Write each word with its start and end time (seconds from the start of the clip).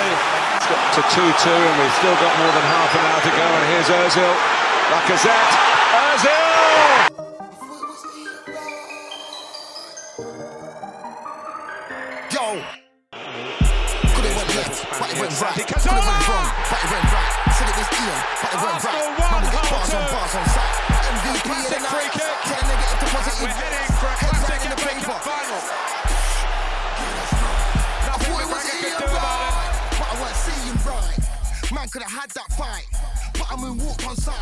It's 0.00 0.66
got 0.68 0.94
to 0.94 1.02
2 1.02 1.20
2, 1.20 1.50
and 1.50 1.76
we've 1.80 1.96
still 2.00 2.16
got 2.16 2.32
more 2.38 2.52
than 2.52 2.64
half 2.64 2.94
an 2.94 3.04
hour 3.04 3.20
to 3.20 3.32
go. 3.36 3.44
And 3.44 3.64
here's 3.72 3.88
Ozil. 3.92 4.32
Lacazette. 4.92 5.52
Ozil! 5.92 6.52
Yo! 12.32 12.46
Could 14.14 14.24
it 14.24 14.34
went 14.36 14.50
left, 14.56 14.80
but 14.98 15.08
it 15.12 15.18
went 15.20 15.34
right. 15.40 15.56
Could 15.56 15.76
it 15.76 15.84
went 15.84 16.06
wrong, 16.08 16.24
ah! 16.28 16.56
but 16.70 16.80
it 16.80 16.88
went 16.92 17.08
right. 17.12 17.32
Said 17.52 17.68
it 17.68 17.76
was 17.76 17.88
Ian, 17.92 18.20
but 18.40 18.50
it 18.52 18.60
went 18.64 18.84
right. 18.84 19.12
Man, 19.18 19.44
bars 19.52 19.92
on 19.92 20.04
bars 20.08 20.34
on 20.36 20.44
site. 20.48 20.76
MVP 21.12 21.48
of 21.52 22.11
Man 31.82 31.90
could 31.90 32.06
have 32.06 32.14
had 32.14 32.30
that 32.38 32.46
fight, 32.54 32.86
but 33.34 33.42
I 33.50 33.58
moonwalked 33.58 34.06
on 34.06 34.14
side. 34.14 34.38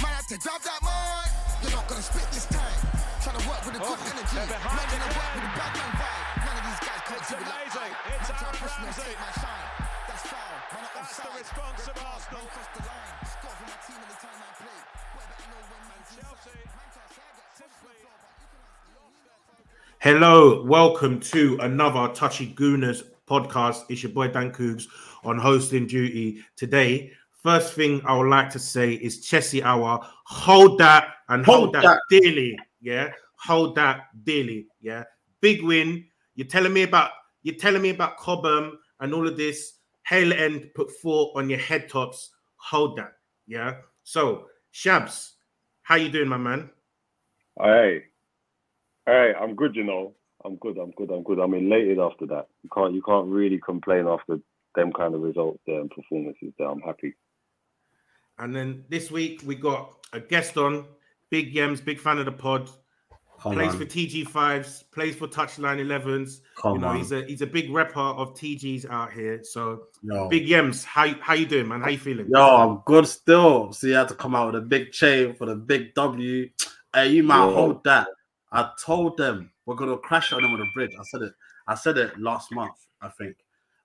Man 0.00 0.08
had 0.08 0.24
to 0.32 0.40
grab 0.40 0.56
that 0.64 0.80
mic. 0.80 1.28
You're 1.60 1.76
not 1.76 1.84
gonna 1.84 2.00
spit 2.00 2.24
this 2.32 2.48
time. 2.48 2.80
Trying 3.20 3.36
to 3.36 3.44
work 3.44 3.60
with 3.68 3.76
a 3.76 3.82
good 3.84 3.92
Oh, 4.00 4.08
energy. 4.08 4.40
they're 4.40 4.48
behind 4.56 4.80
Man 4.80 4.88
gonna 4.88 5.12
work 5.12 5.32
with 5.36 5.44
a 5.44 5.52
again. 5.52 5.60
bad 5.60 5.72
man 5.76 5.92
vibe. 6.00 6.32
None 6.48 6.56
of 6.56 6.64
these 6.72 6.80
guys 6.80 7.02
can't 7.04 7.20
It's 7.20 7.28
do 7.28 7.36
it 7.36 7.44
like 7.44 7.68
amazing. 7.76 7.92
I. 7.92 8.08
It's 8.08 8.24
Man 8.24 8.24
try 8.24 8.40
to 8.40 8.48
Aaron 8.48 8.56
push 8.56 8.72
me 8.72 8.84
Ramsey. 8.88 9.04
take 9.04 9.20
my 9.20 9.32
shine. 9.36 9.68
That's 10.08 10.24
foul. 10.32 10.48
Man, 10.48 10.80
I'm 10.80 10.96
That's 10.96 11.12
the 11.12 11.28
response 11.44 11.82
of 11.92 11.96
Arsenal. 12.08 12.40
man 12.40 12.48
cross 12.56 12.68
the 12.72 12.80
line. 12.88 13.12
Score 13.28 13.52
for 13.52 13.66
my 13.68 13.76
team 13.84 14.00
any 14.00 14.16
time 14.16 14.40
I 14.40 14.50
play. 14.56 14.78
Boy, 15.12 15.24
better 15.28 15.48
know 15.52 15.60
when 15.68 15.82
man's 15.92 16.08
Chelsea 16.08 16.56
inside. 16.56 16.72
Man 16.72 16.88
can't 16.88 17.12
say 17.12 17.20
I 17.20 17.32
got 17.36 17.50
simply 17.52 17.96
floor, 18.00 19.08
but 19.12 19.20
you 19.20 19.28
can 19.28 19.44
ask 19.44 20.00
Hello, 20.08 20.64
welcome 20.64 21.20
to 21.36 21.60
another 21.60 22.08
Touchy 22.16 22.48
Gooners 22.56 23.04
podcast. 23.28 23.84
It's 23.92 24.00
your 24.00 24.16
boy 24.16 24.32
Dan 24.32 24.56
Coogs 24.56 24.88
on 25.24 25.38
hosting 25.38 25.86
duty 25.86 26.44
today. 26.56 27.12
First 27.42 27.74
thing 27.74 28.00
I 28.04 28.16
would 28.16 28.28
like 28.28 28.50
to 28.50 28.58
say 28.58 28.92
is 28.92 29.20
Chelsea 29.20 29.62
Hour. 29.62 30.00
Hold 30.26 30.78
that 30.78 31.14
and 31.28 31.44
hold, 31.44 31.58
Hold 31.60 31.74
that, 31.74 31.82
that. 31.82 32.00
dearly. 32.08 32.58
Yeah, 32.80 33.10
hold 33.36 33.74
that 33.76 34.08
dearly. 34.24 34.66
Yeah, 34.80 35.04
big 35.40 35.62
win. 35.62 36.04
You're 36.34 36.46
telling 36.46 36.72
me 36.72 36.82
about 36.82 37.10
you're 37.42 37.56
telling 37.56 37.82
me 37.82 37.90
about 37.90 38.16
Cobham 38.16 38.78
and 39.00 39.12
all 39.12 39.26
of 39.26 39.36
this. 39.36 39.78
Hale 40.06 40.32
End 40.32 40.70
put 40.74 40.90
four 40.90 41.32
on 41.36 41.48
your 41.48 41.60
head 41.60 41.88
tops. 41.88 42.30
Hold 42.56 42.96
that. 42.98 43.12
Yeah. 43.46 43.76
So 44.04 44.46
Shabs, 44.72 45.32
how 45.82 45.96
you 45.96 46.08
doing, 46.08 46.28
my 46.28 46.36
man? 46.36 46.70
Hey, 47.60 48.04
hey, 49.06 49.32
I'm 49.38 49.54
good. 49.54 49.76
You 49.76 49.84
know, 49.84 50.14
I'm 50.44 50.56
good. 50.56 50.78
I'm 50.78 50.90
good. 50.92 51.10
I'm 51.10 51.22
good. 51.22 51.38
I'm 51.38 51.54
elated 51.54 51.98
after 51.98 52.26
that. 52.26 52.48
You 52.62 52.70
can't, 52.74 52.94
you 52.94 53.02
can't 53.02 53.26
really 53.26 53.58
complain 53.58 54.06
after 54.08 54.38
them 54.74 54.92
kind 54.92 55.14
of 55.14 55.20
results 55.20 55.60
there 55.66 55.80
and 55.80 55.90
performances. 55.90 56.52
There, 56.58 56.68
I'm 56.68 56.80
happy. 56.80 57.14
And 58.38 58.54
then 58.54 58.84
this 58.88 59.10
week 59.10 59.42
we 59.44 59.54
got 59.54 59.94
a 60.12 60.20
guest 60.20 60.56
on, 60.56 60.86
Big 61.30 61.54
Yems, 61.54 61.84
big 61.84 61.98
fan 61.98 62.18
of 62.18 62.26
the 62.26 62.32
pod. 62.32 62.68
Come 63.40 63.54
plays 63.54 63.72
on. 63.72 63.78
for 63.78 63.84
TG 63.84 64.28
fives, 64.28 64.84
plays 64.92 65.16
for 65.16 65.26
Touchline 65.26 65.80
11s. 65.80 66.42
Come 66.56 66.74
you 66.74 66.80
know, 66.80 66.88
on. 66.88 66.96
he's 66.98 67.10
a 67.10 67.24
he's 67.24 67.42
a 67.42 67.46
big 67.46 67.70
rapper 67.72 67.98
of 67.98 68.34
TGs 68.34 68.88
out 68.88 69.12
here. 69.12 69.42
So 69.42 69.84
Yo. 70.02 70.28
Big 70.28 70.46
Yems, 70.46 70.84
how 70.84 71.04
you- 71.04 71.16
how 71.20 71.34
you 71.34 71.46
doing, 71.46 71.66
man? 71.66 71.80
How 71.80 71.88
you 71.88 71.98
feeling? 71.98 72.28
Yo, 72.32 72.40
I'm 72.40 72.82
good 72.84 73.06
still. 73.08 73.72
So 73.72 73.88
you 73.88 73.94
had 73.94 74.08
to 74.08 74.14
come 74.14 74.36
out 74.36 74.52
with 74.52 74.62
a 74.62 74.64
big 74.64 74.92
chain 74.92 75.34
for 75.34 75.46
the 75.46 75.56
big 75.56 75.92
W. 75.94 76.48
Hey, 76.94 77.08
you 77.08 77.22
might 77.24 77.46
Yo. 77.46 77.52
hold 77.54 77.84
that. 77.84 78.06
I 78.52 78.70
told 78.84 79.16
them 79.16 79.50
we're 79.66 79.74
gonna 79.76 79.96
crash 79.98 80.32
on 80.32 80.42
them 80.42 80.52
on 80.52 80.60
the 80.60 80.68
bridge. 80.74 80.92
I 80.98 81.02
said 81.04 81.22
it. 81.22 81.32
I 81.66 81.74
said 81.74 81.98
it 81.98 82.16
last 82.20 82.52
month. 82.52 82.86
I 83.00 83.08
think 83.08 83.36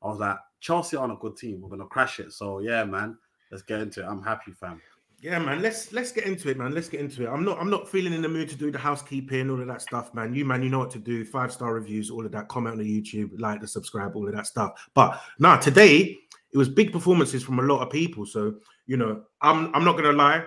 I 0.04 0.08
was 0.08 0.20
like 0.20 0.38
Chelsea 0.60 0.98
aren't 0.98 1.14
a 1.14 1.18
good 1.18 1.38
team. 1.38 1.62
We're 1.62 1.70
gonna 1.70 1.86
crash 1.86 2.20
it. 2.20 2.34
So 2.34 2.60
yeah, 2.60 2.84
man. 2.84 3.18
Let's 3.52 3.64
get 3.64 3.80
into 3.80 4.02
it. 4.02 4.06
I'm 4.06 4.22
happy, 4.22 4.52
fam. 4.52 4.82
Yeah, 5.20 5.40
man. 5.40 5.62
Let's 5.62 5.92
let's 5.94 6.12
get 6.12 6.26
into 6.26 6.50
it, 6.50 6.58
man. 6.58 6.74
Let's 6.74 6.90
get 6.90 7.00
into 7.00 7.24
it. 7.24 7.30
I'm 7.30 7.44
not 7.44 7.60
I'm 7.60 7.70
not 7.70 7.90
feeling 7.90 8.14
in 8.14 8.22
the 8.22 8.30
mood 8.30 8.50
to 8.50 8.56
do 8.56 8.72
the 8.72 8.78
housekeeping, 8.78 9.50
all 9.50 9.60
of 9.60 9.68
that 9.68 9.82
stuff, 9.82 10.14
man. 10.14 10.34
You 10.34 10.46
man, 10.46 10.62
you 10.62 10.70
know 10.70 10.80
what 10.80 10.92
to 10.92 11.00
do. 11.00 11.26
Five 11.26 11.52
star 11.52 11.74
reviews, 11.74 12.12
all 12.12 12.26
of 12.26 12.32
that. 12.34 12.50
Comment 12.50 12.74
on 12.74 12.80
the 12.80 13.02
YouTube, 13.02 13.32
like, 13.40 13.62
the 13.62 13.68
subscribe, 13.68 14.16
all 14.16 14.28
of 14.28 14.36
that 14.36 14.46
stuff. 14.46 14.90
But 14.94 15.20
nah, 15.40 15.58
today 15.58 16.18
it 16.52 16.58
was 16.58 16.70
big 16.70 16.92
performances 16.92 17.44
from 17.44 17.60
a 17.60 17.64
lot 17.64 17.82
of 17.82 17.90
people. 17.90 18.26
So 18.26 18.56
you 18.86 18.98
know, 18.98 19.24
I'm 19.42 19.74
I'm 19.74 19.84
not 19.84 19.96
gonna 19.96 20.12
lie. 20.12 20.46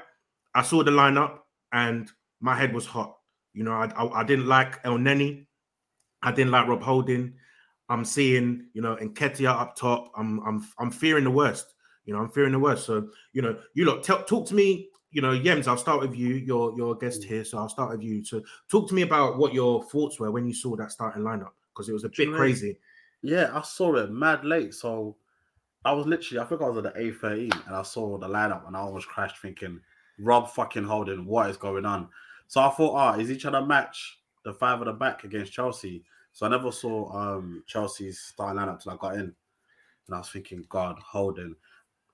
I 0.55 0.63
saw 0.63 0.85
the 0.85 0.91
lineup 0.91 1.39
and 1.73 2.11
my 2.41 2.55
head 2.55 2.73
was 2.73 2.87
hot. 2.87 3.17
You 3.55 3.65
know, 3.65 3.73
I 3.73 3.87
I, 3.97 4.21
I 4.21 4.25
didn't 4.25 4.47
like 4.47 4.79
El 4.85 4.99
Neny. 4.99 5.47
I 6.23 6.31
didn't 6.31 6.53
like 6.53 6.69
Rob 6.69 6.83
Holding. 6.83 7.35
I'm 7.91 8.05
seeing, 8.05 8.67
you 8.73 8.81
know, 8.81 8.97
Nketiah 8.97 9.61
up 9.61 9.77
top. 9.77 10.13
I'm 10.17 10.41
I'm 10.47 10.67
I'm 10.79 10.91
fearing 10.91 11.25
the 11.25 11.31
worst. 11.31 11.75
You 12.07 12.15
know, 12.15 12.21
I'm 12.21 12.31
fearing 12.31 12.53
the 12.53 12.59
worst. 12.59 12.87
So, 12.87 13.09
you 13.35 13.43
know, 13.43 13.59
you 13.75 13.85
look 13.85 14.03
tell, 14.03 14.23
talk 14.25 14.47
to 14.49 14.55
me. 14.55 14.89
You 15.13 15.21
know, 15.21 15.33
Yems, 15.33 15.67
I'll 15.67 15.77
start 15.77 16.01
with 16.01 16.15
you. 16.15 16.35
You're 16.37 16.75
you're 16.77 16.95
guest 16.95 17.25
here, 17.25 17.45
so 17.45 17.59
I'll 17.59 17.69
start 17.69 17.91
with 17.91 18.03
you. 18.03 18.25
So, 18.25 18.43
talk 18.71 18.89
to 18.89 18.95
me 18.95 19.03
about 19.03 19.37
what 19.37 19.53
your 19.53 19.83
thoughts 19.85 20.19
were 20.19 20.31
when 20.31 20.47
you 20.47 20.55
saw 20.55 20.77
that 20.77 20.93
starting 20.93 21.23
lineup 21.23 21.51
because 21.75 21.89
it 21.89 21.93
was 21.93 22.05
a 22.05 22.09
bit 22.09 22.31
know- 22.31 22.37
crazy. 22.37 22.79
Yeah, 23.23 23.51
I 23.53 23.63
saw 23.63 23.97
it 23.97 24.11
mad 24.11 24.45
late. 24.45 24.75
So 24.75 25.17
I 25.85 25.93
was 25.93 26.07
literally, 26.07 26.41
I 26.41 26.47
think 26.47 26.63
I 26.63 26.69
was 26.69 26.79
at 26.85 26.95
the 26.95 27.01
A13 27.01 27.67
and 27.67 27.77
I 27.77 27.83
saw 27.83 28.19
the 28.19 28.29
lineup 28.29 28.67
and 28.67 28.77
I 28.77 28.81
almost 28.81 29.09
crashed 29.09 29.39
thinking, 29.39 29.81
Rob 30.19 30.51
fucking 30.51 30.85
holding, 30.85 31.27
what 31.27 31.51
is 31.51 31.57
going 31.57 31.85
on? 31.85 32.09
So 32.49 32.61
I 32.61 32.71
thought, 32.71 32.95
ah, 32.95 33.19
is 33.19 33.29
he 33.29 33.37
trying 33.37 33.55
to 33.55 33.67
match 33.67 34.19
the 34.45 34.53
five 34.53 34.81
at 34.81 34.87
the 34.87 34.93
back 34.93 35.25
against 35.25 35.53
Chelsea? 35.53 36.05
So 36.33 36.47
I 36.47 36.49
never 36.49 36.73
saw 36.73 37.13
um 37.13 37.65
Chelsea's 37.67 38.21
starting 38.21 38.61
lineup 38.61 38.83
till 38.83 38.93
I 38.93 38.97
got 38.97 39.15
in. 39.15 39.35
And 40.07 40.15
I 40.15 40.19
was 40.19 40.31
thinking, 40.31 40.65
God, 40.69 40.99
holding. 40.99 41.55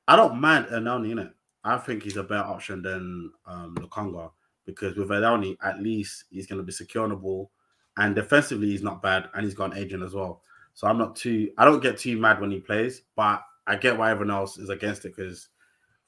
I 0.08 0.16
don't 0.16 0.40
mind 0.40 0.66
Elneny 0.66 1.12
in 1.12 1.18
it. 1.18 1.32
I 1.64 1.78
think 1.78 2.02
he's 2.02 2.16
a 2.16 2.22
better 2.22 2.48
option 2.48 2.82
than 2.82 3.32
um 3.46 3.74
Lokonga 3.76 4.30
because 4.64 4.96
with 4.96 5.08
Elneny, 5.08 5.56
at 5.62 5.80
least 5.80 6.24
he's 6.30 6.46
going 6.46 6.58
to 6.58 6.64
be 6.64 6.72
secure 6.72 7.04
on 7.04 7.10
the 7.10 7.16
ball. 7.16 7.50
And 7.96 8.14
defensively, 8.14 8.68
he's 8.68 8.82
not 8.82 9.00
bad, 9.00 9.30
and 9.34 9.44
he's 9.44 9.54
got 9.54 9.72
an 9.72 9.78
agent 9.78 10.02
as 10.02 10.12
well. 10.12 10.42
So 10.74 10.86
I'm 10.86 10.98
not 10.98 11.16
too. 11.16 11.50
I 11.56 11.64
don't 11.64 11.82
get 11.82 11.96
too 11.96 12.18
mad 12.18 12.40
when 12.40 12.50
he 12.50 12.60
plays, 12.60 13.02
but 13.16 13.42
I 13.66 13.76
get 13.76 13.96
why 13.96 14.10
everyone 14.10 14.36
else 14.36 14.58
is 14.58 14.68
against 14.68 15.06
it 15.06 15.16
because 15.16 15.48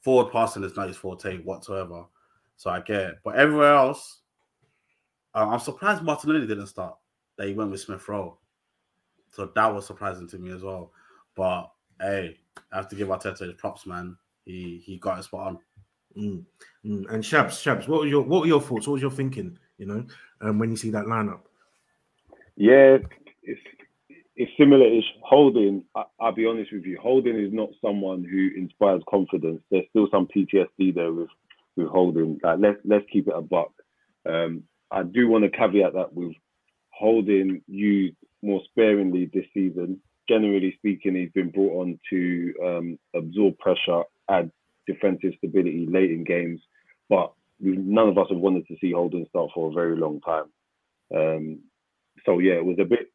forward 0.00 0.30
passing 0.30 0.64
is 0.64 0.76
not 0.76 0.88
his 0.88 0.96
forte 0.96 1.38
whatsoever. 1.38 2.04
So 2.56 2.70
I 2.70 2.80
get 2.80 3.00
it. 3.00 3.14
But 3.24 3.36
everywhere 3.36 3.74
else, 3.74 4.20
uh, 5.34 5.46
I'm 5.48 5.60
surprised 5.60 6.02
Martinelli 6.02 6.46
didn't 6.46 6.66
start. 6.66 6.96
That 7.38 7.48
he 7.48 7.54
went 7.54 7.70
with 7.70 7.80
Smith 7.80 8.06
Rowe. 8.08 8.36
So 9.30 9.50
that 9.54 9.74
was 9.74 9.86
surprising 9.86 10.28
to 10.28 10.38
me 10.38 10.50
as 10.50 10.62
well. 10.62 10.92
But 11.34 11.70
hey, 12.00 12.36
I 12.72 12.76
have 12.76 12.88
to 12.88 12.96
give 12.96 13.08
Arteta 13.08 13.40
his 13.40 13.54
props, 13.54 13.86
man. 13.86 14.16
He 14.44 14.82
he 14.84 14.98
got 14.98 15.18
it 15.18 15.24
spot 15.24 15.46
on. 15.46 15.58
Mm, 16.16 16.44
mm. 16.84 17.12
And 17.12 17.22
Shabs, 17.22 17.62
Shabs, 17.62 17.88
what 17.88 18.00
were 18.00 18.06
your 18.06 18.22
what 18.22 18.42
were 18.42 18.46
your 18.46 18.60
thoughts? 18.60 18.86
What 18.86 18.94
was 18.94 19.02
your 19.02 19.10
thinking? 19.10 19.58
You 19.78 19.86
know, 19.86 20.06
um, 20.40 20.58
when 20.58 20.70
you 20.70 20.76
see 20.76 20.90
that 20.90 21.06
lineup. 21.06 21.40
Yeah, 22.56 22.98
it's 23.42 23.60
it's 24.34 24.50
similar-ish. 24.58 25.04
Holding, 25.22 25.84
I, 25.94 26.04
will 26.20 26.32
be 26.32 26.46
honest 26.46 26.72
with 26.72 26.84
you, 26.84 26.98
Holding 27.00 27.38
is 27.38 27.52
not 27.52 27.70
someone 27.80 28.24
who 28.24 28.50
inspires 28.56 29.02
confidence. 29.08 29.60
There's 29.70 29.84
still 29.90 30.08
some 30.10 30.26
PTSD 30.26 30.94
there 30.94 31.12
with 31.12 31.28
with 31.76 31.88
Holding. 31.88 32.40
Like 32.42 32.58
let's 32.58 32.78
let's 32.84 33.06
keep 33.12 33.28
it 33.28 33.34
a 33.36 33.42
buck. 33.42 33.72
Um, 34.28 34.64
I 34.90 35.02
do 35.02 35.28
want 35.28 35.44
to 35.44 35.50
caveat 35.50 35.92
that 35.94 36.12
with 36.12 36.34
Holding 36.98 37.62
used 37.68 38.16
more 38.42 38.60
sparingly 38.70 39.30
this 39.32 39.46
season. 39.54 40.00
Generally 40.28 40.74
speaking, 40.78 41.14
he's 41.14 41.30
been 41.32 41.50
brought 41.50 41.80
on 41.80 41.98
to 42.10 42.54
um, 42.64 42.98
absorb 43.14 43.56
pressure, 43.58 44.02
add 44.28 44.50
defensive 44.86 45.32
stability 45.38 45.86
late 45.88 46.10
in 46.10 46.24
games, 46.24 46.60
but 47.08 47.32
none 47.60 48.08
of 48.08 48.18
us 48.18 48.26
have 48.30 48.38
wanted 48.38 48.66
to 48.66 48.76
see 48.80 48.92
Holding 48.92 49.26
start 49.28 49.50
for 49.54 49.70
a 49.70 49.72
very 49.72 49.96
long 49.96 50.20
time. 50.20 50.44
Um, 51.14 51.60
so 52.26 52.40
yeah, 52.40 52.54
it 52.54 52.64
was 52.64 52.78
a 52.80 52.84
bit 52.84 53.10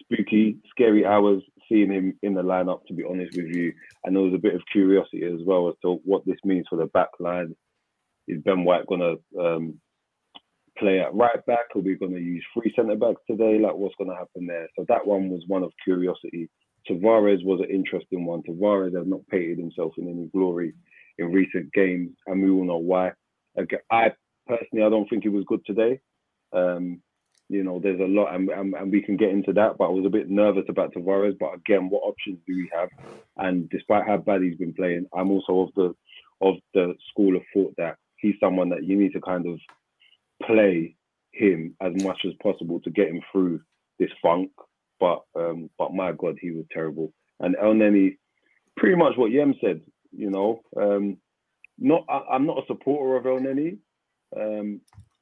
spooky, 0.00 0.56
scary 0.70 1.04
hours 1.04 1.42
seeing 1.68 1.92
him 1.92 2.18
in 2.22 2.34
the 2.34 2.42
lineup. 2.42 2.86
To 2.86 2.94
be 2.94 3.04
honest 3.04 3.36
with 3.36 3.54
you, 3.54 3.72
and 4.04 4.16
there 4.16 4.22
was 4.22 4.34
a 4.34 4.38
bit 4.38 4.54
of 4.54 4.62
curiosity 4.72 5.24
as 5.24 5.40
well 5.44 5.68
as 5.68 5.74
to 5.82 6.00
what 6.04 6.24
this 6.26 6.38
means 6.44 6.66
for 6.68 6.76
the 6.76 6.86
back 6.86 7.08
line. 7.20 7.54
Is 8.26 8.42
Ben 8.42 8.64
White 8.64 8.86
gonna 8.86 9.16
um, 9.38 9.78
play 10.78 11.00
at 11.00 11.14
right 11.14 11.44
back? 11.46 11.66
Are 11.74 11.80
we 11.80 11.96
gonna 11.96 12.18
use 12.18 12.44
three 12.52 12.72
centre 12.74 12.96
backs 12.96 13.22
today? 13.28 13.58
Like, 13.58 13.74
what's 13.74 13.94
gonna 13.96 14.16
happen 14.16 14.46
there? 14.46 14.68
So 14.76 14.84
that 14.88 15.06
one 15.06 15.28
was 15.30 15.42
one 15.46 15.62
of 15.62 15.72
curiosity. 15.84 16.48
Tavares 16.88 17.44
was 17.44 17.60
an 17.60 17.74
interesting 17.74 18.24
one. 18.26 18.42
Tavares 18.42 18.96
has 18.96 19.06
not 19.06 19.26
painted 19.28 19.58
himself 19.58 19.94
in 19.96 20.08
any 20.08 20.26
glory 20.28 20.74
in 21.18 21.32
recent 21.32 21.72
games, 21.72 22.10
and 22.26 22.42
we 22.42 22.50
all 22.50 22.64
know 22.64 22.78
why. 22.78 23.12
I 23.90 24.12
personally, 24.46 24.84
I 24.84 24.90
don't 24.90 25.08
think 25.08 25.22
he 25.22 25.28
was 25.28 25.44
good 25.46 25.64
today. 25.64 26.00
Um, 26.52 27.00
you 27.48 27.62
know, 27.62 27.78
there's 27.78 28.00
a 28.00 28.04
lot, 28.04 28.34
and, 28.34 28.48
and, 28.48 28.74
and 28.74 28.90
we 28.90 29.02
can 29.02 29.16
get 29.16 29.28
into 29.30 29.52
that. 29.52 29.76
But 29.78 29.86
I 29.86 29.90
was 29.90 30.06
a 30.06 30.10
bit 30.10 30.30
nervous 30.30 30.64
about 30.68 30.94
Tavares. 30.94 31.38
But 31.38 31.54
again, 31.54 31.88
what 31.88 32.02
options 32.02 32.38
do 32.46 32.54
we 32.54 32.70
have? 32.74 32.88
And 33.36 33.68
despite 33.70 34.06
how 34.06 34.16
bad 34.16 34.42
he's 34.42 34.56
been 34.56 34.74
playing, 34.74 35.06
I'm 35.14 35.30
also 35.30 35.60
of 35.60 35.74
the 35.76 35.94
of 36.40 36.56
the 36.74 36.94
school 37.10 37.36
of 37.36 37.42
thought 37.52 37.74
that 37.78 37.96
he's 38.16 38.34
someone 38.40 38.68
that 38.70 38.84
you 38.84 38.96
need 38.96 39.12
to 39.12 39.20
kind 39.20 39.46
of 39.46 39.58
play 40.42 40.96
him 41.32 41.74
as 41.80 41.92
much 42.02 42.20
as 42.26 42.32
possible 42.42 42.80
to 42.80 42.90
get 42.90 43.08
him 43.08 43.20
through 43.30 43.60
this 43.98 44.10
funk. 44.22 44.50
But 45.00 45.22
um, 45.36 45.70
but 45.78 45.94
my 45.94 46.12
God, 46.12 46.38
he 46.40 46.50
was 46.50 46.64
terrible. 46.72 47.12
And 47.40 47.56
Elneny, 47.56 48.16
pretty 48.76 48.96
much 48.96 49.16
what 49.16 49.32
Yem 49.32 49.54
said. 49.60 49.80
You 50.12 50.30
know, 50.30 50.60
um, 50.76 51.18
not 51.78 52.04
I, 52.08 52.36
am 52.36 52.46
not 52.46 52.58
a 52.58 52.66
supporter 52.66 53.16
of 53.16 53.24
Elneny. 53.24 53.78
Um, 54.36 54.80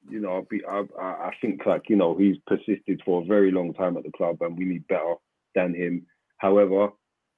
you 0.08 0.20
know, 0.20 0.34
I'll 0.34 0.46
be, 0.50 0.62
I, 0.68 0.82
I 1.00 1.30
think 1.40 1.64
like 1.64 1.88
you 1.88 1.96
know 1.96 2.16
he's 2.16 2.36
persisted 2.46 3.00
for 3.04 3.22
a 3.22 3.24
very 3.24 3.50
long 3.50 3.72
time 3.72 3.96
at 3.96 4.02
the 4.02 4.12
club, 4.12 4.38
and 4.40 4.56
we 4.56 4.64
need 4.64 4.86
better 4.88 5.14
than 5.54 5.74
him. 5.74 6.06
However, 6.38 6.88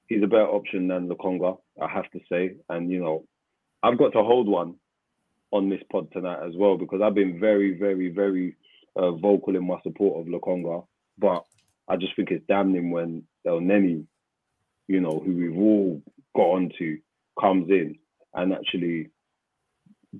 he's 0.07 0.23
a 0.23 0.27
better 0.27 0.47
option 0.47 0.87
than 0.87 1.07
Lokonga, 1.07 1.57
I 1.81 1.87
have 1.87 2.09
to 2.11 2.19
say. 2.29 2.55
And 2.69 2.91
you 2.91 2.99
know, 3.01 3.25
I've 3.83 3.97
got 3.97 4.13
to 4.13 4.23
hold 4.23 4.47
one 4.47 4.75
on 5.55 5.69
this 5.69 5.81
pod 5.91 6.11
tonight 6.11 6.45
as 6.45 6.53
well 6.55 6.77
because 6.77 7.01
I've 7.01 7.15
been 7.15 7.39
very, 7.39 7.77
very, 7.77 8.09
very 8.09 8.57
uh, 8.95 9.11
vocal 9.11 9.55
in 9.55 9.65
my 9.65 9.79
support 9.83 10.19
of 10.19 10.31
Lokonga, 10.31 10.85
but 11.17 11.45
I 11.87 11.95
just 11.95 12.15
think 12.15 12.31
it's 12.31 12.45
damning 12.47 12.91
when 12.91 13.23
Elneny, 13.47 14.05
you 14.87 14.99
know, 14.99 15.21
who 15.23 15.35
we've 15.35 15.57
all 15.57 16.01
got 16.35 16.41
onto, 16.41 16.99
comes 17.39 17.69
in 17.69 17.97
and 18.33 18.53
actually 18.53 19.09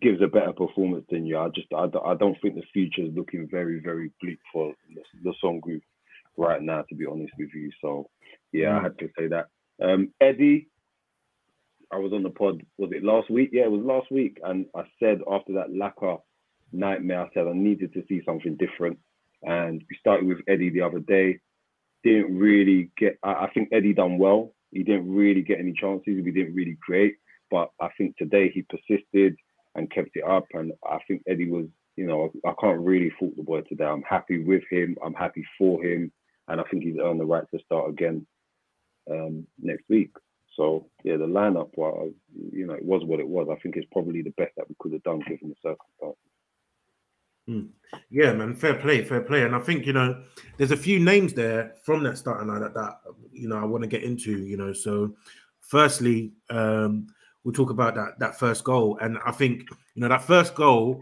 gives 0.02 0.22
a 0.22 0.28
better 0.28 0.54
performance 0.54 1.06
than 1.10 1.26
you. 1.26 1.38
I 1.38 1.50
just 1.50 1.68
I, 1.74 1.88
I 2.06 2.16
don't 2.16 2.38
think 2.42 2.56
the 2.56 2.64
future 2.74 3.02
is 3.02 3.16
looking 3.16 3.48
very 3.50 3.80
very 3.80 4.12
bleak 4.22 4.40
for 4.52 4.74
the 5.24 5.34
song 5.40 5.60
group 5.60 5.82
right 6.38 6.62
now. 6.62 6.84
To 6.90 6.96
be 6.96 7.06
honest 7.06 7.32
with 7.38 7.50
you, 7.54 7.72
so 7.82 8.10
yeah, 8.52 8.70
mm. 8.70 8.80
I 8.80 8.84
had 8.84 9.00
to 9.00 9.10
say 9.18 9.28
that. 9.28 9.48
Um, 9.82 10.14
Eddie, 10.22 10.68
I 11.92 11.98
was 11.98 12.14
on 12.14 12.24
the 12.24 12.30
pod. 12.30 12.62
Was 12.78 12.92
it 12.92 13.04
last 13.04 13.30
week? 13.30 13.50
Yeah, 13.54 13.64
it 13.64 13.72
was 13.72 13.84
last 13.84 14.12
week, 14.12 14.40
and 14.44 14.66
I 14.76 14.84
said 15.00 15.20
after 15.32 15.54
that 15.54 15.70
Laca 15.70 16.20
nightmare, 16.72 17.22
I 17.22 17.30
said 17.34 17.48
I 17.48 17.54
needed 17.54 17.94
to 17.94 18.04
see 18.08 18.22
something 18.26 18.58
different. 18.58 18.98
And 19.44 19.84
we 19.90 19.98
started 20.00 20.28
with 20.28 20.40
Eddie 20.48 20.70
the 20.70 20.82
other 20.82 21.00
day. 21.00 21.40
Didn't 22.04 22.38
really 22.38 22.92
get. 22.98 23.18
I, 23.24 23.32
I 23.32 23.50
think 23.54 23.70
Eddie 23.72 23.94
done 23.94 24.18
well. 24.18 24.54
He 24.72 24.84
didn't 24.84 25.14
really 25.14 25.42
get 25.42 25.60
any 25.60 25.74
chances. 25.74 26.22
We 26.24 26.32
didn't 26.32 26.56
really 26.56 26.78
create. 26.82 27.16
But 27.52 27.70
I 27.80 27.90
think 27.98 28.18
today 28.18 28.50
he 28.54 28.64
persisted 28.64 29.36
and 29.76 29.92
kept 29.92 30.12
it 30.16 30.24
up. 30.24 30.46
And 30.54 30.72
I 30.84 30.98
think 31.08 31.22
Eddie 31.28 31.50
was, 31.50 31.68
you 31.96 32.08
know, 32.08 32.32
I 32.46 32.54
can't 32.60 32.80
really 32.80 33.12
fault 33.20 33.36
the 33.38 33.44
boy 33.44 33.62
today. 33.62 33.86
I'm 33.86 34.04
happy 34.04 34.44
with 34.44 34.64
him. 34.70 34.98
I'm 35.04 35.14
happy 35.14 35.46
for 35.58 35.84
him, 35.84 36.12
and 36.48 36.60
I 36.60 36.64
think 36.66 36.84
he's 36.84 36.98
earned 37.02 37.20
the 37.20 37.26
right 37.26 37.46
to 37.52 37.60
start 37.64 37.90
again 37.90 38.26
um, 39.10 39.46
next 39.62 39.84
week. 39.90 40.12
So 40.56 40.88
yeah, 41.04 41.18
the 41.18 41.26
lineup, 41.26 41.72
well, 41.76 42.10
you 42.52 42.66
know, 42.66 42.74
it 42.74 42.86
was 42.86 43.04
what 43.04 43.20
it 43.20 43.28
was. 43.28 43.48
I 43.52 43.60
think 43.62 43.76
it's 43.76 43.88
probably 43.92 44.22
the 44.22 44.32
best 44.32 44.54
that 44.58 44.68
we 44.70 44.76
could 44.80 44.94
have 44.94 45.04
done 45.04 45.20
given 45.20 45.50
the 45.50 45.56
circumstances. 45.62 46.18
Mm. 47.50 47.70
Yeah, 48.10 48.34
man, 48.34 48.56
fair 48.56 48.76
play, 48.76 49.04
fair 49.04 49.22
play. 49.22 49.44
And 49.44 49.56
I 49.56 49.60
think, 49.60 49.86
you 49.86 49.94
know, 49.94 50.24
there's 50.58 50.72
a 50.72 50.78
few 50.78 51.00
names 51.00 51.34
there 51.34 51.76
from 51.84 52.04
that 52.04 52.18
starting 52.18 52.48
lineup 52.48 52.74
that, 52.74 53.00
you 53.32 53.48
know, 53.48 53.58
I 53.58 53.66
want 53.66 53.84
to 53.84 53.90
get 53.90 54.04
into, 54.04 54.44
you 54.44 54.58
know. 54.58 54.74
So, 54.74 55.14
firstly, 55.62 56.32
um, 56.50 57.08
we'll 57.46 57.54
talk 57.54 57.70
about 57.70 57.96
that 57.96 58.20
that 58.20 58.38
first 58.38 58.64
goal, 58.66 58.98
and 59.02 59.18
I 59.26 59.32
think 59.32 59.62
you 59.94 60.02
know 60.02 60.10
that 60.10 60.24
first 60.24 60.56
goal, 60.56 61.00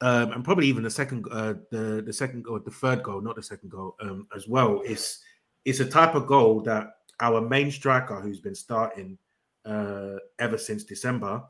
um, 0.00 0.32
and 0.32 0.44
probably 0.44 0.68
even 0.68 0.84
the 0.84 0.90
second, 0.90 1.26
uh, 1.30 1.54
the 1.70 2.02
the 2.06 2.12
second 2.12 2.46
or 2.46 2.60
the 2.60 2.70
third 2.70 3.02
goal, 3.02 3.20
not 3.20 3.36
the 3.36 3.42
second 3.42 3.70
goal, 3.70 3.96
um, 4.00 4.26
as 4.34 4.48
well. 4.48 4.80
Is 4.82 5.18
it's 5.66 5.80
a 5.80 5.84
type 5.84 6.14
of 6.14 6.26
goal 6.26 6.60
that 6.62 6.94
our 7.20 7.40
main 7.40 7.70
striker, 7.70 8.20
who's 8.20 8.40
been 8.40 8.54
starting 8.54 9.18
uh, 9.64 10.16
ever 10.38 10.58
since 10.58 10.84
December, 10.84 11.42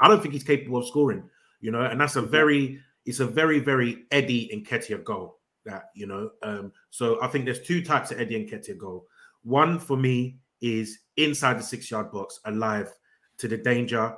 I 0.00 0.08
don't 0.08 0.20
think 0.20 0.34
he's 0.34 0.44
capable 0.44 0.78
of 0.78 0.86
scoring. 0.86 1.28
You 1.60 1.72
know, 1.72 1.82
and 1.82 2.00
that's 2.00 2.16
a 2.16 2.22
very 2.22 2.80
it's 3.04 3.20
a 3.20 3.26
very 3.26 3.58
very 3.58 4.04
Eddie 4.10 4.50
Nketiah 4.54 5.02
goal. 5.04 5.38
That 5.64 5.90
you 5.94 6.06
know, 6.06 6.30
um, 6.42 6.72
so 6.90 7.20
I 7.22 7.28
think 7.28 7.44
there's 7.44 7.62
two 7.62 7.82
types 7.82 8.10
of 8.10 8.20
Eddie 8.20 8.46
Nketiah 8.46 8.78
goal. 8.78 9.06
One 9.42 9.78
for 9.78 9.96
me 9.96 10.38
is 10.60 10.98
inside 11.16 11.58
the 11.58 11.62
six 11.62 11.90
yard 11.90 12.12
box, 12.12 12.40
alive 12.44 12.92
to 13.38 13.48
the 13.48 13.56
danger, 13.56 14.14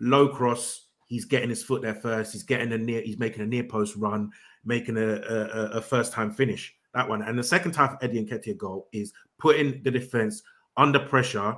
low 0.00 0.28
cross. 0.28 0.88
He's 1.06 1.24
getting 1.24 1.50
his 1.50 1.62
foot 1.62 1.82
there 1.82 1.94
first. 1.94 2.32
He's 2.32 2.42
getting 2.42 2.72
a 2.72 2.78
near. 2.78 3.02
He's 3.02 3.18
making 3.18 3.42
a 3.42 3.46
near 3.46 3.64
post 3.64 3.94
run, 3.96 4.30
making 4.64 4.96
a, 4.96 5.16
a, 5.16 5.70
a 5.74 5.80
first 5.80 6.12
time 6.12 6.32
finish. 6.32 6.74
That 6.94 7.08
one. 7.08 7.22
And 7.22 7.38
the 7.38 7.42
second 7.42 7.76
of 7.76 7.96
Eddie 8.00 8.24
Nketiah 8.24 8.56
goal 8.56 8.88
is 8.92 9.12
putting 9.38 9.82
the 9.82 9.90
defense 9.90 10.42
under 10.76 11.00
pressure. 11.00 11.56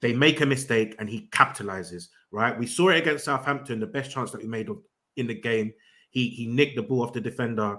They 0.00 0.14
make 0.14 0.40
a 0.40 0.46
mistake 0.46 0.96
and 0.98 1.08
he 1.08 1.28
capitalizes. 1.32 2.08
Right. 2.30 2.58
We 2.58 2.66
saw 2.66 2.88
it 2.88 2.98
against 2.98 3.26
Southampton. 3.26 3.80
The 3.80 3.86
best 3.86 4.10
chance 4.10 4.30
that 4.30 4.42
we 4.42 4.48
made 4.48 4.68
of, 4.68 4.78
in 5.16 5.26
the 5.26 5.34
game. 5.34 5.72
He 6.10 6.28
he 6.30 6.46
nicked 6.46 6.76
the 6.76 6.82
ball 6.82 7.02
off 7.02 7.12
the 7.12 7.20
defender, 7.20 7.76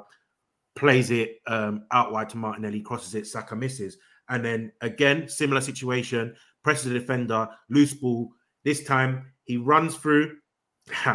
plays 0.75 1.09
it 1.09 1.41
um, 1.47 1.85
out 1.91 2.11
wide 2.11 2.29
to 2.29 2.37
Martinelli, 2.37 2.81
crosses 2.81 3.15
it. 3.15 3.25
Saka 3.25 3.55
misses. 3.55 3.97
And 4.29 4.45
then 4.45 4.71
again, 4.81 5.27
similar 5.27 5.61
situation 5.61 6.35
presses 6.63 6.85
the 6.91 6.99
defender, 6.99 7.47
loose 7.69 7.95
ball. 7.95 8.29
This 8.63 8.83
time 8.83 9.31
he 9.45 9.57
runs 9.57 9.95
through. 9.95 10.37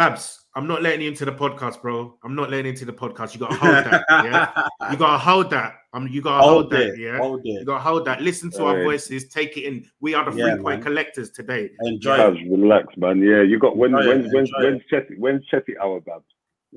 Babs, 0.00 0.46
I'm 0.54 0.66
not 0.66 0.80
letting 0.80 1.02
you 1.02 1.08
into 1.08 1.26
the 1.26 1.32
podcast, 1.32 1.82
bro. 1.82 2.16
I'm 2.24 2.34
not 2.34 2.48
letting 2.48 2.64
you 2.64 2.70
into 2.70 2.86
the 2.86 2.92
podcast. 2.94 3.34
You 3.34 3.40
gotta 3.40 3.56
hold 3.56 3.84
that. 3.84 4.04
Yeah, 4.08 4.90
you 4.90 4.96
gotta 4.96 5.18
hold 5.18 5.50
that. 5.50 5.74
Um, 5.92 6.08
you 6.08 6.22
gotta 6.22 6.42
hold, 6.42 6.72
hold 6.72 6.72
that. 6.72 6.96
Yeah, 6.96 7.18
hold 7.18 7.40
it. 7.44 7.48
You 7.50 7.64
gotta 7.66 7.82
hold 7.82 8.06
that. 8.06 8.22
Listen 8.22 8.50
to 8.52 8.64
our 8.64 8.82
voices. 8.82 9.28
Take 9.28 9.58
it 9.58 9.64
in. 9.64 9.84
We 10.00 10.14
are 10.14 10.24
the 10.30 10.34
yeah, 10.34 10.54
three 10.54 10.62
point 10.62 10.82
collectors 10.82 11.32
today. 11.32 11.72
Enjoy. 11.82 12.16
Babs, 12.16 12.38
relax, 12.48 12.86
man. 12.96 13.18
Yeah, 13.18 13.42
you 13.42 13.58
got 13.58 13.76
when 13.76 13.92
when 13.92 14.26
when 14.32 14.48
when's 14.58 14.80
Chelsea 14.88 15.16
when's 15.18 15.44
Chelsea 15.48 15.76
hour, 15.76 16.00
Babs? 16.00 16.24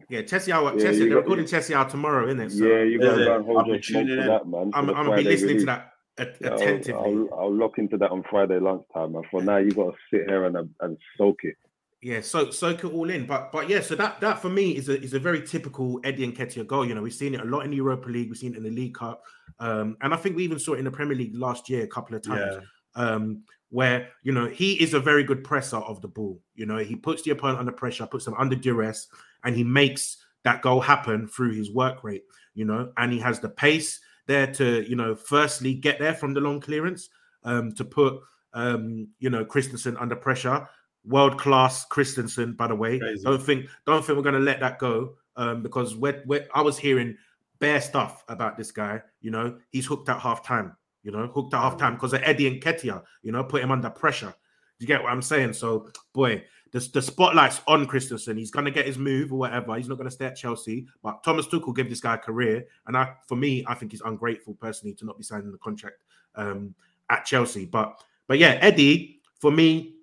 Yeah, 0.09 0.23
Chelsea 0.23 0.51
hour. 0.51 0.73
Yeah, 0.75 0.83
Chelsea, 0.83 1.07
they're 1.07 1.15
recording 1.19 1.47
Chelsea 1.47 1.73
hour 1.73 1.89
tomorrow, 1.89 2.27
isn't 2.27 2.41
it? 2.41 2.51
So, 2.51 2.65
yeah, 2.65 2.83
you 2.83 2.99
gotta 2.99 3.23
go 3.23 3.35
and 3.37 3.45
hold 3.45 3.67
your 3.67 3.81
smoke 3.81 4.09
for 4.09 4.15
that, 4.15 4.47
man. 4.47 4.71
I'm, 4.73 4.89
I'm 4.89 5.05
gonna 5.05 5.15
be 5.15 5.23
listening 5.23 5.59
release. 5.59 5.61
to 5.61 5.65
that 5.67 5.93
attentively. 6.17 6.93
I'll, 6.93 7.29
I'll, 7.31 7.39
I'll, 7.39 7.55
look 7.55 7.77
into 7.77 7.95
that 7.99 8.11
on 8.11 8.25
Friday 8.29 8.59
lunchtime. 8.59 9.15
And 9.15 9.25
for 9.31 9.41
now, 9.41 9.59
you 9.59 9.71
got 9.71 9.91
to 9.91 9.97
sit 10.11 10.27
here 10.27 10.43
and 10.43 10.57
and 10.81 10.97
soak 11.17 11.39
it. 11.43 11.55
Yeah, 12.03 12.19
so 12.19 12.49
soak 12.49 12.83
it 12.83 12.91
all 12.91 13.09
in. 13.09 13.25
But 13.25 13.53
but 13.53 13.69
yeah, 13.69 13.79
so 13.79 13.95
that 13.95 14.19
that 14.19 14.41
for 14.41 14.49
me 14.49 14.71
is 14.71 14.89
a 14.89 15.01
is 15.01 15.13
a 15.13 15.19
very 15.19 15.41
typical 15.41 16.01
Eddie 16.03 16.29
Nketiah 16.29 16.67
goal. 16.67 16.85
You 16.85 16.95
know, 16.95 17.01
we've 17.01 17.13
seen 17.13 17.33
it 17.33 17.39
a 17.39 17.45
lot 17.45 17.61
in 17.61 17.71
the 17.71 17.77
Europa 17.77 18.09
League, 18.09 18.27
we've 18.27 18.37
seen 18.37 18.53
it 18.53 18.57
in 18.57 18.63
the 18.63 18.69
League 18.69 18.95
Cup, 18.95 19.23
um, 19.59 19.95
and 20.01 20.13
I 20.13 20.17
think 20.17 20.35
we 20.35 20.43
even 20.43 20.59
saw 20.59 20.73
it 20.73 20.79
in 20.79 20.85
the 20.85 20.91
Premier 20.91 21.15
League 21.15 21.33
last 21.33 21.69
year 21.69 21.83
a 21.83 21.87
couple 21.87 22.15
of 22.15 22.21
times. 22.21 22.57
Yeah. 22.57 22.59
Um, 22.95 23.43
where 23.69 24.09
you 24.21 24.33
know 24.33 24.47
he 24.47 24.73
is 24.73 24.93
a 24.93 24.99
very 24.99 25.23
good 25.23 25.45
presser 25.45 25.77
of 25.77 26.01
the 26.01 26.07
ball. 26.09 26.41
You 26.55 26.65
know, 26.65 26.77
he 26.77 26.95
puts 26.95 27.21
the 27.23 27.31
opponent 27.31 27.59
under 27.59 27.71
pressure, 27.71 28.05
puts 28.05 28.25
them 28.25 28.35
under 28.37 28.57
duress, 28.57 29.07
and 29.45 29.55
he 29.55 29.63
makes 29.63 30.17
that 30.43 30.61
goal 30.61 30.81
happen 30.81 31.27
through 31.27 31.53
his 31.53 31.71
work 31.71 32.03
rate. 32.03 32.23
You 32.53 32.65
know, 32.65 32.91
and 32.97 33.13
he 33.13 33.19
has 33.19 33.39
the 33.39 33.49
pace 33.49 34.01
there 34.27 34.47
to, 34.47 34.87
you 34.87 34.95
know, 34.95 35.15
firstly 35.15 35.73
get 35.73 35.99
there 35.99 36.13
from 36.13 36.33
the 36.33 36.41
long 36.41 36.59
clearance, 36.59 37.09
um, 37.43 37.73
to 37.75 37.85
put 37.85 38.19
um, 38.53 39.07
you 39.19 39.29
know 39.29 39.45
Christensen 39.45 39.97
under 39.97 40.17
pressure. 40.17 40.67
World 41.05 41.37
class 41.37 41.85
Christensen, 41.85 42.53
by 42.53 42.67
the 42.67 42.75
way. 42.75 42.99
Crazy. 42.99 43.23
Don't 43.23 43.41
think 43.41 43.67
don't 43.85 44.05
think 44.05 44.17
we're 44.17 44.23
gonna 44.23 44.39
let 44.39 44.59
that 44.61 44.79
go 44.79 45.15
um, 45.35 45.61
because 45.61 45.95
we're, 45.95 46.23
we're, 46.25 46.47
I 46.53 46.61
was 46.61 46.77
hearing 46.77 47.17
bare 47.59 47.81
stuff 47.81 48.23
about 48.27 48.57
this 48.57 48.71
guy. 48.71 49.01
You 49.21 49.31
know, 49.31 49.57
he's 49.69 49.85
hooked 49.85 50.09
at 50.09 50.19
half 50.19 50.45
time. 50.45 50.75
You 51.03 51.11
know, 51.11 51.27
hooked 51.27 51.53
at 51.53 51.59
half 51.59 51.77
time 51.77 51.95
because 51.95 52.13
of 52.13 52.21
Eddie 52.23 52.59
Nketiah, 52.59 53.03
You 53.23 53.31
know, 53.31 53.43
put 53.43 53.61
him 53.61 53.71
under 53.71 53.89
pressure. 53.89 54.33
You 54.79 54.87
get 54.87 55.03
what 55.03 55.11
I'm 55.11 55.21
saying? 55.21 55.53
So, 55.53 55.89
boy, 56.13 56.43
the, 56.71 56.79
the 56.93 57.01
spotlight's 57.01 57.61
on 57.67 57.85
Christensen. 57.85 58.37
He's 58.37 58.51
gonna 58.51 58.71
get 58.71 58.85
his 58.85 58.97
move 58.97 59.31
or 59.31 59.39
whatever. 59.39 59.75
He's 59.75 59.87
not 59.87 59.97
gonna 59.97 60.11
stay 60.11 60.25
at 60.25 60.35
Chelsea. 60.35 60.87
But 61.01 61.23
Thomas 61.23 61.47
Tuchel 61.47 61.75
gave 61.75 61.89
this 61.89 62.01
guy 62.01 62.15
a 62.15 62.17
career, 62.17 62.65
and 62.87 62.97
I, 62.97 63.13
for 63.27 63.35
me, 63.35 63.63
I 63.67 63.75
think 63.75 63.91
he's 63.91 64.01
ungrateful 64.01 64.55
personally 64.55 64.95
to 64.95 65.05
not 65.05 65.17
be 65.17 65.23
signing 65.23 65.51
the 65.51 65.57
contract 65.57 66.03
um, 66.35 66.73
at 67.09 67.25
Chelsea. 67.25 67.65
But, 67.65 68.01
but 68.27 68.39
yeah, 68.39 68.57
Eddie, 68.61 69.21
for 69.39 69.51
me, 69.51 69.95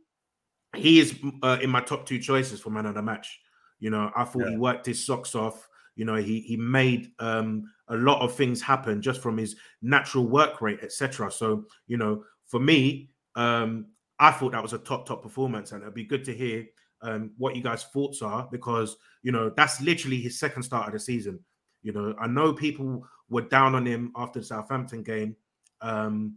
he 0.76 1.00
is 1.00 1.18
uh, 1.42 1.58
in 1.62 1.70
my 1.70 1.80
top 1.80 2.06
two 2.06 2.18
choices 2.18 2.60
for 2.60 2.70
man 2.70 2.86
of 2.86 2.94
the 2.94 3.02
match. 3.02 3.40
You 3.78 3.90
know, 3.90 4.10
I 4.14 4.24
thought 4.24 4.48
he 4.48 4.56
worked 4.56 4.86
his 4.86 5.04
socks 5.04 5.34
off. 5.34 5.68
You 5.96 6.04
know, 6.04 6.16
he 6.16 6.40
he 6.40 6.56
made 6.56 7.12
um, 7.18 7.64
a 7.88 7.96
lot 7.96 8.22
of 8.22 8.34
things 8.34 8.62
happen 8.62 9.02
just 9.02 9.20
from 9.20 9.36
his 9.36 9.56
natural 9.82 10.26
work 10.26 10.60
rate, 10.62 10.80
etc. 10.82 11.30
So, 11.30 11.64
you 11.86 11.96
know, 11.96 12.24
for 12.46 12.60
me, 12.60 13.10
um, 13.36 13.86
I 14.18 14.30
thought 14.30 14.52
that 14.52 14.62
was 14.62 14.72
a 14.72 14.78
top 14.78 15.06
top 15.06 15.22
performance, 15.22 15.72
and 15.72 15.82
it'd 15.82 15.94
be 15.94 16.04
good 16.04 16.24
to 16.24 16.34
hear 16.34 16.66
um, 17.02 17.32
what 17.38 17.56
you 17.56 17.62
guys' 17.62 17.84
thoughts 17.84 18.22
are 18.22 18.48
because 18.50 18.96
you 19.22 19.32
know 19.32 19.50
that's 19.56 19.80
literally 19.80 20.20
his 20.20 20.38
second 20.38 20.62
start 20.62 20.86
of 20.86 20.92
the 20.92 21.00
season. 21.00 21.40
You 21.82 21.92
know, 21.92 22.14
I 22.20 22.26
know 22.26 22.52
people 22.52 23.06
were 23.30 23.42
down 23.42 23.74
on 23.74 23.86
him 23.86 24.12
after 24.16 24.40
the 24.40 24.44
Southampton 24.44 25.02
game, 25.02 25.36
um, 25.80 26.36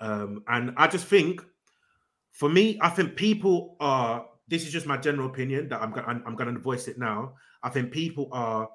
um, 0.00 0.42
and 0.48 0.72
I 0.76 0.86
just 0.86 1.06
think, 1.06 1.44
for 2.32 2.48
me, 2.48 2.78
I 2.80 2.88
think 2.90 3.16
people 3.16 3.76
are. 3.80 4.26
This 4.48 4.66
is 4.66 4.72
just 4.72 4.86
my 4.86 4.96
general 4.96 5.28
opinion 5.28 5.68
that 5.68 5.80
I'm, 5.80 5.92
go- 5.92 6.02
I'm, 6.04 6.24
I'm 6.26 6.34
going 6.34 6.52
to 6.52 6.60
voice 6.60 6.88
it 6.88 6.98
now. 6.98 7.34
I 7.62 7.68
think 7.70 7.92
people 7.92 8.28
are 8.32 8.68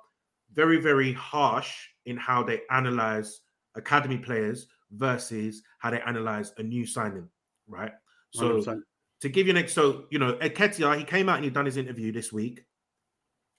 very, 0.54 0.78
very 0.80 1.12
harsh 1.12 1.88
in 2.06 2.16
how 2.16 2.44
they 2.44 2.62
analyze 2.72 3.42
academy 3.76 4.18
players 4.18 4.68
versus 4.92 5.62
how 5.80 5.90
they 5.92 6.00
analyze 6.02 6.54
a 6.60 6.64
new 6.64 6.86
signing, 6.86 7.28
right? 7.68 7.92
So 8.32 8.60
100%. 8.62 8.82
to 9.22 9.30
give 9.30 9.48
you 9.48 9.52
an 9.52 9.58
ex, 9.58 9.74
so 9.74 10.06
you 10.12 10.20
know, 10.20 10.34
Nketiah, 10.36 10.98
he 10.98 11.04
came 11.04 11.28
out 11.28 11.36
and 11.36 11.44
he 11.44 11.50
done 11.52 11.66
his 11.66 11.76
interview 11.78 12.14
this 12.14 12.32
week, 12.32 12.64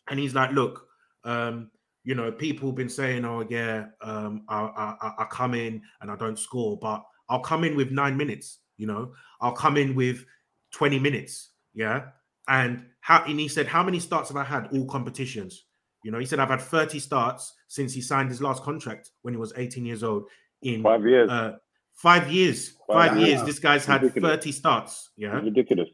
and 0.08 0.18
he's 0.18 0.34
like, 0.34 0.52
"Look, 0.52 0.86
um, 1.24 1.70
you 2.04 2.14
know, 2.14 2.30
people 2.32 2.72
been 2.72 2.88
saying, 2.88 3.24
oh 3.24 3.44
yeah, 3.50 3.86
um, 4.00 4.44
I, 4.48 4.60
I 4.60 4.96
I- 5.02 5.14
I 5.18 5.24
come 5.30 5.54
in 5.54 5.82
and 6.00 6.10
I 6.10 6.16
don't 6.16 6.38
score, 6.38 6.78
but 6.78 7.04
I'll 7.28 7.40
come 7.40 7.64
in 7.64 7.76
with 7.76 7.90
nine 7.90 8.16
minutes. 8.16 8.60
You 8.78 8.86
know, 8.86 9.12
I'll 9.40 9.52
come 9.52 9.76
in 9.76 9.94
with 9.94 10.24
twenty 10.72 10.98
minutes. 10.98 11.50
Yeah, 11.74 12.06
and 12.48 12.86
how? 13.00 13.24
And 13.24 13.38
he 13.40 13.48
said, 13.48 13.66
how 13.66 13.82
many 13.82 14.00
starts 14.00 14.28
have 14.28 14.36
I 14.36 14.44
had? 14.44 14.68
All 14.72 14.86
competitions. 14.86 15.64
You 16.04 16.10
know, 16.12 16.18
he 16.18 16.26
said 16.26 16.38
I've 16.38 16.50
had 16.50 16.60
thirty 16.60 16.98
starts 16.98 17.54
since 17.68 17.92
he 17.92 18.00
signed 18.00 18.28
his 18.28 18.40
last 18.40 18.62
contract 18.62 19.10
when 19.22 19.34
he 19.34 19.38
was 19.40 19.52
eighteen 19.56 19.84
years 19.84 20.02
old. 20.02 20.24
In 20.62 20.82
Five 20.82 21.04
years. 21.04 21.30
uh, 21.30 21.56
five 21.94 22.30
years, 22.32 22.76
Five 22.86 23.10
five 23.10 23.20
years. 23.20 23.42
This 23.42 23.58
guy's 23.58 23.84
had 23.84 24.02
Ridiculous. 24.02 24.30
thirty 24.30 24.52
starts. 24.52 25.10
Yeah, 25.16 25.36
It's 25.36 25.44
ridiculous. 25.44 25.88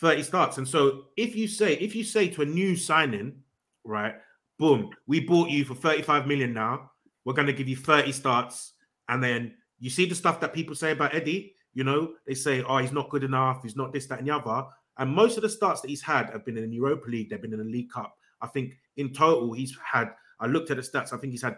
30 0.00 0.22
starts. 0.24 0.58
And 0.58 0.66
so 0.66 1.04
if 1.16 1.36
you 1.36 1.46
say 1.46 1.74
if 1.74 1.94
you 1.94 2.02
say 2.02 2.26
to 2.28 2.42
a 2.42 2.44
new 2.44 2.74
signing, 2.76 3.36
right, 3.84 4.14
boom, 4.58 4.90
we 5.06 5.20
bought 5.20 5.48
you 5.48 5.64
for 5.64 5.74
35 5.76 6.26
million 6.26 6.52
now. 6.52 6.90
We're 7.24 7.34
gonna 7.34 7.52
give 7.52 7.68
you 7.68 7.76
30 7.76 8.10
starts. 8.12 8.72
And 9.08 9.22
then 9.22 9.54
you 9.78 9.90
see 9.90 10.06
the 10.06 10.14
stuff 10.16 10.40
that 10.40 10.52
people 10.52 10.74
say 10.74 10.90
about 10.90 11.14
Eddie, 11.14 11.54
you 11.74 11.84
know, 11.84 12.12
they 12.26 12.34
say, 12.34 12.62
oh, 12.62 12.78
he's 12.78 12.92
not 12.92 13.10
good 13.10 13.24
enough, 13.24 13.62
he's 13.62 13.76
not 13.76 13.92
this, 13.92 14.06
that, 14.06 14.18
and 14.18 14.28
the 14.28 14.34
other. 14.34 14.66
And 14.98 15.10
most 15.10 15.36
of 15.36 15.42
the 15.42 15.48
starts 15.48 15.80
that 15.80 15.88
he's 15.88 16.02
had 16.02 16.30
have 16.30 16.44
been 16.44 16.56
in 16.58 16.68
the 16.68 16.76
Europa 16.76 17.08
League, 17.08 17.30
they've 17.30 17.40
been 17.40 17.52
in 17.52 17.58
the 17.58 17.64
League 17.64 17.90
Cup. 17.90 18.14
I 18.40 18.46
think 18.46 18.74
in 18.96 19.12
total, 19.12 19.52
he's 19.52 19.76
had, 19.84 20.10
I 20.40 20.46
looked 20.46 20.70
at 20.70 20.76
the 20.76 20.82
stats, 20.82 21.12
I 21.12 21.16
think 21.16 21.32
he's 21.32 21.42
had 21.42 21.56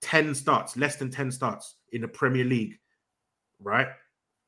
10 0.00 0.34
starts, 0.34 0.76
less 0.76 0.96
than 0.96 1.10
10 1.10 1.30
starts 1.30 1.76
in 1.92 2.00
the 2.00 2.08
Premier 2.08 2.44
League, 2.44 2.78
right? 3.60 3.88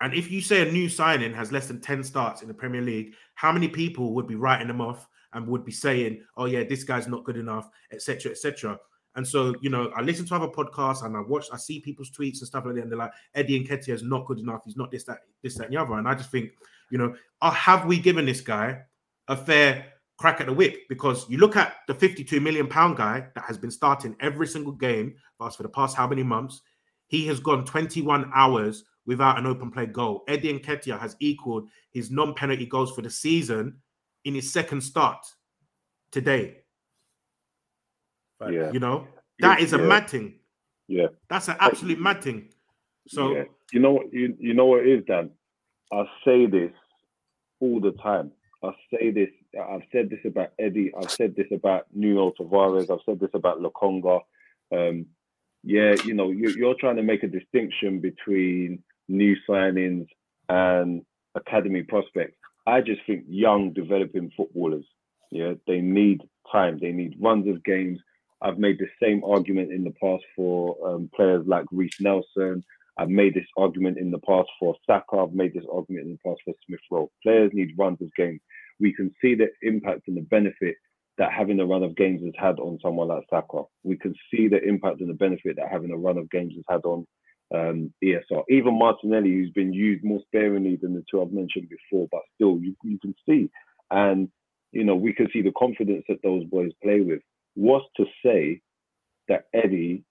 And 0.01 0.15
if 0.15 0.31
you 0.31 0.41
say 0.41 0.67
a 0.67 0.73
new 0.73 0.89
signing 0.89 1.33
has 1.35 1.53
less 1.53 1.69
than 1.69 1.81
10 1.81 2.03
starts 2.05 2.43
in 2.43 2.49
the 2.49 2.55
Premier 2.55 2.83
League, 2.83 3.15
how 3.35 3.53
many 3.53 3.69
people 3.69 4.13
would 4.15 4.27
be 4.27 4.35
writing 4.35 4.69
them 4.69 4.81
off 4.81 5.09
and 5.33 5.47
would 5.47 5.65
be 5.65 5.73
saying, 5.73 6.23
oh, 6.37 6.47
yeah, 6.47 6.65
this 6.65 6.85
guy's 6.85 7.09
not 7.09 7.25
good 7.25 7.37
enough, 7.37 7.69
etc., 7.93 8.33
etc.? 8.33 8.79
And 9.17 9.27
so, 9.27 9.55
you 9.61 9.71
know, 9.71 9.93
I 9.95 10.03
listen 10.03 10.27
to 10.27 10.35
other 10.35 10.49
podcasts 10.49 11.05
and 11.05 11.17
I 11.17 11.21
watch, 11.21 11.47
I 11.53 11.57
see 11.57 11.81
people's 11.81 12.11
tweets 12.11 12.39
and 12.39 12.49
stuff 12.49 12.65
like 12.65 12.75
that, 12.75 12.83
and 12.83 12.91
they're 12.91 12.99
like, 12.99 13.13
Eddie 13.35 13.65
Nketiah 13.65 13.91
is 13.91 14.03
not 14.03 14.27
good 14.27 14.41
enough. 14.41 14.63
He's 14.65 14.77
not 14.77 14.91
this, 14.91 15.05
that, 15.05 15.21
this, 15.43 15.57
that, 15.57 15.65
and 15.65 15.75
the 15.75 15.81
other. 15.81 15.95
And 15.95 16.09
I 16.09 16.15
just 16.15 16.31
think, 16.31 16.51
you 16.91 16.99
know, 16.99 17.15
uh, 17.41 17.51
have 17.53 17.87
we 17.87 17.99
given 17.99 18.27
this 18.27 18.41
guy 18.41 18.81
a 19.29 19.37
fair 19.37 19.87
crack 20.19 20.41
at 20.41 20.47
the 20.47 20.53
whip? 20.53 20.77
Because 20.89 21.29
you 21.31 21.39
look 21.39 21.57
at 21.57 21.77
the 21.87 21.95
52 21.95 22.41
million 22.41 22.67
pound 22.67 22.97
guy 22.97 23.27
that 23.35 23.45
has 23.45 23.57
been 23.57 23.71
starting 23.71 24.17
every 24.21 24.49
single 24.49 24.73
game 24.73 25.15
for 25.39 25.47
us 25.47 25.57
for 25.57 25.63
the 25.63 25.69
past 25.69 25.97
how 25.97 26.09
many 26.09 26.23
months? 26.23 26.63
He 27.07 27.27
has 27.29 27.39
gone 27.39 27.65
21 27.65 28.33
hours 28.35 28.85
without 29.07 29.39
an 29.39 29.47
open 29.47 29.71
play 29.71 29.87
goal. 29.87 30.25
Eddie 30.27 30.59
Nketiah 30.59 30.99
has 30.99 31.15
equaled 31.21 31.69
his 31.93 32.11
non-penalty 32.11 32.67
goals 32.67 32.93
for 32.95 33.03
the 33.03 33.11
season 33.11 33.77
in 34.25 34.35
his 34.35 34.53
second 34.53 34.81
start 34.81 35.25
today. 36.11 36.64
Yeah. 38.41 38.73
You 38.73 38.81
know, 38.81 39.07
that 39.41 39.61
is 39.61 39.73
a 39.73 39.79
Yeah. 39.79 39.87
mad 39.87 40.09
thing. 40.11 40.35
Yeah. 40.89 41.09
That's 41.29 41.49
an 41.49 41.57
absolute 41.61 41.99
mad 42.01 42.23
thing. 42.23 42.49
So 43.09 43.35
Yeah. 43.35 43.45
you 43.73 43.81
know 43.81 44.03
you, 44.13 44.37
you 44.39 44.55
know 44.55 44.67
what 44.67 44.87
it 44.87 44.89
is, 44.99 45.05
Dan? 45.07 45.31
I 45.93 46.05
say 46.25 46.47
this 46.47 46.73
all 47.61 47.81
the 47.81 47.93
time. 47.93 48.33
I 48.63 48.73
say 48.91 49.11
this. 49.11 49.31
I've 49.61 49.83
said 49.93 50.11
this 50.11 50.21
about 50.25 50.53
Eddie. 50.59 50.93
I've 50.97 51.11
said 51.11 51.37
this 51.37 51.47
about 51.53 51.87
Nuno 51.95 52.33
Tavares. 52.33 52.91
I've 52.91 53.05
said 53.07 53.21
this 53.21 53.31
about 53.35 53.61
Lokonga. 53.61 54.21
Um, 54.73 55.07
yeah, 55.63 55.95
you 56.05 56.15
know, 56.15 56.31
you, 56.31 56.49
you're 56.51 56.75
trying 56.75 56.97
to 56.97 57.03
make 57.03 57.23
a 57.23 57.29
distinction 57.29 58.01
between 58.01 58.83
new 59.09 59.37
signings 59.49 60.07
and 60.49 61.03
academy 61.35 61.83
prospects. 61.83 62.37
I 62.67 62.81
just 62.81 63.03
think 63.07 63.25
young, 63.29 63.73
developing 63.73 64.31
footballers, 64.37 64.85
yeah, 65.31 65.55
they 65.67 65.81
need 65.81 66.23
time. 66.51 66.79
They 66.81 66.93
need 66.93 67.17
runs 67.21 67.47
of 67.49 67.63
games. 67.65 68.01
I've 68.45 68.59
made 68.59 68.79
the 68.79 68.89
same 69.03 69.25
argument 69.25 69.73
in 69.73 69.85
the 69.85 69.95
past 70.03 70.23
for 70.37 70.77
um, 70.87 71.11
players 71.17 71.47
like 71.47 71.65
Reiss 71.73 71.99
Nelson. 71.99 72.63
I've 72.99 73.09
made 73.09 73.35
this 73.35 73.47
argument 73.57 73.97
in 73.97 74.11
the 74.11 74.19
past 74.19 74.51
for 74.61 74.77
Saka. 74.87 75.17
I've 75.17 75.33
made 75.33 75.55
this 75.55 75.65
argument 75.73 76.07
in 76.07 76.13
the 76.13 76.31
past 76.31 76.43
for 76.45 76.53
Smith 76.67 76.81
Rowe. 76.91 77.11
Players 77.23 77.51
need 77.55 77.75
runs 77.79 78.03
of 78.03 78.15
games. 78.17 78.41
We 78.79 78.93
can 78.93 79.15
see 79.23 79.35
the 79.35 79.49
impact 79.63 80.09
and 80.09 80.17
the 80.19 80.23
benefit 80.23 80.77
that 81.17 81.33
having 81.33 81.59
a 81.59 81.65
run 81.65 81.83
of 81.83 81.97
games 81.97 82.23
has 82.23 82.35
had 82.37 82.59
on 82.61 82.79
someone 82.83 83.09
like 83.09 83.25
Saka. 83.31 83.63
We 83.83 83.97
can 83.97 84.15
see 84.31 84.49
the 84.49 84.63
impact 84.63 85.01
and 85.01 85.09
the 85.09 85.15
benefit 85.15 85.57
that 85.57 85.71
having 85.71 85.91
a 85.91 85.97
run 85.97 86.19
of 86.19 86.31
games 86.31 86.53
has 86.55 86.65
had 86.69 86.85
on 86.85 87.07
um, 87.55 87.95
ESR. 88.05 88.43
Even 88.51 88.79
Martinelli, 88.79 89.31
who's 89.31 89.51
been 89.51 89.73
used 89.73 90.05
more 90.05 90.21
sparingly 90.27 90.77
than 90.77 90.95
the 90.95 91.05
two 91.11 91.23
I've 91.23 91.33
mentioned 91.33 91.69
before, 91.71 92.09
but 92.13 92.21
still 92.35 92.59
you, 92.61 92.77
you 92.83 92.99
can 92.99 93.15
see. 93.27 93.49
And, 93.91 94.29
you 94.73 94.85
know, 94.85 94.97
we 94.97 95.15
can 95.15 95.29
see 95.33 95.41
the 95.41 95.53
confidence 95.57 96.05
that 96.09 96.23
those 96.23 96.45
boys 96.45 96.73
play 96.83 97.01
with. 97.01 97.23
What's 97.55 97.87
to 97.97 98.05
say 98.25 98.61
that 99.29 99.47
Eddie 99.55 100.05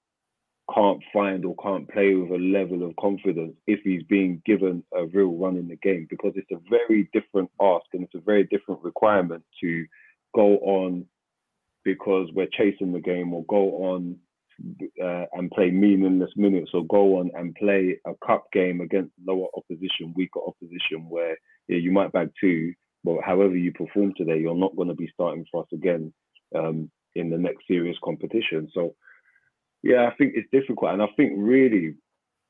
can't 0.73 1.03
find 1.11 1.43
or 1.45 1.55
can't 1.61 1.89
play 1.89 2.13
with 2.13 2.31
a 2.31 2.43
level 2.43 2.87
of 2.87 2.95
confidence 2.95 3.55
if 3.67 3.81
he's 3.83 4.03
being 4.03 4.41
given 4.45 4.83
a 4.95 5.05
real 5.07 5.33
run 5.33 5.57
in 5.57 5.67
the 5.67 5.75
game? 5.77 6.07
Because 6.09 6.33
it's 6.35 6.51
a 6.51 6.69
very 6.69 7.09
different 7.13 7.49
ask 7.61 7.85
and 7.93 8.03
it's 8.03 8.15
a 8.15 8.21
very 8.21 8.45
different 8.45 8.81
requirement 8.81 9.43
to 9.61 9.85
go 10.35 10.57
on 10.59 11.05
because 11.83 12.29
we're 12.33 12.47
chasing 12.47 12.93
the 12.93 13.01
game 13.01 13.33
or 13.33 13.43
go 13.45 13.83
on 13.83 14.17
uh, 15.03 15.25
and 15.33 15.51
play 15.51 15.69
meaningless 15.69 16.31
minutes 16.35 16.71
or 16.73 16.85
go 16.85 17.19
on 17.19 17.31
and 17.35 17.55
play 17.55 17.97
a 18.07 18.13
cup 18.25 18.45
game 18.53 18.81
against 18.81 19.11
lower 19.27 19.47
opposition, 19.57 20.13
weaker 20.15 20.39
opposition, 20.47 21.09
where 21.09 21.35
yeah, 21.67 21.77
you 21.77 21.91
might 21.91 22.11
bag 22.11 22.29
two, 22.39 22.73
but 23.03 23.17
however 23.23 23.55
you 23.55 23.71
perform 23.73 24.13
today, 24.15 24.39
you're 24.39 24.55
not 24.55 24.75
going 24.75 24.87
to 24.87 24.93
be 24.93 25.09
starting 25.13 25.45
for 25.51 25.63
us 25.63 25.67
again 25.73 26.13
um, 26.55 26.89
in 27.15 27.29
the 27.29 27.37
next 27.37 27.67
serious 27.67 27.97
competition. 28.03 28.69
So, 28.73 28.95
yeah, 29.81 30.09
I 30.11 30.15
think 30.15 30.33
it's 30.35 30.49
difficult, 30.51 30.93
and 30.93 31.01
I 31.01 31.07
think 31.17 31.33
really 31.37 31.95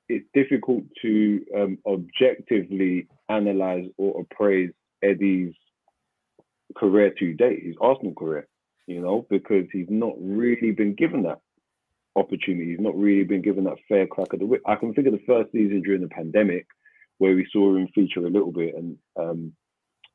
it's 0.10 0.26
difficult 0.34 0.84
to 1.02 1.46
um, 1.56 1.78
objectively 1.86 3.08
analyze 3.30 3.86
or 3.98 4.22
appraise 4.22 4.72
Eddie's 5.02 5.54
career 6.76 7.14
to 7.20 7.34
date, 7.34 7.64
his 7.64 7.76
Arsenal 7.82 8.14
career, 8.14 8.48
you 8.88 9.02
know, 9.02 9.26
because 9.30 9.66
he's 9.72 9.88
not 9.90 10.14
really 10.20 10.72
been 10.72 10.96
given 10.96 11.24
that 11.24 11.40
opportunity. 12.16 12.72
He's 12.72 12.80
not 12.80 12.96
really 12.96 13.24
been 13.24 13.42
given 13.42 13.64
that 13.64 13.78
fair 13.88 14.08
crack 14.08 14.28
at 14.34 14.40
the 14.40 14.46
whip. 14.46 14.62
I 14.66 14.76
can 14.76 14.94
think 14.94 15.08
of 15.08 15.14
the 15.14 15.24
first 15.26 15.52
season 15.52 15.82
during 15.82 16.02
the 16.02 16.08
pandemic 16.08 16.68
where 17.18 17.36
we 17.36 17.48
saw 17.52 17.76
him 17.76 17.88
feature 17.96 18.26
a 18.26 18.30
little 18.30 18.52
bit 18.52 18.76
and 18.76 18.98
um, 19.20 19.54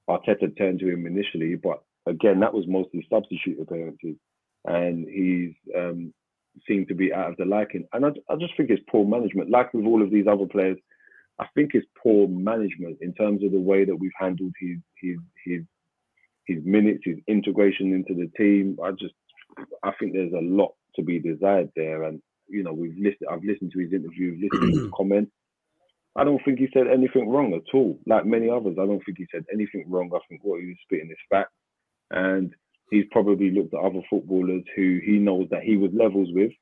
Arteta 0.09 0.57
turned 0.57 0.81
to 0.81 0.89
him 0.89 1.07
initially, 1.07 1.55
but 1.55 1.83
again, 2.07 2.41
that 2.41 2.55
was 2.55 2.65
mostly 2.67 3.07
substitute 3.11 3.61
appearances. 3.61 4.17
And 4.65 5.07
he's 5.09 5.55
um, 5.77 6.13
seemed 6.67 6.89
to 6.89 6.95
be 6.95 7.13
out 7.13 7.31
of 7.31 7.37
the 7.37 7.45
liking. 7.45 7.87
And 7.93 8.05
I, 8.05 8.09
I 8.31 8.37
just 8.37 8.57
think 8.57 8.71
it's 8.71 8.83
poor 8.91 9.07
management. 9.07 9.51
Like 9.51 9.73
with 9.73 9.87
all 9.87 10.03
of 10.03 10.11
these 10.11 10.27
other 10.27 10.47
players, 10.47 10.79
I 11.39 11.47
think 11.55 11.71
it's 11.75 11.87
poor 12.03 12.29
management 12.29 12.99
in 13.01 13.15
terms 13.15 13.45
of 13.45 13.53
the 13.53 13.61
way 13.61 13.85
that 13.85 13.97
we've 13.97 14.11
handled 14.19 14.53
his 14.61 14.79
his 15.01 15.19
his 15.45 15.63
his 16.47 16.65
minutes, 16.65 17.03
his 17.05 17.19
integration 17.29 17.93
into 17.93 18.15
the 18.15 18.31
team. 18.37 18.79
I 18.83 18.91
just 18.93 19.15
I 19.83 19.93
think 19.99 20.13
there's 20.13 20.33
a 20.33 20.43
lot 20.43 20.75
to 20.97 21.03
be 21.03 21.19
desired 21.19 21.71
there. 21.77 22.05
And 22.05 22.21
you 22.49 22.63
know, 22.63 22.73
we've 22.73 22.97
listened 22.97 23.29
I've 23.31 23.45
listened 23.45 23.73
to 23.73 23.81
his 23.81 23.93
interview, 23.93 24.37
listened 24.41 24.75
to 24.75 24.81
his 24.81 24.91
comments. 24.97 25.33
I 26.17 26.25
don't 26.25 26.43
think 26.45 26.59
he 26.59 26.69
said 26.73 26.89
anything 26.89 27.29
wrong 27.29 27.55
at 27.55 27.73
all. 27.73 27.97
Like 28.07 28.27
many 28.27 28.51
others, 28.51 28.77
I 28.81 28.87
don't 28.87 29.03
think 29.05 29.19
he 29.19 29.27
said 29.31 29.45
anything 29.53 29.85
wrong. 29.89 30.11
I 30.13 30.19
think 30.29 30.41
what 30.43 30.61
he 30.61 30.67
was 30.67 30.77
spitting 30.83 31.11
is 31.11 31.17
fact. 31.31 31.53
And 32.11 32.53
he's 32.91 33.05
probably 33.11 33.51
looked 33.51 33.75
at 33.75 33.81
other 33.81 34.03
footballers 34.09 34.63
who 34.77 35.01
he 35.05 35.19
knows 35.19 35.49
that 35.51 35.63
he 35.63 35.77
was 35.77 35.91
levels 35.93 36.29
with. 36.33 36.53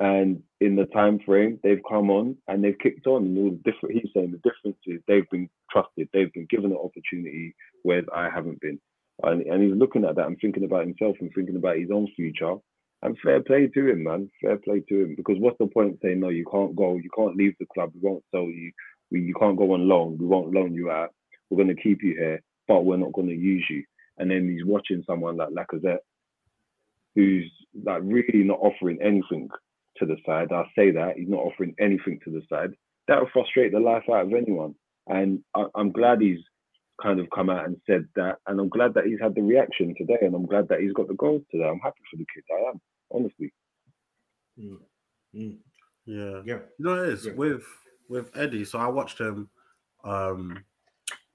And 0.00 0.42
in 0.60 0.76
the 0.76 0.86
time 0.86 1.18
frame, 1.26 1.58
they've 1.62 1.82
come 1.88 2.10
on 2.10 2.36
and 2.46 2.62
they've 2.62 2.78
kicked 2.78 3.06
on. 3.06 3.24
And 3.24 3.38
all 3.38 3.50
the 3.50 3.70
different 3.70 3.96
he's 3.96 4.10
saying 4.14 4.30
the 4.30 4.48
difference 4.48 4.78
is 4.86 5.00
they've 5.08 5.28
been 5.30 5.48
trusted, 5.70 6.08
they've 6.12 6.32
been 6.32 6.46
given 6.48 6.70
an 6.70 6.78
opportunity, 6.78 7.54
whereas 7.82 8.04
I 8.14 8.28
haven't 8.32 8.60
been. 8.60 8.80
And, 9.24 9.42
and 9.42 9.62
he's 9.62 9.76
looking 9.76 10.04
at 10.04 10.14
that 10.16 10.26
and 10.26 10.38
thinking 10.40 10.64
about 10.64 10.86
himself 10.86 11.16
and 11.20 11.30
thinking 11.34 11.56
about 11.56 11.78
his 11.78 11.90
own 11.92 12.06
future. 12.14 12.54
And 13.02 13.16
fair 13.24 13.42
play 13.42 13.66
to 13.68 13.88
him, 13.90 14.04
man. 14.04 14.30
Fair 14.42 14.56
play 14.58 14.80
to 14.88 15.02
him. 15.02 15.14
Because 15.16 15.36
what's 15.38 15.58
the 15.58 15.66
point 15.66 15.98
saying 16.02 16.20
no? 16.20 16.28
You 16.28 16.44
can't 16.50 16.76
go. 16.76 16.96
You 16.96 17.10
can't 17.16 17.36
leave 17.36 17.54
the 17.58 17.66
club. 17.72 17.92
We 17.94 18.08
won't 18.08 18.24
sell 18.32 18.42
you. 18.42 18.72
We, 19.10 19.20
you 19.20 19.34
can't 19.34 19.56
go 19.56 19.72
on 19.72 19.88
loan. 19.88 20.18
We 20.18 20.26
won't 20.26 20.52
loan 20.52 20.74
you 20.74 20.90
out. 20.90 21.10
We're 21.50 21.62
going 21.62 21.74
to 21.74 21.82
keep 21.82 22.02
you 22.02 22.14
here, 22.14 22.42
but 22.66 22.84
we're 22.84 22.96
not 22.96 23.12
going 23.12 23.28
to 23.28 23.34
use 23.34 23.64
you. 23.70 23.84
And 24.18 24.30
then 24.30 24.48
he's 24.48 24.64
watching 24.64 25.02
someone 25.06 25.36
like 25.36 25.50
Lacazette, 25.50 25.98
who's 27.14 27.50
like 27.84 28.02
really 28.04 28.44
not 28.44 28.58
offering 28.60 28.98
anything 29.02 29.48
to 29.98 30.06
the 30.06 30.16
side. 30.26 30.52
I 30.52 30.64
say 30.76 30.90
that 30.92 31.16
he's 31.16 31.28
not 31.28 31.40
offering 31.40 31.74
anything 31.80 32.20
to 32.24 32.30
the 32.30 32.42
side. 32.48 32.72
That 33.08 33.20
would 33.20 33.30
frustrate 33.32 33.72
the 33.72 33.80
life 33.80 34.04
out 34.10 34.26
of 34.26 34.32
anyone. 34.32 34.74
And 35.06 35.42
I, 35.54 35.64
I'm 35.74 35.90
glad 35.92 36.20
he's 36.20 36.40
kind 37.02 37.20
of 37.20 37.28
come 37.34 37.48
out 37.48 37.64
and 37.66 37.76
said 37.86 38.06
that. 38.16 38.36
And 38.46 38.60
I'm 38.60 38.68
glad 38.68 38.94
that 38.94 39.06
he's 39.06 39.20
had 39.20 39.34
the 39.34 39.42
reaction 39.42 39.94
today. 39.96 40.18
And 40.20 40.34
I'm 40.34 40.46
glad 40.46 40.68
that 40.68 40.80
he's 40.80 40.92
got 40.92 41.08
the 41.08 41.14
goals 41.14 41.42
today. 41.50 41.64
I'm 41.68 41.78
happy 41.80 42.00
for 42.10 42.16
the 42.16 42.26
kid. 42.34 42.44
I 42.52 42.70
am, 42.70 42.80
honestly. 43.10 43.52
Mm. 44.60 44.78
Mm. 45.34 45.56
Yeah. 46.06 46.42
Yeah. 46.44 46.58
You 46.78 46.84
know 46.84 47.02
it 47.02 47.08
is 47.10 47.26
Yeah. 47.26 47.32
with 47.32 47.62
with 48.08 48.30
Eddie. 48.36 48.64
So 48.64 48.78
I 48.78 48.88
watched 48.88 49.18
him 49.20 49.48
um 50.04 50.64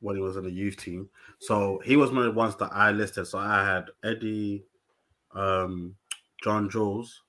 when 0.03 0.17
he 0.17 0.22
was 0.22 0.36
in 0.36 0.43
the 0.43 0.51
youth 0.51 0.77
team. 0.77 1.10
So 1.39 1.81
he 1.83 1.95
was 1.95 2.12
one 2.12 2.19
of 2.19 2.25
the 2.25 2.38
ones 2.38 2.55
that 2.57 2.72
I 2.74 2.91
listed. 2.91 3.25
So 3.25 3.39
I 3.39 3.63
had 3.63 3.86
Eddie, 4.03 4.65
um, 5.33 5.95
John 6.43 6.69
Jules, 6.69 7.22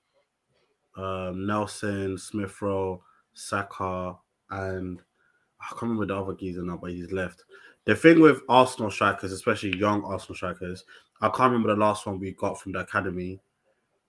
um, 0.97 1.47
Nelson, 1.47 2.17
Smith 2.17 2.61
Rowe, 2.61 3.01
Saka, 3.33 4.15
and 4.51 5.01
I 5.59 5.69
can't 5.69 5.83
remember 5.83 6.05
the 6.05 6.17
other 6.17 6.33
geezer 6.33 6.61
now, 6.61 6.77
but 6.77 6.91
he's 6.91 7.11
left. 7.11 7.45
The 7.85 7.95
thing 7.95 8.19
with 8.19 8.41
Arsenal 8.49 8.91
strikers, 8.91 9.31
especially 9.31 9.77
young 9.77 10.03
Arsenal 10.03 10.35
strikers, 10.35 10.83
I 11.21 11.29
can't 11.29 11.51
remember 11.51 11.69
the 11.69 11.79
last 11.79 12.05
one 12.05 12.19
we 12.19 12.31
got 12.31 12.59
from 12.59 12.73
the 12.73 12.79
academy 12.79 13.39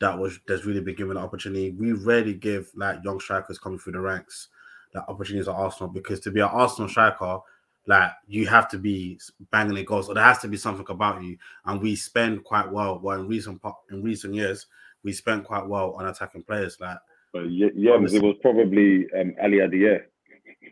that 0.00 0.18
was 0.18 0.38
that's 0.46 0.64
really 0.64 0.80
been 0.80 0.96
given 0.96 1.14
the 1.14 1.20
opportunity. 1.20 1.70
We 1.70 1.92
rarely 1.92 2.34
give 2.34 2.70
like 2.74 3.04
young 3.04 3.20
strikers 3.20 3.58
coming 3.58 3.78
through 3.78 3.92
the 3.92 4.00
ranks 4.00 4.48
that 4.92 5.04
opportunities 5.08 5.48
at 5.48 5.54
Arsenal 5.54 5.92
because 5.92 6.20
to 6.20 6.30
be 6.30 6.40
an 6.40 6.48
Arsenal 6.50 6.88
striker, 6.88 7.38
like 7.86 8.10
you 8.26 8.46
have 8.46 8.68
to 8.70 8.78
be 8.78 9.18
banging 9.52 9.74
the 9.76 9.84
goals, 9.84 10.08
or 10.08 10.14
there 10.14 10.24
has 10.24 10.38
to 10.40 10.48
be 10.48 10.56
something 10.56 10.86
about 10.88 11.22
you. 11.22 11.36
And 11.64 11.80
we 11.80 11.94
spend 11.96 12.44
quite 12.44 12.70
well. 12.70 12.98
Well, 13.00 13.20
in 13.20 13.28
recent 13.28 13.60
in 13.90 14.02
recent 14.02 14.34
years, 14.34 14.66
we 15.04 15.12
spent 15.12 15.44
quite 15.44 15.66
well 15.66 15.92
on 15.92 16.06
attacking 16.06 16.42
players. 16.42 16.76
Like, 16.80 16.98
But 17.32 17.50
yeah, 17.50 17.68
yeah 17.74 17.94
it 17.94 18.00
was 18.00 18.36
probably 18.42 19.06
um, 19.18 19.34
Ali 19.42 19.58
Adier. 19.58 20.02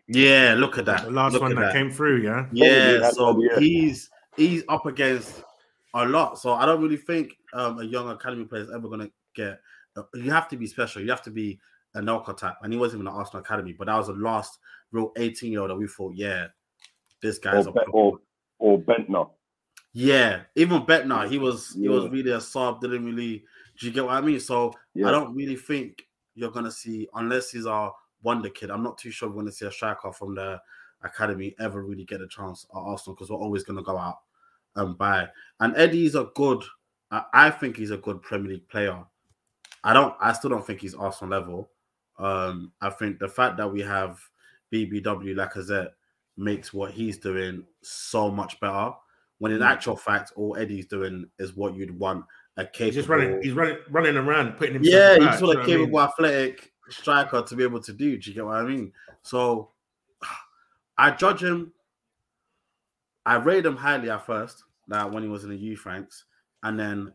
yeah, 0.09 0.55
look 0.59 0.79
at 0.79 0.87
that. 0.87 1.05
The 1.05 1.11
last 1.11 1.33
Look 1.35 1.43
one 1.43 1.53
at 1.53 1.61
that, 1.61 1.73
came 1.73 1.91
through, 1.91 2.23
yeah. 2.23 2.47
Yeah, 2.53 2.99
that's 2.99 3.17
so 3.17 3.33
what- 3.35 3.63
he's 3.63 4.11
he's 4.37 4.65
up 4.69 4.87
against 4.87 5.43
a 5.95 6.05
lot. 6.07 6.39
So 6.39 6.53
I 6.53 6.67
don't 6.67 6.83
really 6.83 6.97
think 6.97 7.37
um, 7.53 7.79
a 7.79 7.85
young 7.85 8.11
academy 8.11 8.45
player 8.45 8.63
is 8.63 8.71
ever 8.75 8.89
going 8.89 9.01
to 9.01 9.11
get. 9.37 9.61
uh, 9.97 10.03
You 10.15 10.31
have 10.33 10.49
to 10.49 10.57
be 10.57 10.67
special. 10.67 11.03
You 11.03 11.11
have 11.11 11.23
to 11.23 11.31
be 11.31 11.61
a 11.95 12.01
Nelka 12.01 12.37
type, 12.37 12.57
and 12.63 12.73
he 12.73 12.79
wasn't 12.79 13.03
even 13.03 13.07
an 13.07 13.15
Arsenal 13.15 13.43
academy. 13.43 13.73
But 13.73 13.87
that 13.87 13.97
was 13.97 14.09
the 14.09 14.15
last 14.15 14.59
real 14.91 15.13
eighteen 15.17 15.53
year 15.53 15.61
old 15.61 15.71
that 15.71 15.77
we 15.77 15.87
thought, 15.87 16.15
yeah, 16.17 16.49
this 17.25 17.39
guy's 17.39 17.67
Or, 17.67 17.71
a 17.77 17.91
or, 17.91 18.19
or 18.59 18.79
Bendtner. 18.79 19.29
yeah. 19.93 20.43
Even 20.55 20.83
Bendtner, 20.83 21.29
he 21.29 21.39
was 21.39 21.75
he 21.75 21.89
was 21.89 22.09
really 22.11 22.31
a 22.31 22.41
sub. 22.41 22.81
Didn't 22.81 23.05
really. 23.05 23.45
Do 23.79 23.87
you 23.87 23.93
get 23.93 24.05
what 24.05 24.15
I 24.15 24.21
mean? 24.21 24.39
So 24.39 24.73
Yeah. 24.95 25.09
I 25.09 25.11
don't 25.11 25.35
really 25.35 25.57
think 25.57 26.07
you're 26.37 26.51
gonna 26.53 26.71
see 26.71 27.09
unless 27.15 27.51
he's 27.51 27.67
our 27.67 27.93
wonder 28.23 28.49
kid. 28.51 28.71
I'm 28.71 28.83
not 28.85 28.99
too 28.99 29.11
sure 29.11 29.29
we're 29.29 29.37
gonna 29.43 29.53
see 29.53 29.67
a 29.67 29.73
striker 29.73 30.13
from 30.13 30.35
the 30.35 30.61
academy 31.03 31.55
ever 31.59 31.83
really 31.83 32.05
get 32.05 32.21
a 32.21 32.29
chance 32.29 32.67
at 32.73 32.79
Arsenal 32.79 33.15
because 33.17 33.31
we're 33.31 33.37
always 33.37 33.65
gonna 33.65 33.83
go 33.83 33.97
out 33.99 34.19
and 34.77 34.97
buy. 34.99 35.29
And 35.61 35.77
Eddie's 35.77 36.15
a 36.15 36.29
good. 36.35 36.63
I, 37.11 37.23
I 37.33 37.51
think 37.51 37.77
he's 37.77 37.91
a 37.91 37.97
good 37.99 38.23
Premier 38.23 38.53
League 38.53 38.69
player. 38.69 39.03
I 39.83 39.93
don't. 39.93 40.15
I 40.21 40.33
still 40.33 40.51
don't 40.51 40.67
think 40.67 40.81
he's 40.81 40.95
Arsenal 40.95 41.31
level. 41.39 41.71
Um, 42.19 42.73
I 42.81 42.91
think 42.91 43.19
the 43.19 43.29
fact 43.29 43.57
that 43.59 43.71
we 43.73 43.81
have 43.83 44.19
BBW 44.73 45.35
Lacazette 45.35 45.91
makes 46.37 46.73
what 46.75 46.91
he's 46.93 47.19
doing 47.19 47.65
so 47.83 48.31
much 48.31 48.59
better. 48.61 48.93
When 49.39 49.53
in 49.53 49.59
Mm. 49.61 49.67
actual 49.67 49.97
fact, 49.97 50.33
all 50.37 50.57
Eddie's 50.57 50.87
doing 50.87 51.29
is 51.39 51.55
what 51.55 51.75
you'd 51.75 51.99
want 51.99 52.25
a 52.57 52.65
capable. 52.65 52.85
He's 52.87 52.95
just 52.95 53.09
running. 53.09 53.43
He's 53.43 53.53
running, 53.53 53.79
running 53.91 54.17
around, 54.17 54.57
putting 54.57 54.75
himself. 54.75 54.95
Yeah, 54.95 55.13
you 55.15 55.17
about, 55.23 55.31
just 55.33 55.43
want 55.43 55.55
a 55.55 55.59
you 55.59 55.63
I 55.63 55.67
mean? 55.67 55.79
capable, 55.79 56.01
athletic 56.01 56.73
striker 56.89 57.43
to 57.43 57.57
be 57.57 57.63
able 57.65 57.81
to 57.81 57.93
do. 57.93 58.17
Do 58.17 58.31
you 58.31 58.35
get 58.35 58.45
what 58.45 58.57
I 58.57 58.63
mean? 58.63 58.93
So 59.23 59.71
I 60.99 61.11
judge 61.11 61.43
him. 61.43 61.73
I 63.27 63.37
rate 63.37 63.65
him 63.67 63.77
highly 63.77 64.11
at 64.11 64.27
first, 64.27 64.65
like 64.89 65.11
when 65.13 65.23
he 65.23 65.29
was 65.29 65.45
in 65.45 65.51
the 65.51 65.57
youth 65.57 65.87
ranks, 65.87 66.25
and 66.63 66.79
then 66.79 67.13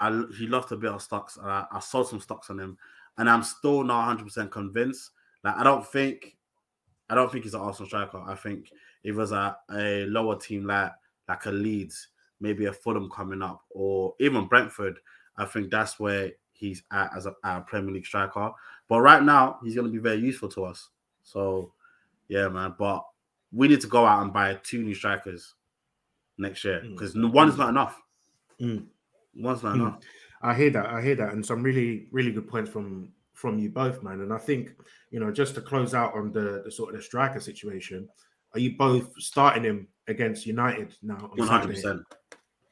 I 0.00 0.22
he 0.36 0.46
lost 0.46 0.72
a 0.72 0.76
bit 0.76 0.90
of 0.92 1.00
stocks. 1.02 1.36
And 1.36 1.46
I, 1.50 1.64
I 1.72 1.80
sold 1.80 2.08
some 2.08 2.20
stocks 2.20 2.50
on 2.50 2.58
him, 2.58 2.76
and 3.18 3.30
I'm 3.30 3.42
still 3.42 3.84
not 3.84 3.98
100 4.08 4.24
percent 4.24 4.50
convinced. 4.50 5.10
Like 5.44 5.56
I 5.56 5.62
don't 5.62 5.86
think, 5.86 6.36
I 7.10 7.14
don't 7.14 7.30
think 7.32 7.44
he's 7.44 7.54
an 7.54 7.60
Arsenal 7.60 7.88
striker. 7.88 8.22
I 8.26 8.34
think 8.34 8.70
if 9.02 9.14
it 9.14 9.18
was 9.18 9.32
a, 9.32 9.56
a 9.74 10.04
lower 10.06 10.36
team 10.38 10.66
like 10.66 10.92
like 11.28 11.46
a 11.46 11.50
Leeds, 11.50 12.08
maybe 12.40 12.66
a 12.66 12.72
Fulham 12.72 13.10
coming 13.10 13.42
up, 13.42 13.62
or 13.70 14.14
even 14.20 14.46
Brentford, 14.46 14.98
I 15.36 15.44
think 15.44 15.70
that's 15.70 15.98
where 16.00 16.32
he's 16.52 16.82
at 16.92 17.10
as 17.16 17.26
a, 17.26 17.34
a 17.44 17.60
Premier 17.60 17.92
League 17.94 18.06
striker. 18.06 18.50
But 18.88 19.00
right 19.00 19.22
now, 19.22 19.58
he's 19.62 19.74
going 19.74 19.86
to 19.86 19.92
be 19.92 19.98
very 19.98 20.18
useful 20.18 20.48
to 20.50 20.64
us. 20.64 20.88
So, 21.22 21.72
yeah, 22.28 22.48
man. 22.48 22.74
But 22.78 23.04
we 23.52 23.68
need 23.68 23.80
to 23.82 23.86
go 23.86 24.04
out 24.06 24.22
and 24.22 24.32
buy 24.32 24.58
two 24.62 24.82
new 24.82 24.94
strikers 24.94 25.54
next 26.38 26.64
year 26.64 26.80
Mm. 26.84 26.92
because 26.94 27.14
one 27.14 27.48
is 27.48 27.56
not 27.58 27.68
enough. 27.70 28.00
Mm. 28.60 28.86
One's 29.36 29.62
not 29.62 29.74
Mm. 29.74 29.80
enough. 29.80 30.00
I 30.42 30.54
hear 30.54 30.70
that. 30.70 30.86
I 30.86 31.02
hear 31.02 31.14
that, 31.16 31.32
and 31.32 31.44
some 31.44 31.62
really, 31.62 32.08
really 32.10 32.32
good 32.32 32.48
points 32.48 32.70
from 32.70 33.12
from 33.38 33.58
you 33.58 33.70
both, 33.70 34.02
man. 34.02 34.20
And 34.20 34.32
I 34.32 34.38
think 34.38 34.74
you 35.10 35.20
know, 35.20 35.30
just 35.30 35.54
to 35.54 35.60
close 35.60 35.94
out 35.94 36.14
on 36.14 36.32
the 36.32 36.62
the 36.64 36.70
sort 36.70 36.90
of 36.90 36.96
the 36.96 37.02
striker 37.02 37.40
situation, 37.40 38.08
are 38.54 38.60
you 38.60 38.76
both 38.76 39.12
starting 39.18 39.64
him 39.64 39.88
against 40.08 40.46
United 40.46 40.94
now? 41.02 41.30
on 41.32 41.38
One 41.38 41.48
hundred 41.48 41.70
percent. 41.74 42.02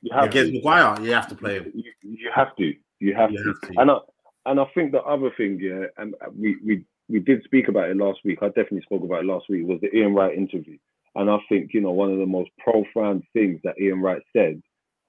You 0.02 0.12
have 0.12 0.24
Against 0.24 0.52
to. 0.52 0.58
Maguire, 0.58 1.00
you 1.02 1.12
have 1.12 1.28
to 1.28 1.34
play 1.34 1.54
him. 1.58 1.72
You, 1.74 1.92
you 2.02 2.30
have 2.34 2.54
to. 2.56 2.74
You 3.00 3.14
have 3.14 3.30
You 3.32 3.38
to. 3.38 3.44
have 3.48 3.60
to. 3.72 3.80
And 3.80 3.90
I 3.90 3.98
and 4.46 4.60
I 4.60 4.64
think 4.74 4.92
the 4.92 5.02
other 5.02 5.30
thing, 5.36 5.58
yeah, 5.60 5.86
and 5.98 6.14
we 6.36 6.56
we 6.64 6.84
we 7.08 7.20
did 7.20 7.42
speak 7.44 7.68
about 7.68 7.90
it 7.90 7.96
last 7.96 8.20
week. 8.24 8.38
I 8.42 8.48
definitely 8.48 8.82
spoke 8.82 9.02
about 9.04 9.20
it 9.22 9.26
last 9.26 9.48
week. 9.48 9.66
Was 9.66 9.80
the 9.80 9.94
Ian 9.96 10.14
Wright 10.14 10.36
interview, 10.36 10.78
and 11.14 11.30
I 11.30 11.38
think 11.48 11.72
you 11.74 11.80
know 11.80 11.92
one 11.92 12.12
of 12.12 12.18
the 12.18 12.26
most 12.26 12.50
profound 12.58 13.22
things 13.32 13.60
that 13.64 13.80
Ian 13.80 14.00
Wright 14.02 14.22
said 14.34 14.60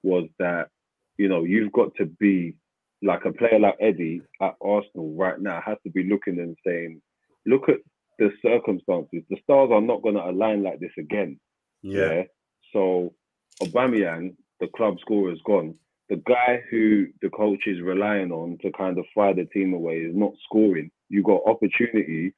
was 0.02 0.28
that 0.38 0.68
you 1.16 1.28
know 1.28 1.42
you've 1.44 1.72
got 1.72 1.94
to 1.96 2.06
be 2.06 2.54
like 3.02 3.24
a 3.24 3.32
player 3.32 3.58
like 3.58 3.76
Eddie 3.80 4.22
at 4.40 4.56
Arsenal 4.60 5.14
right 5.16 5.40
now 5.40 5.60
has 5.64 5.78
to 5.84 5.90
be 5.90 6.04
looking 6.04 6.38
and 6.38 6.56
saying, 6.66 7.00
look 7.46 7.68
at 7.68 7.78
the 8.18 8.30
circumstances. 8.42 9.22
The 9.30 9.38
stars 9.42 9.70
are 9.72 9.80
not 9.80 10.02
going 10.02 10.16
to 10.16 10.24
align 10.24 10.62
like 10.62 10.80
this 10.80 10.92
again. 10.98 11.38
Yeah. 11.82 12.24
So 12.72 13.14
Aubameyang, 13.62 14.34
the 14.60 14.68
club 14.76 14.96
scorer, 15.00 15.32
is 15.32 15.40
gone. 15.46 15.74
The 16.08 16.16
guy 16.16 16.62
who 16.70 17.06
the 17.22 17.28
coach 17.30 17.66
is 17.66 17.80
relying 17.80 18.32
on 18.32 18.58
to 18.62 18.72
kind 18.72 18.98
of 18.98 19.04
fire 19.14 19.34
the 19.34 19.44
team 19.44 19.74
away 19.74 19.98
is 19.98 20.16
not 20.16 20.32
scoring. 20.44 20.90
You 21.08 21.22
got 21.22 21.42
opportunity 21.46 22.34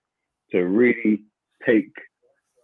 to 0.50 0.58
really 0.62 1.22
take 1.64 1.92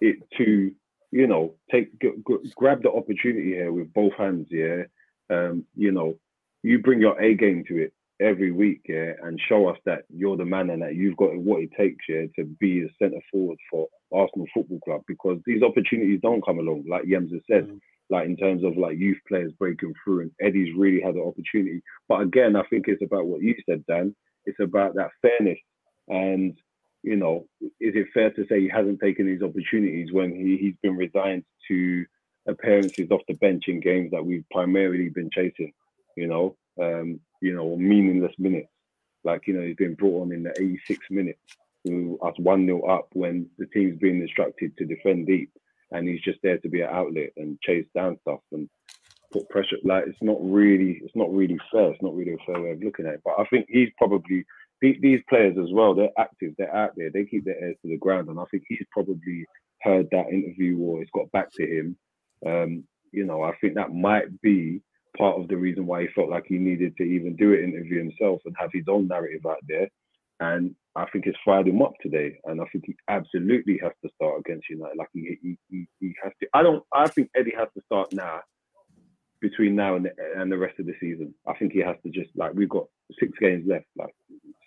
it 0.01 0.17
to, 0.37 0.73
you 1.13 1.27
know, 1.27 1.55
take 1.71 1.99
g- 2.01 2.11
g- 2.29 2.53
grab 2.57 2.83
the 2.83 2.91
opportunity 2.91 3.51
here 3.55 3.73
with 3.73 3.93
both 3.95 4.13
hands. 4.15 4.49
Yeah, 4.51 4.83
um, 5.31 5.65
you 5.75 5.93
know, 5.93 6.19
you 6.67 6.81
bring 6.81 7.01
your 7.01 7.21
A 7.21 7.35
game 7.35 7.65
to 7.69 7.79
it 7.79 7.93
every 8.21 8.51
week, 8.51 8.81
yeah, 8.89 9.13
and 9.23 9.41
show 9.49 9.69
us 9.69 9.79
that 9.85 10.05
you're 10.09 10.37
the 10.37 10.45
man 10.45 10.71
and 10.71 10.83
that 10.83 10.97
you've 10.97 11.17
got 11.17 11.37
what 11.37 11.63
it 11.63 11.71
takes, 11.79 12.05
yeah, 12.09 12.23
to 12.37 12.45
be 12.59 12.83
a 12.83 12.89
centre 12.99 13.21
forward 13.31 13.59
for 13.71 13.87
Arsenal 14.13 14.47
Football 14.53 14.81
Club 14.81 15.03
because 15.07 15.39
these 15.47 15.63
opportunities 15.63 16.21
don't 16.23 16.45
come 16.45 16.59
along, 16.59 16.85
like 16.89 17.05
Yems 17.05 17.33
has 17.33 17.43
said, 17.49 17.69
mm. 17.69 17.79
like 18.11 18.27
in 18.27 18.37
terms 18.37 18.65
of 18.65 18.77
like 18.77 18.99
youth 18.99 19.19
players 19.29 19.53
breaking 19.59 19.95
through, 20.03 20.23
and 20.23 20.31
Eddie's 20.41 20.75
really 20.77 21.01
had 21.01 21.15
the 21.15 21.23
opportunity. 21.23 21.83
But 22.09 22.23
again, 22.23 22.57
I 22.57 22.63
think 22.65 22.87
it's 22.89 23.03
about 23.03 23.27
what 23.27 23.43
you 23.43 23.55
said, 23.69 23.85
Dan. 23.87 24.15
It's 24.45 24.61
about 24.61 24.95
that 24.95 25.11
fairness, 25.23 25.59
and 26.09 26.59
you 27.03 27.15
know, 27.15 27.47
is 27.61 27.95
it 27.95 28.09
fair 28.13 28.31
to 28.31 28.45
say 28.49 28.61
he 28.61 28.69
hasn't 28.69 28.99
taken 29.01 29.27
these 29.27 29.43
opportunities 29.43 30.13
when 30.13 30.35
he, 30.35 30.57
he's 30.57 30.75
been 30.83 30.97
resigned 30.97 31.45
to 31.69 32.05
appearances 32.49 33.11
off 33.11 33.21
the 33.29 33.35
bench 33.35 33.65
in 33.69 33.81
games 33.81 34.11
that 34.11 34.25
we've 34.25 34.45
primarily 34.51 35.09
been 35.09 35.31
chasing, 35.33 35.73
you 36.17 36.27
know, 36.27 36.57
um, 36.81 37.21
you 37.41 37.55
know, 37.55 37.77
meaningless 37.77 38.35
minutes. 38.39 38.69
Like, 39.25 39.47
you 39.47 39.55
know, 39.55 39.67
he's 39.67 39.77
been 39.77 39.95
brought 39.95 40.23
on 40.23 40.33
in 40.33 40.43
the 40.43 40.53
86 40.59 40.99
minutes 41.11 41.41
to 41.87 42.19
us 42.23 42.35
1 42.39 42.67
0 42.67 42.83
up 42.83 43.09
when 43.13 43.49
the 43.59 43.67
team's 43.67 43.99
been 43.99 44.21
instructed 44.21 44.77
to 44.77 44.85
defend 44.85 45.27
deep 45.27 45.51
and 45.93 46.09
he's 46.09 46.21
just 46.21 46.39
there 46.43 46.59
to 46.59 46.69
be 46.69 46.81
an 46.81 46.91
outlet 46.91 47.31
and 47.37 47.61
chase 47.61 47.87
down 47.95 48.19
stuff 48.23 48.41
and 48.53 48.69
put 49.33 49.49
pressure. 49.49 49.77
Like 49.85 50.05
it's 50.07 50.23
not 50.23 50.39
really, 50.41 51.01
it's 51.05 51.15
not 51.17 51.33
really 51.33 51.59
fair. 51.71 51.93
It's 51.93 52.03
not 52.03 52.15
really 52.15 52.35
a 52.35 52.47
fair 52.47 52.61
way 52.61 52.71
of 52.71 52.83
looking 52.83 53.07
at 53.07 53.15
it. 53.15 53.23
But 53.25 53.35
I 53.39 53.45
think 53.47 53.67
he's 53.69 53.91
probably 53.99 54.45
these 54.81 55.23
players 55.29 55.57
as 55.59 55.73
well. 55.73 55.95
They're 55.95 56.11
active. 56.19 56.55
They're 56.59 56.75
out 56.75 56.93
there. 56.97 57.11
They 57.11 57.25
keep 57.25 57.45
their 57.45 57.63
ears 57.63 57.77
to 57.83 57.89
the 57.89 57.97
ground, 57.97 58.29
and 58.29 58.39
I 58.39 58.45
think 58.51 58.65
he's 58.69 58.85
probably 58.91 59.47
heard 59.83 60.09
that 60.11 60.29
interview 60.29 60.79
or 60.79 61.01
it's 61.01 61.11
got 61.13 61.31
back 61.33 61.53
to 61.53 61.63
him. 61.63 61.97
Um, 62.45 62.85
you 63.13 63.25
know, 63.25 63.43
I 63.43 63.53
think 63.61 63.75
that 63.75 63.95
might 63.95 64.41
be 64.43 64.83
part 65.17 65.41
of 65.41 65.49
the 65.49 65.57
reason 65.57 65.87
why 65.87 66.03
he 66.03 66.09
felt 66.15 66.31
like 66.31 66.45
he 66.47 66.59
needed 66.59 66.97
to 66.97 67.03
even 67.03 67.37
do 67.37 67.53
an 67.55 67.65
interview 67.65 67.99
himself 67.99 68.41
and 68.45 68.55
have 68.59 68.71
his 68.73 68.85
own 68.89 69.09
narrative 69.09 69.47
out 69.47 69.61
there. 69.69 69.89
And 70.41 70.75
I 70.95 71.07
think 71.11 71.27
it's 71.27 71.39
fired 71.45 71.69
him 71.69 71.83
up 71.83 71.95
today, 72.03 72.39
and 72.45 72.61
I 72.61 72.65
think 72.67 72.85
he 72.87 72.97
absolutely 73.09 73.79
has 73.83 73.93
to 74.05 74.11
start 74.15 74.41
against 74.41 74.69
United. 74.69 74.97
Like 74.99 75.09
he, 75.15 75.39
he, 75.43 75.59
he, 75.71 75.87
he 76.01 76.15
has 76.23 76.33
to. 76.41 76.49
I 76.53 76.63
don't. 76.63 76.85
I 76.93 77.09
think 77.09 77.31
Eddie 77.35 77.55
has 77.57 77.69
to 77.75 77.83
start 77.87 78.13
now 78.13 78.41
between 79.41 79.77
now 79.77 79.97
and 79.97 80.07
the, 80.07 80.11
and 80.37 80.51
the 80.51 80.59
rest 80.59 80.79
of 80.79 80.87
the 80.87 80.95
season. 81.01 81.35
I 81.47 81.55
think 81.55 81.73
he 81.73 81.81
has 81.81 81.97
to 82.05 82.11
just 82.11 82.31
like 82.37 82.53
we've 82.55 82.69
got 82.69 82.87
six 83.19 83.33
games 83.39 83.65
left, 83.67 83.87
like 83.97 84.15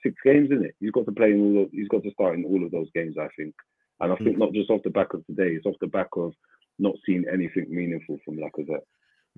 six 0.04 0.16
games 0.24 0.50
in 0.52 0.64
it. 0.64 0.76
He's 0.80 0.92
got 0.92 1.06
to 1.06 1.12
play 1.12 1.32
in 1.32 1.42
all. 1.42 1.64
Of, 1.64 1.70
he's 1.72 1.88
got 1.88 2.04
to 2.04 2.12
start 2.12 2.36
in 2.36 2.46
all 2.46 2.64
of 2.64 2.72
those 2.72 2.90
games. 2.96 3.16
I 3.20 3.28
think, 3.38 3.54
and 4.00 4.12
I 4.12 4.16
think 4.18 4.38
mm. 4.38 4.40
not 4.40 4.54
just 4.54 4.70
off 4.70 4.82
the 4.84 4.90
back 4.90 5.14
of 5.14 5.26
today. 5.26 5.50
It's 5.50 5.66
off 5.66 5.76
the 5.82 5.88
back 5.88 6.10
of 6.16 6.34
not 6.78 6.96
seeing 7.06 7.26
anything 7.32 7.68
meaningful 7.70 8.18
from 8.24 8.38
Lacazette. 8.38 8.86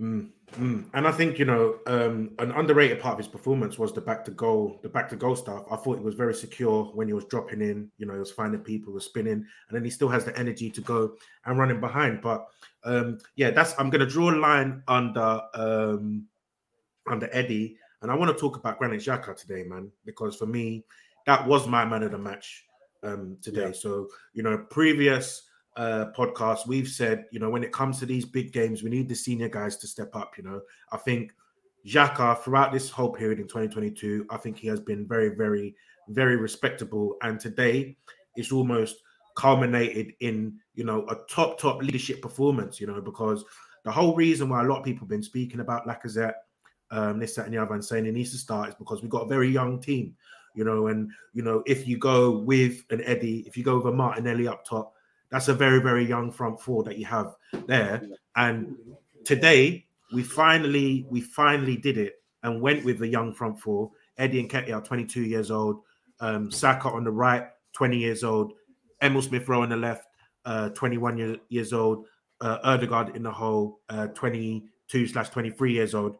Mm, 0.01 0.29
mm. 0.53 0.85
And 0.95 1.07
I 1.07 1.11
think 1.11 1.37
you 1.37 1.45
know 1.45 1.77
um, 1.85 2.31
an 2.39 2.51
underrated 2.51 2.99
part 2.99 3.13
of 3.13 3.17
his 3.19 3.27
performance 3.27 3.77
was 3.77 3.93
the 3.93 4.01
back 4.01 4.25
to 4.25 4.31
goal, 4.31 4.79
the 4.81 4.89
back 4.89 5.07
to 5.09 5.15
goal 5.15 5.35
stuff. 5.35 5.63
I 5.69 5.75
thought 5.75 5.99
he 5.99 6.03
was 6.03 6.15
very 6.15 6.33
secure 6.33 6.85
when 6.85 7.07
he 7.07 7.13
was 7.13 7.25
dropping 7.25 7.61
in. 7.61 7.91
You 7.99 8.07
know, 8.07 8.13
he 8.13 8.19
was 8.19 8.31
finding 8.31 8.61
people, 8.61 8.93
was 8.93 9.05
spinning, 9.05 9.33
and 9.33 9.45
then 9.71 9.83
he 9.83 9.91
still 9.91 10.09
has 10.09 10.25
the 10.25 10.37
energy 10.37 10.71
to 10.71 10.81
go 10.81 11.13
and 11.45 11.59
running 11.59 11.79
behind. 11.79 12.21
But 12.21 12.47
um, 12.83 13.19
yeah, 13.35 13.51
that's 13.51 13.75
I'm 13.77 13.91
going 13.91 14.01
to 14.01 14.11
draw 14.11 14.31
a 14.31 14.37
line 14.39 14.81
under 14.87 15.41
um, 15.53 16.25
under 17.07 17.29
Eddie, 17.31 17.77
and 18.01 18.09
I 18.09 18.15
want 18.15 18.35
to 18.35 18.41
talk 18.41 18.57
about 18.57 18.79
Granit 18.79 19.01
Xhaka 19.01 19.35
today, 19.35 19.63
man, 19.63 19.91
because 20.03 20.35
for 20.35 20.47
me 20.47 20.83
that 21.27 21.45
was 21.45 21.67
my 21.67 21.85
man 21.85 22.01
of 22.01 22.11
the 22.11 22.17
match 22.17 22.65
um, 23.03 23.37
today. 23.43 23.67
Yeah. 23.67 23.71
So 23.71 24.07
you 24.33 24.41
know, 24.41 24.57
previous 24.71 25.43
uh, 25.77 26.07
podcast, 26.15 26.67
we've 26.67 26.87
said, 26.87 27.25
you 27.31 27.39
know, 27.39 27.49
when 27.49 27.63
it 27.63 27.71
comes 27.71 27.99
to 27.99 28.05
these 28.05 28.25
big 28.25 28.51
games, 28.51 28.83
we 28.83 28.89
need 28.89 29.07
the 29.07 29.15
senior 29.15 29.49
guys 29.49 29.77
to 29.77 29.87
step 29.87 30.15
up. 30.15 30.37
You 30.37 30.43
know, 30.43 30.61
I 30.91 30.97
think 30.97 31.33
Xhaka 31.87 32.39
throughout 32.39 32.71
this 32.71 32.89
whole 32.89 33.11
period 33.11 33.39
in 33.39 33.47
2022, 33.47 34.27
I 34.29 34.37
think 34.37 34.57
he 34.57 34.67
has 34.67 34.79
been 34.79 35.07
very, 35.07 35.29
very, 35.29 35.75
very 36.09 36.35
respectable. 36.35 37.15
And 37.23 37.39
today, 37.39 37.97
it's 38.35 38.51
almost 38.51 38.97
culminated 39.35 40.13
in 40.19 40.59
you 40.75 40.83
know 40.83 41.05
a 41.07 41.15
top, 41.29 41.57
top 41.57 41.81
leadership 41.81 42.21
performance. 42.21 42.81
You 42.81 42.87
know, 42.87 43.01
because 43.01 43.45
the 43.83 43.91
whole 43.91 44.15
reason 44.15 44.49
why 44.49 44.61
a 44.61 44.67
lot 44.67 44.79
of 44.79 44.85
people 44.85 45.05
have 45.05 45.09
been 45.09 45.23
speaking 45.23 45.61
about 45.61 45.87
Lacazette, 45.87 46.33
um, 46.91 47.17
this, 47.17 47.35
that, 47.35 47.45
and 47.45 47.53
the 47.53 47.61
other, 47.61 47.73
and 47.73 47.83
saying 47.83 48.05
he 48.05 48.11
needs 48.11 48.31
to 48.31 48.37
start 48.37 48.69
is 48.69 48.75
because 48.75 49.01
we've 49.01 49.09
got 49.09 49.25
a 49.25 49.29
very 49.29 49.49
young 49.49 49.79
team. 49.79 50.15
You 50.53 50.65
know, 50.65 50.87
and 50.87 51.09
you 51.33 51.43
know 51.43 51.63
if 51.65 51.87
you 51.87 51.97
go 51.97 52.31
with 52.31 52.83
an 52.89 53.01
Eddie, 53.05 53.45
if 53.47 53.55
you 53.55 53.63
go 53.63 53.77
with 53.77 53.85
a 53.85 53.95
Martinelli 53.95 54.49
up 54.49 54.65
top 54.65 54.95
that's 55.31 55.47
a 55.47 55.53
very, 55.53 55.81
very 55.81 56.05
young 56.05 56.29
front 56.31 56.59
four 56.59 56.83
that 56.83 56.97
you 56.97 57.05
have 57.05 57.35
there. 57.65 58.03
And 58.35 58.75
today 59.23 59.85
we 60.13 60.23
finally, 60.23 61.05
we 61.09 61.21
finally 61.21 61.77
did 61.77 61.97
it 61.97 62.21
and 62.43 62.61
went 62.61 62.83
with 62.83 62.99
the 62.99 63.07
young 63.07 63.33
front 63.33 63.59
four. 63.59 63.91
Eddie 64.17 64.45
Nketiah 64.45 64.75
are 64.75 64.81
22 64.81 65.21
years 65.23 65.49
old. 65.49 65.81
Um, 66.19 66.51
Saka 66.51 66.89
on 66.89 67.05
the 67.05 67.11
right, 67.11 67.47
20 67.73 67.97
years 67.97 68.23
old. 68.23 68.53
Emil 69.01 69.21
Smith 69.21 69.47
Rowe 69.47 69.63
on 69.63 69.69
the 69.69 69.77
left, 69.77 70.05
uh, 70.45 70.69
21 70.69 71.17
year, 71.17 71.37
years 71.49 71.73
old. 71.73 72.05
Uh, 72.41 72.57
Odegaard 72.63 73.15
in 73.15 73.23
the 73.23 73.31
hole, 73.31 73.79
uh, 73.89 74.07
22 74.07 75.07
slash 75.07 75.29
23 75.29 75.73
years 75.73 75.95
old. 75.95 76.17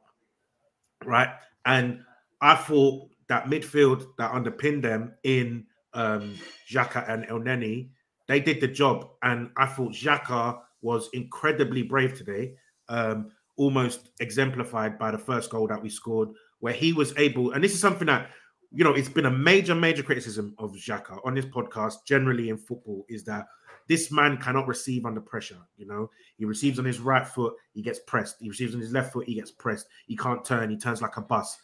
Right. 1.04 1.30
And 1.66 2.04
I 2.42 2.56
thought 2.56 3.10
that 3.28 3.46
midfield 3.46 4.06
that 4.18 4.32
underpinned 4.32 4.84
them 4.84 5.14
in 5.24 5.66
um, 5.94 6.36
Xhaka 6.70 7.10
and 7.10 7.26
Elneny 7.26 7.90
they 8.32 8.40
did 8.40 8.62
the 8.62 8.68
job, 8.68 9.10
and 9.24 9.50
I 9.58 9.66
thought 9.66 9.94
Xhaka 9.94 10.60
was 10.82 11.10
incredibly 11.14 11.84
brave 11.84 12.18
today, 12.18 12.56
um, 12.90 13.32
almost 13.58 14.10
exemplified 14.20 14.98
by 14.98 15.12
the 15.12 15.18
first 15.18 15.50
goal 15.50 15.68
that 15.68 15.82
we 15.82 15.90
scored, 15.90 16.30
where 16.60 16.74
he 16.74 16.94
was 16.94 17.14
able, 17.18 17.52
and 17.52 17.64
this 17.64 17.74
is 17.74 17.82
something 17.82 18.08
that 18.08 18.30
you 18.74 18.86
know, 18.86 18.94
it's 18.94 19.10
been 19.10 19.26
a 19.26 19.32
major, 19.32 19.76
major 19.76 20.02
criticism 20.02 20.56
of 20.58 20.72
Xhaka 20.72 21.20
on 21.26 21.36
this 21.36 21.46
podcast, 21.46 22.06
generally 22.08 22.50
in 22.50 22.58
football, 22.58 23.06
is 23.10 23.26
that 23.26 23.48
this 23.88 24.12
man 24.12 24.38
cannot 24.38 24.68
receive 24.68 25.06
under 25.06 25.20
pressure. 25.20 25.58
You 25.76 25.88
know, 25.88 26.10
he 26.38 26.46
receives 26.46 26.80
on 26.80 26.86
his 26.86 27.00
right 27.00 27.28
foot, 27.28 27.54
he 27.74 27.82
gets 27.82 28.00
pressed. 28.00 28.38
He 28.40 28.48
receives 28.48 28.74
on 28.74 28.80
his 28.80 28.94
left 28.94 29.12
foot, 29.12 29.28
he 29.28 29.36
gets 29.36 29.52
pressed. 29.52 29.88
He 30.08 30.16
can't 30.16 30.46
turn, 30.46 30.70
he 30.70 30.78
turns 30.78 31.02
like 31.02 31.18
a 31.18 31.22
bus. 31.22 31.58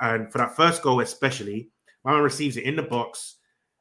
And 0.00 0.32
for 0.32 0.38
that 0.38 0.56
first 0.56 0.82
goal, 0.82 1.00
especially, 1.00 1.68
my 2.04 2.12
man 2.12 2.22
receives 2.22 2.56
it 2.56 2.64
in 2.64 2.76
the 2.76 2.82
box, 2.82 3.36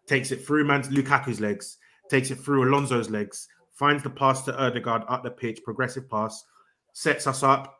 takes 0.05 0.31
it 0.31 0.45
through 0.45 0.65
man's 0.65 0.89
Lukaku's 0.89 1.39
legs, 1.39 1.77
takes 2.09 2.31
it 2.31 2.35
through 2.35 2.69
Alonso's 2.69 3.09
legs, 3.09 3.47
finds 3.73 4.03
the 4.03 4.09
pass 4.09 4.43
to 4.43 4.57
Odegaard 4.57 5.03
up 5.07 5.23
the 5.23 5.31
pitch, 5.31 5.61
progressive 5.63 6.09
pass, 6.09 6.43
sets 6.93 7.27
us 7.27 7.43
up. 7.43 7.79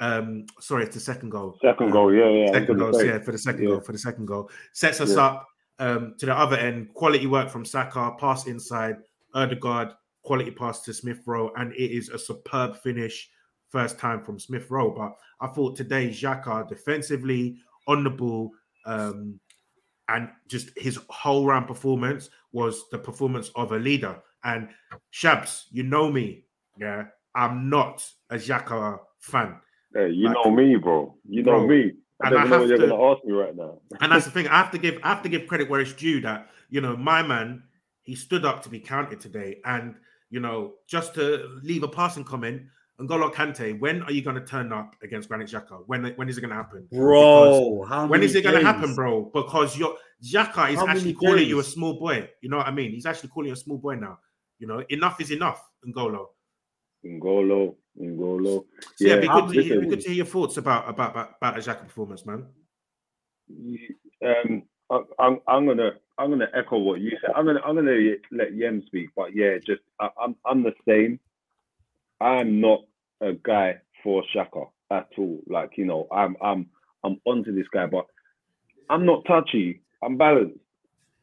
Um, 0.00 0.46
sorry, 0.60 0.84
it's 0.84 0.94
the 0.94 1.00
second 1.00 1.30
goal. 1.30 1.58
Second 1.62 1.92
goal, 1.92 2.12
yeah, 2.12 2.28
yeah. 2.28 2.52
Second 2.52 2.78
goal, 2.78 3.04
yeah, 3.04 3.18
for 3.20 3.32
the 3.32 3.38
second 3.38 3.62
yeah. 3.62 3.68
goal, 3.70 3.80
for 3.80 3.92
the 3.92 3.98
second 3.98 4.26
goal. 4.26 4.50
Sets 4.72 5.00
us 5.00 5.16
yeah. 5.16 5.24
up 5.24 5.48
um, 5.78 6.14
to 6.18 6.26
the 6.26 6.36
other 6.36 6.56
end. 6.56 6.92
Quality 6.94 7.26
work 7.26 7.48
from 7.48 7.64
Saka, 7.64 8.12
pass 8.18 8.46
inside, 8.46 8.96
Odegaard, 9.34 9.92
quality 10.22 10.50
pass 10.50 10.82
to 10.82 10.92
Smith 10.92 11.20
Rowe, 11.26 11.52
and 11.56 11.72
it 11.74 11.90
is 11.90 12.08
a 12.08 12.18
superb 12.18 12.76
finish 12.76 13.30
first 13.68 13.98
time 13.98 14.22
from 14.22 14.38
Smith 14.38 14.70
Rowe. 14.70 14.90
But 14.90 15.16
I 15.40 15.52
thought 15.52 15.76
today, 15.76 16.08
Xhaka 16.08 16.68
defensively 16.68 17.56
on 17.86 18.04
the 18.04 18.10
ball, 18.10 18.50
um, 18.86 19.38
and 20.08 20.28
just 20.48 20.70
his 20.76 20.98
whole 21.08 21.46
round 21.46 21.66
performance 21.66 22.30
was 22.52 22.84
the 22.90 22.98
performance 22.98 23.50
of 23.56 23.72
a 23.72 23.78
leader. 23.78 24.20
And 24.44 24.68
Shabs, 25.12 25.64
you 25.70 25.82
know 25.82 26.10
me, 26.10 26.44
yeah, 26.78 27.04
I'm 27.34 27.70
not 27.70 28.06
a 28.30 28.36
Xhaka 28.36 28.98
fan. 29.18 29.56
Hey, 29.94 30.10
you 30.10 30.26
like, 30.26 30.34
know 30.34 30.50
me, 30.50 30.76
bro. 30.76 31.14
You 31.28 31.42
know 31.42 31.58
bro, 31.58 31.66
me. 31.66 31.92
I 32.22 32.28
and 32.28 32.38
I 32.38 32.44
know 32.46 32.64
you're 32.64 32.78
to, 32.78 32.86
gonna 32.88 33.12
ask 33.12 33.24
me 33.24 33.32
right 33.32 33.56
now. 33.56 33.78
and 34.00 34.12
that's 34.12 34.24
the 34.24 34.30
thing. 34.32 34.48
I 34.48 34.56
have 34.58 34.70
to 34.72 34.78
give 34.78 34.98
I 35.02 35.08
have 35.08 35.22
to 35.22 35.28
give 35.28 35.46
credit 35.46 35.68
where 35.68 35.80
it's 35.80 35.92
due 35.92 36.20
that 36.20 36.48
you 36.70 36.80
know 36.80 36.96
my 36.96 37.22
man 37.22 37.62
he 38.02 38.14
stood 38.14 38.44
up 38.44 38.62
to 38.62 38.68
be 38.68 38.80
counted 38.80 39.20
today, 39.20 39.60
and 39.64 39.94
you 40.30 40.40
know 40.40 40.74
just 40.86 41.14
to 41.14 41.58
leave 41.62 41.82
a 41.82 41.88
passing 41.88 42.24
comment. 42.24 42.62
N'Golo 43.00 43.32
Kante, 43.32 43.78
when 43.80 44.02
are 44.02 44.12
you 44.12 44.22
going 44.22 44.36
to 44.36 44.44
turn 44.44 44.72
up 44.72 44.94
against 45.02 45.28
Granit 45.28 45.48
Xhaka? 45.48 45.82
When 45.86 46.12
when 46.14 46.28
is 46.28 46.38
it 46.38 46.42
going 46.42 46.50
to 46.50 46.56
happen, 46.56 46.86
bro? 46.92 47.84
when 48.06 48.22
is 48.22 48.36
it 48.36 48.42
going 48.42 48.54
to 48.54 48.64
happen, 48.64 48.94
bro? 48.94 49.30
Because 49.34 49.76
you're 49.76 49.96
Xhaka 50.24 50.70
is 50.70 50.78
How 50.78 50.86
actually 50.86 51.14
calling 51.14 51.38
days? 51.38 51.48
you 51.48 51.58
a 51.58 51.64
small 51.64 51.98
boy. 51.98 52.28
You 52.40 52.50
know 52.50 52.58
what 52.58 52.68
I 52.68 52.70
mean? 52.70 52.92
He's 52.92 53.06
actually 53.06 53.30
calling 53.30 53.48
you 53.48 53.54
a 53.54 53.56
small 53.56 53.78
boy 53.78 53.96
now. 53.96 54.18
You 54.60 54.68
know, 54.68 54.84
enough 54.90 55.20
is 55.20 55.32
enough, 55.32 55.68
N'Golo. 55.84 56.26
N'Golo, 57.04 57.74
N'Golo. 58.00 58.64
So 58.94 59.04
yeah, 59.04 59.14
yeah 59.14 59.20
be 59.20 59.26
good, 59.26 59.52
to, 59.52 59.62
hear, 59.62 59.80
be 59.80 59.86
good 59.88 60.00
to 60.00 60.06
hear 60.06 60.16
your 60.16 60.26
thoughts 60.26 60.56
about 60.56 60.88
about 60.88 61.10
about, 61.10 61.34
about 61.38 61.58
a 61.58 61.60
Xhaka 61.60 61.82
performance, 61.82 62.24
man. 62.24 62.46
Um, 64.24 64.62
I, 64.90 65.00
I'm 65.18 65.40
I'm 65.48 65.66
gonna 65.66 65.90
I'm 66.16 66.30
gonna 66.30 66.48
echo 66.54 66.78
what 66.78 67.00
you 67.00 67.10
said. 67.20 67.30
I'm 67.34 67.44
gonna 67.44 67.60
I'm 67.64 67.74
gonna 67.74 68.14
let 68.30 68.54
Yem 68.54 68.84
speak, 68.86 69.10
but 69.16 69.34
yeah, 69.34 69.58
just 69.58 69.82
I, 69.98 70.10
I'm 70.22 70.36
I'm 70.46 70.62
the 70.62 70.74
same. 70.86 71.18
I'm 72.20 72.60
not 72.60 72.80
a 73.20 73.32
guy 73.32 73.78
for 74.02 74.22
Xhaka 74.34 74.68
at 74.90 75.08
all. 75.18 75.40
Like 75.46 75.72
you 75.76 75.84
know, 75.84 76.06
I'm 76.10 76.36
I'm 76.42 76.66
I'm 77.02 77.20
onto 77.24 77.54
this 77.54 77.68
guy, 77.72 77.86
but 77.86 78.06
I'm 78.88 79.06
not 79.06 79.24
touchy 79.26 79.82
I'm 80.04 80.16
balanced. 80.18 80.58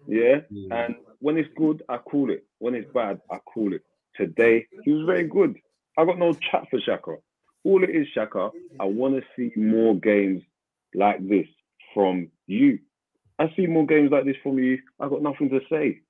Yeah? 0.08 0.42
Mm. 0.52 0.72
And 0.72 0.96
when 1.20 1.38
it's 1.38 1.50
good, 1.56 1.84
I 1.88 1.98
call 1.98 2.32
it. 2.32 2.46
When 2.58 2.74
it's 2.74 2.92
bad, 2.94 3.22
I 3.30 3.38
call 3.38 3.74
it. 3.74 3.84
Today, 4.16 4.68
he 4.84 4.92
was 4.92 5.06
very 5.06 5.28
good. 5.28 5.56
I 5.98 6.06
got 6.06 6.18
no 6.18 6.34
chat 6.34 6.66
for 6.70 6.80
Xhaka. 6.80 7.18
All 7.64 7.84
it 7.84 7.92
is, 7.92 8.08
Xhaka. 8.16 8.52
I 8.80 8.86
want 8.86 9.16
to 9.16 9.22
see 9.36 9.52
more 9.60 9.96
games 9.96 10.42
like 10.96 11.28
this 11.28 11.46
from 11.94 12.30
you. 12.48 12.80
I 13.40 13.54
see 13.56 13.68
more 13.68 13.86
games 13.86 14.12
like 14.12 14.26
this 14.26 14.36
from 14.42 14.58
you. 14.58 14.80
I 15.00 15.08
got 15.08 15.22
nothing 15.22 15.50
to 15.50 15.60
say. 15.70 16.02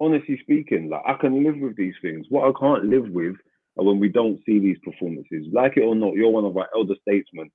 Honestly 0.00 0.38
speaking, 0.42 0.90
like 0.90 1.02
I 1.06 1.14
can 1.14 1.42
live 1.42 1.56
with 1.58 1.76
these 1.76 1.94
things. 2.02 2.26
What 2.28 2.44
I 2.44 2.58
can't 2.58 2.84
live 2.84 3.08
with 3.08 3.36
when 3.84 3.98
we 4.00 4.08
don't 4.08 4.40
see 4.46 4.58
these 4.58 4.78
performances. 4.82 5.46
Like 5.52 5.76
it 5.76 5.82
or 5.82 5.94
not, 5.94 6.14
you're 6.14 6.30
one 6.30 6.44
of 6.44 6.56
our 6.56 6.68
elder 6.74 6.94
statesmen. 7.02 7.50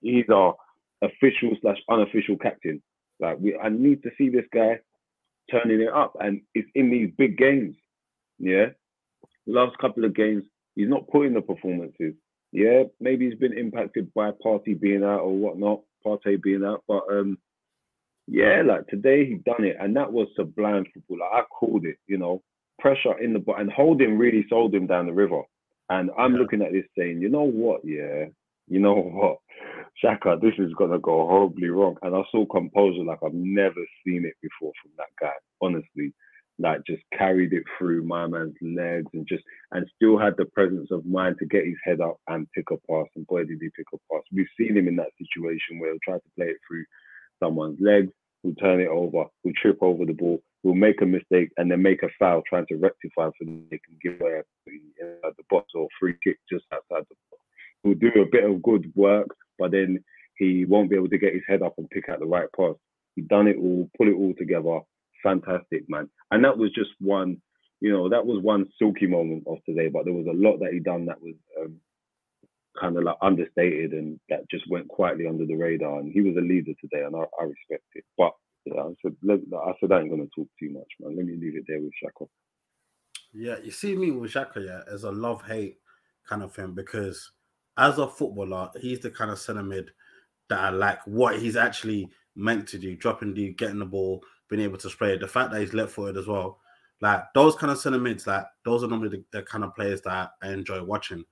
He's 0.00 0.28
our 0.32 0.54
official 1.02 1.56
slash 1.60 1.78
unofficial 1.90 2.36
captain. 2.36 2.82
Like 3.20 3.38
we, 3.40 3.56
I 3.56 3.68
need 3.68 4.02
to 4.02 4.10
see 4.18 4.28
this 4.28 4.44
guy 4.52 4.80
turning 5.50 5.80
it 5.80 5.92
up, 5.92 6.16
and 6.20 6.42
it's 6.54 6.68
in 6.74 6.90
these 6.90 7.10
big 7.16 7.38
games. 7.38 7.76
Yeah, 8.38 8.66
last 9.46 9.76
couple 9.78 10.04
of 10.04 10.14
games, 10.14 10.44
he's 10.74 10.88
not 10.88 11.08
putting 11.08 11.34
the 11.34 11.40
performances. 11.40 12.14
Yeah, 12.52 12.84
maybe 13.00 13.28
he's 13.28 13.38
been 13.38 13.56
impacted 13.56 14.12
by 14.14 14.32
Partey 14.44 14.78
being 14.78 15.04
out 15.04 15.20
or 15.20 15.34
whatnot, 15.34 15.80
Partey 16.04 16.40
being 16.40 16.64
out, 16.64 16.84
but 16.86 17.02
um, 17.10 17.38
yeah, 18.26 18.62
like 18.64 18.86
today 18.88 19.26
he 19.26 19.34
done 19.34 19.64
it, 19.64 19.76
and 19.80 19.96
that 19.96 20.12
was 20.12 20.28
sublime 20.36 20.84
football. 20.92 21.18
Like 21.20 21.44
I 21.44 21.46
called 21.46 21.86
it, 21.86 21.96
you 22.06 22.18
know, 22.18 22.42
pressure 22.78 23.18
in 23.18 23.32
the 23.32 23.38
but 23.38 23.60
and 23.60 23.72
Holding 23.72 24.18
really 24.18 24.44
sold 24.48 24.74
him 24.74 24.86
down 24.86 25.06
the 25.06 25.12
river. 25.12 25.42
And 25.92 26.10
I'm 26.18 26.32
yeah. 26.32 26.38
looking 26.38 26.62
at 26.62 26.72
this 26.72 26.86
saying, 26.96 27.20
you 27.20 27.28
know 27.28 27.42
what, 27.42 27.82
yeah, 27.84 28.26
you 28.66 28.80
know 28.80 28.94
what, 29.14 29.38
Xhaka, 30.02 30.40
this 30.40 30.54
is 30.58 30.72
gonna 30.78 30.98
go 30.98 31.26
horribly 31.26 31.68
wrong. 31.68 31.96
And 32.02 32.14
I 32.16 32.22
saw 32.30 32.46
composure 32.46 33.04
like 33.04 33.18
I've 33.22 33.34
never 33.34 33.80
seen 34.04 34.24
it 34.24 34.34
before 34.40 34.72
from 34.82 34.92
that 34.96 35.12
guy. 35.20 35.34
Honestly, 35.60 36.14
like 36.58 36.80
just 36.86 37.02
carried 37.16 37.52
it 37.52 37.64
through 37.76 38.04
my 38.04 38.26
man's 38.26 38.56
legs 38.62 39.10
and 39.12 39.26
just 39.28 39.44
and 39.72 39.86
still 39.96 40.18
had 40.18 40.34
the 40.38 40.46
presence 40.46 40.88
of 40.90 41.04
mind 41.04 41.36
to 41.38 41.46
get 41.46 41.66
his 41.66 41.76
head 41.84 42.00
up 42.00 42.16
and 42.28 42.50
pick 42.52 42.70
a 42.70 42.76
pass. 42.90 43.06
And 43.14 43.26
boy, 43.26 43.44
did 43.44 43.58
he 43.60 43.68
pick 43.76 43.86
a 43.92 43.98
pass. 44.10 44.22
We've 44.32 44.46
seen 44.58 44.76
him 44.76 44.88
in 44.88 44.96
that 44.96 45.12
situation 45.18 45.78
where 45.78 45.90
he'll 45.90 45.98
try 46.02 46.14
to 46.14 46.34
play 46.36 46.46
it 46.46 46.58
through 46.66 46.84
someone's 47.42 47.78
legs, 47.80 48.12
who'll 48.42 48.54
turn 48.56 48.80
it 48.80 48.88
over, 48.88 49.24
who'll 49.42 49.52
trip 49.60 49.78
over 49.80 50.04
the 50.04 50.12
ball, 50.12 50.42
who'll 50.62 50.74
make 50.74 51.00
a 51.00 51.06
mistake 51.06 51.50
and 51.56 51.70
then 51.70 51.82
make 51.82 52.02
a 52.02 52.08
foul 52.18 52.42
trying 52.48 52.66
to 52.66 52.76
rectify 52.76 53.26
so 53.26 53.32
they 53.40 53.78
can 53.78 53.96
give 54.02 54.20
away 54.20 54.42
the 54.66 55.44
box 55.50 55.68
or 55.74 55.88
free 55.98 56.14
kick 56.22 56.38
just 56.50 56.64
outside 56.72 57.04
the 57.08 57.16
box. 57.30 57.42
He'll 57.82 57.94
do 57.94 58.22
a 58.22 58.30
bit 58.30 58.44
of 58.48 58.62
good 58.62 58.92
work, 58.94 59.28
but 59.58 59.70
then 59.72 60.04
he 60.36 60.64
won't 60.64 60.90
be 60.90 60.96
able 60.96 61.08
to 61.08 61.18
get 61.18 61.34
his 61.34 61.42
head 61.48 61.62
up 61.62 61.74
and 61.78 61.90
pick 61.90 62.08
out 62.08 62.20
the 62.20 62.26
right 62.26 62.48
pass. 62.56 62.74
He 63.16 63.22
done 63.22 63.48
it 63.48 63.56
all, 63.56 63.90
pull 63.96 64.08
it 64.08 64.14
all 64.14 64.34
together. 64.38 64.80
Fantastic, 65.22 65.88
man. 65.88 66.08
And 66.30 66.44
that 66.44 66.58
was 66.58 66.70
just 66.72 66.90
one, 67.00 67.40
you 67.80 67.92
know, 67.92 68.08
that 68.08 68.26
was 68.26 68.42
one 68.42 68.66
silky 68.78 69.06
moment 69.06 69.44
of 69.46 69.58
today, 69.66 69.88
but 69.88 70.04
there 70.04 70.14
was 70.14 70.26
a 70.26 70.32
lot 70.32 70.58
that 70.58 70.72
he 70.72 70.78
done 70.78 71.06
that 71.06 71.20
was 71.20 71.34
um, 71.60 71.76
kind 72.78 72.96
of 72.96 73.04
like 73.04 73.16
understated 73.22 73.92
and 73.92 74.18
that 74.28 74.48
just 74.50 74.68
went 74.70 74.88
quietly 74.88 75.26
under 75.26 75.46
the 75.46 75.54
radar. 75.54 76.00
And 76.00 76.12
he 76.12 76.20
was 76.20 76.36
a 76.36 76.40
leader 76.40 76.72
today, 76.80 77.04
and 77.04 77.14
I, 77.14 77.24
I 77.40 77.44
respect 77.44 77.84
it. 77.94 78.04
But 78.16 78.32
yeah, 78.64 78.82
I 78.82 78.92
said, 79.02 79.16
let, 79.22 79.40
I 79.54 79.72
said 79.80 79.92
I 79.92 80.00
ain't 80.00 80.10
gonna 80.10 80.26
talk 80.34 80.48
too 80.58 80.70
much, 80.70 80.88
man. 81.00 81.16
Let 81.16 81.26
me 81.26 81.36
leave 81.36 81.56
it 81.56 81.64
there 81.66 81.80
with 81.80 81.92
Xhaka. 82.02 82.26
Yeah, 83.32 83.56
you 83.62 83.70
see 83.70 83.96
me 83.96 84.10
with 84.10 84.32
Xhaka, 84.32 84.66
yeah, 84.66 84.80
as 84.92 85.04
a 85.04 85.10
love 85.10 85.42
hate 85.42 85.78
kind 86.28 86.42
of 86.42 86.54
thing 86.54 86.72
because 86.72 87.32
as 87.78 87.98
a 87.98 88.06
footballer, 88.06 88.70
he's 88.80 89.00
the 89.00 89.10
kind 89.10 89.30
of 89.30 89.38
centre 89.38 89.62
mid 89.62 89.90
that 90.48 90.60
I 90.60 90.70
like. 90.70 90.98
What 91.06 91.38
he's 91.38 91.56
actually 91.56 92.10
meant 92.36 92.68
to 92.68 92.78
do, 92.78 92.96
dropping 92.96 93.34
the, 93.34 93.52
getting 93.54 93.78
the 93.78 93.86
ball, 93.86 94.22
being 94.48 94.62
able 94.62 94.78
to 94.78 94.90
spray. 94.90 95.14
It. 95.14 95.20
The 95.20 95.28
fact 95.28 95.50
that 95.50 95.60
he's 95.60 95.74
left 95.74 95.92
footed 95.92 96.18
as 96.18 96.26
well, 96.26 96.60
like 97.00 97.24
those 97.34 97.56
kind 97.56 97.72
of 97.72 97.78
centre 97.78 97.98
mids, 97.98 98.26
like 98.26 98.44
those 98.64 98.84
are 98.84 98.88
normally 98.88 99.08
the, 99.08 99.24
the 99.38 99.42
kind 99.42 99.64
of 99.64 99.74
players 99.74 100.02
that 100.02 100.30
I 100.42 100.48
enjoy 100.48 100.82
watching 100.82 101.24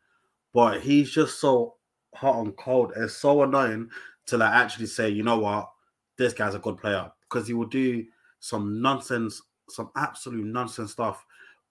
but 0.52 0.80
he's 0.80 1.10
just 1.10 1.40
so 1.40 1.76
hot 2.14 2.44
and 2.44 2.56
cold. 2.56 2.92
It's 2.96 3.14
so 3.14 3.42
annoying 3.42 3.88
to 4.26 4.38
like 4.38 4.52
actually 4.52 4.86
say, 4.86 5.08
you 5.08 5.22
know 5.22 5.38
what, 5.38 5.70
this 6.16 6.32
guy's 6.32 6.54
a 6.54 6.58
good 6.58 6.78
player 6.78 7.10
because 7.28 7.46
he 7.46 7.54
will 7.54 7.66
do 7.66 8.04
some 8.40 8.80
nonsense, 8.82 9.42
some 9.68 9.90
absolute 9.96 10.46
nonsense 10.46 10.92
stuff. 10.92 11.24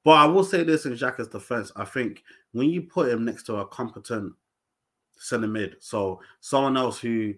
But 0.03 0.11
I 0.11 0.25
will 0.25 0.43
say 0.43 0.63
this 0.63 0.85
in 0.85 0.93
Xhaka's 0.93 1.27
defense, 1.27 1.71
I 1.75 1.85
think 1.85 2.23
when 2.53 2.69
you 2.69 2.83
put 2.83 3.11
him 3.11 3.25
next 3.25 3.43
to 3.43 3.57
a 3.57 3.67
competent 3.67 4.33
centre 5.17 5.47
mid, 5.47 5.75
so 5.79 6.21
someone 6.39 6.77
else 6.77 6.99
who 6.99 7.33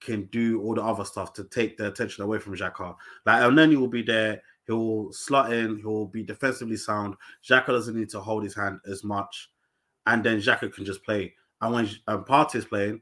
can 0.00 0.24
do 0.26 0.60
all 0.62 0.74
the 0.74 0.82
other 0.82 1.04
stuff 1.04 1.32
to 1.34 1.44
take 1.44 1.76
the 1.76 1.86
attention 1.86 2.24
away 2.24 2.38
from 2.38 2.56
Xhaka, 2.56 2.96
like 3.26 3.42
Elneny 3.42 3.76
will 3.76 3.88
be 3.88 4.02
there. 4.02 4.42
He'll 4.66 5.12
slot 5.12 5.52
in. 5.52 5.78
He'll 5.78 6.06
be 6.06 6.22
defensively 6.22 6.76
sound. 6.76 7.14
Xhaka 7.48 7.66
doesn't 7.66 7.96
need 7.96 8.08
to 8.10 8.20
hold 8.20 8.44
his 8.44 8.54
hand 8.54 8.80
as 8.88 9.04
much 9.04 9.50
and 10.06 10.24
then 10.24 10.38
Xhaka 10.38 10.72
can 10.72 10.84
just 10.84 11.04
play. 11.04 11.34
And 11.60 11.74
when 11.74 11.90
um, 12.06 12.24
is 12.54 12.64
playing, 12.64 13.00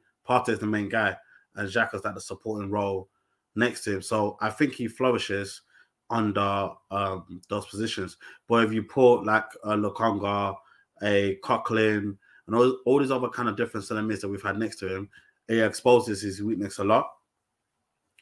is 0.48 0.58
the 0.58 0.66
main 0.66 0.88
guy, 0.88 1.16
and 1.54 1.68
Xhaka's 1.68 2.04
like 2.04 2.14
the 2.14 2.20
supporting 2.20 2.70
role 2.70 3.08
next 3.54 3.84
to 3.84 3.96
him. 3.96 4.02
So 4.02 4.36
I 4.40 4.50
think 4.50 4.74
he 4.74 4.88
flourishes 4.88 5.62
under 6.10 6.70
um, 6.90 7.40
those 7.48 7.66
positions. 7.66 8.16
But 8.48 8.64
if 8.64 8.72
you 8.72 8.82
put 8.82 9.24
like 9.24 9.44
a 9.64 9.70
Lokonga, 9.70 10.56
a 11.02 11.36
Coquelin, 11.42 12.16
and 12.46 12.56
all, 12.56 12.78
all 12.86 12.98
these 12.98 13.10
other 13.10 13.28
kind 13.28 13.48
of 13.48 13.56
different 13.56 13.86
centre 13.86 14.16
that 14.16 14.28
we've 14.28 14.42
had 14.42 14.58
next 14.58 14.76
to 14.76 14.94
him, 14.94 15.08
he 15.48 15.60
exposes 15.60 16.22
his 16.22 16.42
weakness 16.42 16.78
a 16.78 16.84
lot, 16.84 17.10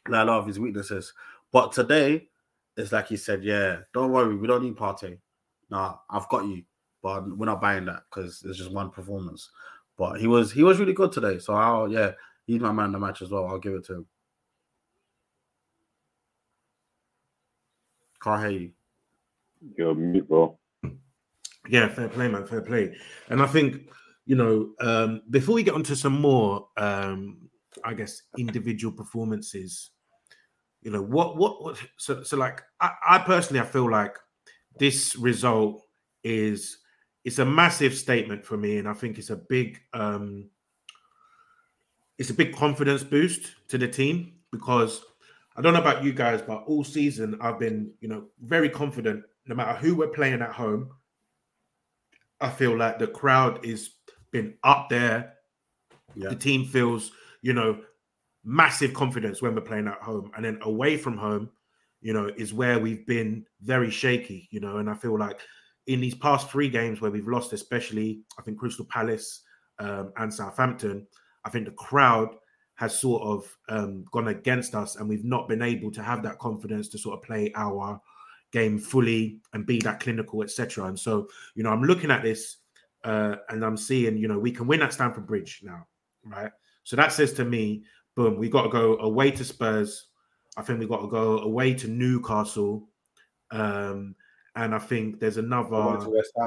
like 0.09 0.23
a 0.23 0.25
lot 0.25 0.41
of 0.41 0.47
his 0.47 0.59
weaknesses. 0.59 1.13
But 1.53 1.73
today, 1.73 2.29
it's 2.77 2.93
like 2.93 3.09
he 3.09 3.17
said, 3.17 3.45
yeah, 3.45 3.79
don't 3.95 4.13
worry, 4.13 4.37
we 4.37 4.47
don't 4.47 4.65
need 4.65 4.77
Partey. 4.77 5.19
Nah, 5.71 5.97
I've 6.11 6.29
got 6.29 6.45
you 6.45 6.63
but 7.07 7.39
we're 7.39 7.47
not 7.47 7.61
buying 7.61 7.85
that 7.85 8.03
because 8.11 8.43
it's 8.45 8.59
just 8.59 8.73
one 8.73 8.91
performance. 8.91 9.49
But 9.97 10.19
he 10.21 10.27
was 10.27 10.51
he 10.51 10.65
was 10.65 10.81
really 10.81 10.93
good 10.93 11.13
today. 11.13 11.39
So 11.39 11.55
I'll 11.55 11.89
yeah, 11.89 12.13
he's 12.49 12.61
my 12.61 12.73
man 12.73 12.87
in 12.87 12.93
the 12.93 12.99
match 12.99 13.23
as 13.23 13.31
well. 13.31 13.47
I'll 13.47 13.61
give 13.61 13.75
it 13.75 13.85
to 13.85 13.95
him. 13.95 14.07
Can't 18.21 18.41
hear 18.43 18.59
you. 18.59 18.71
You're 19.77 19.95
mute, 19.95 20.29
bro. 20.29 20.59
Yeah, 21.69 21.87
fair 21.89 22.09
play, 22.09 22.27
man. 22.27 22.45
Fair 22.45 22.61
play. 22.61 22.97
And 23.29 23.41
I 23.41 23.47
think, 23.47 23.89
you 24.25 24.35
know, 24.35 24.73
um, 24.81 25.23
before 25.31 25.55
we 25.55 25.63
get 25.63 25.75
onto 25.75 25.95
some 25.95 26.21
more 26.21 26.67
um, 26.77 27.49
I 27.85 27.95
guess 27.95 28.21
individual 28.37 28.93
performances, 28.93 29.91
you 30.83 30.91
know, 30.91 31.03
what 31.03 31.37
what 31.37 31.63
what 31.63 31.81
so 31.99 32.25
so 32.25 32.37
like 32.37 32.63
I, 32.81 32.91
I 33.09 33.19
personally 33.19 33.61
I 33.61 33.65
feel 33.65 33.89
like 33.89 34.17
this 34.81 35.15
result 35.15 35.83
is 36.25 36.79
it's 37.27 37.41
a 37.41 37.45
massive 37.45 37.93
statement 37.93 38.47
for 38.47 38.57
me, 38.57 38.79
and 38.79 38.89
I 38.89 38.93
think 38.95 39.19
it's 39.19 39.31
a 39.31 39.37
big 39.37 39.81
um, 39.93 40.49
it's 42.19 42.31
a 42.31 42.35
big 42.35 42.55
confidence 42.55 43.03
boost 43.03 43.57
to 43.69 43.77
the 43.77 43.89
team 43.89 44.35
because 44.53 45.05
I 45.57 45.61
don't 45.61 45.75
know 45.75 45.81
about 45.81 46.05
you 46.05 46.13
guys, 46.13 46.41
but 46.41 46.63
all 46.69 46.85
season 46.85 47.37
I've 47.41 47.59
been, 47.59 47.91
you 48.01 48.09
know, 48.09 48.27
very 48.41 48.69
confident 48.69 49.25
no 49.45 49.57
matter 49.57 49.77
who 49.77 49.97
we're 49.97 50.07
playing 50.07 50.41
at 50.41 50.53
home. 50.53 50.91
I 52.41 52.49
feel 52.49 52.77
like 52.77 53.01
the 53.01 53.09
crowd 53.09 53.67
is 53.67 53.91
been 54.31 54.55
up 54.63 54.89
there. 54.89 55.35
Yeah. 56.15 56.29
The 56.29 56.37
team 56.37 56.65
feels, 56.65 57.11
you 57.43 57.55
know, 57.55 57.81
massive 58.45 58.95
confidence 58.95 59.43
when 59.43 59.57
we're 59.57 59.63
playing 59.63 59.89
at 59.89 60.01
home. 60.01 60.31
And 60.37 60.45
then 60.45 60.61
away 60.63 60.97
from 60.97 61.17
home, 61.17 61.51
you 62.01 62.13
know, 62.13 62.31
is 62.37 62.55
where 62.55 62.79
we've 62.79 63.05
been 63.05 63.47
very 63.63 63.91
shaky, 63.91 64.49
you 64.53 64.61
know, 64.61 64.77
and 64.77 64.89
I 64.89 64.95
feel 64.95 65.19
like 65.19 65.41
in 65.87 66.01
these 66.01 66.15
past 66.15 66.51
three 66.51 66.69
games 66.69 67.01
where 67.01 67.11
we've 67.11 67.29
lost, 67.29 67.53
especially 67.53 68.21
I 68.39 68.43
think 68.43 68.59
Crystal 68.59 68.87
Palace 68.87 69.43
um, 69.79 70.13
and 70.17 70.33
Southampton, 70.33 71.07
I 71.45 71.51
think 71.51 71.67
the 71.67 71.73
crowd 71.73 72.31
has 72.75 72.99
sort 72.99 73.23
of 73.23 73.57
um, 73.69 74.05
gone 74.13 74.29
against 74.29 74.75
us, 74.75 74.97
and 74.97 75.09
we've 75.09 75.25
not 75.25 75.49
been 75.49 75.63
able 75.63 75.91
to 75.93 76.03
have 76.03 76.23
that 76.23 76.39
confidence 76.39 76.89
to 76.91 76.99
sort 76.99 77.19
of 77.19 77.23
play 77.23 77.53
our 77.55 78.01
game 78.53 78.79
fully 78.79 79.41
and 79.53 79.67
be 79.67 79.79
that 79.81 80.01
clinical, 80.01 80.43
etc. 80.43 80.87
And 80.87 80.99
so, 80.99 81.29
you 81.55 81.63
know, 81.63 81.71
I'm 81.71 81.83
looking 81.83 82.11
at 82.11 82.23
this 82.23 82.59
uh, 83.05 83.37
and 83.49 83.65
I'm 83.65 83.77
seeing, 83.77 84.17
you 84.17 84.29
know, 84.29 84.39
we 84.39 84.51
can 84.51 84.67
win 84.67 84.83
at 84.83 84.93
Stamford 84.93 85.27
Bridge 85.27 85.61
now, 85.63 85.87
right? 86.25 86.51
So 86.85 86.97
that 86.97 87.13
says 87.13 87.33
to 87.35 87.45
me, 87.45 87.85
boom, 88.15 88.37
we 88.37 88.49
got 88.49 88.63
to 88.63 88.69
go 88.69 88.97
away 88.99 89.31
to 89.33 89.45
Spurs. 89.45 90.09
I 90.57 90.63
think 90.63 90.81
we 90.81 90.87
got 90.87 91.03
to 91.03 91.09
go 91.09 91.39
away 91.39 91.75
to 91.75 91.89
Newcastle. 91.89 92.89
Um, 93.51 94.15
and 94.57 94.75
I 94.75 94.79
think 94.79 95.21
there's 95.21 95.37
another 95.37 95.77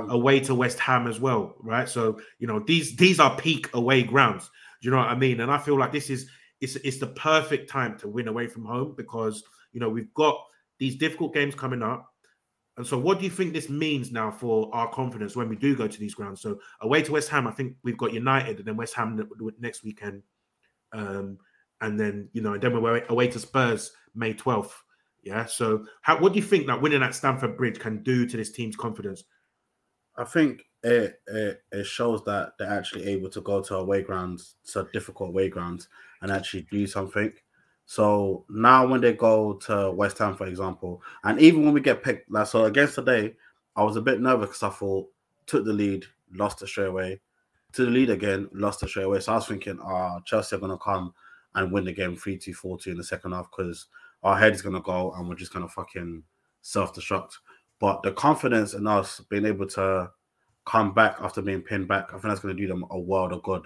away 0.10 0.40
to, 0.40 0.48
to, 0.48 0.56
West 0.56 0.80
Ham 0.80 1.08
as 1.08 1.20
well, 1.20 1.56
right? 1.60 1.88
So 1.88 2.20
you 2.40 2.48
know 2.48 2.60
these 2.60 2.96
these 2.96 3.20
are 3.20 3.36
peak 3.38 3.70
away 3.74 4.04
grounds. 4.04 4.50
Do 4.82 4.88
you 4.88 4.92
know 4.92 4.98
what 4.98 5.08
I 5.08 5.16
mean? 5.16 5.40
And 5.42 5.52
I 5.52 5.58
feel 5.58 5.78
like 5.78 5.92
this 5.92 6.10
is 6.10 6.30
it's 6.60 6.76
it's 6.78 6.98
the 6.98 7.08
perfect 7.08 7.70
time 7.70 7.98
to 8.00 8.08
win 8.08 8.28
away 8.28 8.48
from 8.48 8.66
home 8.66 8.96
because 8.98 9.44
you 9.72 9.80
know 9.80 9.90
we've 9.90 10.14
got 10.16 10.44
these 10.80 10.96
difficult 10.96 11.34
games 11.34 11.56
coming 11.56 11.84
up. 11.84 12.12
And 12.78 12.88
so, 12.88 12.98
what 12.98 13.20
do 13.20 13.26
you 13.26 13.32
think 13.32 13.54
this 13.54 13.70
means 13.70 14.12
now 14.12 14.32
for 14.32 14.74
our 14.74 14.90
confidence 14.90 15.36
when 15.36 15.50
we 15.50 15.58
do 15.58 15.76
go 15.76 15.88
to 15.88 16.00
these 16.00 16.16
grounds? 16.16 16.42
So, 16.42 16.60
away 16.82 17.04
to 17.04 17.12
West 17.12 17.30
Ham, 17.30 17.46
I 17.46 17.52
think 17.52 17.76
we've 17.84 17.98
got 17.98 18.14
United, 18.14 18.58
and 18.58 18.66
then 18.66 18.78
West 18.78 18.96
Ham 18.96 19.30
next 19.60 19.84
weekend, 19.84 20.24
um, 20.94 21.38
and 21.82 22.00
then 22.00 22.30
you 22.32 22.42
know, 22.42 22.54
and 22.54 22.62
then 22.62 22.82
we're 22.82 23.04
away 23.10 23.28
to 23.28 23.40
Spurs 23.40 23.92
May 24.16 24.34
twelfth. 24.34 24.82
Yeah. 25.30 25.46
So, 25.46 25.86
how 26.02 26.20
what 26.20 26.34
do 26.34 26.40
you 26.40 26.46
think 26.46 26.66
that 26.66 26.82
winning 26.82 27.04
at 27.04 27.14
Stamford 27.14 27.56
Bridge 27.56 27.80
can 27.80 28.02
do 28.02 28.26
to 28.26 28.36
this 28.36 28.52
team's 28.52 28.76
confidence? 28.76 29.24
I 30.18 30.24
think 30.24 30.64
it, 30.84 31.22
it 31.28 31.62
it 31.72 31.84
shows 31.86 32.26
that 32.26 32.54
they're 32.58 32.68
actually 32.72 33.06
able 33.06 33.30
to 33.30 33.42
go 33.42 33.62
to 33.62 33.76
away 33.76 34.02
grounds, 34.02 34.56
to 34.74 34.88
difficult 34.92 35.30
away 35.30 35.50
grounds, 35.50 35.88
and 36.22 36.32
actually 36.32 36.68
do 36.72 36.88
something. 36.88 37.32
So 37.86 38.44
now 38.50 38.88
when 38.88 39.02
they 39.02 39.14
go 39.14 39.54
to 39.68 39.92
West 39.92 40.18
Ham, 40.18 40.36
for 40.36 40.48
example, 40.48 41.04
and 41.24 41.40
even 41.40 41.64
when 41.64 41.76
we 41.76 41.82
get 41.82 42.02
picked, 42.02 42.32
like 42.32 42.48
so 42.48 42.66
against 42.66 42.96
today, 42.96 43.36
I 43.76 43.84
was 43.84 43.98
a 43.98 44.02
bit 44.02 44.20
nervous 44.20 44.50
because 44.50 44.64
I 44.64 44.70
thought 44.70 45.10
took 45.46 45.64
the 45.64 45.74
lead, 45.74 46.06
lost 46.34 46.64
it 46.64 46.68
straight 46.68 46.88
away, 46.88 47.22
to 47.74 47.86
the 47.86 47.92
lead 47.92 48.10
again, 48.10 48.50
lost 48.52 48.82
it 48.82 48.90
straight 48.90 49.04
away. 49.06 49.20
So 49.20 49.34
I 49.34 49.36
was 49.36 49.48
thinking, 49.48 49.78
ah, 49.84 50.16
oh, 50.18 50.22
Chelsea 50.26 50.56
are 50.56 50.60
gonna 50.60 50.78
come 50.80 51.14
and 51.54 51.72
win 51.72 51.86
the 51.86 51.94
game 51.94 52.16
3 52.16 52.38
2 52.38 52.54
4 52.54 52.80
2 52.80 52.92
in 52.92 52.98
the 52.98 53.04
second 53.04 53.34
half 53.34 53.50
because 53.52 53.86
our 54.24 54.38
head 54.38 54.54
is 54.54 54.62
gonna 54.62 54.82
go 54.82 55.14
and 55.14 55.28
we're 55.28 55.36
just 55.36 55.54
gonna 55.54 55.68
fucking 55.68 56.24
self 56.62 56.94
destruct. 56.94 57.34
But 57.80 58.04
the 58.04 58.12
confidence 58.12 58.74
in 58.74 58.88
us 58.88 59.22
being 59.30 59.46
able 59.46 59.68
to 59.68 60.12
come 60.66 60.94
back 60.94 61.18
after 61.22 61.42
being 61.42 61.62
pinned 61.62 61.88
back, 61.88 62.10
I 62.10 62.14
think 62.14 62.24
that's 62.24 62.42
to 62.42 62.54
do 62.54 62.68
them 62.68 62.86
a 62.90 63.00
world 63.00 63.32
of 63.32 63.44
good 63.44 63.66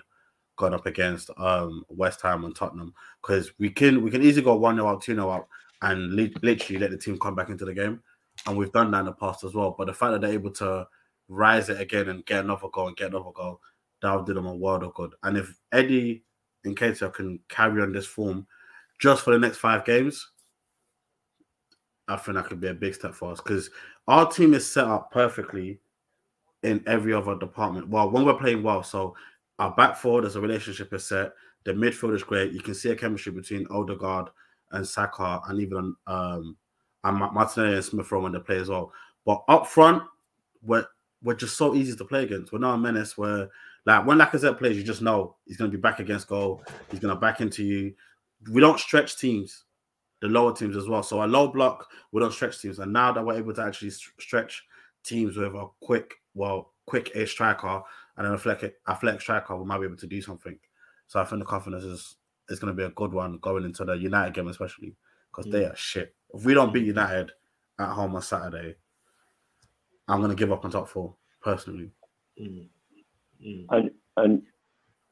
going 0.56 0.74
up 0.74 0.86
against 0.86 1.30
um, 1.38 1.84
West 1.90 2.22
Ham 2.22 2.46
and 2.46 2.56
Tottenham 2.56 2.94
because 3.22 3.52
we 3.60 3.70
can 3.70 4.04
we 4.04 4.12
can 4.12 4.22
easily 4.22 4.44
go 4.44 4.56
one 4.56 4.76
0 4.76 4.88
up, 4.88 5.02
two 5.02 5.16
0 5.16 5.30
up, 5.30 5.48
and 5.82 6.14
li- 6.14 6.34
literally 6.42 6.80
let 6.80 6.92
the 6.92 6.98
team 6.98 7.20
come 7.20 7.36
back 7.36 7.50
into 7.50 7.66
the 7.66 7.74
game, 7.74 8.02
and 8.46 8.58
we've 8.58 8.72
done 8.72 8.92
that 8.92 9.00
in 9.00 9.06
the 9.06 9.14
past 9.14 9.44
as 9.44 9.54
well. 9.54 9.76
But 9.78 9.88
the 9.88 9.94
fact 9.94 10.12
that 10.14 10.22
they're 10.22 10.34
able 10.34 10.52
to 10.52 10.88
rise 11.28 11.70
it 11.70 11.82
again 11.82 12.10
and 12.10 12.26
get 12.26 12.44
another 12.44 12.68
goal 12.72 12.88
and 12.88 12.98
get 12.98 13.10
another 13.10 13.32
goal, 13.34 13.60
that'll 14.02 14.24
do 14.24 14.34
them 14.34 14.46
a 14.46 14.56
world 14.56 14.84
of 14.84 14.94
good. 14.94 15.14
And 15.24 15.38
if 15.38 15.54
Eddie 15.72 16.24
and 16.64 16.78
Nketiah 16.78 17.14
can 17.14 17.40
carry 17.50 17.82
on 17.82 17.92
this 17.92 18.06
form 18.06 18.46
just 19.00 19.24
for 19.24 19.32
the 19.32 19.40
next 19.40 19.58
five 19.58 19.86
games, 19.86 20.30
I 22.08 22.18
think 22.18 22.36
that 22.36 22.46
could 22.46 22.60
be 22.60 22.68
a 22.68 22.74
big 22.74 22.96
step 22.96 23.14
for 23.14 23.32
us 23.32 23.40
because 23.40 23.70
our 24.08 24.30
team 24.30 24.54
is 24.54 24.70
set 24.70 24.86
up 24.86 25.12
perfectly 25.12 25.80
in 26.64 26.84
every 26.88 27.14
other 27.14 27.38
department. 27.38 27.90
Well, 27.90 28.10
when 28.10 28.26
we're 28.26 28.34
playing 28.34 28.64
well, 28.64 28.84
so 28.84 29.16
our 29.60 29.72
back 29.76 29.96
four, 29.96 30.22
there's 30.22 30.36
a 30.36 30.42
relationship 30.42 30.94
is 30.94 31.06
set. 31.08 31.34
The 31.66 31.72
midfield 31.72 32.16
is 32.16 32.24
great. 32.24 32.52
You 32.52 32.60
can 32.60 32.74
see 32.74 32.92
a 32.92 32.96
chemistry 32.96 33.32
between 33.32 33.68
Odegaard 33.70 34.30
and 34.72 34.86
Saka, 34.86 35.42
and 35.48 35.62
even 35.62 35.96
um, 36.08 36.58
and 37.04 37.18
Martinelli 37.18 37.76
and 37.76 37.86
Smith 37.86 38.12
Rowe 38.12 38.22
when 38.22 38.32
they 38.32 38.40
play 38.40 38.58
as 38.58 38.70
well. 38.70 38.92
But 39.26 39.44
up 39.48 39.68
front, 39.68 40.04
we're 40.62 40.86
we're 41.24 41.36
just 41.36 41.58
so 41.58 41.76
easy 41.76 41.96
to 41.96 42.06
play 42.06 42.24
against. 42.24 42.52
We're 42.52 42.60
not 42.60 42.76
a 42.76 42.78
menace. 42.78 43.18
Where 43.18 43.50
like 43.86 44.06
when 44.06 44.18
Lacazette 44.18 44.58
plays, 44.58 44.78
you 44.78 44.84
just 44.84 45.02
know 45.02 45.36
he's 45.46 45.58
going 45.58 45.72
to 45.72 45.78
be 45.78 45.82
back 45.82 46.00
against 46.00 46.28
goal. 46.28 46.64
He's 46.92 47.00
going 47.00 47.14
to 47.14 47.20
back 47.20 47.42
into 47.42 47.64
you. 47.64 47.94
We 48.52 48.60
don't 48.60 48.80
stretch 48.80 49.18
teams, 49.18 49.63
the 50.24 50.30
lower 50.30 50.56
teams 50.56 50.78
as 50.78 50.88
well. 50.88 51.04
So 51.04 51.22
a 51.22 51.28
low 51.28 51.50
block, 51.50 51.86
we 52.14 52.22
don't 52.22 52.32
stretch 52.32 52.62
teams. 52.62 52.80
And 52.80 52.94
now 52.94 53.12
that 53.12 53.26
we're 53.26 53.38
able 53.38 53.54
to 53.56 53.62
actually 53.62 53.90
stretch 53.90 54.64
teams 55.04 55.36
with 55.36 55.54
a 55.54 55.68
quick, 55.82 56.14
well, 56.34 56.72
quick 56.86 57.12
a 57.14 57.28
striker 57.28 57.82
and 58.16 58.26
then 58.26 58.34
a 58.34 58.38
flex, 58.38 58.64
a 58.64 59.20
striker, 59.20 59.58
we 59.58 59.66
might 59.66 59.80
be 59.80 59.86
able 59.86 59.98
to 59.98 60.08
do 60.08 60.22
something. 60.22 60.58
So 61.08 61.20
I 61.20 61.26
think 61.26 61.40
the 61.40 61.46
confidence 61.46 61.84
is 61.84 62.16
is 62.48 62.60
going 62.60 62.74
to 62.74 62.78
be 62.78 62.86
a 62.86 62.92
good 62.92 63.12
one 63.12 63.38
going 63.40 63.66
into 63.66 63.84
the 63.84 63.96
United 63.98 64.34
game, 64.34 64.48
especially 64.48 64.96
because 65.30 65.52
they 65.52 65.66
are 65.66 65.76
shit. 65.76 66.16
If 66.34 66.46
we 66.46 66.54
don't 66.54 66.74
beat 66.74 66.86
United 66.86 67.32
at 67.78 67.90
home 67.92 68.16
on 68.16 68.22
Saturday, 68.22 68.76
I'm 70.08 70.20
going 70.20 70.30
to 70.30 70.38
give 70.38 70.54
up 70.54 70.64
on 70.64 70.72
top 70.72 70.88
four 70.88 71.16
personally. 71.42 71.92
Mm. 72.42 72.68
Mm. 73.46 73.66
And 73.72 73.92
and 74.16 74.42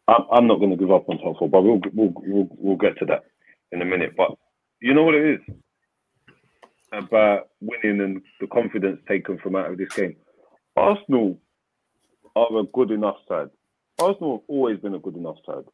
I'm 0.07 0.47
not 0.47 0.59
going 0.59 0.71
to 0.71 0.77
give 0.77 0.91
up 0.91 1.09
on 1.09 1.17
top 1.17 1.37
four, 1.37 1.49
but 1.49 1.63
we'll, 1.63 1.81
we'll 1.93 2.13
we'll 2.15 2.47
we'll 2.51 2.77
get 2.77 2.97
to 2.99 3.05
that 3.07 3.25
in 3.73 3.81
a 3.81 3.85
minute. 3.85 4.13
But 4.15 4.37
you 4.81 4.93
know 4.93 5.03
what 5.03 5.15
it 5.15 5.39
is 5.39 5.55
about 6.91 7.49
winning 7.61 8.01
and 8.01 8.21
the 8.39 8.47
confidence 8.47 8.99
taken 9.07 9.37
from 9.37 9.55
out 9.55 9.71
of 9.71 9.77
this 9.77 9.93
game. 9.93 10.15
Arsenal 10.75 11.39
are 12.35 12.59
a 12.59 12.63
good 12.63 12.91
enough 12.91 13.17
side. 13.27 13.49
Arsenal 13.99 14.37
have 14.37 14.45
always 14.47 14.79
been 14.79 14.95
a 14.95 14.99
good 14.99 15.15
enough 15.15 15.37
side. 15.45 15.65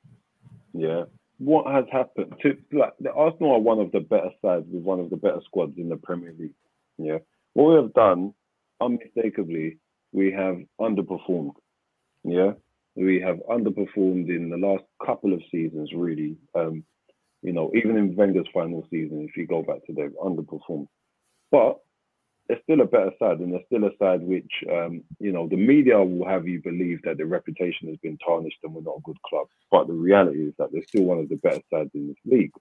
Yeah. 0.74 1.04
What 1.40 1.72
has 1.72 1.86
happened 1.92 2.34
to 2.42 2.58
like 2.72 2.94
the 3.00 3.12
Arsenal 3.14 3.54
are 3.54 3.60
one 3.60 3.80
of 3.80 3.92
the 3.92 4.00
better 4.00 4.32
sides 4.42 4.66
with 4.70 4.84
one 4.84 5.00
of 5.00 5.10
the 5.10 5.18
better 5.18 5.40
squads 5.46 5.78
in 5.78 5.90
the 5.90 5.98
Premier 5.98 6.34
League. 6.38 6.54
Yeah. 6.98 7.20
What 7.54 7.70
we 7.70 7.76
have 7.76 7.94
done, 7.94 8.34
unmistakably, 8.82 9.78
we 10.12 10.32
have 10.32 10.60
underperformed. 10.80 11.54
Yeah. 12.24 12.54
We 12.96 13.22
have 13.22 13.38
underperformed 13.50 14.30
in 14.30 14.50
the 14.50 14.58
last 14.58 14.84
couple 15.06 15.34
of 15.34 15.42
seasons, 15.52 15.92
really. 15.94 16.38
Um, 16.56 16.84
you 17.42 17.54
know, 17.54 17.72
even 17.76 17.98
in 17.98 18.16
Wenger's 18.16 18.48
final 18.54 18.86
season, 18.90 19.28
if 19.30 19.38
you 19.38 19.48
go 19.48 19.62
back 19.62 19.86
to 19.86 19.94
them, 19.94 20.14
underperformed. 20.22 20.88
But 21.52 21.80
they're 22.48 22.60
still 22.64 22.82
a 22.82 22.86
better 22.86 23.12
side, 23.20 23.40
and 23.40 23.54
they're 23.54 23.66
still 23.66 23.86
a 23.86 23.96
side 24.00 24.22
which, 24.22 24.52
um, 24.72 25.04
you 25.20 25.32
know, 25.32 25.48
the 25.48 25.58
media 25.58 26.02
will 26.02 26.28
have 26.28 26.48
you 26.48 26.62
believe 26.62 27.02
that 27.04 27.18
their 27.18 27.26
reputation 27.26 27.90
has 27.90 27.98
been 27.98 28.18
tarnished 28.18 28.58
and 28.64 28.74
we're 28.74 28.82
not 28.82 28.98
a 28.98 29.04
good 29.04 29.22
club. 29.24 29.48
But 29.70 29.88
the 29.88 29.94
reality 29.94 30.48
is 30.48 30.54
that 30.58 30.72
they're 30.72 30.84
still 30.88 31.04
one 31.04 31.20
of 31.20 31.30
the 31.30 31.36
better 31.36 31.62
sides 31.72 31.92
in 31.94 32.08
this 32.08 32.18
league. 32.26 32.54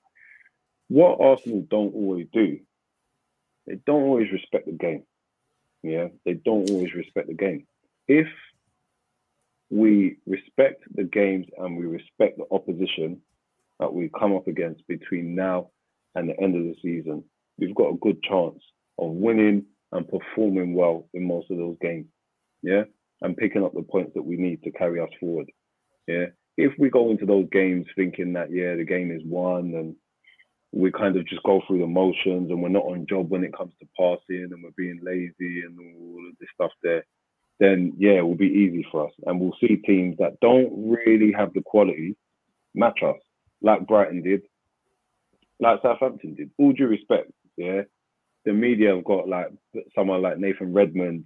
What 0.88 1.20
Arsenal 1.20 1.66
don't 1.68 1.94
always 1.94 2.26
do, 2.32 2.60
they 3.66 3.76
don't 3.86 4.02
always 4.02 4.30
respect 4.32 4.66
the 4.66 4.72
game. 4.72 5.04
Yeah, 5.82 6.08
they 6.24 6.34
don't 6.34 6.68
always 6.70 6.94
respect 6.94 7.28
the 7.28 7.34
game. 7.34 7.66
If 8.08 8.28
we 9.70 10.18
respect 10.26 10.84
the 10.94 11.04
games 11.04 11.46
and 11.58 11.76
we 11.76 11.86
respect 11.86 12.38
the 12.38 12.46
opposition 12.50 13.20
that 13.80 13.92
we 13.92 14.10
come 14.18 14.34
up 14.34 14.46
against 14.46 14.86
between 14.86 15.34
now 15.34 15.70
and 16.14 16.28
the 16.28 16.40
end 16.40 16.56
of 16.56 16.62
the 16.62 16.74
season, 16.82 17.24
we've 17.58 17.74
got 17.74 17.92
a 17.92 17.98
good 18.00 18.22
chance 18.22 18.62
of 18.98 19.10
winning 19.10 19.64
and 19.92 20.08
performing 20.08 20.74
well 20.74 21.08
in 21.14 21.26
most 21.26 21.50
of 21.50 21.58
those 21.58 21.76
games. 21.80 22.06
Yeah. 22.62 22.84
And 23.22 23.36
picking 23.36 23.64
up 23.64 23.72
the 23.74 23.82
points 23.82 24.12
that 24.14 24.22
we 24.22 24.36
need 24.36 24.62
to 24.64 24.70
carry 24.70 25.00
us 25.00 25.08
forward. 25.20 25.50
Yeah. 26.06 26.26
If 26.56 26.72
we 26.78 26.90
go 26.90 27.10
into 27.10 27.26
those 27.26 27.46
games 27.52 27.86
thinking 27.96 28.32
that, 28.34 28.50
yeah, 28.50 28.74
the 28.76 28.84
game 28.84 29.10
is 29.10 29.22
won 29.24 29.74
and 29.74 29.94
we 30.72 30.90
kind 30.90 31.16
of 31.16 31.26
just 31.26 31.42
go 31.42 31.62
through 31.66 31.78
the 31.78 31.86
motions 31.86 32.50
and 32.50 32.62
we're 32.62 32.68
not 32.68 32.84
on 32.84 33.06
job 33.08 33.30
when 33.30 33.44
it 33.44 33.56
comes 33.56 33.72
to 33.80 33.88
passing 33.96 34.48
and 34.50 34.62
we're 34.62 34.70
being 34.76 35.00
lazy 35.02 35.62
and 35.62 35.78
all 35.78 36.28
of 36.28 36.34
this 36.38 36.48
stuff 36.54 36.72
there, 36.82 37.04
then 37.60 37.94
yeah, 37.98 38.12
it 38.12 38.26
will 38.26 38.34
be 38.34 38.46
easy 38.46 38.86
for 38.90 39.06
us. 39.06 39.12
And 39.24 39.40
we'll 39.40 39.56
see 39.60 39.76
teams 39.76 40.16
that 40.18 40.38
don't 40.40 40.70
really 40.90 41.32
have 41.32 41.52
the 41.54 41.62
quality 41.64 42.16
match 42.74 43.00
us, 43.02 43.16
like 43.62 43.86
Brighton 43.86 44.22
did, 44.22 44.42
like 45.60 45.80
Southampton 45.82 46.34
did. 46.34 46.50
All 46.58 46.72
due 46.72 46.86
respect, 46.88 47.30
yeah 47.56 47.82
the 48.46 48.52
media 48.52 48.94
have 48.94 49.04
got 49.04 49.28
like 49.28 49.48
someone 49.94 50.22
like 50.22 50.38
Nathan 50.38 50.72
Redmond, 50.72 51.24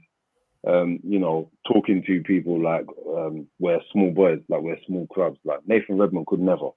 um, 0.66 0.98
you 1.04 1.18
know, 1.18 1.50
talking 1.70 2.02
to 2.06 2.22
people 2.22 2.60
like 2.60 2.86
um, 3.06 3.46
we're 3.60 3.78
small 3.92 4.10
boys, 4.10 4.40
like 4.48 4.62
we're 4.62 4.78
small 4.86 5.06
clubs. 5.12 5.38
Like 5.44 5.60
Nathan 5.66 5.98
Redmond 5.98 6.26
could 6.26 6.40
never, 6.40 6.70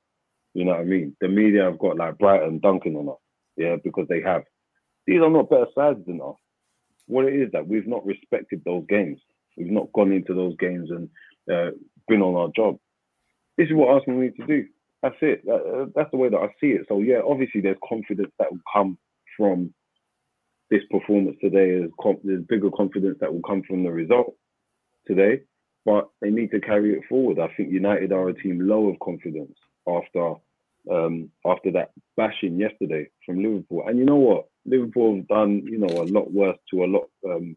you 0.54 0.66
know 0.66 0.72
what 0.72 0.82
I 0.82 0.84
mean? 0.84 1.16
The 1.22 1.30
media 1.30 1.64
have 1.64 1.80
got 1.80 1.98
like 1.98 2.18
Brighton 2.18 2.60
dunking 2.60 2.98
on 2.98 3.10
us, 3.10 3.22
yeah, 3.56 3.78
because 3.84 4.06
they 4.10 4.22
have. 4.22 4.44
These 5.08 5.22
are 5.22 5.30
not 5.30 5.50
better 5.50 5.68
sides 5.74 6.06
than 6.06 6.22
us. 6.22 6.36
What 7.08 7.26
it 7.26 7.36
is 7.36 7.50
that 7.54 7.68
we've 7.68 7.88
not 7.88 8.06
respected 8.06 8.62
those 8.66 8.84
games. 8.88 9.20
We've 9.58 9.72
not 9.72 9.92
gone 9.94 10.12
into 10.12 10.34
those 10.34 10.56
games 10.58 10.90
and 10.92 11.10
uh, 11.52 11.72
been 12.08 12.22
on 12.22 12.36
our 12.36 12.50
job. 12.56 12.78
This 13.58 13.68
is 13.68 13.76
what 13.76 13.90
Arsenal 13.90 14.20
need 14.20 14.36
to 14.38 14.46
do. 14.46 14.66
That's 15.04 15.16
it. 15.22 15.46
That, 15.46 15.56
uh, 15.56 15.86
that's 15.96 16.12
the 16.12 16.18
way 16.18 16.30
that 16.30 16.38
I 16.38 16.48
see 16.62 16.70
it. 16.70 16.88
So 16.90 17.02
yeah, 17.02 17.20
obviously 17.28 17.62
there's 17.62 17.78
confidence 17.88 18.32
that 18.40 18.52
will 18.52 18.62
come 18.74 18.98
from 19.38 19.74
this 20.72 20.82
performance 20.90 21.38
today 21.42 21.70
is 21.72 21.92
there's 22.24 22.44
bigger 22.50 22.72
confidence 22.72 23.18
that 23.22 23.32
will 23.32 23.44
come 23.44 23.64
from 23.68 23.84
the 23.84 23.92
result 23.92 24.36
today, 25.06 25.42
but 25.86 26.10
they 26.22 26.32
need 26.32 26.52
to 26.52 26.62
carry 26.62 26.94
it 26.94 27.04
forward. 27.10 27.40
I 27.40 27.54
think 27.56 27.72
United 27.72 28.14
are 28.14 28.30
a 28.30 28.34
team 28.34 28.68
low 28.68 28.90
of 28.90 29.00
confidence 29.00 29.54
after 29.88 30.36
um, 30.92 31.30
after 31.46 31.72
that 31.74 31.92
bashing 32.18 32.58
yesterday 32.60 33.08
from 33.26 33.44
Liverpool. 33.44 33.84
And 33.88 34.00
you 34.00 34.06
know 34.06 34.18
what? 34.18 34.46
Liverpool 34.66 35.18
have 35.18 35.28
done 35.28 35.64
you 35.66 35.80
know 35.80 36.02
a 36.02 36.06
lot 36.06 36.32
worse 36.34 36.58
to 36.72 36.86
a 36.86 36.88
lot 36.88 37.10
um, 37.30 37.56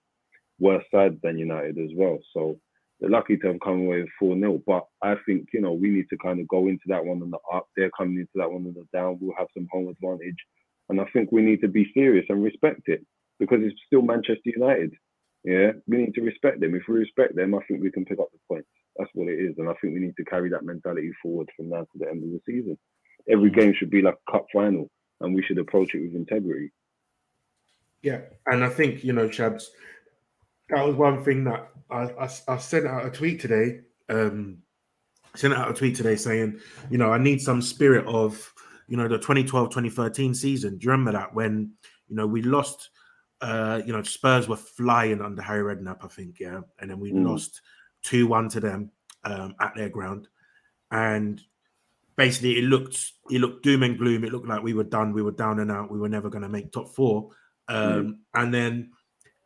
worse 0.61 0.85
sides 0.93 1.17
than 1.23 1.39
United 1.39 1.79
as 1.79 1.91
well. 1.95 2.19
So 2.35 2.59
they're 3.01 3.11
lucky 3.11 3.37
to 3.37 3.49
have 3.49 3.61
come 3.63 3.83
away 3.83 4.01
with 4.01 4.11
4 4.19 4.39
0. 4.39 4.63
But 4.67 4.87
I 5.03 5.17
think, 5.27 5.49
you 5.53 5.61
know, 5.61 5.73
we 5.73 5.91
need 5.91 6.09
to 6.11 6.17
kind 6.19 6.41
of 6.41 6.49
go 6.49 6.69
into 6.69 6.85
that 6.89 7.05
one 7.05 7.23
on 7.23 7.31
the 7.31 7.39
up. 7.53 7.69
They're 7.77 7.91
coming 7.91 8.19
into 8.19 8.33
that 8.37 8.51
one 8.51 8.67
on 8.67 8.75
the 8.75 8.87
down. 8.93 9.19
We'll 9.21 9.37
have 9.37 9.49
some 9.55 9.69
home 9.71 9.89
advantage. 9.89 10.39
And 10.89 11.01
I 11.01 11.05
think 11.13 11.33
we 11.33 11.43
need 11.43 11.61
to 11.63 11.69
be 11.69 11.91
serious 11.95 12.27
and 12.29 12.43
respect 12.43 12.83
it 12.87 13.05
because 13.39 13.59
it's 13.63 13.81
still 13.87 14.03
Manchester 14.03 14.41
United. 14.45 14.95
Yeah, 15.45 15.73
we 15.87 15.99
need 15.99 16.15
to 16.15 16.23
respect 16.23 16.61
them. 16.61 16.75
If 16.75 16.83
we 16.89 16.95
respect 16.97 17.37
them, 17.37 17.55
I 17.55 17.61
think 17.69 17.83
we 17.83 17.91
can 17.91 18.05
pick 18.05 18.19
up 18.19 18.31
the 18.33 18.39
points. 18.49 18.69
That's 18.97 19.11
what 19.15 19.29
it 19.29 19.39
is. 19.39 19.55
And 19.59 19.69
I 19.69 19.75
think 19.75 19.95
we 19.95 20.01
need 20.01 20.17
to 20.17 20.25
carry 20.25 20.51
that 20.51 20.65
mentality 20.65 21.13
forward 21.23 21.49
from 21.57 21.69
now 21.69 21.83
to 21.83 21.99
the 21.99 22.09
end 22.09 22.25
of 22.25 22.31
the 22.31 22.41
season. 22.47 22.79
Every 23.29 23.51
mm-hmm. 23.51 23.61
game 23.61 23.75
should 23.75 23.91
be 23.91 24.03
like 24.03 24.17
a 24.27 24.33
cup 24.33 24.47
final 24.53 24.91
and 25.21 25.35
we 25.35 25.43
should 25.43 25.59
approach 25.59 25.95
it 25.95 26.03
with 26.03 26.15
integrity. 26.15 26.73
Yeah. 28.03 28.21
And 28.47 28.65
I 28.65 28.69
think, 28.69 29.05
you 29.05 29.13
know, 29.13 29.29
Shabs, 29.29 29.65
that 30.71 30.87
was 30.87 30.97
one 30.97 31.25
thing 31.25 31.45
that 31.45 31.69
I, 31.91 32.03
I, 32.05 32.29
I 32.49 32.59
sent 32.59 32.87
out 32.87 33.07
a 33.07 33.11
tweet 33.11 33.41
today. 33.41 33.81
Um, 34.09 34.59
sent 35.35 35.55
out 35.55 35.71
a 35.71 35.75
tweet 35.75 35.95
today 35.97 36.17
saying, 36.17 36.59
you 36.91 36.99
know, 36.99 37.13
I 37.13 37.19
need 37.19 37.41
some 37.41 37.61
spirit 37.61 38.07
of 38.07 38.53
you 38.89 38.97
know, 38.97 39.09
the 39.09 39.19
2012 39.19 39.69
2013 39.69 40.35
season. 40.35 40.79
Do 40.79 40.85
you 40.85 40.91
remember 40.91 41.13
that 41.13 41.35
when, 41.35 41.73
you 42.09 42.17
know, 42.17 42.27
we 42.27 42.43
lost, 42.43 42.91
uh, 43.41 43.81
you 43.85 43.93
know, 43.93 44.03
Spurs 44.03 44.49
were 44.49 44.57
flying 44.57 45.21
under 45.21 45.43
Harry 45.43 45.75
Redknapp, 45.75 46.05
I 46.05 46.09
think, 46.09 46.39
yeah. 46.39 46.61
And 46.79 46.91
then 46.91 47.01
we 47.01 47.13
mm. 47.13 47.27
lost 47.27 47.61
2 48.05 48.27
1 48.27 48.49
to 48.51 48.61
them 48.61 48.91
um, 49.25 49.55
at 49.61 49.75
their 49.75 49.89
ground. 49.89 50.29
And 50.91 51.41
basically, 52.17 52.59
it 52.59 52.65
looked 52.65 53.13
it 53.31 53.41
looked 53.41 53.65
doom 53.65 53.83
and 53.83 53.99
gloom. 53.99 54.25
It 54.25 54.33
looked 54.33 54.47
like 54.47 54.63
we 54.63 54.75
were 54.75 54.85
done. 54.85 55.13
We 55.13 55.23
were 55.23 55.33
down 55.33 55.59
and 55.59 55.71
out. 55.71 55.91
We 55.91 55.99
were 55.99 56.09
never 56.09 56.31
going 56.31 56.43
to 56.43 56.49
make 56.49 56.71
top 56.71 56.95
four. 56.95 57.31
Um, 57.69 57.77
mm. 57.77 58.17
And 58.35 58.55
then 58.55 58.93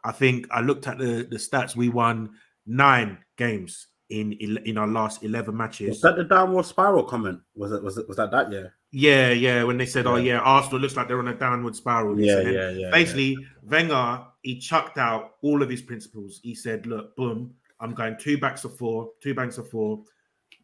I 0.05 0.13
think 0.13 0.47
I 0.51 0.61
looked 0.61 0.87
at 0.87 0.99
the, 0.99 1.27
the 1.29 1.37
stats. 1.37 1.77
We 1.77 1.89
won 1.89 2.31
nine 2.67 3.19
games 3.37 3.89
in 4.09 4.33
in 4.33 4.77
our 4.77 4.89
last 4.89 5.23
eleven 5.23 5.57
matches. 5.57 5.89
Was 5.89 6.01
that 6.03 6.17
the 6.17 6.25
downward 6.25 6.67
spiral 6.67 7.05
comment? 7.05 7.41
Was 7.55 7.73
it 7.73 7.83
was 7.83 7.97
it 7.99 8.09
was 8.09 8.17
that 8.17 8.31
that 8.33 8.51
year? 8.51 8.75
Yeah, 8.93 9.31
yeah. 9.31 9.63
When 9.63 9.79
they 9.79 9.87
said, 9.87 10.07
"Oh 10.07 10.17
yeah, 10.17 10.39
Arsenal 10.39 10.81
looks 10.81 10.97
like 10.97 11.09
they're 11.09 11.19
on 11.19 11.29
a 11.29 11.35
downward 11.35 11.77
spiral." 11.77 12.19
Yeah, 12.19 12.41
yeah, 12.41 12.71
yeah, 12.71 12.91
Basically, 12.91 13.37
Wenger 13.63 14.25
he 14.43 14.59
chucked 14.59 14.99
out 14.99 15.35
all 15.43 15.63
of 15.63 15.69
his 15.69 15.83
principles. 15.83 16.41
He 16.43 16.55
said, 16.55 16.87
"Look, 16.87 17.15
boom, 17.15 17.55
I'm 17.79 17.95
going 17.95 18.17
two 18.19 18.39
backs 18.39 18.65
of 18.65 18.77
four, 18.77 19.11
two 19.23 19.35
banks 19.35 19.59
of 19.59 19.69
four. 19.69 20.03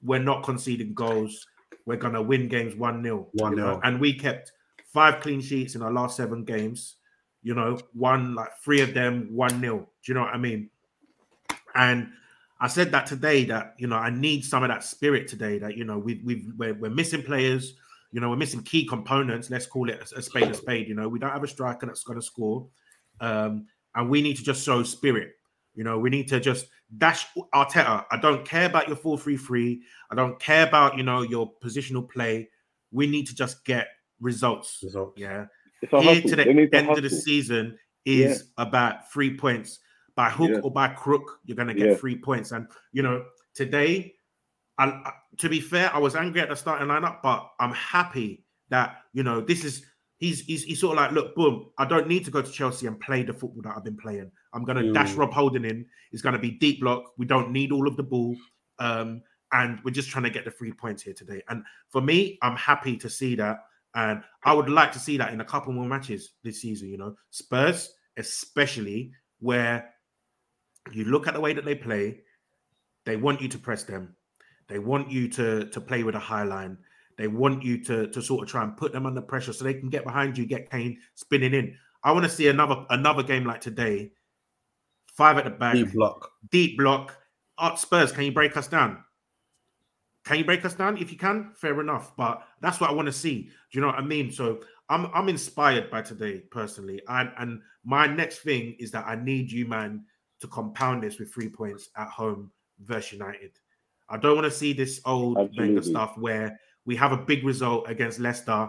We're 0.02 0.18
not 0.18 0.42
conceding 0.42 0.94
goals. 0.94 1.46
We're 1.86 1.96
gonna 1.96 2.22
win 2.22 2.48
games 2.48 2.74
one 2.74 3.02
0 3.02 3.28
1-0. 3.38 3.80
And 3.84 4.00
we 4.00 4.12
kept 4.12 4.52
five 4.92 5.20
clean 5.20 5.40
sheets 5.40 5.74
in 5.74 5.82
our 5.82 5.92
last 5.92 6.16
seven 6.16 6.44
games. 6.44 6.96
You 7.46 7.54
know, 7.54 7.78
one 7.92 8.34
like 8.34 8.58
three 8.58 8.80
of 8.80 8.92
them 8.92 9.28
one 9.30 9.60
nil. 9.60 9.76
Do 9.76 9.84
you 10.04 10.14
know 10.14 10.22
what 10.22 10.34
I 10.34 10.36
mean? 10.36 10.68
And 11.76 12.08
I 12.58 12.66
said 12.66 12.90
that 12.90 13.06
today 13.06 13.44
that 13.44 13.76
you 13.78 13.86
know 13.86 13.94
I 13.94 14.10
need 14.10 14.44
some 14.44 14.64
of 14.64 14.68
that 14.68 14.82
spirit 14.82 15.28
today. 15.28 15.56
That 15.60 15.76
you 15.76 15.84
know 15.84 15.96
we 15.96 16.20
we 16.24 16.48
we're, 16.56 16.74
we're 16.74 16.90
missing 16.90 17.22
players. 17.22 17.74
You 18.10 18.20
know 18.20 18.30
we're 18.30 18.36
missing 18.36 18.64
key 18.64 18.84
components. 18.84 19.48
Let's 19.48 19.64
call 19.64 19.88
it 19.88 20.12
a, 20.12 20.18
a 20.18 20.22
spade 20.22 20.50
a 20.50 20.54
spade. 20.54 20.88
You 20.88 20.96
know 20.96 21.08
we 21.08 21.20
don't 21.20 21.30
have 21.30 21.44
a 21.44 21.46
striker 21.46 21.86
that's 21.86 22.02
going 22.02 22.18
to 22.18 22.26
score, 22.26 22.66
um, 23.20 23.68
and 23.94 24.10
we 24.10 24.22
need 24.22 24.36
to 24.38 24.42
just 24.42 24.64
show 24.64 24.82
spirit. 24.82 25.36
You 25.76 25.84
know 25.84 26.00
we 26.00 26.10
need 26.10 26.26
to 26.30 26.40
just 26.40 26.66
dash 26.98 27.28
Arteta. 27.54 28.06
I 28.10 28.16
don't 28.20 28.44
care 28.44 28.66
about 28.66 28.88
your 28.88 28.96
four 28.96 29.18
three 29.18 29.36
three. 29.36 29.82
I 30.10 30.16
don't 30.16 30.36
care 30.40 30.66
about 30.66 30.96
you 30.96 31.04
know 31.04 31.22
your 31.22 31.52
positional 31.62 32.10
play. 32.10 32.48
We 32.90 33.06
need 33.06 33.28
to 33.28 33.36
just 33.36 33.64
get 33.64 33.86
results. 34.20 34.80
Results. 34.82 35.16
Yeah. 35.16 35.46
Here 35.82 35.88
hustle. 35.90 36.30
to 36.30 36.36
the 36.36 36.68
end 36.72 36.88
of 36.90 37.02
the 37.02 37.10
season 37.10 37.78
is 38.04 38.52
about 38.56 39.10
three 39.12 39.36
points 39.36 39.78
by 40.14 40.30
hook 40.30 40.50
Yeah. 40.50 40.60
or 40.60 40.70
by 40.70 40.88
crook. 40.88 41.38
You're 41.44 41.56
going 41.56 41.68
to 41.68 41.74
get 41.74 41.88
Yeah. 41.90 41.94
three 41.96 42.16
points, 42.16 42.52
and 42.52 42.66
you 42.92 43.02
know 43.02 43.24
today. 43.54 44.14
I, 44.78 44.84
I- 44.88 45.12
to 45.38 45.48
be 45.48 45.60
fair, 45.60 45.90
I 45.94 45.98
was 45.98 46.14
angry 46.16 46.40
at 46.40 46.48
the 46.50 46.56
starting 46.56 46.88
lineup, 46.88 47.20
but 47.22 47.50
I'm 47.60 47.72
happy 47.72 48.44
that 48.70 49.02
you 49.12 49.22
know 49.22 49.40
this 49.40 49.64
is 49.64 49.84
he's 50.18 50.40
he's, 50.40 50.64
he's 50.64 50.80
sort 50.80 50.96
of 50.98 51.02
like, 51.02 51.12
look, 51.12 51.34
boom, 51.34 51.70
I 51.78 51.84
don't 51.86 52.08
need 52.08 52.24
to 52.26 52.30
go 52.30 52.40
to 52.42 52.50
Chelsea 52.50 52.86
and 52.86 52.98
play 53.00 53.22
the 53.22 53.32
football 53.34 53.62
that 53.62 53.74
I've 53.76 53.84
been 53.84 53.96
playing. 53.98 54.30
I'm 54.54 54.64
going 54.64 54.78
to 54.82 54.92
dash 54.92 55.12
Mm. 55.12 55.18
Rob 55.18 55.32
Holding 55.32 55.64
in. 55.64 55.84
It's 56.12 56.22
going 56.22 56.34
to 56.34 56.38
be 56.38 56.50
deep 56.52 56.80
block. 56.80 57.12
We 57.18 57.26
don't 57.26 57.52
need 57.52 57.70
all 57.72 57.86
of 57.88 57.96
the 57.96 58.02
ball, 58.02 58.34
um, 58.78 59.22
and 59.52 59.78
we're 59.84 59.90
just 59.92 60.08
trying 60.10 60.24
to 60.24 60.30
get 60.30 60.44
the 60.46 60.50
three 60.50 60.72
points 60.72 61.02
here 61.02 61.14
today. 61.14 61.42
And 61.48 61.62
for 61.90 62.00
me, 62.00 62.38
I'm 62.42 62.56
happy 62.56 62.96
to 62.98 63.08
see 63.10 63.34
that, 63.36 63.58
and 63.96 64.22
I 64.44 64.52
would 64.52 64.68
like 64.68 64.92
to 64.92 64.98
see 65.00 65.16
that 65.16 65.32
in 65.32 65.40
a 65.40 65.44
couple 65.44 65.72
more 65.72 65.86
matches 65.86 66.34
this 66.44 66.60
season. 66.60 66.88
You 66.90 66.98
know, 66.98 67.16
Spurs, 67.30 67.92
especially 68.16 69.10
where 69.40 69.90
you 70.92 71.04
look 71.06 71.26
at 71.26 71.34
the 71.34 71.40
way 71.40 71.52
that 71.54 71.64
they 71.64 71.74
play, 71.74 72.20
they 73.06 73.16
want 73.16 73.40
you 73.40 73.48
to 73.48 73.58
press 73.58 73.82
them. 73.82 74.14
They 74.68 74.78
want 74.78 75.10
you 75.10 75.28
to 75.30 75.66
to 75.70 75.80
play 75.80 76.02
with 76.04 76.14
a 76.14 76.20
high 76.20 76.44
line. 76.44 76.76
They 77.16 77.28
want 77.28 77.62
you 77.64 77.82
to 77.84 78.06
to 78.08 78.22
sort 78.22 78.42
of 78.42 78.48
try 78.48 78.62
and 78.62 78.76
put 78.76 78.92
them 78.92 79.06
under 79.06 79.22
pressure 79.22 79.52
so 79.52 79.64
they 79.64 79.74
can 79.74 79.88
get 79.88 80.04
behind 80.04 80.36
you, 80.36 80.44
get 80.46 80.70
Kane 80.70 80.98
spinning 81.14 81.54
in. 81.54 81.76
I 82.04 82.12
want 82.12 82.24
to 82.24 82.30
see 82.30 82.48
another 82.48 82.84
another 82.90 83.22
game 83.22 83.44
like 83.44 83.60
today. 83.62 84.12
Five 85.14 85.38
at 85.38 85.44
the 85.44 85.50
back, 85.50 85.74
Deep 85.74 85.92
block. 85.94 86.30
deep 86.50 86.76
block. 86.76 87.16
Uh, 87.56 87.74
Spurs, 87.76 88.12
can 88.12 88.24
you 88.24 88.32
break 88.32 88.54
us 88.58 88.68
down? 88.68 89.02
Can 90.26 90.38
you 90.38 90.44
break 90.44 90.64
us 90.64 90.74
down? 90.74 90.98
If 90.98 91.12
you 91.12 91.16
can, 91.16 91.52
fair 91.54 91.80
enough. 91.80 92.14
But 92.16 92.42
that's 92.60 92.80
what 92.80 92.90
I 92.90 92.92
want 92.92 93.06
to 93.06 93.12
see. 93.12 93.42
Do 93.42 93.50
you 93.70 93.80
know 93.80 93.86
what 93.86 93.96
I 93.96 94.02
mean? 94.02 94.32
So 94.32 94.60
I'm 94.88 95.06
I'm 95.14 95.28
inspired 95.28 95.88
by 95.88 96.02
today 96.02 96.40
personally. 96.50 97.00
And 97.08 97.30
and 97.38 97.62
my 97.84 98.08
next 98.08 98.40
thing 98.40 98.74
is 98.80 98.90
that 98.90 99.06
I 99.06 99.14
need 99.14 99.50
you, 99.52 99.66
man, 99.66 100.04
to 100.40 100.48
compound 100.48 101.04
this 101.04 101.20
with 101.20 101.32
three 101.32 101.48
points 101.48 101.90
at 101.96 102.08
home 102.08 102.50
versus 102.80 103.12
United. 103.12 103.52
I 104.08 104.16
don't 104.16 104.34
want 104.34 104.46
to 104.46 104.50
see 104.50 104.72
this 104.72 105.00
old 105.04 105.36
Wenger 105.56 105.82
stuff 105.82 106.18
where 106.18 106.58
we 106.84 106.96
have 106.96 107.12
a 107.12 107.16
big 107.16 107.44
result 107.44 107.88
against 107.88 108.18
Leicester, 108.18 108.68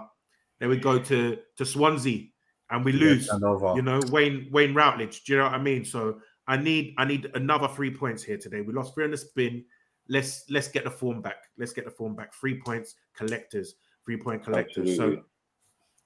then 0.60 0.70
we 0.70 0.78
go 0.78 1.00
to 1.00 1.38
to 1.58 1.66
Swansea 1.66 2.28
and 2.70 2.86
we 2.86 2.92
lose. 2.92 3.30
over. 3.30 3.74
You 3.76 3.82
know, 3.82 4.00
Wayne 4.12 4.48
Wayne 4.52 4.76
Routledge. 4.76 5.24
Do 5.24 5.34
you 5.34 5.40
know 5.40 5.46
what 5.46 5.54
I 5.56 5.60
mean? 5.60 5.84
So 5.86 6.20
I 6.48 6.58
need 6.58 6.94
I 7.00 7.06
need 7.06 7.32
another 7.34 7.68
three 7.68 7.92
points 7.92 8.22
here 8.24 8.38
today. 8.38 8.62
We 8.62 8.74
lost 8.74 8.94
three 8.94 9.06
on 9.06 9.12
the 9.12 9.18
spin. 9.18 9.66
Let's 10.10 10.46
let's 10.50 10.68
get 10.68 10.84
the 10.84 10.92
form 10.92 11.22
back. 11.22 11.44
Let's 11.58 11.74
get 11.74 11.86
the 11.86 11.92
form 11.92 12.16
back. 12.16 12.34
Three 12.34 12.60
points 12.60 12.96
collectors, 13.16 13.76
three 14.06 14.18
point 14.18 14.44
collectors. 14.44 14.90
Absolutely. 14.90 15.18
So 15.18 15.24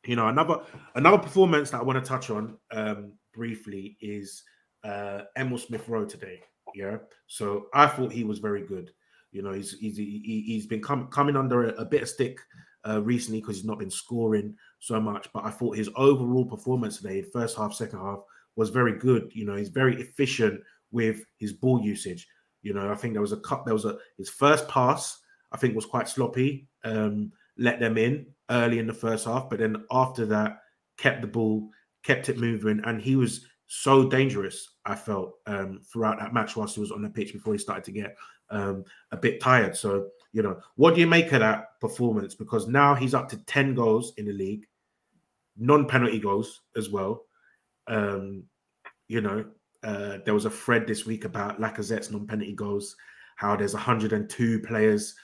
you 0.05 0.15
know 0.15 0.27
another 0.29 0.61
another 0.95 1.19
performance 1.19 1.71
that 1.71 1.81
I 1.81 1.83
want 1.83 2.03
to 2.03 2.07
touch 2.07 2.29
on 2.29 2.57
um 2.71 3.13
briefly 3.33 3.97
is 4.01 4.43
uh 4.83 5.21
Emil 5.37 5.57
Smith 5.57 5.87
Rowe 5.87 6.05
today. 6.05 6.41
Yeah. 6.73 6.97
So 7.27 7.67
I 7.73 7.87
thought 7.87 8.11
he 8.11 8.23
was 8.23 8.39
very 8.39 8.65
good. 8.65 8.91
You 9.31 9.41
know, 9.41 9.53
he's 9.53 9.77
he's 9.79 9.97
he, 9.97 10.43
he's 10.45 10.65
been 10.65 10.81
com- 10.81 11.07
coming 11.07 11.35
under 11.35 11.69
a, 11.69 11.81
a 11.81 11.85
bit 11.85 12.01
of 12.01 12.09
stick 12.09 12.39
uh, 12.87 13.01
recently 13.01 13.39
because 13.39 13.57
he's 13.57 13.65
not 13.65 13.79
been 13.79 13.91
scoring 13.91 14.55
so 14.79 14.99
much. 14.99 15.29
But 15.33 15.45
I 15.45 15.51
thought 15.51 15.77
his 15.77 15.89
overall 15.95 16.45
performance 16.45 16.97
today, 16.97 17.21
first 17.21 17.57
half, 17.57 17.73
second 17.73 17.99
half, 17.99 18.19
was 18.55 18.69
very 18.69 18.97
good. 18.97 19.31
You 19.33 19.45
know, 19.45 19.55
he's 19.55 19.69
very 19.69 19.99
efficient 20.01 20.61
with 20.91 21.23
his 21.37 21.53
ball 21.53 21.81
usage. 21.81 22.27
You 22.61 22.73
know, 22.73 22.91
I 22.91 22.95
think 22.95 23.13
there 23.13 23.21
was 23.21 23.31
a 23.31 23.37
cut. 23.37 23.65
There 23.65 23.73
was 23.73 23.85
a 23.85 23.97
his 24.17 24.29
first 24.29 24.67
pass. 24.67 25.19
I 25.51 25.57
think 25.57 25.75
was 25.75 25.85
quite 25.85 26.07
sloppy. 26.07 26.67
Um, 26.83 27.31
let 27.57 27.79
them 27.79 27.97
in 27.97 28.25
early 28.49 28.79
in 28.79 28.87
the 28.87 28.93
first 28.93 29.25
half, 29.25 29.49
but 29.49 29.59
then 29.59 29.83
after 29.91 30.25
that, 30.27 30.59
kept 30.97 31.21
the 31.21 31.27
ball, 31.27 31.69
kept 32.03 32.29
it 32.29 32.37
moving, 32.37 32.81
and 32.85 33.01
he 33.01 33.15
was 33.15 33.45
so 33.67 34.07
dangerous. 34.07 34.75
I 34.85 34.95
felt 34.95 35.33
um, 35.47 35.81
throughout 35.91 36.19
that 36.19 36.33
match 36.33 36.55
whilst 36.55 36.75
he 36.75 36.81
was 36.81 36.91
on 36.91 37.01
the 37.01 37.09
pitch 37.09 37.33
before 37.33 37.53
he 37.53 37.59
started 37.59 37.83
to 37.85 37.91
get 37.91 38.15
um, 38.49 38.83
a 39.11 39.17
bit 39.17 39.41
tired. 39.41 39.75
So 39.75 40.07
you 40.33 40.41
know, 40.41 40.59
what 40.75 40.95
do 40.95 41.01
you 41.01 41.07
make 41.07 41.31
of 41.33 41.41
that 41.41 41.79
performance? 41.79 42.35
Because 42.35 42.67
now 42.67 42.95
he's 42.95 43.13
up 43.13 43.27
to 43.29 43.37
ten 43.45 43.75
goals 43.75 44.13
in 44.17 44.25
the 44.25 44.33
league, 44.33 44.65
non-penalty 45.57 46.19
goals 46.19 46.61
as 46.77 46.89
well. 46.89 47.25
Um, 47.87 48.43
you 49.07 49.21
know, 49.21 49.45
uh, 49.83 50.17
there 50.25 50.33
was 50.33 50.45
a 50.45 50.49
thread 50.49 50.85
this 50.87 51.05
week 51.05 51.25
about 51.25 51.59
Lacazette's 51.59 52.11
non-penalty 52.11 52.53
goals, 52.53 52.95
how 53.35 53.55
there's 53.55 53.73
102 53.73 54.59
players 54.59 55.15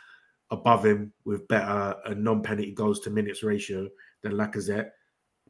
above 0.49 0.86
him 0.86 1.12
with 1.26 1.47
better 1.47 1.95
uh, 2.05 2.14
non-penalty 2.16 2.72
goals 2.72 2.99
to 3.01 3.10
minutes 3.10 3.43
ratio 3.43 3.88
than 4.24 4.34
Lacazette. 4.34 4.89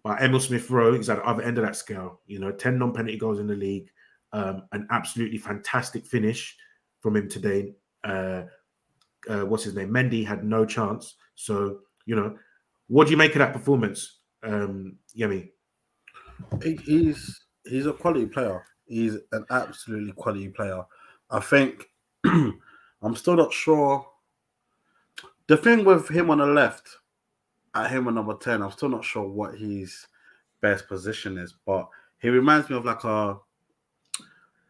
But 0.03 0.21
Emil 0.21 0.39
Smith 0.39 0.69
Rowe 0.69 0.93
is 0.93 1.09
at 1.09 1.17
the 1.17 1.25
other 1.25 1.43
end 1.43 1.57
of 1.57 1.63
that 1.63 1.75
scale. 1.75 2.21
You 2.27 2.39
know, 2.39 2.51
10 2.51 2.77
non-penalty 2.77 3.17
goals 3.17 3.39
in 3.39 3.47
the 3.47 3.55
league, 3.55 3.89
um, 4.33 4.63
an 4.71 4.87
absolutely 4.91 5.37
fantastic 5.37 6.05
finish 6.05 6.55
from 7.01 7.15
him 7.15 7.29
today. 7.29 7.73
Uh, 8.03 8.43
uh, 9.29 9.45
what's 9.45 9.63
his 9.63 9.75
name? 9.75 9.89
Mendy 9.89 10.25
had 10.25 10.43
no 10.43 10.65
chance. 10.65 11.15
So, 11.35 11.79
you 12.05 12.15
know, 12.15 12.35
what 12.87 13.05
do 13.05 13.11
you 13.11 13.17
make 13.17 13.33
of 13.33 13.39
that 13.39 13.53
performance, 13.53 14.19
um, 14.43 14.97
Yemi? 15.17 15.49
He's 16.63 17.41
he's 17.65 17.85
a 17.85 17.93
quality 17.93 18.25
player. 18.27 18.63
He's 18.87 19.17
an 19.31 19.45
absolutely 19.49 20.13
quality 20.13 20.49
player. 20.49 20.83
I 21.29 21.39
think 21.39 21.89
I'm 22.25 23.15
still 23.15 23.35
not 23.35 23.53
sure. 23.53 24.07
The 25.47 25.57
thing 25.57 25.85
with 25.85 26.09
him 26.09 26.29
on 26.29 26.39
the 26.39 26.45
left, 26.45 26.97
at 27.73 27.91
him 27.91 28.07
on 28.07 28.15
number 28.15 28.35
10, 28.35 28.61
I'm 28.61 28.71
still 28.71 28.89
not 28.89 29.05
sure 29.05 29.27
what 29.27 29.57
his 29.57 30.07
best 30.61 30.87
position 30.87 31.37
is, 31.37 31.53
but 31.65 31.87
he 32.19 32.29
reminds 32.29 32.69
me 32.69 32.75
of 32.75 32.85
like 32.85 33.03
a 33.03 33.37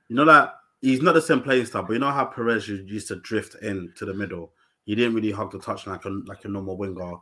you 0.10 0.16
know 0.16 0.26
that 0.26 0.56
he's 0.82 1.02
not 1.02 1.14
the 1.14 1.22
same 1.22 1.42
playing 1.42 1.66
style, 1.66 1.84
but 1.84 1.94
you 1.94 2.00
know 2.00 2.12
how 2.12 2.26
Pires 2.26 2.68
used 2.68 3.08
to 3.10 3.18
drift 3.18 3.56
in 3.62 3.92
to 3.96 4.06
the 4.06 4.14
middle. 4.14 4.52
He 4.86 4.96
didn't 4.96 5.16
really 5.16 5.32
hug 5.32 5.52
the 5.52 5.60
touch 5.60 5.86
like 5.88 6.06
a 6.06 6.10
like 6.10 6.46
a 6.46 6.48
normal 6.48 6.78
winger 6.78 7.16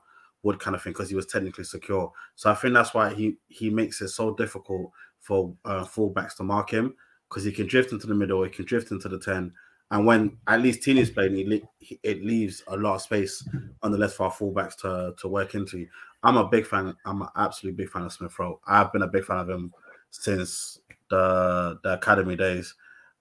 would 0.44 0.60
kind 0.60 0.76
of 0.76 0.84
thing 0.84 0.94
because 0.94 1.10
he 1.10 1.16
was 1.16 1.26
technically 1.26 1.64
secure. 1.64 2.12
So 2.36 2.52
I 2.52 2.56
think 2.56 2.74
that's 2.74 2.94
why 2.94 3.14
he 3.14 3.38
he 3.48 3.70
makes 3.70 4.02
it 4.02 4.10
so 4.10 4.36
difficult 4.36 4.92
for 5.26 5.56
uh, 5.66 5.84
fullbacks 5.84 6.36
to 6.38 6.44
mark 6.44 6.70
him 6.72 6.94
because 7.30 7.44
he 7.44 7.52
can 7.52 7.68
drift 7.68 7.92
into 7.92 8.08
the 8.08 8.16
middle, 8.16 8.44
he 8.44 8.50
can 8.50 8.66
drift 8.66 8.92
into 8.92 9.10
the 9.10 9.20
ten, 9.20 9.52
and 9.92 10.06
when 10.06 10.38
at 10.48 10.62
least 10.62 10.84
Tini's 10.84 11.10
playing, 11.10 11.36
he, 11.36 11.64
he- 11.80 12.00
it 12.04 12.24
leaves 12.24 12.64
a 12.68 12.78
lot 12.78 12.96
of 12.96 13.02
space 13.02 13.48
on 13.84 13.92
the 13.92 13.98
left 13.98 14.16
for 14.16 14.24
our 14.26 14.32
fullbacks 14.32 14.76
to 14.78 15.14
to 15.20 15.28
work 15.28 15.56
into. 15.56 15.88
I'm 16.24 16.38
a 16.38 16.48
big 16.48 16.66
fan. 16.66 16.96
I'm 17.06 17.22
an 17.22 17.28
absolute 17.36 17.78
big 17.78 17.90
fan 17.90 18.04
of 18.04 18.14
Smith 18.14 18.38
Rowe. 18.40 18.60
I've 18.68 18.92
been 18.92 19.04
a 19.04 19.08
big 19.08 19.26
fan 19.26 19.38
of 19.38 19.50
him 19.50 19.72
since 20.10 20.80
the 21.10 21.80
the 21.84 21.94
academy 21.94 22.36
days, 22.36 22.74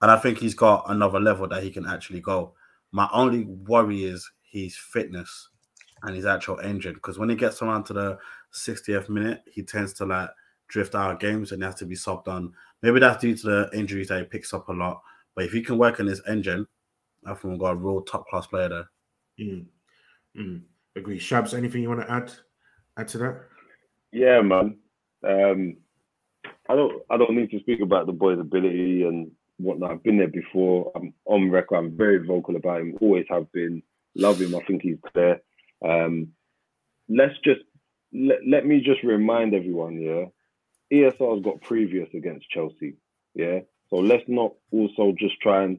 and 0.02 0.10
I 0.10 0.16
think 0.18 0.38
he's 0.38 0.54
got 0.54 0.84
another 0.88 1.20
level 1.20 1.48
that 1.48 1.62
he 1.62 1.70
can 1.70 1.86
actually 1.86 2.20
go. 2.20 2.54
My 2.92 3.08
only 3.12 3.44
worry 3.44 4.04
is 4.04 4.30
his 4.50 4.76
fitness 4.76 5.48
and 6.02 6.14
his 6.14 6.26
actual 6.26 6.60
engine 6.60 6.94
because 6.94 7.18
when 7.18 7.28
he 7.28 7.36
gets 7.36 7.62
around 7.62 7.84
to 7.84 7.92
the 7.92 8.18
60th 8.52 9.08
minute, 9.08 9.42
he 9.50 9.62
tends 9.62 9.92
to 9.94 10.04
like 10.06 10.30
drift 10.68 10.94
out 10.94 11.12
of 11.12 11.20
games 11.20 11.52
and 11.52 11.62
he 11.62 11.66
has 11.66 11.74
to 11.76 11.86
be 11.86 11.94
subbed 11.94 12.28
on. 12.28 12.52
Maybe 12.82 13.00
that's 13.00 13.20
due 13.20 13.36
to 13.36 13.46
the 13.46 13.70
injuries 13.72 14.08
that 14.08 14.18
he 14.18 14.24
picks 14.24 14.52
up 14.52 14.68
a 14.68 14.72
lot. 14.72 15.00
But 15.34 15.44
if 15.44 15.52
he 15.52 15.62
can 15.62 15.78
work 15.78 16.00
on 16.00 16.06
his 16.06 16.22
engine, 16.28 16.66
I 17.26 17.34
think 17.34 17.44
we've 17.44 17.58
got 17.58 17.72
a 17.72 17.76
real 17.76 18.02
top 18.02 18.28
class 18.28 18.46
player 18.46 18.68
there. 18.68 18.90
Mm. 19.40 19.66
Mm. 20.36 20.62
Agree. 20.96 21.18
Shabs, 21.18 21.56
anything 21.56 21.82
you 21.82 21.88
want 21.88 22.02
to 22.02 22.10
add 22.10 22.32
add 22.96 23.08
to 23.08 23.18
that? 23.18 23.40
Yeah, 24.12 24.40
man. 24.42 24.78
Um, 25.26 25.76
I 26.68 26.76
don't. 26.76 27.02
I 27.10 27.16
don't 27.16 27.36
need 27.36 27.50
to 27.50 27.60
speak 27.60 27.80
about 27.80 28.06
the 28.06 28.12
boy's 28.12 28.38
ability 28.38 29.02
and 29.02 29.30
whatnot. 29.58 29.90
I've 29.90 30.02
been 30.02 30.18
there 30.18 30.28
before. 30.28 30.92
I'm 30.94 31.12
on 31.24 31.50
record. 31.50 31.78
I'm 31.78 31.96
very 31.96 32.24
vocal 32.24 32.56
about 32.56 32.80
him. 32.80 32.96
Always 33.00 33.26
have 33.28 33.50
been. 33.52 33.82
Love 34.14 34.40
him. 34.40 34.54
I 34.54 34.60
think 34.60 34.82
he's 34.82 34.98
there. 35.14 35.40
Um, 35.84 36.28
let's 37.08 37.34
just 37.42 37.60
let, 38.12 38.38
let 38.46 38.66
me 38.66 38.80
just 38.80 39.02
remind 39.02 39.54
everyone, 39.54 40.00
yeah, 40.00 40.26
ESR's 40.92 41.42
got 41.42 41.60
previous 41.62 42.08
against 42.14 42.48
Chelsea, 42.50 42.96
yeah. 43.34 43.60
So 43.90 43.96
let's 43.96 44.24
not 44.28 44.52
also 44.72 45.12
just 45.18 45.40
try 45.40 45.64
and 45.64 45.78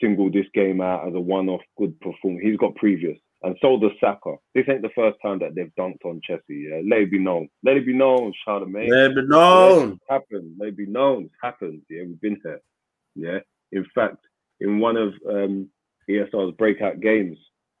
single 0.00 0.30
this 0.30 0.46
game 0.54 0.80
out 0.80 1.06
as 1.06 1.14
a 1.14 1.20
one-off 1.20 1.60
good 1.78 1.98
performance. 2.00 2.42
He's 2.42 2.56
got 2.56 2.74
previous, 2.74 3.18
and 3.42 3.56
so 3.60 3.78
does 3.78 3.92
Saka. 4.00 4.36
This 4.54 4.66
ain't 4.68 4.82
the 4.82 4.90
first 4.94 5.18
time 5.22 5.38
that 5.40 5.54
they've 5.54 5.72
dunked 5.78 6.04
on 6.04 6.20
Chelsea. 6.22 6.68
Yeah, 6.68 6.80
let 6.88 7.02
it 7.02 7.10
be 7.10 7.18
known. 7.18 7.48
Let 7.62 7.76
it 7.76 7.86
be 7.86 7.94
known, 7.94 8.32
shout 8.44 8.60
Charlemagne. 8.60 8.90
Let 8.90 9.12
it 9.12 9.16
be 9.16 9.26
known. 9.26 9.92
It's 9.92 10.02
happened. 10.08 10.56
Let 10.58 10.70
it 10.70 10.76
be 10.76 10.86
known. 10.86 11.24
It's 11.24 11.34
happened. 11.42 11.82
Yeah, 11.88 12.02
we've 12.02 12.20
been 12.20 12.40
here. 12.42 12.60
Yeah. 13.14 13.38
In 13.72 13.86
fact, 13.94 14.18
in 14.60 14.78
one 14.78 14.96
of 14.96 15.14
um, 15.28 15.68
ESR's 16.08 16.54
breakout 16.56 17.00
games 17.00 17.38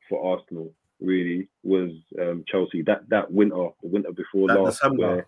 for 0.08 0.34
Arsenal, 0.34 0.72
really 1.00 1.48
was 1.62 1.90
um, 2.20 2.44
Chelsea. 2.46 2.82
That 2.82 3.08
that 3.08 3.30
winter, 3.30 3.68
the 3.82 3.88
winter 3.88 4.12
before 4.12 4.48
That 4.48 4.60
last, 4.60 4.76
December. 4.76 5.26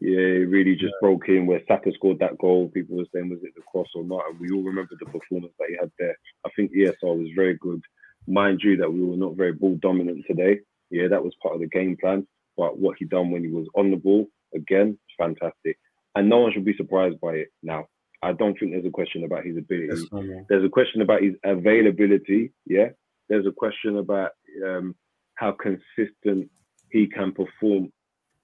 Yeah, 0.00 0.18
it 0.18 0.48
really 0.48 0.74
just 0.74 0.94
broke 1.00 1.28
in 1.28 1.46
where 1.46 1.62
Saka 1.68 1.92
scored 1.94 2.18
that 2.18 2.38
goal. 2.38 2.68
People 2.68 2.96
were 2.96 3.06
saying 3.14 3.30
was 3.30 3.38
it 3.42 3.54
the 3.54 3.62
cross 3.62 3.86
or 3.94 4.04
not, 4.04 4.24
and 4.28 4.40
we 4.40 4.50
all 4.50 4.62
remember 4.62 4.94
the 4.98 5.06
performance 5.06 5.52
that 5.58 5.68
he 5.68 5.76
had 5.80 5.90
there. 5.98 6.16
I 6.44 6.50
think 6.56 6.72
ESR 6.72 7.16
was 7.16 7.30
very 7.34 7.54
good. 7.54 7.80
Mind 8.26 8.60
you, 8.62 8.76
that 8.78 8.92
we 8.92 9.04
were 9.04 9.16
not 9.16 9.36
very 9.36 9.52
ball 9.52 9.78
dominant 9.80 10.24
today. 10.26 10.60
Yeah, 10.90 11.08
that 11.08 11.22
was 11.22 11.34
part 11.42 11.54
of 11.54 11.60
the 11.60 11.68
game 11.68 11.96
plan. 12.00 12.26
But 12.56 12.78
what 12.78 12.96
he 12.98 13.04
done 13.04 13.30
when 13.30 13.44
he 13.44 13.50
was 13.50 13.66
on 13.74 13.90
the 13.90 13.96
ball, 13.96 14.26
again, 14.54 14.98
fantastic. 15.18 15.78
And 16.14 16.28
no 16.28 16.38
one 16.38 16.52
should 16.52 16.64
be 16.64 16.76
surprised 16.76 17.20
by 17.20 17.34
it 17.34 17.48
now. 17.62 17.86
I 18.22 18.32
don't 18.32 18.58
think 18.58 18.72
there's 18.72 18.86
a 18.86 18.90
question 18.90 19.24
about 19.24 19.44
his 19.44 19.56
ability. 19.56 20.08
Yes. 20.12 20.44
There's 20.48 20.64
a 20.64 20.68
question 20.68 21.02
about 21.02 21.22
his 21.22 21.34
availability. 21.44 22.52
Yeah. 22.64 22.90
There's 23.28 23.46
a 23.46 23.52
question 23.52 23.98
about 23.98 24.30
um, 24.64 24.94
how 25.34 25.52
consistent 25.52 26.50
he 26.90 27.06
can 27.06 27.32
perform 27.32 27.92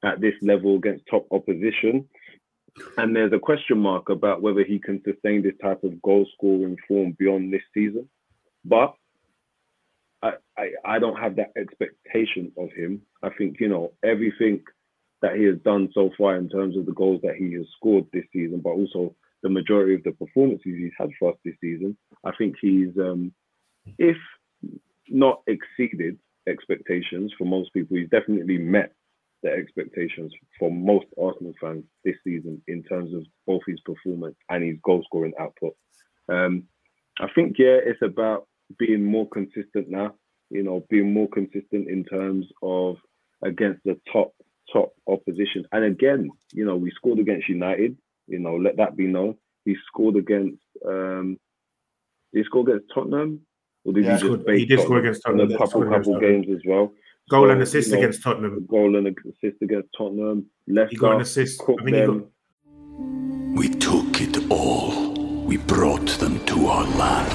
at 0.05 0.21
this 0.21 0.35
level 0.43 0.77
against 0.77 1.05
top 1.11 1.27
opposition. 1.31 2.09
And 2.97 3.15
there's 3.15 3.33
a 3.33 3.39
question 3.39 3.79
mark 3.79 4.09
about 4.09 4.43
whether 4.43 4.65
he 4.65 4.79
can 4.79 5.03
sustain 5.05 5.43
this 5.43 5.57
type 5.63 5.83
of 5.83 6.01
goal 6.03 6.27
scoring 6.35 6.77
form 6.87 7.17
beyond 7.19 7.53
this 7.53 7.63
season. 7.75 8.09
But 8.65 8.95
I, 10.23 10.33
I, 10.57 10.71
I 10.85 10.99
don't 10.99 11.19
have 11.19 11.37
that 11.37 11.53
expectation 11.57 12.53
of 12.57 12.71
him. 12.73 13.03
I 13.23 13.31
think, 13.31 13.59
you 13.59 13.69
know, 13.69 13.93
everything 14.05 14.63
that 15.23 15.37
he 15.37 15.45
has 15.45 15.59
done 15.65 15.91
so 15.95 16.11
far 16.17 16.37
in 16.37 16.49
terms 16.49 16.77
of 16.77 16.87
the 16.87 16.93
goals 16.93 17.21
that 17.23 17.37
he 17.37 17.53
has 17.55 17.67
scored 17.77 18.07
this 18.13 18.25
season, 18.33 18.61
but 18.63 18.71
also 18.71 19.15
the 19.43 19.51
majority 19.51 19.95
of 19.95 20.03
the 20.05 20.13
performances 20.13 20.63
he's 20.65 20.93
had 20.99 21.11
for 21.19 21.33
us 21.33 21.39
this 21.45 21.55
season, 21.61 21.97
I 22.25 22.33
think 22.37 22.57
he's, 22.61 22.97
um, 22.99 23.33
if 23.99 24.17
not 25.09 25.43
exceeded 25.47 26.19
expectations 26.47 27.33
for 27.37 27.45
most 27.45 27.73
people, 27.73 27.97
he's 27.97 28.09
definitely 28.11 28.59
met 28.59 28.93
the 29.43 29.51
expectations 29.51 30.33
for 30.59 30.71
most 30.71 31.07
Arsenal 31.21 31.55
fans 31.61 31.85
this 32.05 32.17
season 32.25 32.63
in 32.69 32.83
terms 32.83 33.15
of 33.15 33.25
both 33.47 33.63
his 33.67 33.81
performance 33.81 34.37
and 34.51 34.63
his 34.65 34.77
goal 34.85 35.03
scoring 35.05 35.33
output. 35.41 35.75
Um, 36.29 36.65
I 37.19 37.29
think, 37.35 37.57
yeah, 37.59 37.79
it's 37.85 38.03
about 38.03 38.47
being 38.79 39.05
more 39.05 39.29
consistent 39.29 39.89
now, 39.89 40.15
you 40.51 40.63
know, 40.63 40.85
being 40.91 41.13
more 41.13 41.29
consistent 41.29 41.89
in 41.89 42.05
terms 42.05 42.47
of 42.63 42.97
against 43.43 43.83
the 43.85 43.99
top, 44.13 44.33
top 44.73 44.93
opposition. 45.09 45.65
And 45.73 45.85
again, 45.85 46.31
you 46.53 46.65
know, 46.65 46.77
we 46.77 46.91
scored 46.93 47.19
against 47.19 47.49
United, 47.49 47.97
you 48.27 48.39
know, 48.39 48.57
let 48.57 48.77
that 48.77 48.97
be 48.97 49.07
known. 49.07 49.37
He 49.65 49.77
scored 49.87 50.17
against, 50.17 50.63
um, 50.87 51.39
did 52.33 52.41
he 52.41 52.45
score 52.45 52.63
against 52.69 52.93
Tottenham? 52.95 53.41
Or 53.85 53.93
did 53.95 54.05
Yeah, 54.05 54.11
he 54.11 54.15
he 54.17 54.21
just 54.21 54.25
scored- 54.43 54.59
he 54.59 54.67
did 54.67 54.81
score 54.81 54.97
Tottenham? 54.97 55.05
against 55.05 55.27
In 55.27 55.33
Tottenham. 55.33 55.51
A 55.51 55.59
couple, 55.59 55.67
scored 55.69 55.91
couple 55.91 56.21
games 56.21 56.47
as 56.51 56.63
well. 56.67 56.93
Goal 57.29 57.45
So, 57.47 57.51
and 57.51 57.59
you 57.59 57.63
assist 57.63 57.91
know, 57.93 57.99
against 57.99 58.23
Tottenham. 58.23 58.67
Goal 58.69 58.97
and 58.97 59.07
assist 59.09 59.63
against 59.63 59.89
Tottenham. 59.97 60.47
Leicester. 60.67 60.89
He 60.91 60.97
got 60.97 61.15
an 61.17 61.21
assist. 61.21 61.59
cooked 61.61 61.83
I 61.83 61.85
think 61.85 61.97
he 61.97 62.07
got- 62.07 63.57
We 63.57 63.69
took 63.69 64.21
it 64.21 64.51
all. 64.51 65.13
We 65.45 65.57
brought 65.59 66.09
them 66.19 66.39
to 66.47 66.67
our 66.67 66.85
land. 66.97 67.33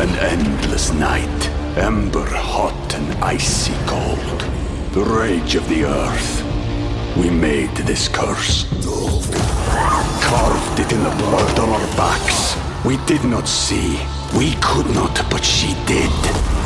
An 0.00 0.10
endless 0.18 0.92
night, 0.92 1.50
ember 1.76 2.24
hot 2.26 2.94
and 2.94 3.24
icy 3.24 3.72
cold. 3.86 4.40
The 4.92 5.04
rage 5.04 5.54
of 5.54 5.68
the 5.68 5.84
earth. 5.84 6.42
We 7.16 7.30
made 7.30 7.74
this 7.86 8.08
curse. 8.08 8.64
Carved 10.20 10.80
it 10.80 10.92
in 10.92 11.02
the 11.02 11.10
blood 11.22 11.58
on 11.58 11.68
our 11.70 11.86
backs. 11.96 12.56
We 12.84 12.96
did 13.06 13.24
not 13.24 13.48
see. 13.48 13.98
We 14.36 14.54
could 14.60 14.86
not, 14.94 15.14
but 15.30 15.44
she 15.44 15.74
did. 15.86 16.10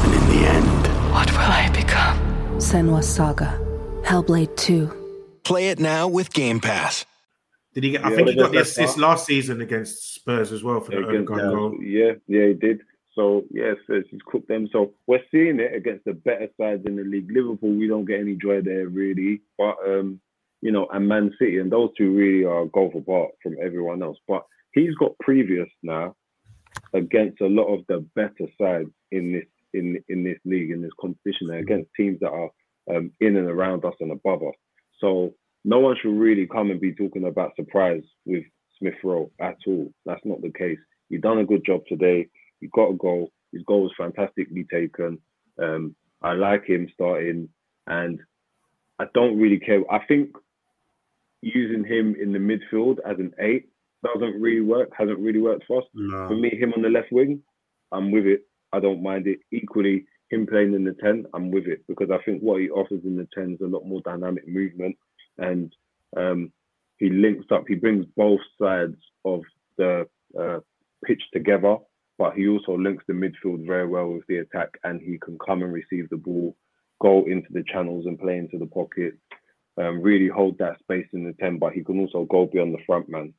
And 0.04 0.14
in 0.14 0.26
the 0.28 0.46
end, 0.48 0.89
What 1.12 1.30
will 1.32 1.38
I 1.38 1.68
become? 1.74 2.16
Senua's 2.58 3.08
Saga. 3.08 3.58
Hellblade 4.02 4.56
2. 4.56 5.40
Play 5.44 5.68
it 5.70 5.78
now 5.78 6.06
with 6.08 6.32
Game 6.32 6.60
Pass. 6.60 7.04
Did 7.74 7.84
he 7.84 7.90
get? 7.90 8.04
I 8.04 8.10
Yeah, 8.10 8.16
think 8.16 8.28
he 8.28 8.34
got 8.36 8.52
the 8.52 8.60
assist 8.60 8.94
fine. 8.94 9.02
last 9.02 9.26
season 9.26 9.60
against 9.60 10.14
Spurs 10.14 10.52
as 10.52 10.62
well 10.62 10.80
for 10.80 10.90
the 10.92 10.98
against 10.98 11.30
Odegaard 11.30 11.52
goal. 11.54 11.82
Yeah, 11.82 12.12
yeah, 12.26 12.48
he 12.48 12.54
did. 12.54 12.80
So 13.14 13.44
yeah, 13.50 13.74
so 13.86 14.02
he's 14.08 14.20
cooked 14.26 14.48
them. 14.48 14.68
So 14.72 14.92
we're 15.06 15.22
seeing 15.30 15.58
it 15.60 15.74
against 15.74 16.04
the 16.04 16.12
better 16.14 16.48
sides 16.60 16.82
in 16.86 16.96
the 16.96 17.02
league. 17.04 17.30
Liverpool, 17.30 17.70
we 17.74 17.88
don't 17.88 18.04
get 18.04 18.20
any 18.20 18.34
joy 18.36 18.60
there 18.60 18.88
really, 18.88 19.42
but 19.58 19.76
um, 19.86 20.20
you 20.62 20.70
know, 20.72 20.86
and 20.92 21.08
Man 21.08 21.32
City, 21.38 21.58
and 21.58 21.70
those 21.72 21.90
two 21.96 22.12
really 22.12 22.44
are 22.44 22.66
golf 22.66 22.94
apart 22.94 23.30
from 23.42 23.56
everyone 23.62 24.02
else. 24.02 24.18
But 24.28 24.44
he's 24.74 24.94
got 24.94 25.18
previous 25.20 25.68
now 25.82 26.14
against 26.92 27.40
a 27.40 27.46
lot 27.46 27.66
of 27.74 27.84
the 27.88 28.06
better 28.14 28.48
sides 28.60 28.90
in 29.10 29.32
this 29.32 29.46
in 29.74 30.02
in 30.08 30.24
this 30.24 30.38
league 30.44 30.70
in 30.70 30.82
this 30.82 30.92
competition, 31.00 31.50
and 31.50 31.60
against 31.60 31.90
teams 31.96 32.18
that 32.20 32.30
are 32.30 32.50
um, 32.94 33.12
in 33.20 33.36
and 33.36 33.48
around 33.48 33.84
us 33.84 33.94
and 34.00 34.12
above 34.12 34.42
us. 34.42 34.54
So 35.00 35.34
no 35.64 35.78
one 35.78 35.96
should 36.00 36.18
really 36.18 36.46
come 36.46 36.70
and 36.70 36.80
be 36.80 36.94
talking 36.94 37.26
about 37.26 37.56
surprise 37.56 38.02
with 38.24 38.44
Smith 38.78 38.94
Rowe 39.04 39.30
at 39.40 39.56
all. 39.66 39.92
That's 40.06 40.24
not 40.24 40.40
the 40.42 40.52
case. 40.52 40.78
You've 41.08 41.22
done 41.22 41.38
a 41.38 41.44
good 41.44 41.64
job 41.64 41.82
today. 41.86 42.28
You 42.60 42.68
got 42.72 42.90
a 42.90 42.94
goal. 42.94 43.30
His 43.52 43.62
goal 43.66 43.82
was 43.82 43.92
fantastically 43.96 44.66
taken. 44.72 45.18
Um, 45.60 45.94
I 46.22 46.32
like 46.32 46.64
him 46.64 46.88
starting, 46.94 47.48
and 47.86 48.20
I 48.98 49.04
don't 49.14 49.38
really 49.38 49.58
care. 49.58 49.80
I 49.90 50.04
think 50.06 50.30
using 51.42 51.84
him 51.84 52.14
in 52.20 52.32
the 52.32 52.38
midfield 52.38 52.98
as 53.06 53.18
an 53.18 53.32
eight 53.40 53.68
doesn't 54.04 54.40
really 54.40 54.60
work. 54.60 54.90
Hasn't 54.96 55.18
really 55.18 55.40
worked 55.40 55.64
for 55.66 55.78
us. 55.78 55.88
No. 55.94 56.28
For 56.28 56.36
me, 56.36 56.50
him 56.50 56.72
on 56.74 56.82
the 56.82 56.88
left 56.88 57.12
wing, 57.12 57.42
I'm 57.92 58.10
with 58.10 58.26
it. 58.26 58.42
I 58.72 58.80
don't 58.80 59.02
mind 59.02 59.26
it. 59.26 59.40
Equally, 59.52 60.06
him 60.30 60.46
playing 60.46 60.74
in 60.74 60.84
the 60.84 60.94
10, 61.02 61.26
I'm 61.34 61.50
with 61.50 61.66
it. 61.66 61.82
Because 61.88 62.10
I 62.10 62.22
think 62.24 62.40
what 62.40 62.60
he 62.60 62.70
offers 62.70 63.02
in 63.04 63.16
the 63.16 63.28
10 63.34 63.54
is 63.54 63.60
a 63.60 63.66
lot 63.66 63.86
more 63.86 64.00
dynamic 64.02 64.46
movement. 64.48 64.96
And 65.38 65.74
um, 66.16 66.52
he 66.98 67.10
links 67.10 67.46
up, 67.50 67.64
he 67.66 67.74
brings 67.74 68.06
both 68.16 68.40
sides 68.60 68.96
of 69.24 69.42
the 69.76 70.06
uh, 70.38 70.60
pitch 71.04 71.22
together, 71.32 71.76
but 72.18 72.34
he 72.34 72.48
also 72.48 72.76
links 72.76 73.04
the 73.06 73.14
midfield 73.14 73.66
very 73.66 73.86
well 73.86 74.08
with 74.08 74.26
the 74.28 74.38
attack. 74.38 74.68
And 74.84 75.00
he 75.00 75.18
can 75.18 75.38
come 75.44 75.62
and 75.62 75.72
receive 75.72 76.08
the 76.10 76.16
ball, 76.16 76.56
go 77.00 77.24
into 77.26 77.48
the 77.50 77.64
channels 77.64 78.06
and 78.06 78.18
play 78.18 78.36
into 78.36 78.58
the 78.58 78.66
pocket, 78.66 79.14
um, 79.78 80.02
really 80.02 80.28
hold 80.28 80.58
that 80.58 80.78
space 80.80 81.06
in 81.12 81.24
the 81.24 81.32
10, 81.40 81.58
but 81.58 81.72
he 81.72 81.82
can 81.82 81.98
also 82.00 82.24
go 82.24 82.46
beyond 82.46 82.74
the 82.74 82.84
front 82.86 83.08
man. 83.08 83.32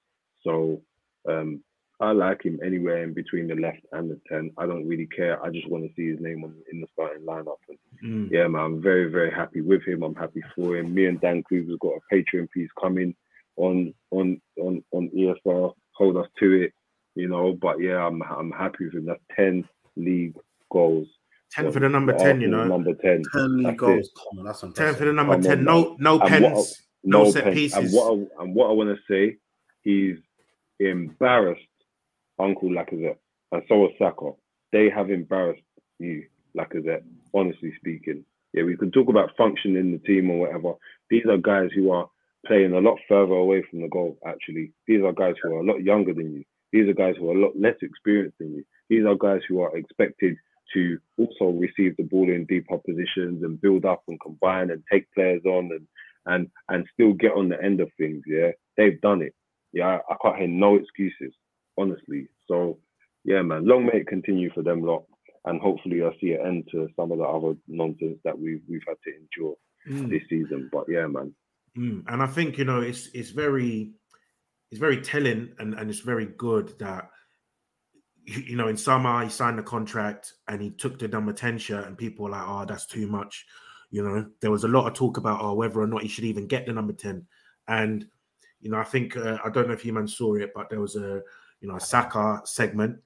So 0.44 0.82
um, 1.30 1.64
I 2.02 2.12
like 2.12 2.44
him 2.44 2.60
anywhere 2.66 3.04
in 3.04 3.14
between 3.14 3.48
the 3.48 3.56
left 3.56 3.82
and 3.92 4.10
the 4.10 4.20
10. 4.28 4.52
I 4.58 4.66
don't 4.66 4.88
really 4.88 5.06
care. 5.08 5.42
I 5.44 5.50
just 5.52 5.70
want 5.70 5.84
to 5.86 5.94
see 5.96 6.10
his 6.10 6.20
name 6.20 6.44
on, 6.44 6.54
in 6.72 6.82
the 6.82 6.88
starting 6.94 7.24
lineup. 7.26 7.58
And 7.70 7.78
Mm. 8.04 8.32
yeah, 8.32 8.48
man, 8.48 8.62
I'm 8.64 8.82
very, 8.82 9.12
very 9.12 9.30
happy 9.30 9.62
with 9.62 9.84
him. 9.84 10.02
I'm 10.02 10.16
happy 10.16 10.42
for 10.56 10.76
him. 10.78 10.94
Me 10.94 11.06
and 11.06 11.22
Dan 11.22 11.44
Kluver's 11.44 11.78
got 11.80 11.94
a 12.00 12.16
Patreon 12.16 12.50
piece 12.50 12.70
coming 12.82 13.14
on 13.58 13.94
on 14.10 14.42
on 14.60 14.84
on 14.92 15.10
ESR. 15.10 15.74
Hold 15.94 16.18
us 16.18 16.28
to 16.40 16.52
it, 16.64 16.74
you 17.14 17.28
know. 17.28 17.54
But 17.54 17.80
yeah, 17.80 18.04
I'm 18.08 18.22
I'm 18.24 18.50
happy 18.52 18.86
with 18.86 18.96
him. 18.96 19.06
That's 19.06 19.22
10 19.36 19.68
league 19.98 20.36
goals. 20.72 21.08
Ten 21.52 21.72
for 21.72 21.80
the 21.80 21.90
number 21.90 22.14
10, 22.14 22.42
you 22.42 22.48
know. 22.48 22.64
Number 22.66 22.96
10. 22.96 23.22
10 23.32 23.58
league 23.64 23.78
goals. 23.78 24.08
it. 24.08 24.12
Come 24.18 24.40
on, 24.40 24.46
that's 24.46 24.62
Ten 24.74 24.96
for 24.96 25.06
the 25.06 25.14
number 25.14 25.34
Come 25.34 25.42
ten. 25.44 25.60
on, 25.60 25.66
No, 25.66 25.96
no 26.00 26.12
And 26.14 26.22
what 26.22 26.32
I- 26.32 26.40
pens, 26.56 26.88
no, 27.04 27.30
set 27.30 27.44
pen- 27.44 27.54
pieces. 27.54 27.78
And 27.78 27.92
what 27.94 28.08
I, 28.40 28.44
and 28.44 28.56
what 28.56 28.70
I 28.70 28.74
want 28.74 28.90
to 28.98 29.02
say, 29.08 29.38
he's 29.84 30.18
embarrassed 30.80 31.62
Uncle 32.42 32.70
Lacazette, 32.70 33.18
and 33.52 33.64
so 33.68 33.86
is 33.86 33.92
Saka. 33.98 34.32
They 34.72 34.90
have 34.90 35.10
embarrassed 35.10 35.62
you, 36.00 36.26
Lacazette. 36.58 37.04
Honestly 37.34 37.74
speaking, 37.78 38.26
yeah, 38.54 38.64
we 38.64 38.78
can 38.78 38.92
talk 38.92 39.10
about 39.10 39.36
function 39.38 39.76
in 39.76 39.92
the 39.92 40.00
team 40.00 40.30
or 40.30 40.40
whatever. 40.40 40.74
These 41.10 41.26
are 41.30 41.38
guys 41.38 41.70
who 41.76 41.92
are 41.92 42.10
playing 42.46 42.74
a 42.74 42.80
lot 42.80 42.98
further 43.08 43.34
away 43.34 43.64
from 43.70 43.82
the 43.82 43.88
goal. 43.88 44.18
Actually, 44.26 44.74
these 44.88 45.04
are 45.04 45.14
guys 45.14 45.36
who 45.42 45.54
are 45.54 45.60
a 45.60 45.66
lot 45.66 45.84
younger 45.84 46.14
than 46.14 46.34
you. 46.34 46.44
These 46.72 46.90
are 46.90 46.94
guys 46.94 47.16
who 47.18 47.30
are 47.30 47.36
a 47.36 47.40
lot 47.40 47.54
less 47.60 47.76
experienced 47.82 48.38
than 48.40 48.54
you. 48.56 48.64
These 48.90 49.06
are 49.06 49.16
guys 49.16 49.42
who 49.48 49.62
are 49.62 49.76
expected 49.78 50.38
to 50.74 50.98
also 51.18 51.52
receive 51.58 51.98
the 51.98 52.04
ball 52.04 52.30
in 52.30 52.46
deep 52.46 52.68
positions 52.68 53.44
and 53.44 53.60
build 53.62 53.86
up 53.86 54.04
and 54.08 54.20
combine 54.22 54.72
and 54.72 54.84
take 54.92 55.12
players 55.14 55.42
on 55.46 55.70
and 55.72 55.88
and 56.26 56.48
and 56.70 56.86
still 56.94 57.14
get 57.14 57.34
on 57.34 57.50
the 57.50 57.62
end 57.62 57.82
of 57.82 57.90
things. 57.98 58.24
Yeah, 58.28 58.52
they've 58.78 59.00
done 59.02 59.22
it. 59.22 59.34
Yeah, 59.74 60.00
I 60.10 60.16
can't 60.22 60.38
hear 60.38 60.48
no 60.48 60.76
excuses, 60.76 61.34
honestly. 61.78 62.28
So 62.48 62.80
yeah, 63.24 63.42
man, 63.42 63.66
long 63.66 63.86
may 63.86 64.02
it 64.02 64.08
continue 64.08 64.52
for 64.54 64.64
them 64.64 64.84
lot, 64.84 65.06
and 65.46 65.62
hopefully 65.62 66.04
I'll 66.04 66.14
see 66.20 66.34
an 66.34 66.46
end 66.46 66.68
to 66.72 66.90
some 66.96 67.12
of 67.12 67.18
the 67.18 67.24
other 67.24 67.56
nonsense 67.68 68.20
that 68.24 68.38
we've 68.38 68.62
we've 68.68 68.84
had 68.88 68.98
to 69.04 69.14
endure. 69.16 69.56
Mm. 69.88 70.10
this 70.10 70.22
season. 70.30 70.70
But 70.72 70.86
yeah, 70.88 71.08
man. 71.08 71.34
Mm, 71.78 72.04
and 72.08 72.22
I 72.22 72.28
think 72.28 72.58
you 72.58 72.66
know 72.66 72.82
it's 72.82 73.08
it's 73.14 73.32
very 73.32 73.92
it's 74.70 74.80
very 74.80 75.02
telling 75.02 75.54
and, 75.58 75.74
and 75.74 75.90
it's 75.90 76.00
very 76.00 76.26
good 76.26 76.78
that 76.80 77.10
you 78.26 78.56
know 78.56 78.68
in 78.68 78.78
summer 78.78 79.24
he 79.24 79.30
signed 79.30 79.58
the 79.58 79.64
contract 79.64 80.34
and 80.48 80.62
he 80.62 80.70
took 80.70 81.00
the 81.00 81.08
number 81.08 81.34
10 81.34 81.58
shirt 81.58 81.88
and 81.88 81.98
people 81.98 82.26
were 82.26 82.32
like 82.32 82.44
oh 82.46 82.66
that's 82.66 82.86
too 82.86 83.08
much 83.08 83.46
you 83.90 84.04
know 84.04 84.26
there 84.42 84.52
was 84.52 84.64
a 84.64 84.68
lot 84.68 84.86
of 84.86 84.94
talk 84.94 85.18
about 85.18 85.42
oh 85.42 85.54
whether 85.54 85.82
or 85.82 85.88
not 85.88 86.04
he 86.04 86.08
should 86.08 86.26
even 86.26 86.46
get 86.46 86.66
the 86.66 86.74
number 86.74 86.94
10 86.94 87.26
and 87.70 88.06
you 88.60 88.70
know 88.70 88.78
I 88.78 88.84
think 88.84 89.16
uh, 89.18 89.38
I 89.44 89.50
don't 89.50 89.68
know 89.68 89.74
if 89.74 89.86
you 89.86 89.94
man 89.94 90.08
saw 90.08 90.36
it 90.36 90.52
but 90.54 90.70
there 90.70 90.82
was 90.82 90.98
a 90.98 91.22
you 91.62 91.68
know 91.68 91.78
a 91.78 91.80
Saka 91.82 92.42
segment 92.44 92.98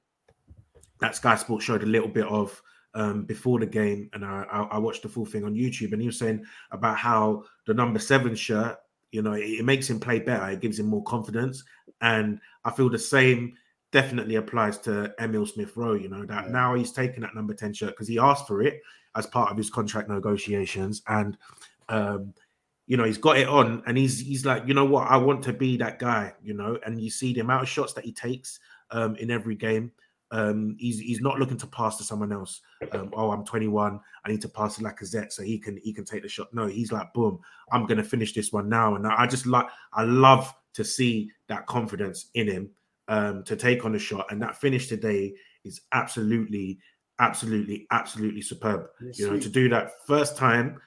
that 1.02 1.16
Sky 1.16 1.36
Sports 1.36 1.66
showed 1.66 1.84
a 1.84 1.88
little 1.88 2.08
bit 2.08 2.26
of 2.26 2.62
um, 2.94 3.26
before 3.26 3.60
the 3.60 3.66
game, 3.66 4.10
and 4.14 4.24
I, 4.24 4.44
I, 4.72 4.78
watched 4.78 5.04
the 5.04 5.10
full 5.10 5.26
thing 5.26 5.44
on 5.44 5.54
YouTube, 5.54 5.92
and 5.92 6.02
he 6.02 6.08
was 6.08 6.18
saying 6.18 6.46
about 6.72 6.98
how 6.98 7.44
the 7.68 7.74
number 7.74 8.00
seven 8.00 8.36
shirt, 8.36 8.78
you 9.12 9.22
know, 9.22 9.34
it, 9.34 9.44
it 9.44 9.66
makes 9.66 9.90
him 9.90 10.00
play 10.00 10.20
better, 10.20 10.50
it 10.50 10.62
gives 10.62 10.80
him 10.80 10.86
more 10.86 11.04
confidence, 11.04 11.62
and 12.00 12.40
I 12.64 12.72
feel 12.72 12.90
the 12.90 12.98
same 12.98 13.54
definitely 13.92 14.36
applies 14.36 14.78
to 14.80 15.14
Emil 15.20 15.46
Smith 15.46 15.76
Rowe. 15.76 15.94
You 15.94 16.08
know 16.08 16.26
that 16.26 16.50
now 16.50 16.74
he's 16.74 16.94
taken 16.94 17.22
that 17.22 17.36
number 17.36 17.54
ten 17.54 17.74
shirt 17.74 17.92
because 17.92 18.08
he 18.08 18.18
asked 18.18 18.48
for 18.48 18.62
it 18.62 18.82
as 19.16 19.28
part 19.28 19.52
of 19.52 19.58
his 19.58 19.70
contract 19.70 20.08
negotiations, 20.08 21.02
and 21.08 21.38
um, 21.90 22.34
you 22.88 22.98
know 22.98 23.04
he's 23.04 23.18
got 23.18 23.38
it 23.38 23.48
on, 23.48 23.82
and 23.88 23.98
he's 23.98 24.20
he's 24.20 24.46
like, 24.46 24.68
you 24.68 24.74
know 24.74 24.86
what, 24.86 25.10
I 25.10 25.18
want 25.18 25.44
to 25.44 25.54
be 25.54 25.78
that 25.78 26.00
guy, 26.00 26.34
you 26.44 26.54
know, 26.54 26.78
and 26.86 27.02
you 27.02 27.10
see 27.10 27.34
the 27.34 27.42
amount 27.42 27.64
of 27.64 27.70
shots 27.70 27.94
that 27.94 28.06
he 28.06 28.12
takes 28.12 28.60
um, 28.92 29.16
in 29.16 29.32
every 29.32 29.56
game. 29.56 29.92
Um, 30.32 30.76
he's 30.80 31.00
he's 31.00 31.22
not 31.22 31.40
looking 31.40 31.58
to 31.58 31.68
pass 31.68 31.98
to 31.98 32.04
someone 32.04 32.32
else. 32.32 32.62
Um, 32.92 33.12
oh, 33.14 33.32
I'm 33.32 33.46
21. 33.46 34.00
I 34.26 34.30
need 34.30 34.42
to 34.42 34.50
pass 34.50 34.76
to 34.76 34.84
Lacazette 34.84 35.32
so 35.32 35.44
he 35.44 35.58
can 35.58 35.78
he 35.78 35.94
can 35.94 36.06
take 36.06 36.24
the 36.24 36.30
shot. 36.30 36.54
No, 36.54 36.68
he's 36.68 36.92
like, 36.92 37.14
boom, 37.14 37.40
I'm 37.72 37.86
gonna 37.86 38.04
finish 38.04 38.34
this 38.34 38.52
one 38.52 38.70
now. 38.70 38.96
And 38.96 39.08
I 39.08 39.28
just 39.28 39.46
like 39.46 39.68
I 39.94 40.04
love 40.04 40.54
to 40.74 40.84
see 40.84 41.32
that 41.48 41.66
confidence 41.68 42.30
in 42.34 42.48
him 42.48 42.70
um, 43.08 43.44
to 43.44 43.56
take 43.56 43.86
on 43.86 43.94
the 43.94 44.00
shot. 44.00 44.28
And 44.30 44.42
that 44.42 44.60
finish 44.60 44.88
today 44.88 45.34
is 45.64 45.82
absolutely, 45.94 46.80
absolutely, 47.20 47.88
absolutely 47.92 48.42
superb. 48.42 48.88
Yes, 49.02 49.20
you 49.20 49.26
know, 49.26 49.34
sweet. 49.34 49.44
to 49.44 49.50
do 49.50 49.70
that 49.70 49.92
first 50.06 50.38
time 50.38 50.82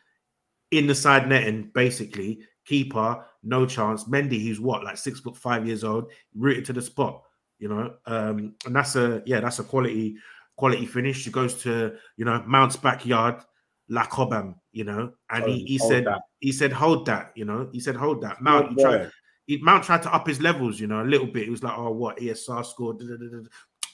in 0.71 0.87
the 0.87 0.95
side 0.95 1.29
netting, 1.29 1.71
basically, 1.75 2.41
keeper, 2.67 3.25
no 3.43 3.67
chance. 3.67 4.05
Mendy, 4.05 4.43
who's 4.43 4.61
what, 4.61 4.85
like 4.85 4.97
six 4.97 5.21
foot 5.21 5.37
five 5.37 5.67
years 5.67 5.85
old, 5.85 6.11
rooted 6.35 6.65
to 6.67 6.73
the 6.73 6.83
spot 6.83 7.23
you 7.59 7.69
know? 7.69 7.95
Um 8.07 8.55
and 8.67 8.75
that's 8.75 8.97
a 8.97 9.23
yeah 9.27 9.41
that's 9.41 9.59
a 9.59 9.65
quality 9.65 10.17
quality 10.57 10.87
finish. 10.87 11.25
He 11.25 11.31
goes 11.31 11.61
to 11.63 11.97
you 12.17 12.25
know 12.25 12.43
mount's 12.47 12.77
backyard 12.77 13.43
la 13.89 14.05
cobham 14.05 14.57
you 14.73 14.85
know? 14.85 15.13
And 15.31 15.45
he, 15.45 15.65
he 15.65 15.79
said 15.79 16.07
that. 16.07 16.23
he 16.41 16.53
said 16.53 16.73
hold 16.73 17.07
that 17.07 17.33
you 17.35 17.45
know? 17.45 17.69
He 17.73 17.81
said 17.81 17.97
hold 17.97 18.23
that. 18.23 18.41
Mount 18.41 18.71
he 18.71 18.83
tried, 18.83 19.11
he, 19.47 19.57
mount 19.59 19.85
tried 19.85 20.03
to 20.03 20.15
up 20.15 20.27
his 20.27 20.41
levels 20.41 20.81
you 20.81 20.87
know 20.87 21.03
a 21.03 21.05
little 21.05 21.27
bit. 21.27 21.45
He 21.45 21.51
was 21.51 21.63
like 21.63 21.77
oh 21.77 21.91
what 21.91 22.19
esr 22.19 22.65
scored 22.65 23.03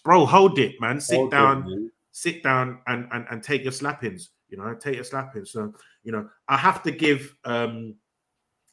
bro 0.05 0.27
hold 0.27 0.59
it 0.59 0.81
man. 0.81 1.01
Sit 1.01 1.17
Hold 1.17 1.31
down 1.31 1.61
man. 1.69 1.91
sit 2.13 2.43
down 2.43 2.81
and, 2.87 3.09
and 3.13 3.27
and 3.31 3.43
take 3.43 3.63
your 3.63 3.73
slappings 3.73 4.29
you 4.55 4.63
know 4.63 4.75
take 4.75 4.95
your 4.95 5.05
slappings 5.05 5.49
so 5.49 5.73
you 6.05 6.13
know 6.13 6.29
i 6.49 6.57
have 6.57 6.83
to 6.83 6.93
give 6.93 7.35
um 7.45 7.95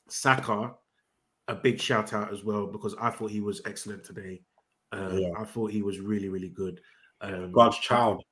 saka 0.10 0.72
a 1.48 1.56
big 1.56 1.82
shout 1.82 2.14
out 2.14 2.32
as 2.32 2.44
well 2.44 2.68
because 2.68 2.96
i 3.02 3.10
thought 3.10 3.32
he 3.32 3.42
was 3.42 3.62
excellent 3.66 4.04
today 4.04 4.42
um, 4.92 5.18
Yeah. 5.18 5.30
I 5.38 5.46
thought 5.46 5.72
he 5.72 5.82
was 5.82 6.00
really, 6.00 6.30
really 6.30 6.50
good. 6.50 6.82
Um, 7.22 7.52
God's 7.52 7.80
child. 7.80 8.24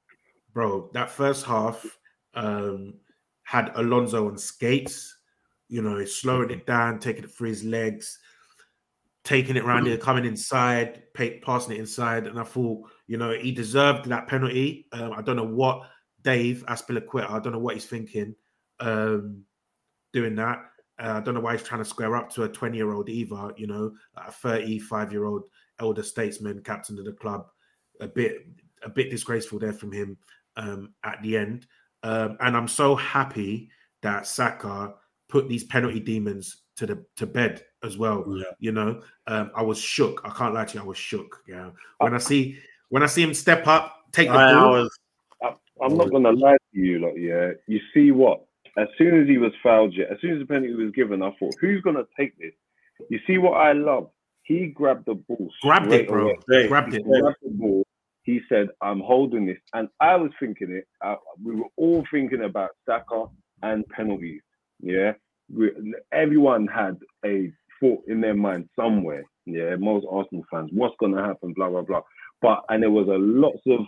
bro, 0.54 0.90
that 0.94 1.12
first 1.12 1.46
half 1.46 1.86
um, 2.34 2.96
had 3.44 3.72
Alonso 3.76 4.28
on 4.28 4.38
skates, 4.38 5.16
you 5.68 5.82
know, 5.82 6.04
slowing 6.06 6.50
it 6.50 6.66
down, 6.66 7.00
taking 7.00 7.24
it 7.24 7.32
for 7.32 7.46
his 7.46 7.64
legs, 7.64 8.20
taking 9.24 9.56
it 9.56 9.64
around 9.64 9.86
here, 9.86 9.98
coming 9.98 10.26
inside, 10.26 11.04
pay, 11.14 11.40
passing 11.40 11.76
it 11.76 11.80
inside. 11.80 12.26
And 12.26 12.40
I 12.40 12.44
thought, 12.44 12.90
you 13.08 13.18
know, 13.18 13.32
he 13.32 13.52
deserved 13.52 14.10
that 14.10 14.28
penalty. 14.28 14.88
Um, 14.92 15.14
I 15.14 15.22
don't 15.22 15.36
know 15.36 15.44
what 15.44 15.84
Dave 16.24 16.64
Azpilicueta, 16.68 17.30
I 17.30 17.40
don't 17.40 17.54
know 17.54 17.60
what 17.60 17.76
he's 17.76 17.86
thinking 17.86 18.36
um, 18.80 19.44
doing 20.14 20.36
that. 20.36 20.60
Uh, 21.02 21.14
I 21.18 21.20
don't 21.22 21.34
know 21.34 21.40
why 21.40 21.54
he's 21.54 21.64
trying 21.64 21.82
to 21.82 21.90
square 21.90 22.16
up 22.16 22.30
to 22.34 22.44
a 22.44 22.50
20 22.50 22.76
year 22.76 22.94
old 22.94 23.10
either, 23.10 23.54
you 23.56 23.68
know, 23.68 23.92
a 24.18 24.32
35 24.32 25.12
year 25.12 25.26
old 25.26 25.44
elder 25.80 26.04
statesman, 26.04 26.62
captain 26.64 27.00
of 27.00 27.06
the 27.06 27.14
club. 27.14 27.46
A 28.02 28.08
bit, 28.08 28.46
a 28.84 28.90
bit 28.90 29.10
disgraceful 29.10 29.60
there 29.60 29.74
from 29.74 29.92
him 29.92 30.18
um, 30.56 30.94
at 31.04 31.22
the 31.22 31.38
end. 31.38 31.68
Um, 32.04 32.38
and 32.42 32.56
I'm 32.56 32.68
so 32.68 32.96
happy 32.96 33.70
that 34.02 34.26
Saka 34.26 34.94
put 35.28 35.48
these 35.48 35.64
penalty 35.66 36.00
demons 36.00 36.64
to 36.78 36.86
the 36.86 37.06
to 37.18 37.26
bed 37.26 37.64
as 37.84 37.98
well. 37.98 38.24
Yeah. 38.28 38.44
You 38.60 38.72
know, 38.72 39.02
um, 39.28 39.52
I 39.56 39.62
was 39.62 39.80
shook. 39.80 40.22
I 40.24 40.30
can't 40.30 40.54
lie 40.54 40.66
to 40.66 40.74
you, 40.76 40.82
I 40.82 40.86
was 40.86 40.98
shook. 40.98 41.44
Yeah, 41.48 41.72
when 42.00 42.14
I 42.14 42.18
see 42.18 42.58
when 42.90 43.04
I 43.04 43.06
see 43.06 43.22
him 43.22 43.34
step 43.34 43.68
up, 43.68 44.12
take 44.12 44.30
the 44.30 44.36
I 44.36 44.54
ball. 44.54 44.72
was 44.72 45.00
I'm 45.82 45.98
not 45.98 46.12
gonna 46.12 46.32
lie 46.32 46.58
to 46.74 46.80
you, 46.80 47.00
lot. 47.00 47.14
Yeah, 47.18 47.52
you 47.68 47.80
see 47.94 48.12
what? 48.12 48.46
As 48.78 48.88
soon 48.98 49.22
as 49.22 49.28
he 49.28 49.38
was 49.38 49.52
fouled, 49.64 49.94
yeah, 49.96 50.06
as 50.12 50.18
soon 50.22 50.34
as 50.34 50.40
the 50.40 50.46
penalty 50.46 50.74
was 50.74 50.92
given, 50.94 51.22
I 51.24 51.32
thought, 51.40 51.56
who's 51.62 51.82
gonna 51.82 52.04
take 52.20 52.38
this? 52.38 52.54
You 53.10 53.20
see 53.28 53.38
what 53.38 53.54
I 53.54 53.74
love? 53.74 54.10
He 54.44 54.68
grabbed 54.68 55.06
the 55.06 55.16
ball, 55.16 55.50
Grabbed 55.62 55.92
it, 55.94 56.08
bro. 56.08 56.36
away. 56.50 56.68
Grabbed 56.68 56.94
He 56.94 56.98
it. 56.98 57.04
grabbed 57.04 57.38
the 57.44 57.52
ball. 57.52 57.84
He 58.24 58.42
said, 58.50 58.70
"I'm 58.82 59.00
holding 59.00 59.46
this," 59.48 59.60
and 59.74 59.90
I 60.00 60.16
was 60.18 60.32
thinking 60.40 60.72
it. 60.72 60.88
Uh, 61.04 61.16
we 61.44 61.56
were 61.56 61.68
all 61.78 62.06
thinking 62.12 62.44
about 62.44 62.72
Saka 62.86 63.26
and 63.64 63.88
penalties. 63.90 64.42
Yeah, 64.82 65.14
we, 65.54 65.72
everyone 66.12 66.68
had 66.68 66.98
a 67.26 67.52
thought 67.80 68.04
in 68.08 68.22
their 68.22 68.36
mind 68.36 68.70
somewhere. 68.76 69.24
Yeah, 69.46 69.76
most 69.78 70.06
Arsenal 70.12 70.46
fans, 70.52 70.70
what's 70.74 70.96
going 71.00 71.16
to 71.16 71.24
happen? 71.24 71.54
Blah 71.54 71.70
blah 71.70 71.82
blah. 71.82 72.02
But 72.42 72.64
and 72.70 72.84
there 72.84 72.92
was 72.92 73.08
a 73.08 73.18
lots 73.18 73.62
of 73.68 73.82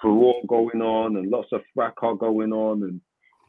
furore 0.00 0.42
going 0.46 0.80
on 0.82 1.16
and 1.16 1.30
lots 1.30 1.48
of 1.52 1.60
fracas 1.74 2.18
going 2.18 2.52
on, 2.52 2.82
and 2.82 3.00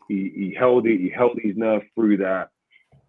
he, 0.08 0.32
he 0.36 0.56
held 0.58 0.88
it. 0.88 1.00
He 1.00 1.10
held 1.10 1.40
his 1.42 1.56
nerve 1.56 1.84
through 1.96 2.18
that. 2.18 2.50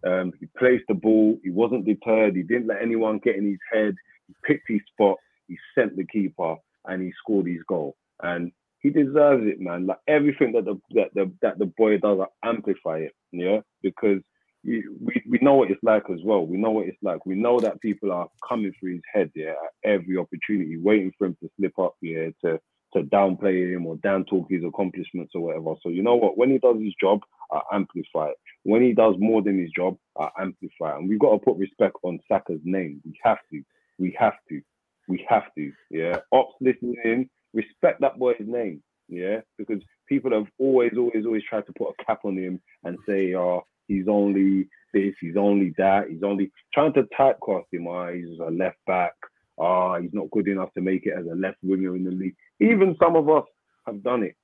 Um, 0.06 0.32
he 0.40 0.46
placed 0.58 0.84
the 0.88 0.94
ball. 0.94 1.38
He 1.42 1.50
wasn't 1.50 1.86
deterred. 1.86 2.36
He 2.36 2.42
didn't 2.42 2.68
let 2.68 2.82
anyone 2.82 3.18
get 3.18 3.36
in 3.36 3.46
his 3.46 3.58
head. 3.72 3.94
He 4.28 4.34
picked 4.44 4.68
his 4.68 4.80
spot. 4.92 5.16
He 5.48 5.58
sent 5.74 5.96
the 5.96 6.06
keeper, 6.06 6.56
and 6.86 7.02
he 7.02 7.12
scored 7.22 7.46
his 7.46 7.62
goal. 7.68 7.96
And 8.22 8.52
he 8.80 8.90
deserves 8.90 9.46
it, 9.46 9.60
man. 9.60 9.86
Like 9.86 9.98
everything 10.08 10.52
that 10.52 10.64
the 10.64 10.80
that 10.92 11.14
the 11.14 11.32
that 11.42 11.58
the 11.58 11.66
boy 11.66 11.98
does, 11.98 12.18
I 12.20 12.48
amplify 12.48 12.98
it. 12.98 13.12
Yeah, 13.32 13.60
because 13.82 14.20
you, 14.62 14.96
we 15.00 15.22
we 15.28 15.38
know 15.40 15.54
what 15.54 15.70
it's 15.70 15.82
like 15.82 16.04
as 16.10 16.20
well. 16.24 16.46
We 16.46 16.56
know 16.56 16.70
what 16.70 16.86
it's 16.86 17.02
like. 17.02 17.26
We 17.26 17.34
know 17.34 17.60
that 17.60 17.80
people 17.80 18.12
are 18.12 18.28
coming 18.46 18.72
through 18.78 18.94
his 18.94 19.02
head, 19.12 19.30
yeah, 19.34 19.50
at 19.84 19.90
every 19.90 20.16
opportunity, 20.16 20.76
waiting 20.78 21.12
for 21.18 21.26
him 21.26 21.36
to 21.42 21.50
slip 21.56 21.78
up, 21.78 21.94
yeah, 22.00 22.28
to 22.44 22.58
to 22.94 23.02
downplay 23.02 23.74
him 23.74 23.86
or 23.86 23.96
down 23.96 24.24
talk 24.24 24.46
his 24.50 24.64
accomplishments 24.64 25.32
or 25.34 25.42
whatever. 25.42 25.74
So 25.82 25.88
you 25.88 26.02
know 26.02 26.16
what? 26.16 26.36
When 26.36 26.50
he 26.50 26.58
does 26.58 26.76
his 26.80 26.94
job, 27.00 27.20
I 27.52 27.60
amplify 27.72 28.28
it. 28.28 28.36
When 28.64 28.82
he 28.82 28.92
does 28.92 29.14
more 29.18 29.42
than 29.42 29.58
his 29.58 29.70
job, 29.76 29.96
I 30.18 30.28
amplify 30.38 30.94
it. 30.94 30.98
And 30.98 31.08
we've 31.08 31.18
got 31.18 31.32
to 31.32 31.38
put 31.38 31.56
respect 31.56 31.96
on 32.02 32.18
Saka's 32.30 32.60
name. 32.64 33.00
We 33.04 33.18
have 33.22 33.38
to. 33.52 33.62
We 33.98 34.16
have 34.18 34.34
to. 34.48 34.60
We 35.08 35.24
have 35.28 35.44
to. 35.56 35.72
Yeah. 35.90 36.18
Ops 36.32 36.54
listening 36.60 36.96
in, 37.04 37.30
respect 37.54 38.00
that 38.00 38.18
boy's 38.18 38.36
name. 38.40 38.82
Yeah. 39.08 39.40
Because 39.58 39.82
people 40.08 40.32
have 40.32 40.46
always, 40.58 40.92
always, 40.96 41.24
always 41.24 41.42
tried 41.48 41.66
to 41.66 41.72
put 41.76 41.94
a 41.98 42.04
cap 42.04 42.20
on 42.24 42.36
him 42.36 42.60
and 42.84 42.98
say, 43.08 43.34
oh, 43.34 43.64
he's 43.88 44.08
only 44.08 44.68
this, 44.94 45.14
he's 45.20 45.36
only 45.36 45.74
that, 45.78 46.08
he's 46.10 46.22
only 46.22 46.50
trying 46.72 46.92
to 46.94 47.04
typecast 47.18 47.64
him. 47.72 47.86
Oh, 47.88 48.12
he's 48.12 48.38
a 48.40 48.50
left 48.50 48.78
back. 48.86 49.12
Ah, 49.60 50.00
he's 50.00 50.12
not 50.14 50.30
good 50.30 50.48
enough 50.48 50.72
to 50.74 50.80
make 50.80 51.06
it 51.06 51.14
as 51.18 51.26
a 51.26 51.34
left 51.34 51.58
winger 51.62 51.96
in 51.96 52.04
the 52.04 52.10
league. 52.10 52.36
Even 52.60 52.96
some 53.02 53.16
of 53.16 53.28
us 53.28 53.44
have 53.86 54.02
done 54.02 54.22
it. 54.24 54.36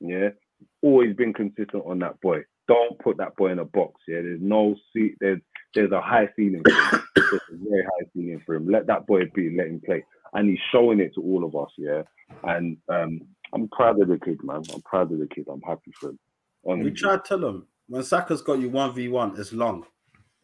Yeah, 0.00 0.30
always 0.82 1.16
been 1.16 1.32
consistent 1.32 1.84
on 1.86 2.00
that 2.00 2.20
boy. 2.20 2.40
Don't 2.68 2.98
put 3.00 3.18
that 3.18 3.36
boy 3.36 3.52
in 3.52 3.58
a 3.58 3.64
box. 3.64 4.00
Yeah, 4.08 4.22
there's 4.22 4.40
no 4.42 4.76
seat. 4.92 5.16
There's 5.20 5.40
there's 5.74 5.92
a 5.92 6.00
high 6.00 6.28
ceiling. 6.36 6.62
For 6.64 6.72
him. 6.72 7.02
There's 7.30 7.42
a 7.52 7.56
very 7.70 7.84
high 7.84 8.06
ceiling 8.14 8.42
for 8.46 8.54
him. 8.56 8.68
Let 8.68 8.86
that 8.88 9.06
boy 9.06 9.22
be. 9.34 9.54
Let 9.56 9.68
him 9.68 9.80
play, 9.84 10.04
and 10.34 10.50
he's 10.50 10.58
showing 10.72 11.00
it 11.00 11.14
to 11.14 11.22
all 11.22 11.44
of 11.44 11.56
us. 11.56 11.72
Yeah, 11.78 12.02
and 12.44 12.76
um, 12.88 13.20
I'm 13.54 13.68
proud 13.68 14.00
of 14.00 14.08
the 14.08 14.18
kid, 14.18 14.38
man. 14.42 14.62
I'm 14.72 14.82
proud 14.82 15.12
of 15.12 15.18
the 15.18 15.26
kid. 15.28 15.46
I'm 15.50 15.62
happy 15.62 15.92
for 16.00 16.10
him. 16.10 16.18
We 16.64 16.72
Honestly. 16.72 16.92
try 16.92 17.16
to 17.16 17.22
tell 17.24 17.44
him 17.44 17.66
when 17.88 18.02
Saka's 18.02 18.42
got 18.42 18.60
you 18.60 18.70
one 18.70 18.94
v 18.94 19.08
one, 19.08 19.34
it's 19.38 19.52
long. 19.52 19.84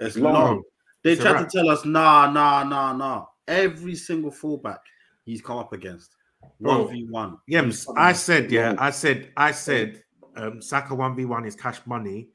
It's 0.01 0.17
Long. 0.17 0.35
long. 0.35 0.63
They 1.05 1.13
It's 1.13 1.23
try 1.23 1.33
to 1.33 1.47
tell 1.51 1.69
us, 1.71 1.85
nah, 1.85 2.31
nah, 2.31 2.65
nah, 2.65 2.93
nah. 2.93 3.27
Every 3.49 3.95
single 3.97 4.31
fullback 4.31 4.81
he's 5.25 5.41
come 5.43 5.59
up 5.59 5.73
against, 5.73 6.15
one 6.59 6.89
v 6.89 7.07
one. 7.11 7.39
Yems, 7.51 7.87
I 7.97 8.13
said, 8.13 8.53
yeah, 8.53 8.75
I 8.79 8.91
said, 8.91 9.33
I 9.37 9.51
said, 9.51 10.03
um, 10.37 10.63
Saka 10.63 10.95
one 10.95 11.17
v 11.17 11.25
one 11.25 11.45
is 11.47 11.57
cash 11.57 11.81
money. 11.87 12.29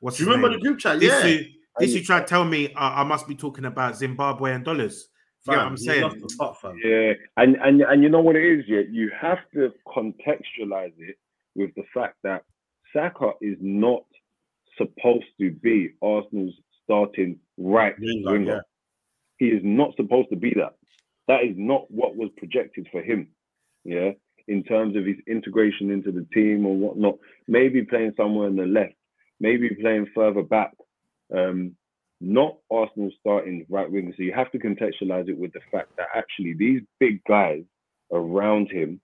What's 0.00 0.16
Do 0.16 0.24
you 0.24 0.30
his 0.30 0.36
remember 0.36 0.50
name? 0.56 0.60
the 0.60 0.64
group 0.66 0.78
chat? 0.80 0.98
This 1.00 1.12
Yeah. 1.22 1.26
you, 1.26 1.46
this 1.78 1.90
you 1.94 2.02
tried 2.02 2.20
to 2.20 2.26
tell 2.26 2.44
me 2.44 2.72
uh, 2.74 2.90
I 3.00 3.04
must 3.04 3.28
be 3.28 3.34
talking 3.34 3.66
about 3.66 3.96
Zimbabwe 3.96 4.52
and 4.54 4.64
dollars. 4.64 5.08
You 5.46 5.52
know 5.54 5.60
I'm 5.60 5.76
saying? 5.76 6.02
off 6.04 6.60
top. 6.62 6.74
Yeah, 6.82 7.12
and 7.36 7.56
and 7.56 7.82
and 7.82 8.02
you 8.02 8.08
know 8.08 8.20
what 8.20 8.34
it 8.36 8.44
is, 8.44 8.64
yeah. 8.66 8.80
You 8.90 9.10
have 9.20 9.38
to 9.52 9.70
contextualize 9.86 10.94
it 10.98 11.16
with 11.54 11.74
the 11.76 11.84
fact 11.92 12.16
that 12.24 12.42
Saka 12.94 13.32
is 13.42 13.58
not 13.60 14.04
supposed 14.78 15.26
to 15.40 15.50
be 15.50 15.90
Arsenal's 16.02 16.54
starting 16.84 17.38
right 17.58 17.94
Winger, 18.00 18.32
winger. 18.32 18.52
yeah. 18.54 18.60
He 19.44 19.50
is 19.50 19.60
not 19.62 19.94
supposed 19.96 20.30
to 20.30 20.36
be 20.36 20.54
that. 20.54 20.74
That 21.28 21.44
is 21.44 21.54
not 21.56 21.90
what 21.90 22.16
was 22.16 22.30
projected 22.38 22.88
for 22.90 23.02
him. 23.02 23.28
Yeah, 23.84 24.12
in 24.48 24.64
terms 24.64 24.96
of 24.96 25.04
his 25.04 25.16
integration 25.26 25.90
into 25.90 26.10
the 26.12 26.26
team 26.32 26.64
or 26.64 26.74
whatnot. 26.74 27.16
Maybe 27.46 27.82
playing 27.84 28.14
somewhere 28.16 28.46
on 28.46 28.56
the 28.56 28.64
left, 28.64 28.94
maybe 29.40 29.68
playing 29.70 30.06
further 30.14 30.42
back. 30.42 30.72
Um, 31.34 31.76
not 32.22 32.56
Arsenal 32.70 33.10
starting 33.20 33.66
right 33.68 33.90
wing. 33.90 34.14
So 34.16 34.22
you 34.22 34.32
have 34.32 34.50
to 34.52 34.58
contextualize 34.58 35.28
it 35.28 35.36
with 35.36 35.52
the 35.52 35.60
fact 35.70 35.94
that 35.98 36.06
actually 36.14 36.54
these 36.54 36.80
big 36.98 37.22
guys 37.24 37.64
around 38.10 38.70
him, 38.70 38.98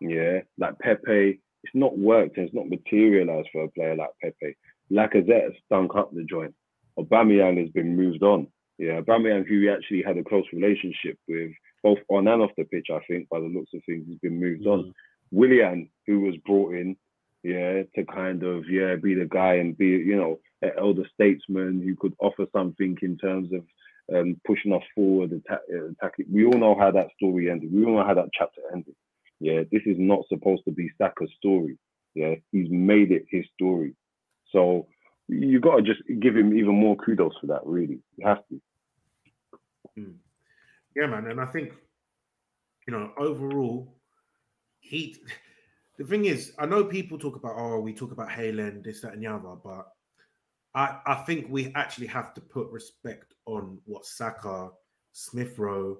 yeah, 0.00 0.40
like 0.58 0.78
Pepe, 0.78 1.40
it's 1.62 1.74
not 1.74 1.96
worked 1.96 2.36
and 2.36 2.46
it's 2.46 2.54
not 2.54 2.68
materialized 2.68 3.48
for 3.50 3.64
a 3.64 3.70
player 3.70 3.96
like 3.96 4.10
Pepe. 4.22 4.56
Lacazette 4.92 5.44
has 5.44 5.52
stunk 5.64 5.94
up 5.94 6.12
the 6.12 6.24
joint. 6.24 6.54
Aubameyang 6.98 7.58
has 7.58 7.70
been 7.70 7.96
moved 7.96 8.22
on. 8.22 8.48
Yeah, 8.80 9.02
Aubameyang, 9.02 9.46
who 9.46 9.60
he 9.60 9.68
actually 9.68 10.02
had 10.02 10.16
a 10.16 10.24
close 10.24 10.46
relationship 10.54 11.18
with, 11.28 11.50
both 11.82 11.98
on 12.08 12.26
and 12.26 12.40
off 12.40 12.50
the 12.56 12.64
pitch, 12.64 12.86
I 12.90 13.00
think, 13.06 13.28
by 13.28 13.38
the 13.38 13.44
looks 13.44 13.74
of 13.74 13.82
things, 13.84 14.08
has 14.08 14.16
been 14.20 14.40
moved 14.40 14.66
on. 14.66 14.94
Willian, 15.30 15.90
who 16.06 16.20
was 16.20 16.34
brought 16.46 16.72
in, 16.72 16.96
yeah, 17.42 17.82
to 17.94 18.04
kind 18.06 18.42
of 18.42 18.64
yeah 18.70 18.96
be 18.96 19.12
the 19.12 19.26
guy 19.26 19.56
and 19.56 19.76
be 19.76 19.88
you 19.88 20.16
know 20.16 20.38
an 20.62 20.72
elder 20.78 21.04
statesman 21.12 21.82
who 21.82 21.94
could 21.94 22.14
offer 22.20 22.46
something 22.56 22.96
in 23.02 23.18
terms 23.18 23.50
of 23.52 24.16
um, 24.16 24.40
pushing 24.46 24.72
us 24.72 24.82
forward, 24.94 25.32
attack, 25.32 25.60
uh, 25.70 25.90
attacking. 25.90 26.26
We 26.32 26.46
all 26.46 26.58
know 26.58 26.74
how 26.78 26.90
that 26.90 27.08
story 27.16 27.50
ended. 27.50 27.70
We 27.70 27.84
all 27.84 27.96
know 27.96 28.06
how 28.06 28.14
that 28.14 28.30
chapter 28.32 28.62
ended. 28.72 28.94
Yeah, 29.40 29.60
this 29.70 29.82
is 29.84 29.96
not 29.98 30.26
supposed 30.30 30.64
to 30.64 30.70
be 30.70 30.90
Saka's 30.96 31.30
story. 31.36 31.76
Yeah, 32.14 32.36
he's 32.50 32.70
made 32.70 33.12
it 33.12 33.26
his 33.30 33.44
story. 33.54 33.94
So 34.52 34.86
you 35.28 35.60
got 35.60 35.76
to 35.76 35.82
just 35.82 36.00
give 36.18 36.34
him 36.34 36.56
even 36.56 36.74
more 36.74 36.96
kudos 36.96 37.34
for 37.42 37.48
that. 37.48 37.60
Really, 37.66 38.00
you 38.16 38.26
have 38.26 38.46
to. 38.48 38.60
Mm. 39.98 40.14
Yeah, 40.94 41.06
man, 41.06 41.26
and 41.26 41.40
I 41.40 41.46
think 41.46 41.72
you 42.86 42.92
know 42.92 43.12
overall, 43.16 43.94
he. 44.80 45.16
The 45.98 46.06
thing 46.06 46.24
is, 46.24 46.54
I 46.58 46.64
know 46.64 46.82
people 46.84 47.18
talk 47.18 47.36
about 47.36 47.56
oh, 47.58 47.78
we 47.78 47.92
talk 47.92 48.10
about 48.10 48.30
Haaland, 48.30 48.84
this, 48.84 49.02
that, 49.02 49.12
and 49.12 49.22
the 49.22 49.26
other, 49.26 49.54
but 49.62 49.86
I 50.74 50.98
I 51.04 51.14
think 51.26 51.48
we 51.50 51.74
actually 51.74 52.06
have 52.06 52.32
to 52.32 52.40
put 52.40 52.70
respect 52.70 53.34
on 53.44 53.78
what 53.84 54.06
Saka, 54.06 54.70
Smith 55.12 55.58
Rowe, 55.58 55.98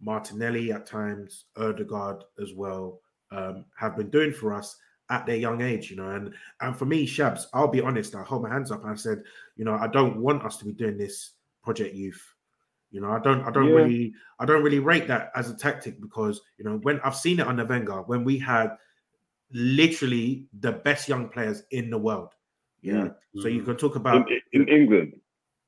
Martinelli 0.00 0.72
at 0.72 0.86
times, 0.86 1.44
Odegaard 1.58 2.24
as 2.40 2.54
well 2.54 3.00
um, 3.30 3.64
have 3.76 3.96
been 3.96 4.10
doing 4.10 4.32
for 4.32 4.54
us 4.54 4.76
at 5.10 5.26
their 5.26 5.36
young 5.36 5.60
age, 5.60 5.90
you 5.90 5.96
know. 5.96 6.10
And 6.10 6.34
and 6.60 6.76
for 6.76 6.86
me, 6.86 7.06
Shabs, 7.06 7.46
I'll 7.52 7.68
be 7.68 7.80
honest, 7.80 8.14
I 8.14 8.22
hold 8.22 8.42
my 8.42 8.50
hands 8.50 8.70
up 8.70 8.82
and 8.82 8.90
I 8.90 8.94
said, 8.94 9.22
you 9.56 9.64
know, 9.64 9.74
I 9.74 9.86
don't 9.86 10.18
want 10.18 10.44
us 10.44 10.56
to 10.58 10.64
be 10.64 10.72
doing 10.72 10.98
this 10.98 11.32
project 11.62 11.94
youth. 11.94 12.22
You 12.92 13.00
know, 13.00 13.10
I 13.10 13.18
don't 13.18 13.42
I 13.42 13.50
don't 13.50 13.68
Yeah. 13.68 13.74
really 13.74 14.12
I 14.38 14.44
don't 14.44 14.62
really 14.62 14.78
rate 14.78 15.08
that 15.08 15.32
as 15.34 15.50
a 15.50 15.56
tactic 15.56 16.00
because 16.00 16.40
you 16.58 16.64
know 16.64 16.76
when 16.82 17.00
I've 17.00 17.16
seen 17.16 17.40
it 17.40 17.46
under 17.46 17.64
Wenger 17.64 18.02
when 18.02 18.22
we 18.22 18.38
had 18.38 18.76
literally 19.50 20.46
the 20.60 20.72
best 20.72 21.08
young 21.08 21.28
players 21.28 21.62
in 21.70 21.90
the 21.90 21.98
world. 21.98 22.34
Yeah. 22.82 23.08
So 23.40 23.48
you 23.48 23.62
can 23.62 23.76
talk 23.76 23.96
about 23.96 24.28
In, 24.30 24.40
in 24.62 24.68
England. 24.68 25.14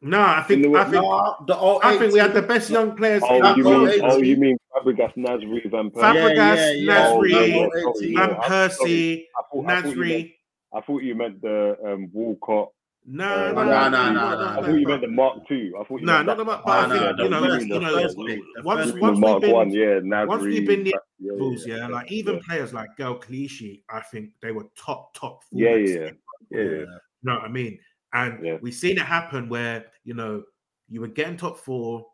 no, 0.03 0.21
I 0.21 0.43
think 0.43 0.63
the- 0.65 0.75
I 0.79 0.85
think 0.85 1.03
No, 1.03 1.37
the 1.47 1.57
old 1.57 1.81
I 1.83 1.97
think 1.97 2.13
we 2.13 2.19
had 2.19 2.35
the 2.35 2.43
best 2.43 2.69
young 2.71 2.95
players 2.97 3.23
Oh, 3.25 3.39
in 3.53 3.57
you 3.57 3.63
the 3.63 3.69
world. 3.71 3.89
mean 3.89 4.01
oh 4.03 4.19
you 4.23 4.37
mean 4.37 4.59
Fabregas, 4.75 5.15
Nasri, 5.17 5.71
Van 5.71 5.91
Persie? 5.91 6.03
Fabregas, 6.03 6.37
Yeah, 6.37 6.73
yeah, 6.73 6.73
yeah. 6.73 7.01
Nasri, 7.01 7.15
Oh, 7.15 7.23
yeah, 7.23 7.45
yeah. 7.45 7.69
sorry, 7.85 8.15
Van 8.15 8.31
I'm 8.35 8.41
Persie. 8.41 9.25
I 9.25 9.43
thought, 9.51 9.65
I 9.65 9.81
thought 9.81 9.97
you 9.97 10.05
meant, 10.05 10.27
Nasri. 10.27 10.35
I 10.75 10.81
thought 10.83 11.03
you 11.03 11.15
meant 11.15 11.41
the 11.41 11.77
um, 11.87 12.11
Walcott. 12.13 12.69
Nah, 13.07 13.53
nah, 13.53 13.65
nah, 13.65 13.89
nah, 13.89 14.11
nah, 14.13 14.59
I 14.59 14.63
thought 14.63 14.81
you 14.81 14.87
meant 14.87 15.03
the 15.03 15.09
Mark 15.09 15.39
II. 15.51 15.73
I 15.79 15.85
thought 15.85 16.01
you 16.01 16.07
nah, 16.07 16.23
not 16.23 16.39
the 16.39 16.45
Mark. 16.45 16.65
But 16.65 17.19
you 17.19 17.29
know, 17.29 17.47
that's, 17.47 17.65
you 17.67 17.79
know, 17.79 18.43
once 18.63 18.93
once 18.95 19.21
we've 19.21 19.41
been, 19.43 19.71
yeah, 19.71 20.25
once 20.25 20.43
we've 20.43 20.67
been 20.67 20.85
the 20.85 20.95
fools, 21.37 21.67
yeah, 21.67 21.87
like 21.87 22.11
even 22.11 22.41
players 22.41 22.73
like 22.73 22.89
Gael 22.97 23.17
Clichy, 23.17 23.83
I 23.91 24.01
think 24.01 24.31
they 24.41 24.53
were 24.53 24.65
top 24.75 25.13
top. 25.15 25.43
Yeah, 25.53 25.77
yeah, 25.77 26.11
yeah. 26.51 26.61
You 26.61 26.87
know 27.25 27.35
what 27.35 27.45
I 27.45 27.49
mean? 27.49 27.79
And 28.15 28.61
we've 28.63 28.75
seen 28.75 28.97
it 28.97 29.05
happen 29.05 29.51
where 29.51 29.85
you 30.05 30.15
know 30.15 30.43
you 30.89 31.03
were 31.03 31.09
getting 31.09 31.37
top 31.37 31.59
four. 31.59 32.07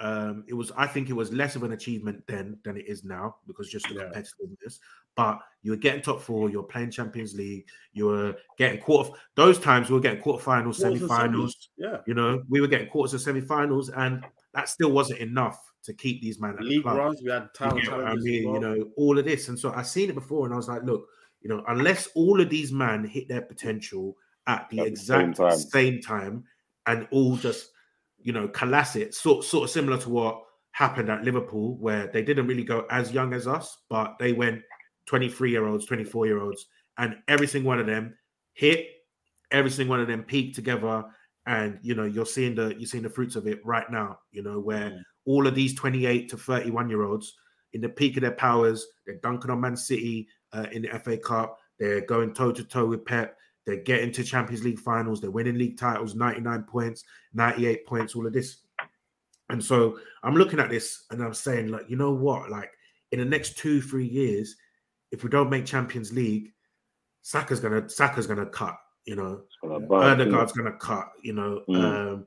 Um, 0.00 0.44
it 0.46 0.54
was, 0.54 0.70
I 0.76 0.86
think, 0.86 1.10
it 1.10 1.14
was 1.14 1.32
less 1.32 1.56
of 1.56 1.64
an 1.64 1.72
achievement 1.72 2.22
then 2.28 2.56
than 2.64 2.76
it 2.76 2.86
is 2.86 3.02
now 3.02 3.34
because 3.48 3.68
just 3.68 3.88
the 3.88 3.96
competitiveness. 3.96 4.78
But 5.18 5.40
you 5.62 5.72
were 5.72 5.76
getting 5.76 6.00
top 6.00 6.20
four. 6.20 6.48
You 6.48 6.58
were 6.58 6.68
playing 6.68 6.92
Champions 6.92 7.34
League. 7.34 7.66
You 7.92 8.06
were 8.06 8.36
getting 8.56 8.80
quarter. 8.80 9.10
Those 9.34 9.58
times 9.58 9.90
we 9.90 9.96
were 9.96 10.00
getting 10.00 10.22
quarterfinals, 10.22 10.78
Quarters 10.78 10.82
and 10.82 10.98
semi-finals. 10.98 11.70
Yeah. 11.76 11.96
You 12.06 12.14
know, 12.14 12.44
we 12.48 12.60
were 12.60 12.68
getting 12.68 12.88
quarters 12.88 13.14
and 13.14 13.20
semi-finals, 13.20 13.90
and 13.90 14.24
that 14.54 14.68
still 14.68 14.92
wasn't 14.92 15.18
enough 15.18 15.60
to 15.82 15.92
keep 15.92 16.22
these 16.22 16.40
men 16.40 16.50
at 16.50 16.58
the 16.58 16.64
League 16.64 16.82
club. 16.82 16.98
runs, 16.98 17.20
we 17.20 17.30
had 17.30 17.52
town 17.52 17.80
get 17.80 17.90
what 17.90 18.06
I 18.06 18.14
mean, 18.14 18.48
as 18.48 18.54
you 18.54 18.60
know, 18.60 18.90
all 18.96 19.18
of 19.18 19.24
this. 19.24 19.48
And 19.48 19.58
so 19.58 19.72
I 19.72 19.82
seen 19.82 20.10
it 20.10 20.14
before 20.14 20.44
and 20.44 20.54
I 20.54 20.56
was 20.56 20.68
like, 20.68 20.84
look, 20.84 21.06
you 21.40 21.48
know, 21.48 21.64
unless 21.66 22.08
all 22.14 22.40
of 22.40 22.48
these 22.50 22.72
men 22.72 23.04
hit 23.04 23.28
their 23.28 23.42
potential 23.42 24.16
at 24.46 24.68
the 24.70 24.80
At 24.80 24.90
the 24.90 24.96
same 24.96 25.30
exact 25.30 25.50
time. 25.50 25.58
same 25.58 26.00
time 26.00 26.44
and 26.86 27.08
all 27.10 27.36
just, 27.36 27.70
you 28.20 28.32
know, 28.32 28.48
collapse 28.48 28.96
it, 28.96 29.14
sort, 29.14 29.44
sort 29.44 29.64
of 29.64 29.70
similar 29.70 29.98
to 29.98 30.10
what 30.10 30.42
happened 30.72 31.10
at 31.10 31.24
Liverpool, 31.24 31.76
where 31.78 32.06
they 32.06 32.22
didn't 32.22 32.46
really 32.46 32.64
go 32.64 32.86
as 32.90 33.12
young 33.12 33.32
as 33.32 33.46
us, 33.46 33.78
but 33.88 34.16
they 34.18 34.32
went 34.32 34.60
23 35.08 35.50
year 35.50 35.66
olds, 35.66 35.86
24 35.86 36.26
year 36.26 36.40
olds, 36.40 36.66
and 36.98 37.16
every 37.26 37.46
single 37.48 37.68
one 37.68 37.80
of 37.80 37.86
them 37.86 38.14
hit, 38.52 38.86
every 39.50 39.70
single 39.70 39.90
one 39.90 40.00
of 40.00 40.06
them 40.06 40.22
peaked 40.22 40.54
together. 40.54 41.04
And 41.46 41.78
you 41.82 41.94
know, 41.94 42.04
you're 42.04 42.26
seeing 42.26 42.54
the 42.54 42.74
you're 42.78 42.86
seeing 42.86 43.02
the 43.02 43.10
fruits 43.10 43.34
of 43.34 43.46
it 43.46 43.64
right 43.64 43.90
now, 43.90 44.18
you 44.30 44.42
know, 44.42 44.60
where 44.60 44.90
Mm. 44.90 45.02
all 45.24 45.46
of 45.46 45.54
these 45.54 45.74
28 45.74 46.28
to 46.30 46.36
31 46.36 46.88
year 46.90 47.02
olds 47.04 47.34
in 47.72 47.80
the 47.80 47.88
peak 47.88 48.16
of 48.16 48.22
their 48.22 48.32
powers. 48.32 48.86
They're 49.06 49.16
dunking 49.22 49.50
on 49.50 49.60
Man 49.60 49.76
City 49.76 50.28
uh, 50.52 50.66
in 50.72 50.82
the 50.82 50.98
FA 51.00 51.16
Cup. 51.16 51.58
They're 51.78 52.02
going 52.02 52.34
toe 52.34 52.52
to 52.52 52.64
toe 52.64 52.86
with 52.86 53.04
Pep. 53.04 53.36
They're 53.66 53.82
getting 53.82 54.12
to 54.12 54.24
Champions 54.24 54.64
League 54.64 54.78
finals. 54.80 55.20
They're 55.20 55.30
winning 55.30 55.58
league 55.58 55.78
titles, 55.78 56.14
99 56.14 56.62
points, 56.64 57.04
98 57.34 57.86
points, 57.86 58.14
all 58.14 58.26
of 58.26 58.32
this. 58.32 58.58
And 59.50 59.62
so 59.62 59.98
I'm 60.22 60.34
looking 60.34 60.60
at 60.60 60.70
this 60.70 61.04
and 61.10 61.22
I'm 61.22 61.34
saying, 61.34 61.68
like, 61.68 61.88
you 61.88 61.96
know 61.96 62.12
what? 62.12 62.50
Like, 62.50 62.70
in 63.12 63.18
the 63.18 63.24
next 63.24 63.58
two, 63.58 63.80
three 63.82 64.06
years, 64.06 64.56
if 65.10 65.24
we 65.24 65.30
don't 65.30 65.50
make 65.50 65.66
Champions 65.66 66.12
League, 66.12 66.52
Saka's 67.22 67.60
gonna 67.60 67.88
Saka's 67.88 68.26
gonna 68.26 68.46
cut, 68.46 68.76
you 69.04 69.16
know. 69.16 69.42
Gonna 69.62 69.86
Odegaard's 69.86 70.52
gonna 70.52 70.76
cut, 70.76 71.10
you 71.22 71.32
know. 71.32 71.62
Mm. 71.68 72.12
Um, 72.12 72.26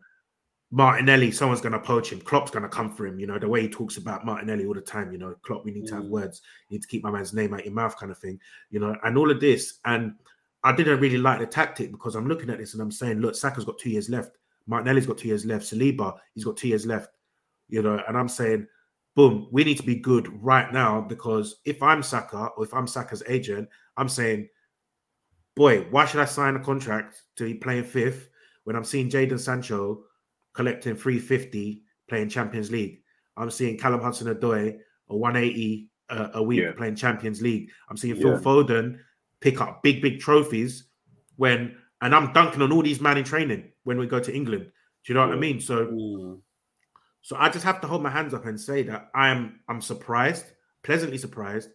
Martinelli, 0.74 1.32
someone's 1.32 1.60
going 1.60 1.74
to 1.74 1.80
poach 1.80 2.14
him. 2.14 2.22
Klopp's 2.22 2.50
going 2.50 2.64
to 2.64 2.70
come 2.70 2.90
for 2.96 3.06
him. 3.06 3.20
You 3.20 3.28
know, 3.28 3.38
the 3.38 3.48
way 3.50 3.64
he 3.64 3.68
talks 3.68 3.98
about 3.98 4.26
Martinelli 4.26 4.66
all 4.66 4.74
the 4.74 4.80
time, 4.80 5.12
you 5.12 5.18
know, 5.18 5.36
Klopp, 5.42 5.66
we 5.66 5.72
need 5.72 5.86
to 5.88 5.96
have 5.96 6.06
Mm. 6.06 6.10
words. 6.10 6.42
You 6.70 6.76
need 6.76 6.82
to 6.82 6.88
keep 6.88 7.04
my 7.04 7.12
man's 7.12 7.34
name 7.34 7.54
out 7.54 7.66
your 7.66 7.74
mouth, 7.74 7.98
kind 7.98 8.10
of 8.10 8.18
thing, 8.18 8.40
you 8.70 8.80
know, 8.80 8.96
and 9.04 9.18
all 9.18 9.30
of 9.30 9.42
this. 9.42 9.80
And 9.84 10.16
I 10.64 10.74
didn't 10.74 11.02
really 11.02 11.18
like 11.18 11.40
the 11.40 11.46
tactic 11.46 11.92
because 11.92 12.16
I'm 12.16 12.26
looking 12.26 12.50
at 12.50 12.58
this 12.58 12.72
and 12.74 12.82
I'm 12.82 12.92
saying, 12.92 13.20
look, 13.20 13.36
Saka's 13.36 13.66
got 13.66 13.80
two 13.80 13.90
years 13.90 14.10
left. 14.10 14.38
Martinelli's 14.66 15.08
got 15.08 15.18
two 15.18 15.28
years 15.28 15.46
left. 15.46 15.66
Saliba, 15.66 16.18
he's 16.36 16.46
got 16.46 16.56
two 16.56 16.70
years 16.70 16.86
left, 16.86 17.10
you 17.68 17.82
know, 17.82 18.02
and 18.08 18.18
I'm 18.18 18.30
saying, 18.30 18.66
boom, 19.16 19.48
we 19.52 19.64
need 19.64 19.78
to 19.78 19.84
be 19.84 19.96
good 19.96 20.30
right 20.42 20.72
now 20.72 21.02
because 21.02 21.60
if 21.66 21.82
I'm 21.84 22.02
Saka 22.04 22.50
or 22.56 22.64
if 22.64 22.74
I'm 22.74 22.88
Saka's 22.88 23.24
agent, 23.28 23.68
I'm 23.98 24.10
saying, 24.10 24.48
boy, 25.56 25.82
why 25.90 26.06
should 26.06 26.22
I 26.22 26.26
sign 26.26 26.56
a 26.56 26.60
contract 26.60 27.24
to 27.38 27.44
be 27.44 27.54
playing 27.56 27.84
fifth 27.84 28.30
when 28.64 28.76
I'm 28.76 28.84
seeing 28.86 29.10
Jadon 29.10 29.40
Sancho 29.40 30.04
collecting 30.54 30.96
350 30.96 31.84
playing 32.10 32.30
Champions 32.30 32.72
League? 32.72 33.02
I'm 33.38 33.52
seeing 33.52 33.78
Callum 33.78 34.02
Hudson 34.02 34.34
Odoi 34.34 34.78
a 35.10 35.16
180 35.16 35.90
uh, 36.10 36.30
a 36.36 36.44
week 36.44 36.60
Yeah. 36.62 36.72
playing 36.78 36.96
Champions 36.96 37.42
League. 37.42 37.70
I'm 37.90 37.98
seeing 37.98 38.16
Yeah. 38.16 38.22
Phil 38.22 38.40
Foden 38.40 39.00
pick 39.40 39.60
up 39.62 39.82
big, 39.84 40.02
big 40.02 40.20
trophies 40.20 40.86
when, 41.38 41.76
and 42.02 42.14
I'm 42.16 42.32
dunking 42.34 42.62
on 42.62 42.72
all 42.72 42.82
these 42.84 43.02
men 43.02 43.18
in 43.18 43.24
training 43.24 43.72
when 43.84 43.98
we 43.98 44.08
go 44.08 44.20
to 44.20 44.34
England. 44.34 44.66
Do 44.66 45.14
you 45.14 45.16
know 45.16 45.26
what 45.28 45.36
I 45.36 45.40
mean? 45.40 45.60
So, 45.60 45.88
Mm. 45.88 46.42
So 47.22 47.36
I 47.38 47.50
just 47.50 47.66
have 47.66 47.82
to 47.82 47.88
hold 47.88 48.02
my 48.02 48.10
hands 48.10 48.34
up 48.34 48.46
and 48.46 48.60
say 48.60 48.84
that 48.84 49.10
I'm 49.14 49.60
I'm 49.68 49.82
surprised, 49.82 50.46
pleasantly 50.84 51.18
surprised 51.18 51.70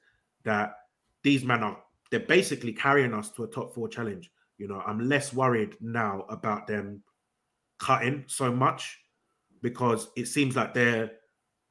that 0.44 0.74
these 1.22 1.44
men 1.44 1.62
are 1.62 1.78
they're 2.10 2.20
basically 2.20 2.72
carrying 2.72 3.14
us 3.14 3.30
to 3.32 3.44
a 3.44 3.48
top 3.48 3.74
four 3.74 3.88
challenge. 3.88 4.30
You 4.58 4.68
know, 4.68 4.82
I'm 4.86 5.08
less 5.08 5.32
worried 5.32 5.76
now 5.80 6.24
about 6.28 6.66
them 6.66 7.02
cutting 7.78 8.24
so 8.26 8.50
much 8.52 8.98
because 9.62 10.08
it 10.16 10.26
seems 10.26 10.56
like 10.56 10.74
they're 10.74 11.12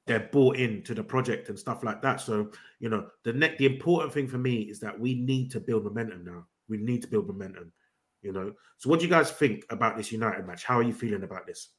they're 0.07 0.30
bought 0.32 0.57
into 0.57 0.93
the 0.93 1.03
project 1.03 1.49
and 1.49 1.57
stuff 1.57 1.84
like 1.84 2.01
that. 2.03 2.21
So, 2.21 2.51
you 2.80 2.89
know, 2.89 3.07
the 3.23 3.34
next 3.34 3.57
the 3.57 3.65
important 3.65 4.13
thing 4.13 4.28
for 4.28 4.38
me 4.38 4.61
is 4.61 4.80
that 4.80 4.97
we 4.97 5.15
need 5.15 5.51
to 5.51 5.59
build 5.59 5.84
momentum 5.84 6.23
now. 6.23 6.45
We 6.69 6.78
need 6.78 7.01
to 7.01 7.07
build 7.07 7.28
momentum, 7.28 7.73
you 8.21 8.32
know. 8.32 8.53
So 8.78 8.89
what 8.89 8.99
do 8.99 9.05
you 9.05 9.11
guys 9.11 9.32
think 9.32 9.65
about 9.69 9.97
this 9.97 10.11
United 10.11 10.45
match? 10.45 10.63
How 10.63 10.80
are 10.80 10.84
you 10.84 10.93
feeling 10.93 11.23
about 11.23 11.45
this? 11.45 11.69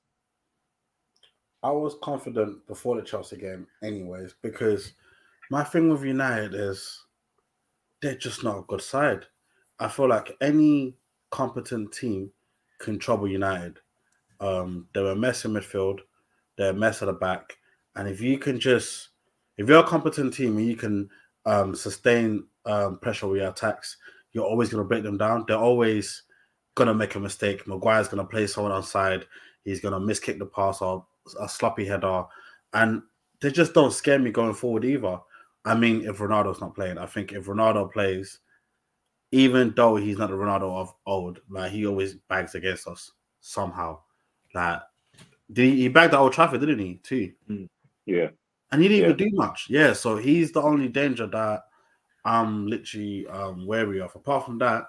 I 1.62 1.70
was 1.70 1.96
confident 2.02 2.66
before 2.66 2.96
the 2.96 3.02
Chelsea 3.02 3.36
game, 3.36 3.66
anyways, 3.82 4.34
because 4.42 4.92
my 5.50 5.64
thing 5.64 5.88
with 5.88 6.04
United 6.04 6.54
is 6.54 7.04
they're 8.02 8.16
just 8.16 8.44
not 8.44 8.58
a 8.58 8.62
good 8.62 8.82
side. 8.82 9.24
I 9.78 9.88
feel 9.88 10.08
like 10.08 10.36
any 10.40 10.96
competent 11.30 11.92
team 11.92 12.30
can 12.78 12.98
trouble 12.98 13.28
United. 13.28 13.78
Um, 14.40 14.86
they're 14.92 15.06
a 15.06 15.16
mess 15.16 15.44
in 15.44 15.52
midfield, 15.52 16.00
they're 16.56 16.70
a 16.70 16.74
mess 16.74 17.02
at 17.02 17.06
the 17.06 17.12
back, 17.12 17.56
and 17.96 18.06
if 18.06 18.20
you 18.20 18.38
can 18.38 18.60
just, 18.60 19.08
if 19.56 19.68
you're 19.68 19.80
a 19.80 19.86
competent 19.86 20.34
team 20.34 20.58
and 20.58 20.66
you 20.66 20.76
can 20.76 21.08
um, 21.46 21.74
sustain 21.74 22.44
um, 22.66 22.98
pressure 22.98 23.26
with 23.26 23.40
your 23.40 23.50
attacks, 23.50 23.96
you're 24.32 24.44
always 24.44 24.68
going 24.68 24.82
to 24.82 24.88
break 24.88 25.02
them 25.02 25.16
down. 25.16 25.44
They're 25.48 25.56
always 25.56 26.22
going 26.74 26.88
to 26.88 26.94
make 26.94 27.14
a 27.14 27.20
mistake. 27.20 27.66
Maguire's 27.66 28.08
going 28.08 28.22
to 28.22 28.30
play 28.30 28.46
someone 28.46 28.72
outside. 28.72 29.24
He's 29.64 29.80
going 29.80 29.94
to 29.94 30.00
miskick 30.00 30.38
the 30.38 30.46
pass 30.46 30.82
or 30.82 31.06
a 31.40 31.48
sloppy 31.48 31.84
header, 31.84 32.24
and 32.72 33.02
they 33.40 33.50
just 33.50 33.74
don't 33.74 33.92
scare 33.92 34.18
me 34.18 34.30
going 34.30 34.54
forward 34.54 34.84
either. 34.84 35.18
I 35.64 35.74
mean, 35.74 36.06
if 36.08 36.18
Ronaldo's 36.18 36.60
not 36.60 36.74
playing, 36.74 36.98
I 36.98 37.06
think 37.06 37.32
if 37.32 37.46
Ronaldo 37.46 37.92
plays, 37.92 38.38
even 39.32 39.72
though 39.76 39.96
he's 39.96 40.18
not 40.18 40.30
the 40.30 40.36
Ronaldo 40.36 40.78
of 40.78 40.94
old, 41.06 41.40
like 41.50 41.72
he 41.72 41.86
always 41.86 42.14
bags 42.14 42.54
against 42.54 42.86
us 42.86 43.12
somehow. 43.40 44.00
Like 44.54 44.80
did 45.52 45.72
he, 45.74 45.82
he 45.82 45.88
bagged 45.88 46.14
at 46.14 46.20
Old 46.20 46.32
Trafford, 46.32 46.60
didn't 46.60 46.78
he? 46.78 47.00
Too. 47.02 47.32
Yeah. 48.06 48.28
And 48.72 48.82
he 48.82 48.88
didn't 48.88 49.02
Yeah. 49.02 49.14
even 49.14 49.30
do 49.30 49.36
much. 49.36 49.66
Yeah, 49.68 49.92
so 49.92 50.16
he's 50.16 50.52
the 50.52 50.62
only 50.62 50.88
danger 50.88 51.26
that 51.26 51.62
I'm 52.24 52.66
literally 52.66 53.26
um 53.28 53.66
wary 53.66 54.00
of. 54.00 54.14
Apart 54.14 54.46
from 54.46 54.58
that, 54.58 54.84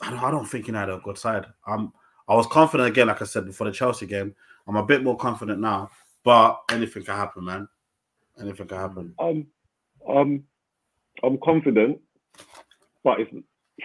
I 0.00 0.10
don't, 0.10 0.22
I 0.22 0.30
don't 0.30 0.46
think 0.46 0.66
United 0.66 0.92
are 0.92 0.98
a 0.98 1.02
good 1.02 1.18
side. 1.18 1.46
I'm 1.66 1.92
I 2.28 2.34
was 2.34 2.46
confident 2.46 2.88
again, 2.88 3.06
like 3.08 3.20
I 3.22 3.26
said 3.26 3.44
before 3.46 3.66
the 3.66 3.72
Chelsea 3.72 4.06
game. 4.06 4.34
I'm 4.66 4.76
a 4.76 4.84
bit 4.84 5.02
more 5.02 5.16
confident 5.16 5.60
now, 5.60 5.90
but 6.24 6.60
anything 6.70 7.04
can 7.04 7.16
happen, 7.16 7.44
man. 7.44 7.68
Anything 8.40 8.66
can 8.66 8.78
happen. 8.78 9.14
Um, 9.18 9.46
um, 10.08 10.44
I'm 11.22 11.38
confident, 11.42 12.00
but 13.02 13.20
it's, 13.20 13.30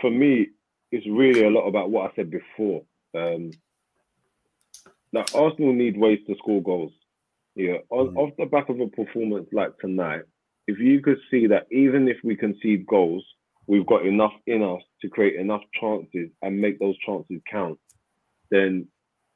for 0.01 0.09
me, 0.09 0.47
it's 0.91 1.05
really 1.07 1.43
a 1.43 1.49
lot 1.49 1.67
about 1.67 1.91
what 1.91 2.09
I 2.09 2.15
said 2.15 2.31
before. 2.31 2.83
Um, 3.15 3.51
like 5.11 5.33
Arsenal 5.35 5.73
need 5.73 5.97
ways 5.97 6.19
to 6.27 6.35
score 6.37 6.61
goals. 6.61 6.93
Yeah, 7.55 7.77
on, 7.89 8.15
off 8.15 8.31
the 8.37 8.45
back 8.45 8.69
of 8.69 8.79
a 8.79 8.87
performance 8.87 9.47
like 9.51 9.77
tonight, 9.79 10.21
if 10.67 10.79
you 10.79 11.01
could 11.01 11.17
see 11.29 11.47
that 11.47 11.67
even 11.71 12.07
if 12.07 12.17
we 12.23 12.35
concede 12.35 12.85
goals, 12.85 13.25
we've 13.67 13.85
got 13.85 14.05
enough 14.05 14.33
in 14.47 14.63
us 14.63 14.81
to 15.01 15.09
create 15.09 15.35
enough 15.35 15.61
chances 15.79 16.29
and 16.41 16.61
make 16.61 16.79
those 16.79 16.97
chances 16.99 17.41
count, 17.49 17.77
then 18.49 18.87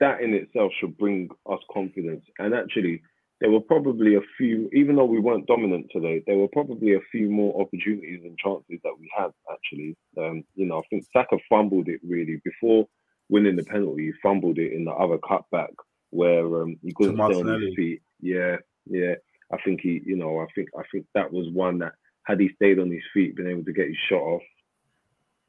that 0.03 0.21
in 0.21 0.33
itself 0.33 0.71
should 0.79 0.97
bring 0.97 1.29
us 1.49 1.59
confidence. 1.73 2.25
And 2.37 2.53
actually, 2.53 3.01
there 3.39 3.49
were 3.49 3.61
probably 3.61 4.15
a 4.15 4.21
few, 4.37 4.69
even 4.73 4.97
though 4.97 5.05
we 5.05 5.19
weren't 5.19 5.47
dominant 5.47 5.87
today, 5.91 6.21
there 6.27 6.35
were 6.37 6.49
probably 6.49 6.93
a 6.93 7.07
few 7.09 7.29
more 7.29 7.61
opportunities 7.61 8.19
and 8.23 8.37
chances 8.37 8.79
that 8.83 8.95
we 8.99 9.09
had. 9.17 9.31
Actually, 9.49 9.95
um, 10.17 10.43
you 10.55 10.65
know, 10.65 10.79
I 10.79 10.81
think 10.89 11.05
Saka 11.13 11.37
fumbled 11.49 11.87
it 11.87 12.01
really 12.03 12.41
before 12.43 12.85
winning 13.29 13.55
the 13.55 13.63
penalty. 13.63 14.07
He 14.07 14.11
fumbled 14.21 14.59
it 14.59 14.73
in 14.73 14.83
the 14.83 14.91
other 14.91 15.17
cutback 15.17 15.73
where 16.09 16.63
um, 16.63 16.77
he 16.83 16.91
couldn't 16.93 17.15
stay 17.15 17.39
on 17.39 17.61
his 17.61 17.73
feet. 17.75 18.01
Yeah, 18.19 18.57
yeah. 18.85 19.15
I 19.53 19.57
think 19.63 19.79
he, 19.81 20.01
you 20.05 20.17
know, 20.17 20.39
I 20.39 20.47
think 20.53 20.67
I 20.77 20.83
think 20.91 21.05
that 21.15 21.31
was 21.31 21.47
one 21.53 21.79
that 21.79 21.93
had 22.25 22.41
he 22.41 22.49
stayed 22.55 22.79
on 22.79 22.91
his 22.91 23.03
feet, 23.13 23.37
been 23.37 23.47
able 23.47 23.63
to 23.63 23.73
get 23.73 23.87
his 23.87 23.97
shot 24.09 24.21
off. 24.21 24.41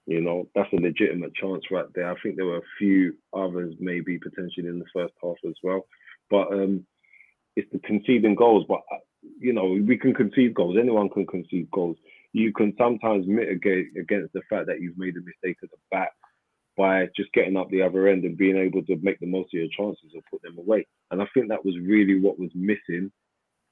You 0.07 0.21
know, 0.21 0.49
that's 0.55 0.73
a 0.73 0.77
legitimate 0.77 1.35
chance 1.35 1.65
right 1.71 1.87
there. 1.95 2.11
I 2.11 2.17
think 2.23 2.37
there 2.37 2.45
were 2.45 2.59
a 2.59 2.79
few 2.79 3.15
others 3.35 3.75
maybe 3.81 4.19
potentially 4.19 4.69
in 4.69 4.79
the 4.79 4.85
first 4.93 5.15
half 5.23 5.37
as 5.47 5.55
well, 5.63 5.87
but 6.31 6.53
um, 6.53 6.87
it's 7.57 7.71
the 7.73 7.79
conceding 7.79 8.35
goals. 8.35 8.67
But 8.69 8.83
uh, 8.93 8.99
you 9.39 9.53
know, 9.53 9.65
we 9.65 9.97
can 9.97 10.13
concede 10.15 10.55
goals. 10.55 10.77
Anyone 10.79 11.09
can 11.09 11.27
concede 11.27 11.71
goals. 11.71 11.97
You 12.33 12.53
can 12.53 12.75
sometimes 12.77 13.27
mitigate 13.27 13.97
against 13.99 14.33
the 14.35 14.43
fact 14.51 14.67
that 14.67 14.81
you've 14.81 14.99
made 14.99 15.17
a 15.17 15.21
mistake 15.21 15.57
at 15.63 15.71
the 15.71 15.77
back 15.91 16.13
by 16.77 17.07
just 17.17 17.33
getting 17.33 17.57
up 17.57 17.71
the 17.71 17.83
other 17.83 18.09
end 18.09 18.25
and 18.25 18.37
being 18.37 18.57
able 18.57 18.83
to 18.83 18.97
make 19.03 19.21
the 19.21 19.27
most 19.27 19.55
of 19.55 19.61
your 19.61 19.69
chances 19.77 20.11
or 20.15 20.21
put 20.31 20.43
them 20.43 20.59
away. 20.59 20.87
And 21.11 21.23
I 21.23 21.27
think 21.33 21.49
that 21.49 21.65
was 21.65 21.77
really 21.79 22.21
what 22.21 22.39
was 22.39 22.51
missing 22.55 23.13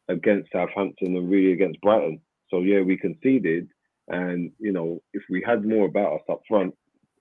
against 0.09 0.53
Southampton 0.53 1.17
and 1.17 1.31
really 1.31 1.53
against 1.53 1.81
Brighton. 1.81 2.21
So 2.51 2.61
yeah, 2.61 2.81
we 2.81 2.97
conceded, 2.97 3.69
and 4.09 4.53
you 4.59 4.73
know, 4.73 5.01
if 5.13 5.23
we 5.31 5.43
had 5.47 5.65
more 5.65 5.87
about 5.87 6.15
us 6.15 6.23
up 6.29 6.43
front, 6.49 6.75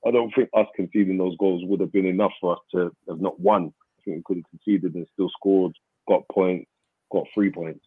I 0.06 0.12
don't 0.12 0.34
think 0.34 0.50
us 0.56 0.68
conceding 0.76 1.18
those 1.18 1.38
goals 1.38 1.64
would 1.66 1.80
have 1.80 1.92
been 1.92 2.06
enough 2.06 2.34
for 2.42 2.54
us 2.54 2.60
to 2.74 2.92
have 3.08 3.22
not 3.22 3.40
won. 3.40 3.74
I 4.00 4.02
think 4.04 4.18
we 4.18 4.24
could 4.24 4.38
have 4.38 4.50
conceded 4.50 4.96
and 4.96 5.08
still 5.14 5.30
scored, 5.30 5.74
got 6.08 6.28
points, 6.30 6.70
got 7.12 7.28
three 7.34 7.52
points. 7.52 7.86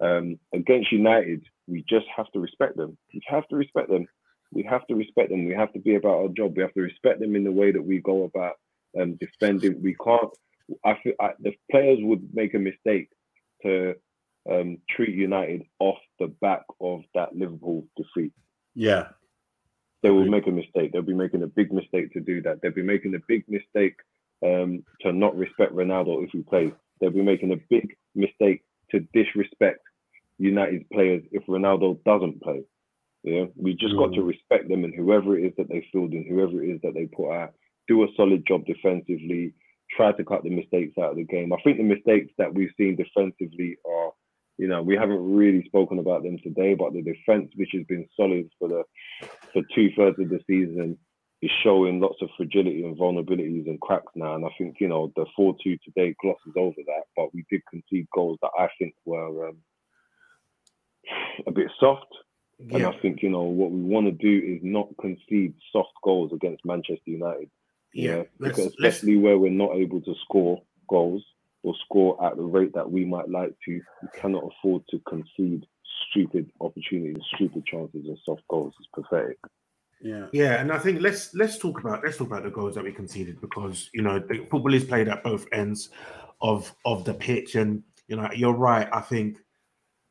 Um, 0.00 0.38
against 0.52 0.92
United, 0.92 1.44
we 1.66 1.84
just 1.88 2.06
have 2.14 2.30
to 2.32 2.40
respect 2.40 2.76
them. 2.76 2.98
We 3.14 3.22
have 3.26 3.46
to 3.48 3.56
respect 3.56 3.88
them. 3.88 4.06
We 4.52 4.62
have 4.64 4.86
to 4.88 4.94
respect 4.94 5.30
them. 5.30 5.44
We 5.44 5.54
have 5.54 5.72
to 5.72 5.78
be 5.78 5.94
about 5.96 6.18
our 6.18 6.28
job. 6.28 6.56
We 6.56 6.62
have 6.62 6.74
to 6.74 6.82
respect 6.82 7.20
them 7.20 7.36
in 7.36 7.44
the 7.44 7.52
way 7.52 7.72
that 7.72 7.82
we 7.82 8.00
go 8.00 8.24
about 8.24 8.54
um, 9.00 9.14
defending. 9.16 9.82
We 9.82 9.94
can't. 9.94 10.30
I 10.84 10.96
feel 11.02 11.14
I, 11.20 11.30
the 11.38 11.54
players 11.70 11.98
would 12.02 12.34
make 12.34 12.54
a 12.54 12.58
mistake 12.58 13.08
to 13.62 13.94
um, 14.50 14.78
treat 14.88 15.14
United 15.14 15.64
off 15.78 15.98
the 16.18 16.28
back 16.28 16.62
of 16.80 17.02
that 17.14 17.34
Liverpool 17.34 17.86
defeat. 17.96 18.32
Yeah. 18.74 19.08
They 20.02 20.10
will 20.10 20.26
make 20.26 20.46
a 20.46 20.50
mistake. 20.50 20.92
They'll 20.92 21.02
be 21.02 21.14
making 21.14 21.42
a 21.42 21.48
big 21.48 21.72
mistake 21.72 22.12
to 22.12 22.20
do 22.20 22.42
that. 22.42 22.60
They'll 22.62 22.70
be 22.72 22.82
making 22.82 23.14
a 23.14 23.24
big 23.26 23.44
mistake 23.48 23.96
um, 24.44 24.84
to 25.00 25.12
not 25.12 25.36
respect 25.36 25.74
Ronaldo 25.74 26.24
if 26.24 26.30
he 26.30 26.42
plays. 26.42 26.72
They'll 27.00 27.10
be 27.10 27.22
making 27.22 27.52
a 27.52 27.56
big 27.68 27.96
mistake 28.14 28.62
to 28.90 29.00
disrespect 29.12 29.80
United's 30.38 30.84
players 30.92 31.22
if 31.32 31.44
Ronaldo 31.46 32.02
doesn't 32.04 32.42
play. 32.42 32.62
Yeah, 33.24 33.46
we 33.56 33.74
just 33.74 33.96
got 33.96 34.12
to 34.12 34.22
respect 34.22 34.68
them 34.68 34.84
and 34.84 34.94
whoever 34.94 35.36
it 35.36 35.46
is 35.46 35.52
that 35.58 35.68
they 35.68 35.84
field 35.90 36.12
in, 36.12 36.24
whoever 36.28 36.62
it 36.62 36.68
is 36.68 36.80
that 36.82 36.94
they 36.94 37.06
put 37.06 37.32
out, 37.32 37.54
do 37.88 38.04
a 38.04 38.08
solid 38.16 38.46
job 38.46 38.64
defensively. 38.66 39.52
Try 39.96 40.12
to 40.12 40.24
cut 40.24 40.44
the 40.44 40.50
mistakes 40.50 40.96
out 40.98 41.10
of 41.10 41.16
the 41.16 41.24
game. 41.24 41.52
I 41.52 41.56
think 41.62 41.78
the 41.78 41.82
mistakes 41.82 42.32
that 42.38 42.54
we've 42.54 42.70
seen 42.76 42.94
defensively 42.94 43.78
are, 43.84 44.12
you 44.58 44.66
know, 44.68 44.82
we 44.82 44.96
haven't 44.96 45.34
really 45.34 45.64
spoken 45.66 45.98
about 45.98 46.22
them 46.22 46.38
today, 46.42 46.74
but 46.74 46.92
the 46.92 47.02
defense, 47.02 47.50
which 47.56 47.70
has 47.74 47.84
been 47.84 48.08
solid 48.16 48.48
for 48.58 48.68
the 48.68 48.82
for 49.52 49.62
two 49.74 49.90
thirds 49.96 50.18
of 50.18 50.28
the 50.30 50.40
season, 50.46 50.98
is 51.42 51.50
showing 51.62 52.00
lots 52.00 52.22
of 52.22 52.30
fragility 52.36 52.82
and 52.84 52.96
vulnerabilities 52.96 53.66
and 53.68 53.80
cracks 53.80 54.12
now. 54.14 54.34
And 54.34 54.44
I 54.46 54.50
think 54.56 54.76
you 54.80 54.88
know 54.88 55.12
the 55.16 55.26
four 55.36 55.54
two 55.62 55.76
today 55.84 56.14
glosses 56.22 56.54
over 56.56 56.80
that, 56.86 57.02
but 57.16 57.34
we 57.34 57.44
did 57.50 57.62
concede 57.70 58.06
goals 58.14 58.38
that 58.42 58.50
I 58.58 58.68
think 58.78 58.94
were 59.04 59.48
um, 59.50 59.58
a 61.46 61.50
bit 61.50 61.70
soft. 61.78 62.06
And 62.58 62.82
I 62.88 62.98
think 63.02 63.22
you 63.22 63.28
know 63.28 63.42
what 63.42 63.70
we 63.70 63.82
want 63.82 64.06
to 64.06 64.12
do 64.12 64.42
is 64.46 64.60
not 64.62 64.88
concede 64.98 65.52
soft 65.70 65.92
goals 66.02 66.32
against 66.32 66.64
Manchester 66.64 67.10
United. 67.10 67.50
Yeah, 67.92 68.16
let's- 68.16 68.30
because 68.38 68.58
let's- 68.78 68.96
especially 68.96 69.18
where 69.18 69.38
we're 69.38 69.50
not 69.50 69.76
able 69.76 70.00
to 70.00 70.14
score 70.24 70.62
goals 70.88 71.22
or 71.66 71.74
score 71.84 72.24
at 72.24 72.36
the 72.36 72.42
rate 72.44 72.72
that 72.74 72.88
we 72.88 73.04
might 73.04 73.28
like 73.28 73.52
to, 73.64 73.72
we 73.72 74.08
cannot 74.14 74.44
afford 74.44 74.82
to 74.88 75.00
concede 75.00 75.66
stupid 76.10 76.48
opportunities, 76.60 77.22
stupid 77.34 77.66
chances, 77.66 78.06
and 78.06 78.16
soft 78.24 78.42
goals. 78.48 78.72
It's 78.78 78.88
pathetic. 78.94 79.36
Yeah. 80.00 80.26
Yeah, 80.32 80.60
and 80.60 80.70
I 80.70 80.78
think 80.78 81.00
let's 81.00 81.34
let's 81.34 81.58
talk 81.58 81.80
about 81.80 82.04
let's 82.04 82.18
talk 82.18 82.28
about 82.28 82.44
the 82.44 82.50
goals 82.50 82.76
that 82.76 82.84
we 82.84 82.92
conceded 82.92 83.40
because 83.40 83.90
you 83.92 84.02
know 84.02 84.20
the 84.20 84.46
football 84.50 84.74
is 84.74 84.84
played 84.84 85.08
at 85.08 85.24
both 85.24 85.46
ends 85.52 85.88
of 86.40 86.72
of 86.84 87.04
the 87.04 87.14
pitch, 87.14 87.56
and 87.56 87.82
you 88.06 88.14
know 88.14 88.28
you're 88.32 88.52
right. 88.52 88.88
I 88.92 89.00
think 89.00 89.38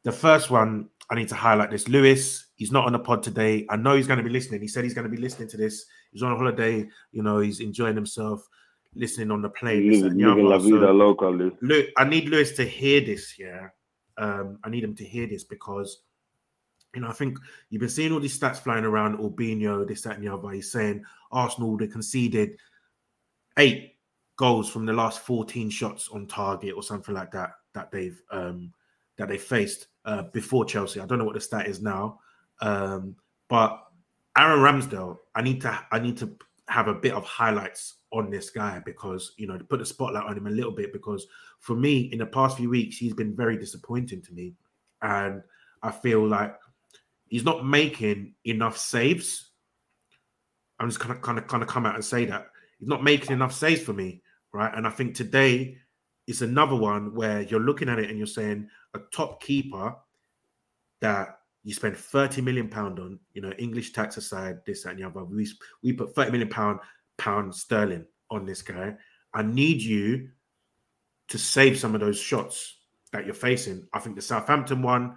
the 0.03 0.11
first 0.11 0.49
one 0.49 0.89
I 1.09 1.15
need 1.15 1.29
to 1.29 1.35
highlight 1.35 1.71
this. 1.71 1.87
Lewis, 1.87 2.47
he's 2.55 2.71
not 2.71 2.85
on 2.85 2.93
the 2.93 2.99
pod 2.99 3.23
today. 3.23 3.65
I 3.69 3.77
know 3.77 3.95
he's 3.95 4.07
going 4.07 4.17
to 4.17 4.23
be 4.23 4.29
listening. 4.29 4.61
He 4.61 4.67
said 4.67 4.83
he's 4.83 4.93
going 4.93 5.09
to 5.09 5.15
be 5.15 5.21
listening 5.21 5.47
to 5.49 5.57
this. 5.57 5.85
He's 6.11 6.23
on 6.23 6.33
a 6.33 6.35
holiday. 6.35 6.89
You 7.11 7.23
know, 7.23 7.39
he's 7.39 7.61
enjoying 7.61 7.95
himself, 7.95 8.45
listening 8.95 9.31
on 9.31 9.41
the 9.41 9.49
plane. 9.49 9.89
this 9.89 10.01
Living, 10.01 10.21
and 10.23 10.37
the 10.39 10.43
la 10.43 10.55
other. 10.55 10.63
vida 10.63 10.79
So- 10.87 10.91
loca, 10.93 11.25
Liz. 11.27 11.53
Look, 11.61 11.87
I 11.97 12.03
need 12.05 12.29
Lewis 12.29 12.51
to 12.53 12.65
hear 12.65 13.01
this. 13.01 13.37
Yeah, 13.37 13.69
um, 14.17 14.57
I 14.63 14.69
need 14.69 14.83
him 14.83 14.95
to 14.95 15.03
hear 15.03 15.27
this 15.27 15.43
because 15.43 16.01
you 16.95 17.01
know 17.01 17.09
I 17.09 17.13
think 17.13 17.37
you've 17.69 17.81
been 17.81 17.89
seeing 17.89 18.11
all 18.13 18.19
these 18.19 18.37
stats 18.39 18.57
flying 18.57 18.85
around. 18.85 19.19
Albino, 19.19 19.83
this, 19.85 20.01
that, 20.03 20.15
and 20.17 20.25
the 20.25 20.33
other. 20.33 20.49
He's 20.49 20.71
saying 20.71 21.03
Arsenal 21.31 21.77
they 21.77 21.87
conceded 21.87 22.57
eight 23.57 23.95
goals 24.37 24.69
from 24.69 24.85
the 24.85 24.93
last 24.93 25.19
fourteen 25.19 25.69
shots 25.69 26.09
on 26.09 26.27
target 26.27 26.73
or 26.75 26.83
something 26.83 27.13
like 27.15 27.31
that 27.31 27.51
that 27.73 27.91
they've 27.91 28.21
um, 28.31 28.71
that 29.17 29.27
they 29.29 29.37
faced 29.37 29.87
uh, 30.05 30.23
before 30.33 30.65
Chelsea. 30.65 30.99
I 30.99 31.05
don't 31.05 31.19
know 31.19 31.25
what 31.25 31.35
the 31.35 31.41
stat 31.41 31.67
is 31.67 31.81
now, 31.81 32.19
um, 32.61 33.15
but 33.49 33.81
Aaron 34.37 34.59
Ramsdale, 34.59 35.17
I 35.35 35.41
need 35.41 35.61
to 35.61 35.79
I 35.91 35.99
need 35.99 36.17
to 36.17 36.35
have 36.67 36.87
a 36.87 36.93
bit 36.93 37.13
of 37.13 37.23
highlights 37.25 37.95
on 38.11 38.29
this 38.29 38.49
guy 38.49 38.81
because 38.85 39.33
you 39.37 39.47
know 39.47 39.57
to 39.57 39.63
put 39.63 39.79
the 39.79 39.85
spotlight 39.85 40.25
on 40.25 40.37
him 40.37 40.47
a 40.47 40.51
little 40.51 40.71
bit 40.71 40.91
because 40.93 41.27
for 41.59 41.75
me 41.75 42.09
in 42.11 42.17
the 42.17 42.25
past 42.25 42.57
few 42.57 42.69
weeks 42.69 42.97
he's 42.97 43.13
been 43.13 43.35
very 43.35 43.57
disappointing 43.57 44.21
to 44.21 44.33
me, 44.33 44.53
and 45.01 45.41
I 45.83 45.91
feel 45.91 46.27
like 46.27 46.55
he's 47.27 47.43
not 47.43 47.65
making 47.65 48.33
enough 48.45 48.77
saves. 48.77 49.51
I'm 50.79 50.89
just 50.89 50.99
gonna 50.99 51.15
kind 51.15 51.37
of 51.37 51.47
kind 51.47 51.63
of 51.63 51.69
come 51.69 51.85
out 51.85 51.95
and 51.95 52.05
say 52.05 52.25
that 52.25 52.47
he's 52.79 52.89
not 52.89 53.03
making 53.03 53.31
enough 53.31 53.53
saves 53.53 53.81
for 53.81 53.93
me, 53.93 54.21
right? 54.53 54.73
And 54.75 54.87
I 54.87 54.89
think 54.89 55.15
today 55.15 55.77
is 56.27 56.41
another 56.41 56.75
one 56.75 57.13
where 57.13 57.41
you're 57.41 57.59
looking 57.59 57.89
at 57.89 57.99
it 57.99 58.09
and 58.09 58.17
you're 58.17 58.27
saying 58.27 58.67
a 58.95 58.99
top 59.13 59.41
keeper 59.41 59.95
that 61.01 61.39
you 61.65 61.73
spend 61.73 61.97
30 61.97 62.41
million 62.41 62.69
pound 62.69 62.99
on, 62.99 63.19
you 63.33 63.41
know, 63.41 63.51
English 63.57 63.91
tax 63.91 64.17
aside, 64.17 64.59
this 64.67 64.83
that, 64.83 64.91
and 64.91 64.99
the 64.99 65.03
other. 65.03 65.25
We 65.25 65.49
we 65.81 65.93
put 65.93 66.13
30 66.13 66.31
million 66.31 66.47
pound 66.47 66.79
pound 67.17 67.53
sterling 67.53 68.05
on 68.29 68.45
this 68.45 68.61
guy. 68.61 68.93
I 69.33 69.41
need 69.41 69.81
you 69.81 70.29
to 71.27 71.37
save 71.39 71.77
some 71.79 71.95
of 71.95 72.01
those 72.01 72.19
shots 72.19 72.77
that 73.11 73.25
you're 73.25 73.33
facing. 73.33 73.87
I 73.93 73.99
think 73.99 74.15
the 74.15 74.21
Southampton 74.21 74.83
one, 74.83 75.15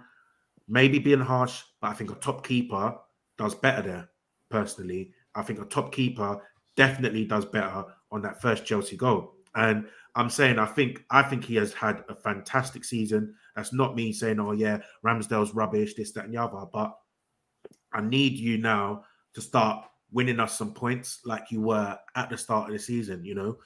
maybe 0.67 0.97
being 0.97 1.19
harsh, 1.19 1.61
but 1.81 1.89
I 1.89 1.93
think 1.93 2.11
a 2.11 2.15
top 2.15 2.45
keeper 2.45 2.95
does 3.37 3.53
better 3.53 3.83
there. 3.83 4.09
Personally, 4.49 5.11
I 5.35 5.43
think 5.43 5.61
a 5.61 5.65
top 5.65 5.91
keeper 5.91 6.41
definitely 6.75 7.25
does 7.25 7.45
better 7.45 7.85
on 8.11 8.23
that 8.23 8.41
first 8.41 8.65
Chelsea 8.65 8.97
goal. 8.97 9.35
And 9.53 9.85
I'm 10.19 10.29
saying 10.29 10.59
I 10.59 10.65
think 10.65 11.05
I 11.09 11.23
think 11.23 11.45
he 11.45 11.55
has 11.55 11.71
had 11.71 12.03
a 12.09 12.13
fantastic 12.13 12.83
season. 12.83 13.33
That's 13.55 13.71
not 13.71 13.95
me 13.95 14.11
saying, 14.11 14.37
oh 14.37 14.51
yeah, 14.51 14.79
Ramsdale's 15.01 15.53
rubbish, 15.53 15.93
this, 15.93 16.11
that, 16.11 16.25
and 16.25 16.33
the 16.33 16.41
other. 16.41 16.65
But 16.73 16.93
I 17.93 18.01
need 18.01 18.33
you 18.33 18.57
now 18.57 19.05
to 19.33 19.39
start 19.39 19.85
winning 20.11 20.41
us 20.41 20.57
some 20.57 20.73
points 20.73 21.21
like 21.23 21.51
you 21.51 21.61
were 21.61 21.97
at 22.17 22.29
the 22.29 22.37
start 22.37 22.67
of 22.67 22.73
the 22.73 22.79
season. 22.79 23.23
You 23.23 23.33
know, 23.33 23.57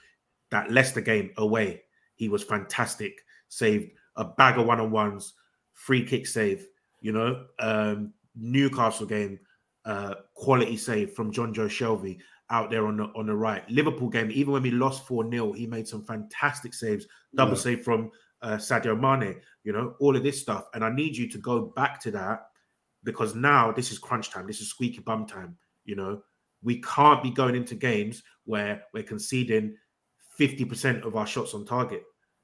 that 0.51 0.69
Leicester 0.69 1.01
game 1.01 1.31
away, 1.37 1.81
he 2.13 2.29
was 2.29 2.43
fantastic. 2.43 3.19
Saved 3.49 3.89
a 4.15 4.23
bag 4.23 4.59
of 4.59 4.67
one 4.67 4.79
on 4.79 4.91
ones, 4.91 5.33
free 5.73 6.05
kick 6.05 6.27
save. 6.27 6.67
You 7.01 7.13
know, 7.13 7.45
um, 7.61 8.13
Newcastle 8.35 9.07
game, 9.07 9.39
uh, 9.85 10.13
quality 10.35 10.77
save 10.77 11.13
from 11.13 11.33
Jonjo 11.33 11.65
Shelvey 11.65 12.19
out 12.49 12.69
there 12.69 12.85
on 12.87 12.97
the 12.97 13.05
on 13.15 13.25
the 13.25 13.35
right. 13.35 13.67
Liverpool 13.69 14.09
game, 14.09 14.29
even 14.31 14.53
when 14.53 14.63
we 14.63 14.71
lost 14.71 15.07
4 15.07 15.29
0, 15.29 15.53
he 15.53 15.65
made 15.65 15.87
some 15.87 16.03
fantastic 16.03 16.73
saves, 16.73 17.07
double 17.35 17.53
yeah. 17.53 17.59
save 17.59 17.83
from 17.83 18.11
uh, 18.41 18.57
Sadio 18.57 18.99
Mane, 18.99 19.41
you 19.63 19.71
know, 19.71 19.95
all 19.99 20.15
of 20.15 20.23
this 20.23 20.39
stuff. 20.39 20.65
And 20.73 20.83
I 20.83 20.89
need 20.89 21.15
you 21.15 21.29
to 21.29 21.37
go 21.37 21.73
back 21.75 21.99
to 22.01 22.11
that 22.11 22.47
because 23.03 23.35
now 23.35 23.71
this 23.71 23.91
is 23.91 23.99
crunch 23.99 24.29
time. 24.29 24.45
This 24.47 24.61
is 24.61 24.69
squeaky 24.69 24.99
bum 24.99 25.25
time. 25.25 25.57
You 25.85 25.95
know, 25.95 26.21
we 26.61 26.81
can't 26.81 27.23
be 27.23 27.31
going 27.31 27.55
into 27.55 27.75
games 27.75 28.23
where 28.45 28.83
we're 28.93 29.03
conceding 29.03 29.75
50% 30.39 31.05
of 31.05 31.15
our 31.15 31.27
shots 31.27 31.53
on 31.53 31.65
target. 31.65 32.03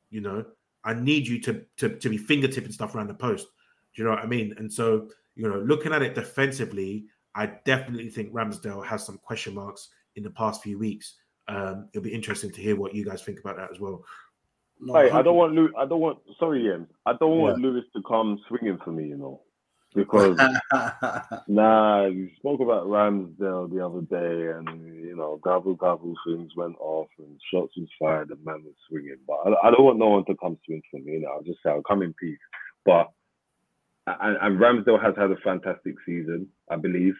You 0.10 0.22
know, 0.22 0.45
I 0.84 0.93
need 0.93 1.28
you 1.28 1.39
to, 1.41 1.66
to, 1.78 1.97
to 1.97 2.10
be 2.10 2.18
fingertipping 2.18 2.72
stuff 2.72 2.95
around 2.95 3.08
the 3.08 3.14
post. 3.14 3.47
Do 3.95 4.02
you 4.02 4.04
know 4.06 4.12
what 4.12 4.24
I 4.24 4.28
mean? 4.28 4.54
And 4.58 4.72
so, 4.72 5.10
you 5.36 5.47
know, 5.47 5.60
looking 5.60 5.93
at 5.93 6.02
it 6.02 6.16
defensively, 6.16 7.06
I 7.36 7.47
definitely 7.65 8.09
think 8.09 8.34
Ramsdale 8.34 8.86
has 8.86 9.05
some 9.05 9.17
question 9.17 9.55
marks 9.55 9.89
in 10.15 10.23
the 10.23 10.32
past 10.32 10.63
few 10.63 10.77
weeks. 10.77 11.15
Um, 11.47 11.89
it'll 11.93 12.03
be 12.03 12.13
interesting 12.13 12.51
to 12.51 12.61
hear 12.61 12.75
what 12.75 12.93
you 12.93 13.05
guys 13.05 13.23
think 13.23 13.39
about 13.39 13.57
that 13.57 13.71
as 13.71 13.80
well. 13.80 14.03
No, 14.80 14.93
hey, 14.93 15.09
I 15.09 15.21
don't 15.21 15.36
want 15.36 15.53
Lewis, 15.53 15.71
I 15.77 15.86
don't 15.86 15.99
want 15.99 16.19
sorry, 16.39 16.65
Ian. 16.65 16.88
I 17.05 17.13
don't 17.13 17.38
want 17.38 17.59
yeah. 17.59 17.67
Lewis 17.67 17.86
to 17.95 18.01
come 18.07 18.39
swinging 18.47 18.77
for 18.84 18.91
me, 18.91 19.07
you 19.07 19.17
know, 19.17 19.41
because 19.93 20.38
nah, 21.47 22.05
you 22.05 22.30
spoke 22.38 22.61
about 22.61 22.88
Ramsdale 22.88 23.69
the 23.69 23.86
other 23.86 24.01
day, 24.01 24.51
and 24.51 25.03
you 25.03 25.15
know, 25.17 25.39
gavel 25.43 25.75
gavel 25.75 26.13
things 26.25 26.51
went 26.55 26.77
off, 26.80 27.07
and 27.17 27.39
shots 27.51 27.75
was 27.75 27.89
fired, 27.99 28.30
and 28.30 28.43
man 28.45 28.63
was 28.63 28.75
swinging. 28.88 29.17
But 29.27 29.39
I, 29.45 29.67
I 29.67 29.71
don't 29.71 29.84
want 29.84 29.99
no 29.99 30.09
one 30.09 30.25
to 30.25 30.36
come 30.36 30.57
swing 30.65 30.82
for 30.89 30.99
me. 30.99 31.13
You 31.13 31.21
know, 31.21 31.32
I'll 31.34 31.43
just 31.43 31.59
say 31.61 31.71
I'll 31.71 31.82
come 31.82 32.01
in 32.01 32.13
peace. 32.13 32.38
But 32.86 33.09
and, 34.22 34.38
and 34.41 34.60
Ramsdale 34.60 35.01
has 35.01 35.16
had 35.18 35.32
a 35.32 35.38
fantastic 35.38 35.95
season, 36.05 36.47
I 36.70 36.76
believe. 36.76 37.16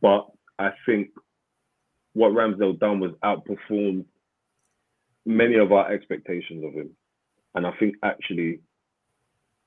But 0.00 0.26
I 0.58 0.70
think 0.86 1.10
what 2.12 2.32
Ramsdale 2.32 2.78
done 2.78 3.00
was 3.00 3.12
outperform 3.24 4.04
many 5.26 5.56
of 5.56 5.72
our 5.72 5.90
expectations 5.90 6.64
of 6.64 6.72
him. 6.72 6.90
And 7.54 7.66
I 7.66 7.72
think 7.78 7.96
actually 8.02 8.60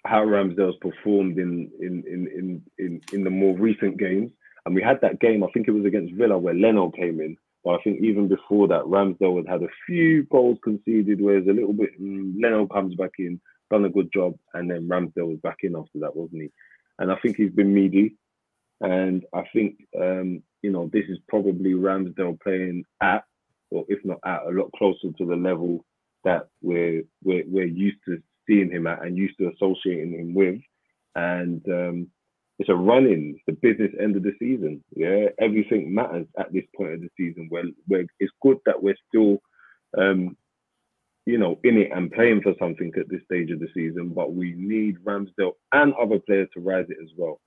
how 0.06 0.24
Ramsdale's 0.24 0.78
performed 0.82 1.38
in 1.38 1.70
in 1.80 2.04
in 2.08 2.28
in 2.28 2.62
in, 2.78 3.02
in 3.14 3.24
the 3.24 3.30
more 3.30 3.58
recent 3.58 3.98
games. 3.98 4.32
And 4.66 4.76
we 4.76 4.82
had 4.82 5.00
that 5.02 5.20
game, 5.22 5.44
I 5.44 5.48
think 5.54 5.68
it 5.68 5.72
was 5.72 5.86
against 5.86 6.14
Villa 6.16 6.38
where 6.38 6.54
Leno 6.54 6.92
came 6.92 7.22
in. 7.22 7.38
But 7.64 7.80
I 7.80 7.84
think 7.84 8.02
even 8.02 8.28
before 8.28 8.68
that, 8.68 8.84
Ramsdale 8.84 9.38
had 9.38 9.48
had 9.48 9.64
a 9.64 9.74
few 9.86 10.24
goals 10.24 10.58
conceded 10.64 11.22
where 11.22 11.38
it's 11.38 11.50
a 11.50 11.54
little 11.54 11.74
bit 11.74 12.00
mm, 12.02 12.34
Leno 12.42 12.68
comes 12.68 12.96
back 12.96 13.12
in, 13.18 13.40
done 13.70 13.86
a 13.86 13.90
good 13.90 14.12
job, 14.14 14.36
and 14.54 14.70
then 14.70 14.88
Ramsdale 14.88 15.28
was 15.28 15.40
back 15.44 15.58
in 15.64 15.76
after 15.76 16.00
that, 16.00 16.16
wasn't 16.16 16.44
he? 16.44 16.52
And 17.00 17.12
I 17.12 17.16
think 17.18 17.38
he's 17.38 17.52
been 17.52 17.74
meaty. 17.74 18.16
And 18.82 19.26
I 19.34 19.44
think 19.54 19.78
um, 20.00 20.44
you 20.62 20.72
know 20.72 20.90
this 20.92 21.06
is 21.10 21.18
probably 21.28 21.74
Ramsdale 21.74 22.40
playing 22.42 22.84
at 23.02 23.24
or 23.70 23.86
if 23.88 24.04
not 24.06 24.20
at, 24.26 24.44
a 24.48 24.52
lot 24.52 24.72
closer 24.74 25.12
to 25.18 25.26
the 25.26 25.36
level 25.36 25.86
that 26.24 26.48
we're 26.62 27.04
we're, 27.24 27.44
we're 27.48 27.66
used 27.66 27.98
to 28.06 28.22
seeing 28.48 28.72
him 28.72 28.88
at 28.88 29.04
and 29.04 29.18
used 29.18 29.38
to 29.40 29.52
associating 29.52 30.14
him 30.14 30.34
with. 30.34 30.60
And 31.16 31.62
um, 31.68 32.08
it's 32.60 32.70
a 32.70 32.76
run-in, 32.76 33.40
the 33.46 33.54
business 33.54 33.92
end 34.00 34.16
of 34.16 34.24
the 34.24 34.34
season. 34.40 34.84
Yeah, 34.96 35.28
everything 35.40 35.94
matters 35.94 36.28
at 36.40 36.52
this 36.52 36.64
point 36.76 36.94
of 36.94 37.02
the 37.02 37.10
season. 37.18 37.48
Where 37.50 37.64
where 37.88 38.06
it's 38.20 38.34
good 38.42 38.58
that 38.66 38.82
we're 38.82 38.98
still, 39.08 39.38
um, 39.98 40.38
you 41.28 41.38
know, 41.38 41.60
in 41.64 41.78
it 41.78 41.92
and 41.94 42.12
playing 42.12 42.42
for 42.42 42.54
something 42.58 42.92
at 42.98 43.10
this 43.10 43.22
stage 43.26 43.52
of 43.52 43.60
the 43.60 43.68
season. 43.74 44.10
But 44.16 44.34
we 44.34 44.54
need 44.56 45.04
Ramsdale 45.04 45.54
and 45.74 45.94
other 45.96 46.20
players 46.20 46.48
to 46.54 46.62
rise 46.62 46.86
it 46.90 46.98
as 47.04 47.10
well. 47.18 47.40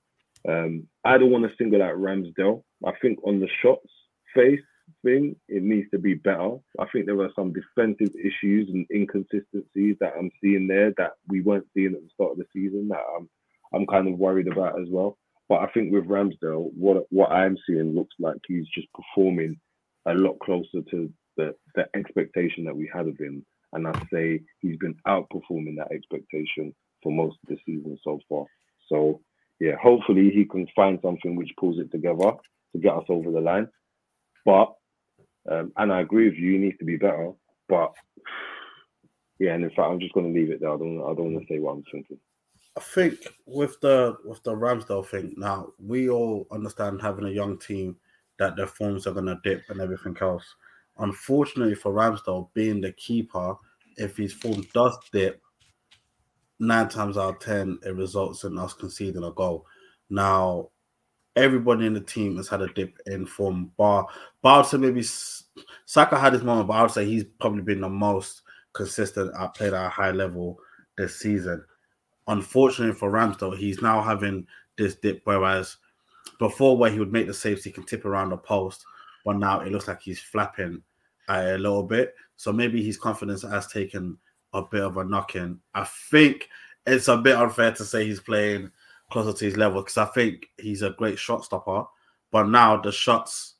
Um, 0.47 0.87
I 1.03 1.17
don't 1.17 1.31
want 1.31 1.49
to 1.49 1.55
single 1.57 1.81
out 1.81 1.95
Ramsdale. 1.95 2.63
I 2.85 2.91
think 3.01 3.19
on 3.25 3.39
the 3.39 3.49
shots 3.61 3.89
face, 4.35 4.61
thing, 5.03 5.35
it 5.47 5.63
needs 5.63 5.89
to 5.91 5.99
be 5.99 6.13
better. 6.13 6.57
I 6.79 6.85
think 6.91 7.05
there 7.05 7.19
are 7.21 7.31
some 7.35 7.53
defensive 7.53 8.13
issues 8.15 8.69
and 8.69 8.85
inconsistencies 8.93 9.95
that 9.99 10.13
I'm 10.17 10.31
seeing 10.41 10.67
there 10.67 10.93
that 10.97 11.13
we 11.27 11.41
weren't 11.41 11.67
seeing 11.73 11.93
at 11.93 12.01
the 12.01 12.09
start 12.13 12.33
of 12.33 12.37
the 12.37 12.45
season 12.53 12.87
that 12.89 13.03
I'm 13.17 13.29
I'm 13.73 13.87
kind 13.87 14.07
of 14.09 14.19
worried 14.19 14.47
about 14.47 14.81
as 14.81 14.87
well. 14.89 15.17
But 15.47 15.61
I 15.61 15.67
think 15.67 15.91
with 15.91 16.07
Ramsdale, 16.07 16.71
what 16.73 17.05
what 17.09 17.31
I'm 17.31 17.57
seeing 17.67 17.95
looks 17.95 18.15
like 18.19 18.37
he's 18.47 18.67
just 18.73 18.87
performing 18.93 19.59
a 20.05 20.13
lot 20.13 20.39
closer 20.39 20.81
to 20.91 21.11
the, 21.37 21.55
the 21.75 21.85
expectation 21.95 22.65
that 22.65 22.75
we 22.75 22.89
had 22.93 23.07
of 23.07 23.17
him. 23.17 23.45
And 23.73 23.87
I 23.87 23.93
say 24.11 24.41
he's 24.59 24.77
been 24.77 24.95
outperforming 25.07 25.77
that 25.77 25.91
expectation 25.91 26.73
for 27.01 27.11
most 27.11 27.37
of 27.43 27.49
the 27.49 27.57
season 27.65 27.97
so 28.03 28.19
far. 28.27 28.45
So 28.89 29.21
yeah, 29.59 29.75
hopefully 29.81 30.31
he 30.31 30.45
can 30.45 30.67
find 30.75 30.99
something 31.01 31.35
which 31.35 31.51
pulls 31.59 31.79
it 31.79 31.91
together 31.91 32.33
to 32.73 32.79
get 32.81 32.95
us 32.95 33.05
over 33.09 33.31
the 33.31 33.41
line. 33.41 33.69
But 34.45 34.73
um, 35.49 35.71
and 35.77 35.91
I 35.91 36.01
agree 36.01 36.29
with 36.29 36.37
you, 36.37 36.53
he 36.53 36.57
needs 36.57 36.77
to 36.79 36.85
be 36.85 36.97
better. 36.97 37.31
But 37.67 37.93
yeah, 39.39 39.53
and 39.53 39.63
in 39.63 39.69
fact, 39.69 39.89
I'm 39.89 39.99
just 39.99 40.13
going 40.13 40.31
to 40.31 40.39
leave 40.39 40.51
it 40.51 40.61
there. 40.61 40.71
I 40.71 40.77
don't, 40.77 41.01
I 41.01 41.15
don't 41.15 41.33
want 41.33 41.47
to 41.47 41.53
say 41.53 41.59
what 41.59 41.71
I'm 41.71 41.83
thinking. 41.91 42.19
I 42.77 42.79
think 42.79 43.15
with 43.45 43.79
the 43.81 44.15
with 44.23 44.41
the 44.43 44.53
Ramsdale 44.53 45.05
thing, 45.05 45.33
now 45.37 45.73
we 45.77 46.09
all 46.09 46.47
understand 46.51 47.01
having 47.01 47.25
a 47.25 47.31
young 47.31 47.57
team 47.57 47.97
that 48.39 48.55
their 48.55 48.67
forms 48.67 49.07
are 49.07 49.13
going 49.13 49.25
to 49.25 49.39
dip 49.43 49.63
and 49.69 49.81
everything 49.81 50.15
else. 50.21 50.43
Unfortunately 51.01 51.75
for 51.75 51.91
Ramsdale, 51.91 52.49
being 52.53 52.79
the 52.79 52.91
keeper, 52.93 53.55
if 53.97 54.15
his 54.15 54.33
form 54.33 54.63
does 54.73 54.97
dip, 55.11 55.41
nine 56.59 56.89
times 56.89 57.17
out 57.17 57.35
of 57.35 57.39
ten, 57.39 57.79
it 57.83 57.95
results 57.95 58.43
in 58.43 58.57
us 58.57 58.73
conceding 58.73 59.23
a 59.23 59.31
goal. 59.31 59.65
Now, 60.11 60.69
everybody 61.35 61.87
in 61.87 61.93
the 61.95 62.01
team 62.01 62.37
has 62.37 62.47
had 62.47 62.61
a 62.61 62.71
dip 62.73 62.97
in 63.07 63.25
form. 63.25 63.71
Bar, 63.77 64.07
bar 64.43 64.57
would 64.59 64.67
say 64.67 64.77
maybe 64.77 65.03
Saka 65.85 66.19
had 66.19 66.33
his 66.33 66.43
moment, 66.43 66.67
but 66.67 66.73
I 66.75 66.81
would 66.83 66.91
say 66.91 67.05
he's 67.05 67.25
probably 67.39 67.63
been 67.63 67.81
the 67.81 67.89
most 67.89 68.43
consistent 68.73 69.33
at 69.37 69.55
played 69.55 69.73
at 69.73 69.85
a 69.85 69.89
high 69.89 70.11
level 70.11 70.59
this 70.97 71.19
season. 71.19 71.63
Unfortunately 72.27 72.93
for 72.93 73.11
Ramsdale, 73.11 73.57
he's 73.57 73.81
now 73.81 74.03
having 74.03 74.45
this 74.77 74.95
dip, 74.95 75.21
whereas 75.23 75.77
before 76.37 76.77
where 76.77 76.91
he 76.91 76.99
would 76.99 77.11
make 77.11 77.25
the 77.25 77.33
saves, 77.33 77.63
he 77.63 77.71
can 77.71 77.85
tip 77.85 78.05
around 78.05 78.29
the 78.29 78.37
post, 78.37 78.85
but 79.25 79.37
now 79.37 79.61
it 79.61 79.71
looks 79.71 79.87
like 79.87 80.01
he's 80.01 80.21
flapping 80.21 80.83
a 81.39 81.57
little 81.57 81.83
bit. 81.83 82.15
So 82.35 82.51
maybe 82.51 82.83
his 82.83 82.97
confidence 82.97 83.43
has 83.43 83.67
taken 83.67 84.17
a 84.53 84.61
bit 84.61 84.81
of 84.81 84.97
a 84.97 85.03
knocking. 85.03 85.59
I 85.73 85.85
think 85.85 86.49
it's 86.85 87.07
a 87.07 87.17
bit 87.17 87.35
unfair 87.35 87.71
to 87.73 87.85
say 87.85 88.05
he's 88.05 88.19
playing 88.19 88.71
closer 89.11 89.37
to 89.37 89.45
his 89.45 89.57
level 89.57 89.81
because 89.81 89.97
I 89.97 90.05
think 90.05 90.49
he's 90.57 90.81
a 90.81 90.91
great 90.91 91.19
shot 91.19 91.45
stopper. 91.45 91.83
But 92.31 92.47
now 92.47 92.77
the 92.77 92.91
shots 92.91 93.55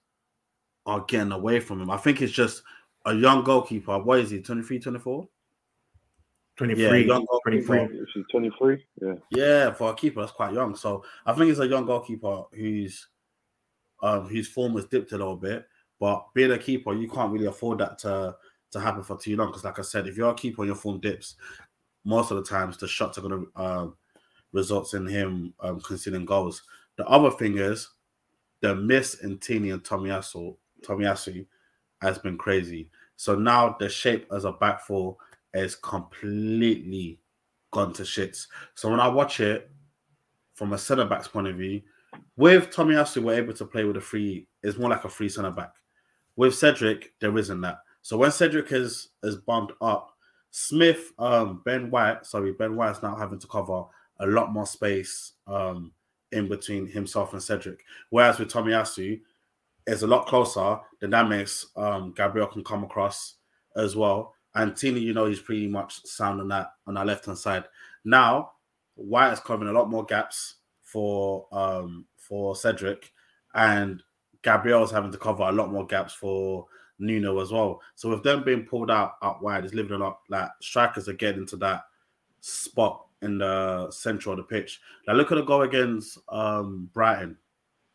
are 0.85 1.05
getting 1.07 1.31
away 1.31 1.59
from 1.59 1.81
him. 1.81 1.91
I 1.91 1.97
think 1.97 2.21
it's 2.21 2.33
just 2.33 2.63
a 3.05 3.13
young 3.13 3.43
goalkeeper. 3.43 3.99
What 3.99 4.19
is 4.19 4.31
he, 4.31 4.41
23, 4.41 4.79
24? 4.79 5.27
23, 6.57 6.83
yeah, 6.83 7.05
young 7.05 7.25
23. 7.43 7.87
23, 8.29 8.85
yeah. 9.01 9.13
Yeah, 9.31 9.71
for 9.73 9.91
a 9.91 9.95
keeper, 9.95 10.21
that's 10.21 10.31
quite 10.31 10.53
young. 10.53 10.75
So 10.75 11.03
I 11.25 11.33
think 11.33 11.49
it's 11.49 11.59
a 11.59 11.67
young 11.67 11.85
goalkeeper 11.85 12.43
who's 12.53 13.07
um 14.03 14.27
whose 14.27 14.47
form 14.47 14.73
has 14.73 14.85
dipped 14.85 15.11
a 15.11 15.17
little 15.17 15.37
bit. 15.37 15.65
But 16.01 16.25
being 16.33 16.51
a 16.51 16.57
keeper, 16.57 16.95
you 16.95 17.07
can't 17.07 17.31
really 17.31 17.45
afford 17.45 17.77
that 17.77 17.99
to 17.99 18.35
to 18.71 18.79
happen 18.79 19.03
for 19.03 19.17
too 19.17 19.35
long. 19.35 19.49
Because 19.49 19.63
like 19.63 19.77
I 19.77 19.83
said, 19.83 20.07
if 20.07 20.17
you're 20.17 20.31
a 20.31 20.33
keeper 20.33 20.63
and 20.63 20.67
your 20.67 20.75
form 20.75 20.99
dips, 20.99 21.35
most 22.03 22.31
of 22.31 22.37
the 22.37 22.43
times 22.43 22.77
the 22.77 22.87
shots 22.87 23.19
are 23.19 23.21
gonna 23.21 23.43
um 23.55 23.95
results 24.51 24.95
in 24.95 25.05
him 25.05 25.53
um, 25.61 25.79
conceding 25.79 26.25
goals. 26.25 26.63
The 26.97 27.05
other 27.05 27.29
thing 27.29 27.59
is 27.59 27.87
the 28.61 28.75
miss 28.75 29.23
in 29.23 29.37
Tierney 29.37 29.69
and 29.69 29.83
Tomiyasu, 29.83 30.57
Tomiyasu 30.83 31.45
has 32.01 32.17
been 32.17 32.37
crazy. 32.37 32.89
So 33.15 33.35
now 33.35 33.75
the 33.79 33.87
shape 33.87 34.25
as 34.33 34.43
a 34.43 34.51
back 34.51 34.81
four 34.81 35.17
is 35.53 35.75
completely 35.75 37.19
gone 37.71 37.93
to 37.93 38.03
shits. 38.03 38.47
So 38.73 38.89
when 38.89 38.99
I 38.99 39.07
watch 39.07 39.39
it 39.39 39.69
from 40.55 40.73
a 40.73 40.77
centre 40.77 41.05
back's 41.05 41.27
point 41.27 41.47
of 41.47 41.55
view, 41.55 41.81
with 42.35 42.71
Tomiyasu, 42.71 43.21
we're 43.23 43.35
able 43.35 43.53
to 43.53 43.65
play 43.65 43.83
with 43.83 43.97
a 43.97 44.01
free, 44.01 44.47
it's 44.63 44.77
more 44.79 44.89
like 44.89 45.05
a 45.05 45.09
free 45.09 45.29
centre 45.29 45.51
back. 45.51 45.73
With 46.35 46.55
Cedric, 46.55 47.13
there 47.19 47.37
isn't 47.37 47.61
that. 47.61 47.79
So 48.01 48.17
when 48.17 48.31
Cedric 48.31 48.71
is 48.71 49.09
is 49.23 49.35
bumped 49.35 49.73
up, 49.81 50.11
Smith, 50.51 51.11
um, 51.19 51.61
Ben 51.65 51.91
White, 51.91 52.25
sorry, 52.25 52.53
Ben 52.53 52.75
White's 52.75 53.03
now 53.03 53.15
having 53.15 53.39
to 53.39 53.47
cover 53.47 53.83
a 54.19 54.25
lot 54.27 54.51
more 54.51 54.65
space 54.65 55.33
um 55.47 55.91
in 56.31 56.47
between 56.47 56.87
himself 56.87 57.33
and 57.33 57.41
Cedric. 57.41 57.83
Whereas 58.09 58.39
with 58.39 58.49
Tomiyasu, 58.49 59.19
it's 59.87 60.03
a 60.03 60.07
lot 60.07 60.27
closer. 60.27 60.79
Makes 61.01 61.67
um 61.75 62.13
Gabriel 62.15 62.47
can 62.47 62.63
come 62.63 62.83
across 62.83 63.35
as 63.75 63.95
well. 63.95 64.33
And 64.53 64.75
Tierney, 64.75 64.99
you 64.99 65.13
know, 65.13 65.25
he's 65.25 65.39
pretty 65.39 65.67
much 65.67 66.05
sound 66.05 66.41
on 66.41 66.47
that 66.49 66.73
on 66.87 66.95
that 66.95 67.07
left 67.07 67.25
hand 67.25 67.37
side. 67.37 67.65
Now, 68.03 68.51
White 68.95 69.33
is 69.33 69.39
covering 69.39 69.69
a 69.69 69.73
lot 69.73 69.89
more 69.89 70.05
gaps 70.05 70.55
for 70.83 71.47
um 71.51 72.05
for 72.17 72.55
Cedric, 72.55 73.11
and 73.53 74.01
Gabriel's 74.43 74.91
having 74.91 75.11
to 75.11 75.17
cover 75.17 75.43
a 75.43 75.51
lot 75.51 75.71
more 75.71 75.85
gaps 75.85 76.13
for 76.13 76.65
Nuno 76.99 77.39
as 77.39 77.51
well. 77.51 77.81
So 77.95 78.09
with 78.09 78.23
them 78.23 78.43
being 78.43 78.65
pulled 78.65 78.91
out 78.91 79.13
out 79.21 79.41
wide, 79.41 79.65
it's 79.65 79.73
living 79.73 79.99
lot 79.99 80.19
like 80.29 80.49
strikers 80.61 81.09
are 81.09 81.13
getting 81.13 81.41
into 81.41 81.57
that 81.57 81.83
spot 82.41 83.05
in 83.21 83.37
the 83.37 83.89
central 83.91 84.33
of 84.33 84.37
the 84.37 84.43
pitch. 84.43 84.81
Now 85.07 85.13
look 85.13 85.31
at 85.31 85.35
the 85.35 85.43
goal 85.43 85.63
against 85.63 86.17
um 86.29 86.89
Brighton. 86.93 87.37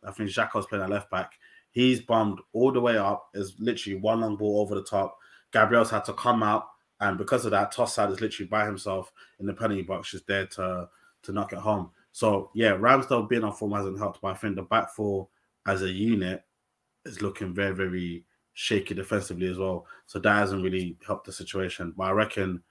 I 0.04 0.12
think 0.12 0.30
Xhaka's 0.30 0.66
playing 0.66 0.84
at 0.84 0.90
left 0.90 1.10
back. 1.10 1.32
He's 1.70 2.00
bummed 2.00 2.40
all 2.52 2.72
the 2.72 2.80
way 2.80 2.96
up. 2.96 3.28
Is 3.34 3.54
literally 3.58 3.98
one 3.98 4.20
long 4.20 4.36
ball 4.36 4.60
over 4.60 4.74
the 4.74 4.84
top. 4.84 5.18
Gabriel's 5.52 5.90
had 5.90 6.04
to 6.06 6.12
come 6.12 6.42
out, 6.42 6.66
and 7.00 7.18
because 7.18 7.44
of 7.44 7.50
that, 7.52 7.72
Trossard 7.72 8.12
is 8.12 8.20
literally 8.20 8.48
by 8.48 8.66
himself 8.66 9.12
in 9.40 9.46
the 9.46 9.54
penalty 9.54 9.82
box, 9.82 10.10
just 10.10 10.26
there 10.26 10.46
to 10.46 10.88
to 11.22 11.32
knock 11.32 11.52
it 11.52 11.58
home. 11.58 11.90
So 12.12 12.50
yeah, 12.54 12.72
Ramsdale 12.72 13.28
being 13.28 13.44
on 13.44 13.52
form 13.52 13.72
hasn't 13.72 13.98
helped, 13.98 14.20
but 14.20 14.28
I 14.28 14.34
think 14.34 14.56
the 14.56 14.62
back 14.62 14.90
four 14.90 15.28
as 15.66 15.82
a 15.82 15.90
unit 15.90 16.44
is 17.04 17.22
looking 17.22 17.54
very, 17.54 17.74
very 17.74 18.24
shaky 18.54 18.94
defensively 18.94 19.48
as 19.48 19.58
well. 19.58 19.86
So 20.06 20.18
that 20.18 20.36
hasn't 20.36 20.62
really 20.62 20.96
helped 21.06 21.26
the 21.26 21.32
situation. 21.32 21.92
But 21.96 22.04
I 22.04 22.10
reckon 22.12 22.62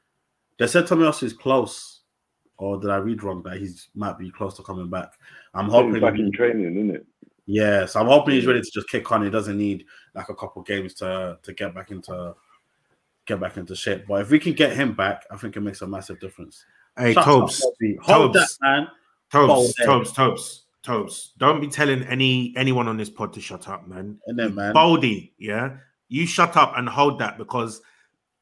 they 0.57 0.67
said 0.67 0.85
Tomiyasu 0.85 1.23
is 1.23 1.33
close, 1.33 2.01
or 2.57 2.79
did 2.79 2.89
I 2.89 2.97
read 2.97 3.23
wrong 3.23 3.43
that 3.43 3.57
he's 3.57 3.89
might 3.95 4.17
be 4.17 4.31
close 4.31 4.55
to 4.57 4.63
coming 4.63 4.89
back? 4.89 5.13
I'm 5.53 5.69
hoping 5.69 5.93
He's 5.93 6.01
back 6.01 6.17
in 6.17 6.31
training, 6.31 6.75
isn't 6.75 6.95
it? 6.95 7.05
Yeah, 7.47 7.85
so 7.85 7.99
I'm 7.99 8.07
hoping 8.07 8.33
he's 8.33 8.47
ready 8.47 8.61
to 8.61 8.71
just 8.73 8.89
kick 8.89 9.11
on. 9.11 9.23
He 9.23 9.29
doesn't 9.29 9.57
need 9.57 9.85
like 10.15 10.29
a 10.29 10.35
couple 10.35 10.63
games 10.63 10.95
to 10.95 11.37
to 11.43 11.53
get 11.53 11.75
back 11.75 11.91
into 11.91 12.33
get 13.25 13.39
back 13.39 13.57
into 13.57 13.75
shape. 13.75 14.05
But 14.07 14.21
if 14.21 14.31
we 14.31 14.39
can 14.39 14.53
get 14.53 14.75
him 14.75 14.95
back, 14.95 15.25
I 15.29 15.37
think 15.37 15.55
it 15.55 15.61
makes 15.61 15.81
a 15.81 15.87
massive 15.87 16.19
difference. 16.19 16.65
Hey, 16.97 17.13
Shut 17.13 17.25
Tobes. 17.25 17.61
Hold 18.01 18.33
that, 18.33 18.39
Tobes, 18.39 18.57
man. 18.61 18.87
Tobes, 19.31 19.75
Bold 19.77 20.15
Tobes, 20.15 20.64
Tobes. 20.85 21.33
Don't 21.37 21.59
be 21.59 21.67
telling 21.67 22.03
any 22.03 22.53
anyone 22.55 22.87
on 22.87 22.95
this 22.97 23.09
pod 23.09 23.33
to 23.33 23.41
shut 23.41 23.67
up, 23.67 23.87
man. 23.87 24.19
And 24.27 24.37
then, 24.37 24.53
man. 24.55 24.73
Baldy, 24.73 25.33
yeah, 25.37 25.77
you 26.09 26.25
shut 26.27 26.55
up 26.55 26.73
and 26.77 26.87
hold 26.87 27.19
that 27.19 27.37
because 27.37 27.81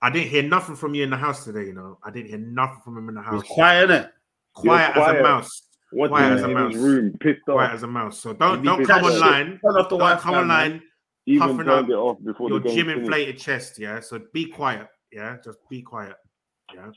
I 0.01 0.09
didn't 0.09 0.29
hear 0.29 0.43
nothing 0.43 0.75
from 0.75 0.93
you 0.93 1.03
in 1.03 1.09
the 1.09 1.17
house 1.17 1.45
today. 1.45 1.63
You 1.65 1.73
know, 1.73 1.97
I 2.03 2.11
didn't 2.11 2.29
hear 2.29 2.39
nothing 2.39 2.81
from 2.83 2.97
him 2.97 3.09
in 3.09 3.15
the 3.15 3.21
house. 3.21 3.43
quiet, 3.47 3.89
innit? 3.89 4.09
quiet, 4.53 4.95
as 4.97 5.19
a 5.19 5.23
mouse. 5.23 5.61
Watching 5.93 6.09
Quiet 6.15 6.33
as 6.33 6.41
a 6.43 6.47
mouse. 6.47 6.73
room, 6.75 7.17
pissed 7.19 7.41
Quiet 7.45 7.69
off. 7.69 7.73
as 7.75 7.83
a 7.83 7.87
mouse. 7.87 8.19
So 8.19 8.33
don't 8.33 8.63
don't 8.63 8.83
come 8.85 9.03
online. 9.05 9.51
shit, 9.51 9.61
Turn 9.61 9.75
off 9.77 9.89
the 9.89 9.97
Don't 9.97 10.19
come 10.19 10.33
man. 10.33 10.41
online 10.41 10.81
Even 11.27 11.47
puffing 11.49 11.69
up 11.69 11.87
it 11.89 11.93
off 11.93 12.17
before 12.25 12.49
your 12.49 12.59
gym 12.59 12.87
finished. 12.87 12.97
inflated 12.99 13.37
chest. 13.39 13.79
Yeah, 13.79 13.99
so 14.01 14.19
be 14.33 14.47
quiet. 14.47 14.87
Yeah, 15.11 15.37
just 15.45 15.59
be 15.69 15.81
quiet. 15.81 16.15
Yeah. 16.73 16.91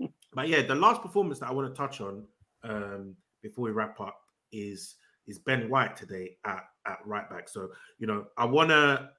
But 0.34 0.46
yeah, 0.48 0.60
the 0.62 0.74
last 0.74 1.00
performance 1.02 1.38
that 1.40 1.48
I 1.48 1.52
want 1.52 1.74
to 1.74 1.76
touch 1.76 2.02
on 2.02 2.22
um, 2.62 3.14
before 3.42 3.64
we 3.64 3.70
wrap 3.70 3.98
up 3.98 4.14
is 4.52 4.96
is 5.26 5.38
Ben 5.38 5.68
White 5.68 5.96
today 5.96 6.36
at 6.44 6.64
at 6.86 6.98
right 7.04 7.28
back. 7.28 7.48
So 7.48 7.70
you 7.98 8.06
know, 8.06 8.26
I 8.36 8.44
wanna, 8.44 9.10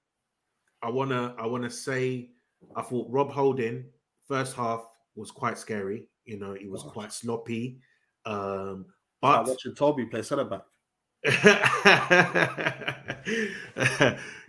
I 0.82 0.90
wanna, 0.90 1.36
I 1.38 1.46
wanna 1.46 1.70
say, 1.70 2.30
I 2.76 2.82
thought 2.82 3.08
Rob 3.10 3.32
Holding 3.32 3.86
first 4.28 4.56
half 4.56 4.86
was 5.16 5.32
quite 5.32 5.58
scary. 5.58 6.08
You 6.26 6.40
know, 6.40 6.54
he 6.54 6.68
was 6.68 6.84
quite 6.84 7.12
sloppy. 7.12 7.80
Um, 8.26 8.86
I 9.22 9.38
but 9.38 9.48
watching 9.48 9.76
Toby 9.76 10.06
play 10.06 10.22
centre 10.22 10.46
back. 10.46 10.62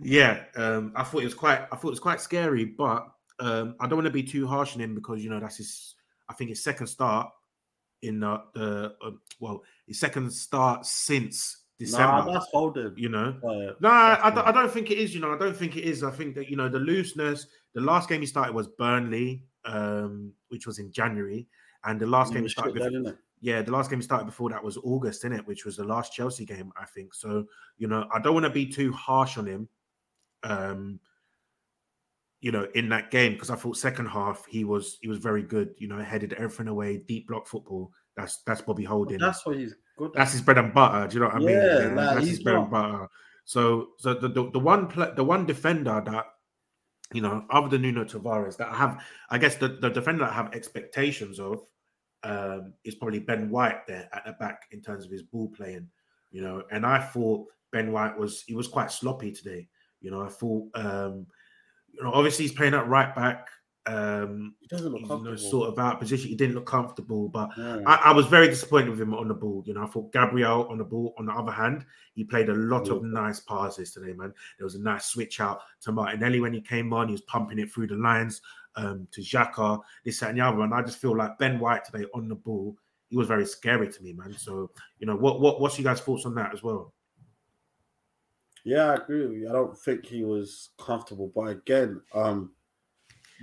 yeah, 0.01 0.45
um, 0.55 0.93
I 0.95 1.03
thought 1.03 1.23
it 1.23 1.25
was 1.25 1.35
quite. 1.35 1.63
I 1.73 1.77
thought 1.77 1.89
it 1.89 1.91
was 1.91 2.01
quite 2.01 2.21
scary, 2.21 2.65
but 2.65 3.09
um, 3.41 3.75
I 3.81 3.87
don't 3.87 3.97
want 3.97 4.07
to 4.07 4.13
be 4.13 4.23
too 4.23 4.47
harsh 4.47 4.75
on 4.75 4.81
him 4.81 4.95
because 4.95 5.25
you 5.25 5.31
know 5.31 5.41
that's 5.41 5.57
his. 5.57 5.95
I 6.29 6.35
think 6.35 6.51
his 6.51 6.63
second 6.63 6.87
start 6.87 7.29
in 8.03 8.21
the, 8.21 8.41
the 8.55 8.95
uh, 9.05 9.11
well, 9.41 9.63
his 9.91 9.99
second 9.99 10.33
start 10.33 10.87
since 10.87 11.65
December. 11.77 12.31
Nah, 12.31 12.33
that's 12.33 12.47
you 12.97 13.09
know, 13.09 13.37
Uh, 13.43 13.75
no, 13.81 13.89
I, 13.89 14.29
I 14.29 14.31
don't, 14.31 14.47
I 14.47 14.53
don't 14.53 14.71
think 14.71 14.93
it 14.93 14.99
is. 14.99 15.13
You 15.15 15.21
know, 15.21 15.35
I 15.35 15.39
don't 15.39 15.57
think 15.57 15.77
it 15.77 15.83
is. 15.85 16.05
I 16.05 16.13
think 16.13 16.37
that 16.37 16.49
you 16.49 16.57
know 16.57 16.69
the 16.69 16.79
looseness. 16.79 17.47
The 17.75 17.81
last 17.81 18.09
game 18.09 18.21
he 18.21 18.27
started 18.27 18.55
was 18.55 18.69
Burnley, 18.69 19.43
um, 19.65 20.33
which 20.49 20.65
was 20.65 20.79
in 20.79 20.93
January, 20.93 21.49
and 21.85 22.01
the 22.01 22.07
last 22.07 22.33
game 22.33 22.45
he 22.45 22.49
started. 22.51 22.75
before- 22.75 23.19
yeah, 23.41 23.63
the 23.63 23.73
last 23.73 23.91
game 23.91 23.99
he 23.99 24.05
started 24.05 24.27
before 24.27 24.51
that 24.51 24.63
was 24.63 24.77
August, 24.85 25.25
in 25.25 25.33
it, 25.33 25.45
which 25.47 25.65
was 25.65 25.77
the 25.77 25.85
last 25.85 26.13
Chelsea 26.13 26.45
game, 26.45 26.71
I 26.81 26.85
think. 26.85 27.15
So, 27.15 27.47
you 27.79 27.89
know, 27.89 28.07
I 28.15 28.21
don't 28.21 28.35
want 28.35 28.45
to 28.45 28.51
be 28.51 28.67
too 28.67 28.93
harsh 28.93 29.39
on 29.39 29.47
him. 29.47 29.69
Um, 30.45 31.01
you 32.43 32.53
know, 32.53 32.69
in 32.75 32.89
that 32.91 33.11
game 33.11 33.33
because 33.33 33.51
I 33.51 33.57
thought 33.57 33.77
second 33.77 34.07
half 34.07 34.47
he 34.47 34.65
was 34.65 34.99
he 35.01 35.09
was 35.09 35.19
very 35.19 35.43
good. 35.43 35.75
You 35.79 35.89
know, 35.89 35.99
headed 35.99 36.35
everything 36.35 36.69
away, 36.69 36.99
deep 36.99 37.27
block 37.29 37.47
football. 37.47 37.93
That's 38.21 38.43
that's 38.47 38.61
Bobby 38.61 38.85
Holding. 38.85 39.19
That's 39.19 39.45
what 39.45 39.57
he's 39.57 39.75
good. 39.97 40.13
That's 40.15 40.33
his 40.33 40.43
bread 40.43 40.59
and 40.59 40.73
butter. 40.73 41.09
Do 41.09 41.15
you 41.15 41.21
know 41.21 41.27
what 41.27 41.37
I 41.37 41.39
mean? 41.39 41.49
Yeah, 41.51 41.93
like, 41.95 41.95
that's 41.95 42.21
his 42.21 42.29
he's 42.29 42.43
bread 42.43 42.57
and 42.57 42.71
butter. 42.71 43.09
So, 43.45 43.89
so 43.99 44.15
the, 44.15 44.29
the 44.29 44.51
the 44.51 44.59
one 44.59 44.89
the 45.17 45.25
one 45.25 45.47
defender 45.47 46.03
that 46.07 46.27
you 47.13 47.21
know, 47.21 47.45
other 47.51 47.69
than 47.69 47.83
Nuno 47.83 48.05
Tavares, 48.05 48.57
that 48.59 48.69
I 48.69 48.77
have, 48.77 49.03
I 49.31 49.39
guess 49.39 49.57
the, 49.57 49.69
the 49.69 49.91
defender 49.91 50.25
that 50.25 50.31
I 50.31 50.35
have 50.35 50.55
expectations 50.55 51.41
of 51.41 51.65
um, 52.23 52.75
is 52.85 52.95
probably 52.95 53.19
Ben 53.19 53.51
White 53.51 53.87
there 53.87 54.09
at 54.13 54.25
the 54.25 54.33
back 54.33 54.63
in 54.71 54.81
terms 54.81 55.05
of 55.05 55.11
his 55.11 55.23
ball 55.23 55.49
playing. 55.49 55.89
You 56.31 56.43
know, 56.43 56.63
and 56.71 56.87
I 56.87 57.01
thought 57.01 57.47
Ben 57.73 57.91
White 57.91 58.17
was 58.17 58.43
he 58.47 58.55
was 58.55 58.69
quite 58.69 58.93
sloppy 58.93 59.33
today. 59.33 59.67
You 60.01 60.11
know, 60.11 60.23
I 60.23 60.29
thought 60.29 60.69
um, 60.75 61.27
you 61.93 62.05
know, 62.05 62.13
obviously 62.13 62.45
he's 62.45 62.55
playing 62.55 62.75
at 62.75 62.89
right 62.89 63.15
back. 63.15 63.49
Um, 63.87 64.55
He 64.61 64.67
doesn't 64.67 64.93
look 64.93 65.03
you 65.03 65.25
know, 65.25 65.37
sort 65.37 65.69
of 65.69 65.79
out 65.79 66.01
position. 66.01 66.29
He 66.29 66.35
didn't 66.37 66.55
look 66.55 66.67
comfortable, 66.67 67.29
but 67.29 67.51
Yeah. 67.57 67.81
I, 67.87 68.11
I 68.11 68.13
was 68.13 68.27
very 68.27 68.47
disappointed 68.47 68.91
with 68.91 69.01
him 69.01 69.15
on 69.15 69.29
the 69.29 69.35
ball. 69.35 69.63
You 69.67 69.75
know, 69.75 69.85
I 69.85 69.87
thought 69.87 70.13
Gabriel 70.13 70.69
on 70.69 70.79
the 70.79 70.85
ball. 70.85 71.15
On 71.19 71.27
the 71.27 71.33
other 71.33 71.53
hand, 71.53 71.87
he 72.15 72.25
played 72.25 72.51
a 72.51 72.55
lot 72.55 72.89
of 72.89 73.03
nice 73.03 73.41
passes 73.41 73.93
today, 73.93 74.13
man. 74.13 74.35
There 74.59 74.65
was 74.67 74.75
a 74.75 74.83
nice 74.83 75.07
switch 75.07 75.41
out 75.41 75.61
to 75.83 75.93
Martinelli 75.93 76.41
when 76.41 76.53
he 76.53 76.61
came 76.61 76.93
on. 76.93 77.09
He 77.09 77.13
was 77.13 77.23
pumping 77.23 77.59
it 77.59 77.73
through 77.73 77.87
the 77.89 77.97
lines 77.97 78.43
um, 78.77 79.09
to 79.13 79.21
Xhaka, 79.21 79.81
this 80.05 80.21
that, 80.21 80.31
and 80.31 80.39
the 80.39 80.45
other. 80.45 80.61
And 80.61 80.75
I 80.75 80.83
just 80.83 80.99
feel 80.99 81.17
like 81.17 81.39
Ben 81.39 81.59
White 81.59 81.85
today 81.85 82.07
on 82.15 82.29
the 82.29 82.35
ball, 82.35 82.77
he 83.09 83.17
was 83.17 83.29
very 83.29 83.47
scary 83.47 83.91
to 83.91 84.03
me, 84.03 84.13
man. 84.13 84.35
So, 84.37 84.71
you 84.99 85.07
know, 85.07 85.17
what 85.17 85.41
what 85.41 85.61
what's 85.61 85.79
you 85.79 85.85
guys' 85.85 86.01
thoughts 86.01 86.27
on 86.27 86.35
that 86.37 86.53
as 86.53 86.63
well? 86.63 86.93
Yeah, 88.65 88.91
I 88.91 88.95
agree 88.97 89.27
with 89.27 89.37
you. 89.39 89.49
I 89.49 89.53
don't 89.53 89.77
think 89.77 90.05
he 90.05 90.23
was 90.23 90.71
comfortable, 90.79 91.33
but 91.35 91.49
again, 91.49 92.03
um, 92.15 92.53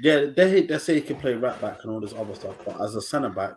yeah, 0.01 0.25
they 0.35 0.61
they 0.61 0.77
say 0.77 0.95
he 0.95 1.01
can 1.01 1.17
play 1.17 1.33
right 1.33 1.59
back 1.59 1.83
and 1.83 1.91
all 1.91 1.99
this 1.99 2.13
other 2.13 2.35
stuff, 2.35 2.55
but 2.65 2.79
as 2.81 2.95
a 2.95 3.01
centre 3.01 3.29
back, 3.29 3.55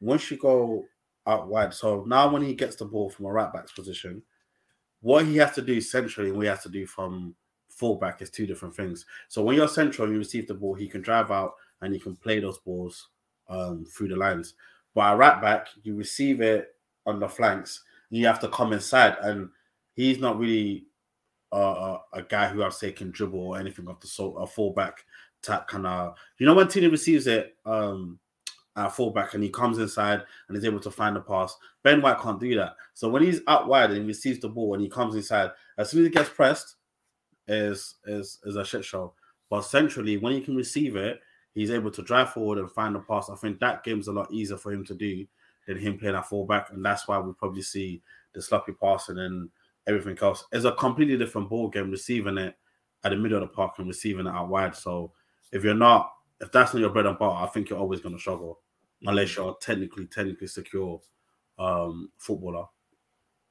once 0.00 0.30
you 0.30 0.36
go 0.38 0.84
out 1.26 1.48
wide, 1.48 1.74
so 1.74 2.04
now 2.06 2.30
when 2.30 2.42
he 2.42 2.54
gets 2.54 2.76
the 2.76 2.84
ball 2.84 3.10
from 3.10 3.26
a 3.26 3.32
right 3.32 3.52
back's 3.52 3.72
position, 3.72 4.22
what 5.00 5.26
he 5.26 5.36
has 5.36 5.52
to 5.52 5.62
do 5.62 5.80
centrally 5.80 6.30
and 6.30 6.42
he 6.42 6.48
has 6.48 6.62
to 6.62 6.68
do 6.68 6.86
from 6.86 7.34
fullback 7.68 8.22
is 8.22 8.30
two 8.30 8.46
different 8.46 8.74
things. 8.74 9.04
So 9.28 9.42
when 9.42 9.56
you're 9.56 9.68
central, 9.68 10.06
and 10.06 10.14
you 10.14 10.18
receive 10.18 10.46
the 10.46 10.54
ball, 10.54 10.74
he 10.74 10.88
can 10.88 11.02
drive 11.02 11.30
out 11.30 11.54
and 11.80 11.92
you 11.92 12.00
can 12.00 12.16
play 12.16 12.40
those 12.40 12.58
balls 12.58 13.08
um, 13.48 13.84
through 13.84 14.08
the 14.08 14.16
lines. 14.16 14.54
But 14.94 15.12
at 15.12 15.18
right 15.18 15.40
back, 15.40 15.68
you 15.82 15.96
receive 15.96 16.40
it 16.40 16.74
on 17.06 17.18
the 17.18 17.28
flanks, 17.28 17.82
you 18.10 18.26
have 18.26 18.40
to 18.40 18.48
come 18.48 18.72
inside, 18.72 19.16
and 19.22 19.48
he's 19.94 20.18
not 20.18 20.38
really 20.38 20.86
uh, 21.52 21.96
a, 22.14 22.18
a 22.18 22.22
guy 22.22 22.48
who 22.48 22.62
I'd 22.62 22.72
say 22.72 22.92
can 22.92 23.10
dribble 23.10 23.40
or 23.40 23.58
anything 23.58 23.88
of 23.88 24.00
the 24.00 24.06
sort, 24.06 24.42
a 24.42 24.46
fullback 24.46 25.04
type 25.42 25.68
kind 25.68 25.86
of. 25.86 26.14
You 26.38 26.46
know 26.46 26.54
when 26.54 26.68
Tierney 26.68 26.88
receives 26.88 27.26
it 27.26 27.56
um, 27.66 28.18
at 28.76 28.92
fullback 28.92 29.34
and 29.34 29.42
he 29.42 29.50
comes 29.50 29.78
inside 29.78 30.22
and 30.48 30.56
is 30.56 30.64
able 30.64 30.80
to 30.80 30.90
find 30.90 31.16
the 31.16 31.20
pass. 31.20 31.56
Ben 31.82 32.00
White 32.00 32.20
can't 32.20 32.40
do 32.40 32.54
that. 32.56 32.76
So 32.94 33.08
when 33.08 33.22
he's 33.22 33.40
out 33.46 33.68
wide 33.68 33.90
and 33.90 34.00
he 34.00 34.06
receives 34.06 34.40
the 34.40 34.48
ball 34.48 34.74
and 34.74 34.82
he 34.82 34.88
comes 34.88 35.14
inside, 35.14 35.50
as 35.78 35.90
soon 35.90 36.00
as 36.00 36.06
he 36.06 36.12
gets 36.12 36.30
pressed, 36.30 36.76
is 37.48 37.96
is 38.06 38.38
is 38.44 38.56
a 38.56 38.64
shit 38.64 38.84
show. 38.84 39.14
But 39.50 39.62
centrally, 39.62 40.16
when 40.16 40.32
he 40.32 40.40
can 40.40 40.56
receive 40.56 40.96
it, 40.96 41.20
he's 41.54 41.70
able 41.70 41.90
to 41.90 42.02
drive 42.02 42.32
forward 42.32 42.58
and 42.58 42.70
find 42.70 42.94
the 42.94 43.00
pass. 43.00 43.28
I 43.28 43.36
think 43.36 43.58
that 43.60 43.84
game's 43.84 44.08
a 44.08 44.12
lot 44.12 44.32
easier 44.32 44.56
for 44.56 44.72
him 44.72 44.84
to 44.86 44.94
do 44.94 45.26
than 45.66 45.78
him 45.78 45.98
playing 45.98 46.14
at 46.14 46.28
fullback, 46.28 46.70
and 46.70 46.84
that's 46.84 47.06
why 47.06 47.18
we 47.18 47.32
probably 47.34 47.62
see 47.62 48.02
the 48.32 48.40
sloppy 48.40 48.72
passing 48.72 49.18
and 49.18 49.50
everything 49.86 50.16
else. 50.22 50.44
It's 50.52 50.64
a 50.64 50.72
completely 50.72 51.16
different 51.18 51.50
ball 51.50 51.68
game 51.68 51.90
receiving 51.90 52.38
it 52.38 52.56
at 53.04 53.10
the 53.10 53.16
middle 53.16 53.42
of 53.42 53.48
the 53.48 53.54
park 53.54 53.74
and 53.78 53.88
receiving 53.88 54.26
it 54.26 54.30
out 54.30 54.48
wide. 54.48 54.76
So 54.76 55.12
if 55.52 55.62
you're 55.64 55.74
not, 55.74 56.12
if 56.40 56.50
that's 56.50 56.74
not 56.74 56.80
your 56.80 56.90
bread 56.90 57.06
and 57.06 57.18
butter, 57.18 57.36
I 57.36 57.46
think 57.46 57.70
you're 57.70 57.78
always 57.78 58.00
going 58.00 58.14
to 58.14 58.20
struggle 58.20 58.60
unless 59.04 59.36
you're 59.36 59.56
technically, 59.60 60.06
technically 60.06 60.46
secure 60.46 61.00
um, 61.58 62.10
footballer. 62.18 62.66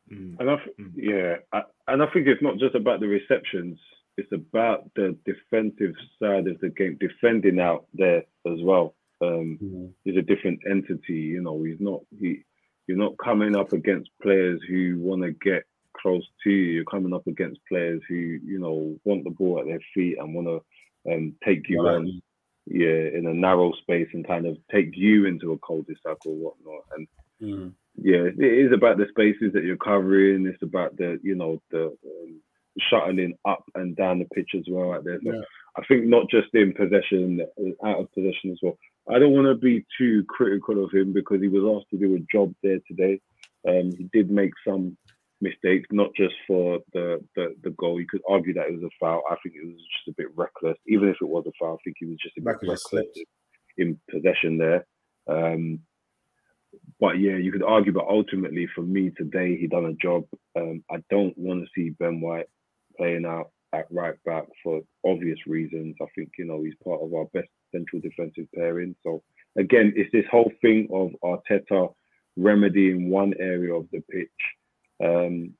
And 0.09 0.49
I, 0.49 0.55
th- 0.57 0.89
yeah, 0.95 1.35
I, 1.53 1.61
and 1.87 2.03
I 2.03 2.07
think 2.07 2.27
it's 2.27 2.41
not 2.41 2.57
just 2.57 2.75
about 2.75 2.99
the 2.99 3.07
receptions. 3.07 3.79
it's 4.17 4.31
about 4.33 4.89
the 4.95 5.15
defensive 5.25 5.93
side 6.21 6.47
of 6.47 6.59
the 6.59 6.69
game, 6.69 6.97
defending 6.99 7.59
out 7.59 7.85
there 7.93 8.23
as 8.45 8.59
well. 8.61 8.95
Um, 9.21 9.59
Mm-hmm. 9.61 9.85
He's 10.03 10.17
a 10.17 10.21
different 10.21 10.59
entity, 10.69 11.13
you 11.13 11.41
know. 11.41 11.63
He's 11.63 11.79
not 11.79 12.01
he. 12.19 12.43
You're 12.87 12.97
not 12.97 13.17
coming 13.23 13.55
up 13.55 13.71
against 13.71 14.09
players 14.21 14.59
who 14.67 14.97
want 14.99 15.21
to 15.21 15.31
get 15.31 15.63
close 15.95 16.23
to 16.43 16.49
you. 16.49 16.73
You're 16.73 16.85
coming 16.85 17.13
up 17.13 17.27
against 17.27 17.59
players 17.69 18.01
who 18.09 18.15
you 18.15 18.59
know 18.59 18.99
want 19.03 19.23
the 19.23 19.29
ball 19.29 19.59
at 19.59 19.65
their 19.67 19.79
feet 19.93 20.17
and 20.19 20.33
want 20.33 20.47
to 20.47 20.61
um, 21.09 21.35
take 21.43 21.67
you 21.69 21.81
Right. 21.83 21.95
on, 21.95 22.21
yeah, 22.67 23.07
in 23.17 23.25
a 23.27 23.33
narrow 23.33 23.71
space 23.73 24.07
and 24.13 24.25
kind 24.27 24.45
of 24.45 24.57
take 24.71 24.95
you 24.95 25.25
into 25.25 25.53
a 25.53 25.59
cul-de-sac 25.59 26.17
or 26.25 26.35
whatnot. 26.35 26.83
And 26.95 27.07
Mm. 27.41 27.73
yeah, 27.95 28.23
it 28.37 28.39
is 28.39 28.71
about 28.71 28.97
the 28.97 29.07
spaces 29.09 29.53
that 29.53 29.63
you're 29.63 29.77
covering. 29.77 30.45
It's 30.45 30.61
about 30.61 30.95
the 30.97 31.19
you 31.23 31.35
know 31.35 31.61
the 31.71 31.87
um, 31.87 32.41
shuttling 32.79 33.33
up 33.45 33.63
and 33.75 33.95
down 33.95 34.19
the 34.19 34.25
pitch 34.25 34.51
as 34.55 34.65
well. 34.69 34.93
Out 34.93 35.03
there, 35.03 35.19
so 35.23 35.33
Yeah. 35.33 35.41
I 35.77 35.83
think 35.85 36.05
not 36.05 36.29
just 36.29 36.53
in 36.53 36.73
possession, 36.73 37.41
uh, 37.41 37.87
out 37.87 37.99
of 37.99 38.11
possession 38.13 38.51
as 38.51 38.59
well. 38.61 38.77
I 39.09 39.17
don't 39.19 39.33
want 39.33 39.47
to 39.47 39.55
be 39.55 39.85
too 39.97 40.23
critical 40.25 40.83
of 40.83 40.91
him 40.91 41.11
because 41.13 41.41
he 41.41 41.47
was 41.47 41.63
asked 41.81 41.89
to 41.91 41.97
do 41.97 42.15
a 42.15 42.19
job 42.31 42.53
there 42.61 42.79
today. 42.87 43.19
Um, 43.67 43.91
he 43.97 44.07
did 44.13 44.29
make 44.29 44.53
some 44.67 44.97
mistakes, 45.41 45.87
not 45.91 46.09
just 46.15 46.35
for 46.47 46.79
the, 46.93 47.23
the 47.35 47.55
the 47.63 47.71
goal. 47.71 47.99
You 47.99 48.07
could 48.07 48.21
argue 48.29 48.53
that 48.53 48.67
it 48.67 48.73
was 48.73 48.83
a 48.83 48.95
foul. 48.99 49.23
I 49.29 49.35
think 49.43 49.55
it 49.55 49.65
was 49.65 49.75
just 49.75 50.09
a 50.09 50.13
bit 50.17 50.27
reckless. 50.35 50.77
Even 50.87 51.09
if 51.09 51.17
it 51.21 51.27
was 51.27 51.45
a 51.47 51.51
foul, 51.59 51.75
I 51.75 51.83
think 51.83 51.97
he 51.99 52.05
was 52.05 52.17
just 52.21 52.37
a 52.37 52.41
bit 52.41 52.53
Like 52.53 52.61
he 52.61 52.67
just 52.67 52.93
reckless 52.93 53.17
in 53.77 53.99
possession 54.09 54.57
there. 54.57 54.85
Um, 55.27 55.79
but 56.99 57.19
yeah, 57.19 57.35
you 57.35 57.51
could 57.51 57.63
argue, 57.63 57.91
but 57.91 58.07
ultimately 58.07 58.67
for 58.73 58.81
me 58.81 59.11
today, 59.17 59.57
he 59.57 59.67
done 59.67 59.85
a 59.85 59.93
job. 59.93 60.25
Um, 60.55 60.83
I 60.89 61.03
don't 61.09 61.37
want 61.37 61.63
to 61.63 61.69
see 61.75 61.89
Ben 61.91 62.21
White 62.21 62.47
playing 62.97 63.25
out 63.25 63.51
at 63.73 63.87
right 63.91 64.15
back 64.25 64.45
for 64.63 64.81
obvious 65.05 65.39
reasons. 65.47 65.95
I 66.01 66.05
think 66.15 66.29
you 66.37 66.45
know 66.45 66.63
he's 66.63 66.75
part 66.83 67.01
of 67.01 67.13
our 67.13 67.25
best 67.33 67.49
central 67.73 68.01
defensive 68.01 68.47
pairing. 68.55 68.95
So 69.03 69.23
again, 69.57 69.93
it's 69.95 70.11
this 70.11 70.25
whole 70.31 70.51
thing 70.61 70.87
of 70.93 71.11
Arteta 71.23 71.93
remedying 72.37 73.09
one 73.09 73.33
area 73.39 73.73
of 73.73 73.87
the 73.91 74.01
pitch. 74.09 74.29
Um, 75.03 75.53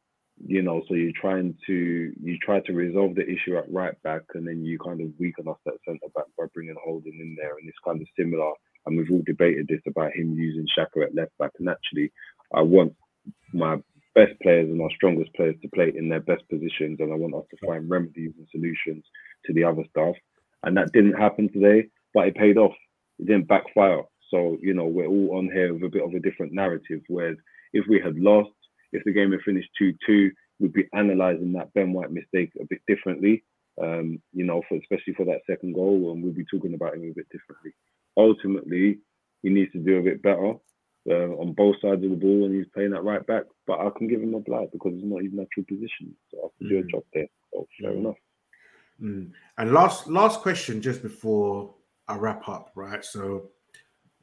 you 0.44 0.62
know, 0.62 0.82
so 0.88 0.96
you're 0.96 1.12
trying 1.20 1.56
to 1.68 2.14
you 2.22 2.38
try 2.40 2.62
to 2.62 2.74
resolve 2.74 3.16
the 3.16 3.28
issue 3.28 3.58
at 3.58 3.72
right 3.72 4.02
back, 4.04 4.24
and 4.34 4.48
then 4.48 4.64
you 4.66 4.80
kind 4.80 5.02
of 5.02 5.10
weaken 5.20 5.48
us 5.48 5.58
at 5.68 5.74
centre 5.86 6.08
back 6.16 6.26
by 6.38 6.46
bringing 6.54 6.76
Holding 6.84 7.20
in 7.20 7.36
there, 7.38 7.58
and 7.58 7.68
it's 7.68 7.78
kind 7.86 8.02
of 8.02 8.08
similar. 8.18 8.52
And 8.86 8.98
we've 8.98 9.12
all 9.12 9.22
debated 9.26 9.68
this 9.68 9.82
about 9.88 10.14
him 10.16 10.34
using 10.34 10.66
Xhaka 10.78 11.06
at 11.06 11.16
left 11.16 11.38
back, 11.38 11.52
and 11.60 11.70
actually, 11.70 12.12
I 12.54 12.62
want 12.62 12.96
my 13.54 13.78
best 14.16 14.34
players 14.42 14.70
and 14.70 14.82
our 14.82 14.90
strongest 14.96 15.34
players 15.36 15.56
to 15.62 15.70
play 15.70 15.94
in 15.96 16.10
their 16.10 16.20
best 16.22 16.44
positions, 16.50 17.00
and 17.00 17.14
I 17.14 17.16
want 17.16 17.36
us 17.36 17.46
to 17.52 17.68
find 17.68 17.90
remedies 17.90 18.34
and 18.38 18.48
solutions 18.52 19.06
to 19.46 19.54
the 19.54 19.64
other 19.64 19.84
stuff. 19.92 20.16
And 20.64 20.76
that 20.78 20.92
didn't 20.92 21.14
happen 21.14 21.52
today, 21.52 21.88
but 22.14 22.28
it 22.28 22.36
paid 22.36 22.58
off. 22.58 22.76
It 23.20 23.28
didn't 23.28 23.48
backfire. 23.48 24.04
So 24.32 24.58
you 24.62 24.74
know, 24.74 24.86
we're 24.86 25.08
all 25.08 25.38
on 25.38 25.50
here 25.54 25.74
with 25.74 25.84
a 25.84 25.90
bit 25.90 26.04
of 26.04 26.14
a 26.14 26.20
different 26.20 26.54
narrative. 26.54 27.02
Whereas 27.08 27.38
if 27.74 27.86
we 27.88 28.02
had 28.04 28.18
lost, 28.18 28.52
if 28.92 29.04
the 29.04 29.12
game 29.14 29.32
had 29.32 29.42
finished 29.42 29.70
two-two, 29.78 30.32
we'd 30.60 30.74
be 30.74 30.88
analysing 30.94 31.54
that 31.54 31.74
Ben 31.74 31.94
White 31.94 32.12
mistake 32.12 32.52
a 32.60 32.66
bit 32.66 32.82
differently. 32.88 33.44
Um, 33.82 34.22
you 34.34 34.44
know, 34.44 34.62
for 34.68 34.78
especially 34.78 35.14
for 35.14 35.26
that 35.26 35.42
second 35.48 35.74
goal, 35.74 36.12
and 36.12 36.22
we'll 36.22 36.34
be 36.34 36.46
talking 36.46 36.74
about 36.74 36.94
him 36.96 37.04
a 37.04 37.14
bit 37.14 37.30
differently. 37.32 37.72
Ultimately, 38.18 39.00
he 39.42 39.50
needs 39.50 39.72
to 39.72 39.80
do 39.80 39.98
a 39.98 40.04
bit 40.04 40.22
better 40.22 40.54
uh, 41.10 41.30
on 41.42 41.54
both 41.54 41.78
sides 41.82 42.04
of 42.04 42.10
the 42.10 42.16
ball 42.16 42.42
when 42.42 42.54
he's 42.54 42.68
playing 42.74 42.92
that 42.92 43.04
right 43.04 43.26
back. 43.26 43.44
But 43.66 43.80
I 43.80 43.90
can 43.98 44.08
give 44.08 44.22
him 44.22 44.36
a 44.36 44.40
blight 44.40 44.72
because 44.72 44.94
it's 44.94 45.06
not 45.06 45.24
his 45.24 45.32
natural 45.34 45.66
position. 45.68 46.16
So 46.30 46.38
I 46.46 46.48
can 46.58 46.70
do 46.70 46.80
a 46.80 46.84
Mm. 46.84 46.92
job 46.92 47.04
there. 47.14 47.30
So 47.54 47.68
fair 47.82 47.92
Mm. 47.92 47.98
enough. 47.98 48.18
Mm. 49.02 49.32
And 49.58 49.72
last 49.72 50.08
last 50.08 50.42
question, 50.42 50.82
just 50.82 51.02
before 51.02 51.74
I 52.08 52.18
wrap 52.18 52.48
up, 52.50 52.72
right? 52.76 53.04
So 53.04 53.52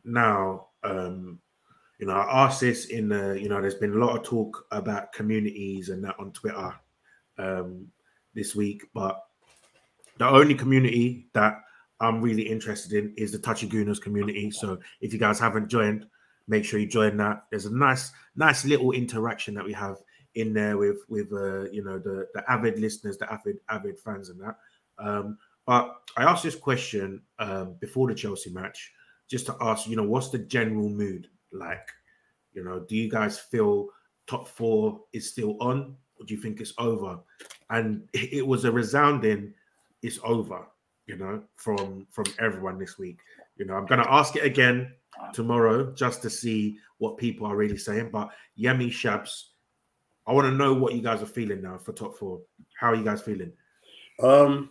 now, 0.04 0.68
um, 0.84 1.40
you 1.98 2.06
know, 2.06 2.14
I 2.14 2.44
asked 2.44 2.60
this 2.60 2.86
in 2.86 3.08
the, 3.08 3.38
you 3.40 3.48
know, 3.48 3.60
there's 3.60 3.74
been 3.74 3.94
a 3.94 4.04
lot 4.04 4.16
of 4.16 4.22
talk 4.22 4.66
about 4.70 5.12
communities 5.12 5.88
and 5.88 6.02
that 6.04 6.14
on 6.18 6.32
Twitter 6.32 6.74
um, 7.38 7.88
this 8.34 8.54
week, 8.54 8.82
but 8.94 9.20
the 10.18 10.28
only 10.28 10.54
community 10.54 11.28
that 11.34 11.60
I'm 12.00 12.20
really 12.20 12.42
interested 12.42 12.92
in 12.92 13.14
is 13.16 13.32
the 13.32 13.38
Touchy 13.38 13.68
Gooners 13.68 14.00
community. 14.00 14.50
So 14.50 14.78
if 15.00 15.12
you 15.12 15.18
guys 15.18 15.40
haven't 15.40 15.68
joined, 15.68 16.06
make 16.46 16.64
sure 16.64 16.78
you 16.78 16.86
join 16.86 17.16
that. 17.16 17.44
There's 17.50 17.66
a 17.66 17.74
nice, 17.74 18.12
nice 18.36 18.64
little 18.64 18.92
interaction 18.92 19.54
that 19.54 19.64
we 19.64 19.72
have 19.72 19.96
in 20.34 20.52
there 20.52 20.76
with 20.76 20.98
with 21.08 21.32
uh, 21.32 21.68
you 21.70 21.82
know 21.82 21.98
the 21.98 22.26
the 22.34 22.48
avid 22.48 22.78
listeners, 22.78 23.18
the 23.18 23.32
avid 23.32 23.56
avid 23.68 23.98
fans, 23.98 24.28
and 24.28 24.40
that. 24.40 24.56
Um, 24.98 25.38
but 25.66 25.94
I 26.16 26.24
asked 26.24 26.44
this 26.44 26.54
question 26.54 27.22
um, 27.38 27.76
before 27.80 28.08
the 28.08 28.14
Chelsea 28.14 28.50
match, 28.50 28.92
just 29.28 29.46
to 29.46 29.56
ask, 29.60 29.88
you 29.88 29.96
know, 29.96 30.04
what's 30.04 30.30
the 30.30 30.38
general 30.38 30.88
mood 30.88 31.28
like? 31.52 31.88
You 32.52 32.64
know, 32.64 32.80
do 32.80 32.96
you 32.96 33.08
guys 33.10 33.38
feel 33.38 33.88
top 34.26 34.48
four 34.48 35.00
is 35.12 35.28
still 35.30 35.56
on, 35.60 35.96
or 36.18 36.26
do 36.26 36.34
you 36.34 36.40
think 36.40 36.60
it's 36.60 36.74
over? 36.78 37.18
And 37.70 38.08
it 38.12 38.46
was 38.46 38.64
a 38.64 38.72
resounding, 38.72 39.54
it's 40.02 40.18
over. 40.24 40.66
You 41.06 41.16
know, 41.16 41.42
from 41.56 42.06
from 42.10 42.26
everyone 42.38 42.78
this 42.78 42.98
week. 42.98 43.18
You 43.56 43.64
know, 43.64 43.74
I'm 43.74 43.86
gonna 43.86 44.06
ask 44.08 44.36
it 44.36 44.44
again 44.44 44.92
tomorrow 45.32 45.92
just 45.92 46.22
to 46.22 46.30
see 46.30 46.78
what 46.98 47.16
people 47.16 47.46
are 47.46 47.56
really 47.56 47.78
saying. 47.78 48.10
But 48.10 48.30
Yemi 48.58 48.88
Shabs, 48.88 49.44
I 50.26 50.32
want 50.32 50.46
to 50.46 50.52
know 50.52 50.74
what 50.74 50.94
you 50.94 51.00
guys 51.00 51.22
are 51.22 51.26
feeling 51.26 51.62
now 51.62 51.78
for 51.78 51.92
top 51.92 52.16
four. 52.16 52.40
How 52.78 52.92
are 52.92 52.94
you 52.94 53.04
guys 53.04 53.22
feeling? 53.22 53.52
Um, 54.22 54.70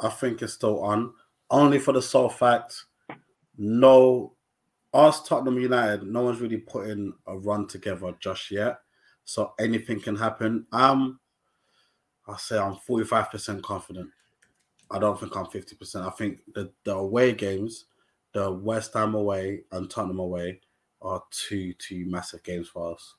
I 0.00 0.08
think 0.10 0.42
it's 0.42 0.52
still 0.52 0.82
on. 0.82 1.14
Only 1.50 1.78
for 1.78 1.92
the 1.92 2.02
sole 2.02 2.28
fact, 2.28 2.84
no, 3.56 4.33
us 4.94 5.26
Tottenham 5.26 5.58
United, 5.58 6.04
no 6.04 6.22
one's 6.22 6.40
really 6.40 6.56
putting 6.58 7.12
a 7.26 7.36
run 7.36 7.66
together 7.66 8.14
just 8.20 8.50
yet. 8.50 8.78
So 9.24 9.52
anything 9.58 10.00
can 10.00 10.16
happen. 10.16 10.66
Um, 10.72 11.18
I'll 12.26 12.38
say 12.38 12.58
I'm 12.58 12.76
45% 12.88 13.62
confident. 13.62 14.08
I 14.90 14.98
don't 14.98 15.18
think 15.18 15.36
I'm 15.36 15.46
50%. 15.46 16.06
I 16.06 16.10
think 16.10 16.38
the, 16.54 16.70
the 16.84 16.94
away 16.94 17.32
games, 17.32 17.86
the 18.32 18.50
West 18.50 18.94
Ham 18.94 19.14
away 19.14 19.62
and 19.72 19.90
Tottenham 19.90 20.20
away, 20.20 20.60
are 21.02 21.22
two 21.30 21.74
two 21.74 22.06
massive 22.06 22.42
games 22.42 22.68
for 22.68 22.94
us. 22.94 23.14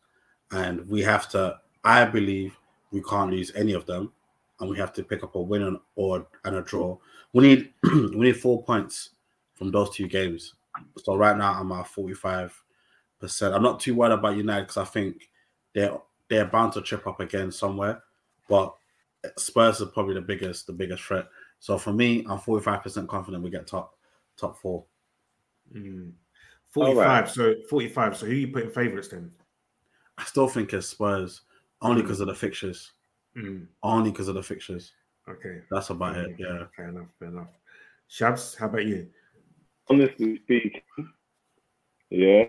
And 0.52 0.88
we 0.88 1.02
have 1.03 1.30
to, 1.30 1.60
I 1.84 2.06
believe 2.06 2.57
we 2.91 3.02
can't 3.03 3.31
lose 3.31 3.52
any 3.56 3.73
of 3.73 3.85
them 3.85 4.11
and 4.60 4.69
we 4.69 4.77
have 4.77 4.93
to 4.93 5.03
pick 5.03 5.23
up 5.23 5.35
a 5.35 5.41
win 5.41 5.64
and, 5.64 5.77
or 5.95 6.27
and 6.45 6.56
a 6.56 6.61
draw. 6.61 6.97
We 7.34 7.43
need 7.43 7.73
we 7.84 8.18
need 8.18 8.38
four 8.38 8.64
points 8.64 9.11
from 9.53 9.72
those 9.72 9.91
two 9.95 10.07
games. 10.07 10.55
So 11.03 11.15
right 11.15 11.38
now 11.38 11.60
I'm 11.60 11.72
at 11.72 11.88
forty 11.88 12.14
five 12.14 12.53
percent. 13.19 13.53
I'm 13.53 13.64
not 13.64 13.80
too 13.80 13.95
worried 13.95 14.14
about 14.14 14.38
United 14.38 14.64
because 14.64 14.77
I 14.77 14.85
think 14.85 15.30
they're 15.73 15.97
they're 16.30 16.45
bound 16.45 16.73
to 16.73 16.81
trip 16.81 17.07
up 17.07 17.19
again 17.19 17.52
somewhere. 17.52 18.02
But 18.49 18.76
Spurs 19.38 19.81
are 19.81 19.88
probably 19.88 20.15
the 20.15 20.22
biggest 20.22 20.68
the 20.68 20.73
biggest 20.73 21.03
threat. 21.03 21.26
So 21.60 21.77
for 21.77 21.93
me, 21.93 22.26
I'm 22.30 22.39
forty 22.39 22.64
five 22.64 22.84
percent 22.84 23.10
confident 23.10 23.43
we 23.43 23.49
get 23.49 23.68
top 23.68 23.95
top 24.38 24.57
four. 24.57 24.85
Mm. 25.73 26.11
45. 26.68 27.31
So 27.31 27.56
45. 27.69 28.18
So 28.18 28.26
who 28.26 28.34
you 28.34 28.47
putting 28.49 28.68
in 28.68 28.73
favourites 28.73 29.07
then? 29.07 29.31
I 30.18 30.26
still 30.26 30.47
think 30.47 30.73
it's 30.73 30.88
Spurs 30.88 31.41
only 31.81 32.02
because 32.02 32.19
of 32.19 32.27
the 32.27 32.35
fixtures. 32.35 32.91
Mm. 33.38 33.68
Only 33.81 34.11
because 34.11 34.27
of 34.27 34.35
the 34.35 34.43
fixtures. 34.43 34.91
Okay. 35.30 35.61
That's 35.72 35.89
about 35.89 36.18
it. 36.18 36.35
Yeah. 36.38 36.65
Fair 36.76 36.89
enough. 36.89 37.07
Fair 37.18 37.30
enough. 37.30 37.47
Shabs, 38.10 38.57
how 38.57 38.68
about 38.68 38.85
you? 38.85 39.07
Honestly 39.89 40.39
speaking, 40.43 40.81
yeah, 42.09 42.45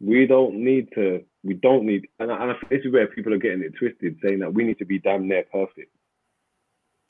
we 0.00 0.26
don't 0.26 0.54
need 0.56 0.88
to. 0.94 1.24
We 1.42 1.54
don't 1.54 1.84
need, 1.84 2.08
and, 2.18 2.32
I- 2.32 2.42
and 2.42 2.50
I 2.52 2.54
this 2.70 2.80
is 2.84 2.92
where 2.92 3.06
people 3.06 3.34
are 3.34 3.38
getting 3.38 3.62
it 3.62 3.74
twisted, 3.78 4.18
saying 4.22 4.38
that 4.40 4.54
we 4.54 4.64
need 4.64 4.78
to 4.78 4.84
be 4.86 4.98
damn 4.98 5.28
near 5.28 5.44
perfect. 5.52 5.90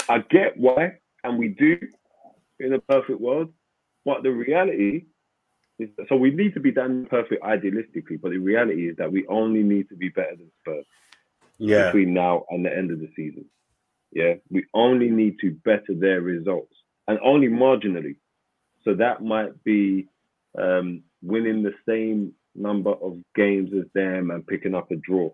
I 0.08 0.18
get 0.18 0.56
why, 0.56 0.98
and 1.22 1.38
we 1.38 1.48
do 1.48 1.78
in 2.58 2.72
a 2.72 2.80
perfect 2.80 3.20
world, 3.20 3.52
but 4.04 4.22
the 4.22 4.30
reality 4.30 5.04
is 5.78 5.88
so 6.08 6.16
we 6.16 6.30
need 6.30 6.54
to 6.54 6.60
be 6.60 6.70
damn 6.72 7.06
perfect 7.06 7.42
idealistically, 7.42 8.20
but 8.20 8.30
the 8.30 8.38
reality 8.38 8.88
is 8.88 8.96
that 8.96 9.10
we 9.10 9.26
only 9.28 9.62
need 9.62 9.88
to 9.88 9.96
be 9.96 10.08
better 10.08 10.36
than 10.36 10.50
Spurs 10.60 10.86
Yeah. 11.58 11.86
between 11.86 12.14
now 12.14 12.44
and 12.50 12.64
the 12.64 12.76
end 12.76 12.90
of 12.92 13.00
the 13.00 13.10
season. 13.16 13.46
Yeah, 14.12 14.34
we 14.50 14.64
only 14.74 15.10
need 15.10 15.38
to 15.40 15.50
better 15.64 15.92
their 15.94 16.20
results 16.20 16.74
and 17.08 17.18
only 17.20 17.48
marginally. 17.48 18.16
So 18.84 18.94
that 18.94 19.22
might 19.22 19.62
be 19.64 20.06
um, 20.58 21.02
winning 21.22 21.62
the 21.62 21.74
same 21.88 22.32
number 22.54 22.90
of 22.90 23.18
games 23.34 23.70
as 23.76 23.86
them 23.94 24.30
and 24.30 24.46
picking 24.46 24.74
up 24.74 24.90
a 24.90 24.96
draw. 24.96 25.30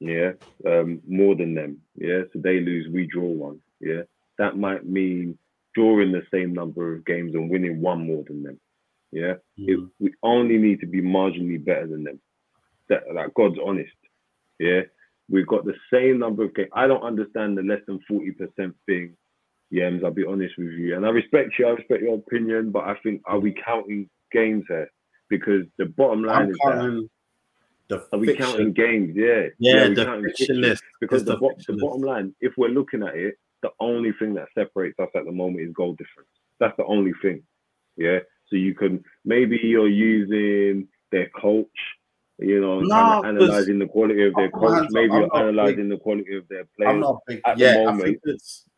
Yeah, 0.00 0.32
um, 0.66 1.00
more 1.08 1.34
than 1.34 1.54
them. 1.54 1.78
Yeah, 1.96 2.22
so 2.32 2.38
they 2.40 2.60
lose, 2.60 2.88
we 2.92 3.06
draw 3.06 3.28
one. 3.28 3.60
Yeah, 3.80 4.02
that 4.38 4.56
might 4.56 4.86
mean 4.86 5.38
drawing 5.74 6.12
the 6.12 6.22
same 6.32 6.52
number 6.52 6.94
of 6.94 7.04
games 7.04 7.34
and 7.34 7.50
winning 7.50 7.80
one 7.80 8.06
more 8.06 8.24
than 8.26 8.42
them. 8.42 8.60
Yeah, 9.10 9.36
It- 9.56 9.78
Mhm. 9.78 9.90
we 10.00 10.14
only 10.22 10.58
need 10.58 10.80
to 10.80 10.86
be 10.86 11.00
marginally 11.00 11.64
better 11.64 11.86
than 11.86 12.04
them. 12.04 12.20
That, 12.88 13.04
that 13.14 13.34
God's 13.34 13.58
honest. 13.58 13.94
Yeah, 14.58 14.82
We've 15.30 15.46
got 15.46 15.66
the 15.66 15.76
same 15.92 16.18
number 16.18 16.44
of 16.44 16.54
games. 16.54 16.70
I 16.72 16.86
don't 16.86 17.02
understand 17.02 17.58
the 17.58 17.62
less 17.62 17.84
than 17.86 18.00
40% 18.08 18.74
thing. 18.86 19.14
Yems, 19.72 20.04
I'll 20.04 20.10
be 20.10 20.24
honest 20.24 20.56
with 20.56 20.72
you. 20.72 20.96
And 20.96 21.04
I 21.04 21.10
respect 21.10 21.50
you, 21.58 21.66
I 21.66 21.70
respect 21.70 22.02
your 22.02 22.14
opinion, 22.14 22.70
but 22.70 22.84
I 22.84 22.94
think 23.02 23.22
are 23.26 23.38
we 23.38 23.52
counting 23.64 24.08
games 24.32 24.64
here? 24.68 24.90
Because 25.28 25.66
the 25.76 25.86
bottom 25.86 26.24
line 26.24 26.54
I'm 26.64 27.00
is 27.00 27.08
that 27.88 28.10
the 28.10 28.16
are 28.16 28.18
we 28.18 28.26
fiction. 28.28 28.46
counting 28.46 28.72
games? 28.72 29.14
Yeah. 29.14 29.48
Yeah, 29.58 29.88
we 29.88 29.94
the 29.94 30.32
fiction 30.36 30.60
list. 30.60 30.82
Because 31.00 31.24
the, 31.24 31.32
the 31.32 31.38
bo- 31.38 31.56
the 31.66 31.76
bottom 31.76 32.02
line, 32.02 32.34
if 32.40 32.54
we're 32.56 32.68
looking 32.68 33.02
at 33.02 33.14
it, 33.14 33.38
the 33.62 33.70
only 33.80 34.12
thing 34.12 34.34
that 34.34 34.48
separates 34.54 34.98
us 34.98 35.08
at 35.14 35.24
the 35.24 35.32
moment 35.32 35.66
is 35.66 35.72
goal 35.72 35.92
difference. 35.92 36.30
That's 36.60 36.76
the 36.76 36.84
only 36.84 37.12
thing. 37.20 37.42
Yeah. 37.96 38.20
So 38.48 38.56
you 38.56 38.74
can 38.74 39.04
maybe 39.24 39.58
you're 39.62 39.88
using 39.88 40.88
their 41.12 41.28
coach, 41.30 41.66
you 42.38 42.60
know, 42.60 42.80
no, 42.80 43.24
analyzing 43.24 43.78
the 43.78 43.86
quality 43.86 44.26
of 44.26 44.34
their 44.34 44.50
coach. 44.50 44.88
Maybe 44.90 45.12
you're 45.12 45.36
analyzing 45.36 45.88
the 45.88 45.98
quality 45.98 46.36
of 46.36 46.46
their 46.48 46.64
players 46.76 47.04
at 47.44 47.58
yeah, 47.58 47.74
the 47.74 47.84
moment. 47.84 48.20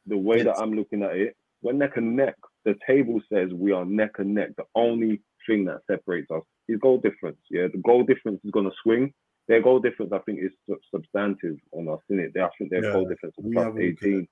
the 0.06 0.16
way 0.16 0.36
it's... 0.36 0.44
that 0.44 0.58
I'm 0.58 0.72
looking 0.72 1.02
at 1.02 1.16
it, 1.16 1.36
we're 1.62 1.72
neck 1.72 1.96
and 1.96 2.16
neck. 2.16 2.36
The 2.64 2.74
table 2.86 3.20
says 3.32 3.52
we 3.52 3.72
are 3.72 3.84
neck 3.84 4.12
and 4.18 4.34
neck. 4.34 4.50
The 4.56 4.64
only 4.74 5.20
thing 5.46 5.66
that 5.66 5.80
separates 5.90 6.30
us 6.30 6.42
is 6.68 6.78
goal 6.80 6.98
difference. 6.98 7.38
Yeah, 7.50 7.66
the 7.72 7.78
goal 7.78 8.04
difference 8.04 8.40
is 8.44 8.50
going 8.50 8.66
to 8.66 8.76
swing. 8.82 9.12
Their 9.48 9.62
goal 9.62 9.80
difference, 9.80 10.12
I 10.12 10.18
think, 10.20 10.38
is 10.40 10.52
substantive 10.94 11.56
on 11.72 11.88
us, 11.88 11.98
isn't 12.08 12.32
it? 12.34 12.40
I 12.40 12.48
think 12.56 12.70
their 12.70 12.84
yeah, 12.84 12.92
goal 12.92 13.08
difference 13.08 13.34
is 13.38 13.52
plus 13.52 13.76
18. 13.76 14.28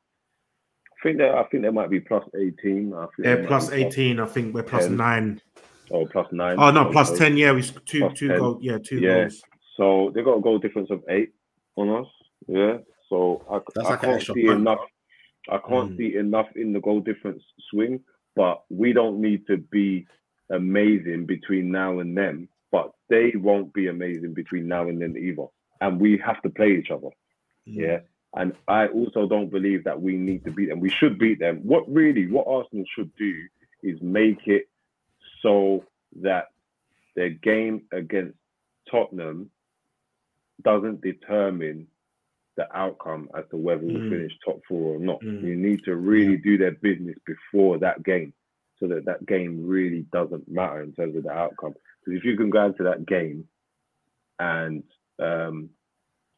I 0.98 1.02
think 1.02 1.18
that 1.18 1.34
I 1.34 1.44
think 1.44 1.62
there 1.62 1.72
might 1.72 1.90
be 1.90 2.00
plus 2.00 2.24
18. 2.36 2.94
I 2.94 3.06
think 3.16 3.46
plus 3.46 3.70
18. 3.70 4.16
Plus, 4.16 4.30
I 4.30 4.32
think 4.32 4.54
we're 4.54 4.62
plus 4.62 4.84
10. 4.84 4.96
9. 4.96 5.40
Oh, 5.90 6.06
plus 6.06 6.26
nine. 6.32 6.56
Oh 6.58 6.70
no, 6.70 6.88
oh, 6.88 6.92
plus 6.92 7.10
oh. 7.10 7.16
ten. 7.16 7.36
Yeah, 7.36 7.52
we 7.52 7.62
two 7.62 8.00
plus 8.00 8.18
two 8.18 8.28
goals. 8.28 8.58
Yeah, 8.62 8.78
two 8.78 8.98
yeah. 8.98 9.20
goals. 9.22 9.42
So 9.76 10.12
they 10.14 10.22
got 10.22 10.38
a 10.38 10.40
goal 10.40 10.58
difference 10.58 10.90
of 10.90 11.02
eight 11.08 11.30
on 11.76 11.88
us. 11.90 12.06
Yeah. 12.46 12.78
So 13.08 13.44
I, 13.50 13.56
I 13.80 13.90
like 13.90 14.00
can't 14.00 14.22
see 14.22 14.46
point. 14.46 14.60
enough. 14.60 14.80
I 15.48 15.58
can't 15.58 15.92
mm. 15.92 15.96
see 15.96 16.16
enough 16.16 16.48
in 16.56 16.72
the 16.72 16.80
goal 16.80 17.00
difference 17.00 17.42
swing, 17.70 18.00
but 18.36 18.62
we 18.68 18.92
don't 18.92 19.20
need 19.20 19.46
to 19.46 19.56
be 19.56 20.06
amazing 20.50 21.26
between 21.26 21.70
now 21.70 22.00
and 22.00 22.16
then. 22.16 22.48
But 22.70 22.92
they 23.08 23.32
won't 23.34 23.72
be 23.72 23.86
amazing 23.86 24.34
between 24.34 24.68
now 24.68 24.88
and 24.88 25.00
then 25.00 25.16
either. 25.16 25.46
And 25.80 25.98
we 25.98 26.20
have 26.24 26.42
to 26.42 26.50
play 26.50 26.72
each 26.72 26.90
other. 26.90 27.08
Mm. 27.66 27.76
Yeah. 27.76 27.98
And 28.34 28.52
I 28.66 28.88
also 28.88 29.26
don't 29.26 29.50
believe 29.50 29.84
that 29.84 30.00
we 30.00 30.16
need 30.16 30.44
to 30.44 30.50
beat 30.50 30.68
them. 30.68 30.80
We 30.80 30.90
should 30.90 31.18
beat 31.18 31.38
them. 31.38 31.60
What 31.62 31.90
really, 31.90 32.30
what 32.30 32.46
Arsenal 32.46 32.84
should 32.94 33.14
do 33.16 33.34
is 33.82 33.98
make 34.02 34.46
it 34.46 34.68
so 35.42 35.84
that 36.22 36.48
their 37.14 37.30
game 37.30 37.82
against 37.92 38.36
Tottenham 38.90 39.50
doesn't 40.62 41.00
determine 41.00 41.86
the 42.56 42.76
outcome 42.76 43.28
as 43.36 43.44
to 43.50 43.56
whether 43.56 43.84
we 43.86 43.94
Mm. 43.94 44.10
finish 44.10 44.32
top 44.44 44.60
four 44.66 44.96
or 44.96 44.98
not. 44.98 45.20
Mm. 45.20 45.42
You 45.44 45.56
need 45.56 45.84
to 45.84 45.94
really 45.94 46.36
do 46.36 46.58
their 46.58 46.72
business 46.72 47.16
before 47.24 47.78
that 47.78 48.02
game 48.02 48.32
so 48.80 48.88
that 48.88 49.04
that 49.04 49.24
game 49.26 49.66
really 49.66 50.02
doesn't 50.12 50.48
matter 50.48 50.82
in 50.82 50.92
terms 50.92 51.14
of 51.16 51.22
the 51.24 51.30
outcome. 51.30 51.74
Because 52.00 52.18
if 52.18 52.24
you 52.24 52.36
can 52.36 52.50
go 52.50 52.66
into 52.66 52.82
that 52.84 53.06
game 53.06 53.46
and 54.40 54.82
um, 55.20 55.70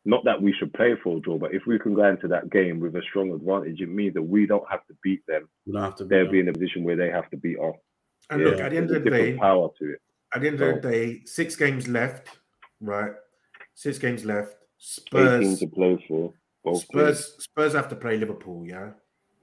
not 0.05 0.25
that 0.25 0.41
we 0.41 0.53
should 0.53 0.73
play 0.75 0.95
for 1.03 1.17
a 1.19 1.21
draw, 1.21 1.39
but 1.39 1.55
if 1.55 1.67
we 1.67 1.79
can 1.79 1.95
go 1.95 2.05
into 2.05 2.29
that 2.29 2.51
game 2.51 2.81
with 2.81 2.97
a 2.97 3.03
strong 3.03 3.31
advantage, 3.33 3.81
it 3.81 3.89
means 3.89 4.15
that 4.15 4.23
we 4.23 4.47
don't 4.47 4.69
have 4.71 4.87
to 4.87 4.95
beat 5.03 5.25
them. 5.27 5.49
Have 5.75 5.97
to. 5.97 6.05
They'll 6.05 6.25
Be 6.27 6.33
be 6.33 6.41
in 6.41 6.49
a 6.49 6.53
position 6.53 6.85
where 6.85 6.97
they 6.97 7.11
have 7.11 7.29
to 7.31 7.37
beat 7.37 7.59
us. 7.59 7.77
And 8.31 8.41
Yeah, 8.41 8.49
look, 8.49 8.61
at 8.61 8.71
the 8.71 8.77
end 8.77 8.91
of 8.91 9.05
the 9.05 9.11
day, 9.11 9.37
power 9.37 9.69
to 9.79 9.93
it. 9.93 10.01
at 10.35 10.41
the 10.43 10.47
end 10.49 10.61
of 10.61 10.83
the 10.83 10.89
day, 10.91 11.23
six 11.25 11.57
games 11.57 11.89
left, 11.89 12.29
right? 12.81 13.13
Six 13.75 13.99
games 13.99 14.25
left. 14.25 14.55
Spurs, 14.79 15.59
to 15.59 15.67
play 15.67 16.03
for. 16.09 16.33
Both 16.65 16.83
Spurs, 16.83 17.37
Spurs 17.39 17.73
have 17.75 17.89
to 17.89 17.97
play 17.97 18.17
Liverpool. 18.17 18.65
Yeah. 18.67 18.91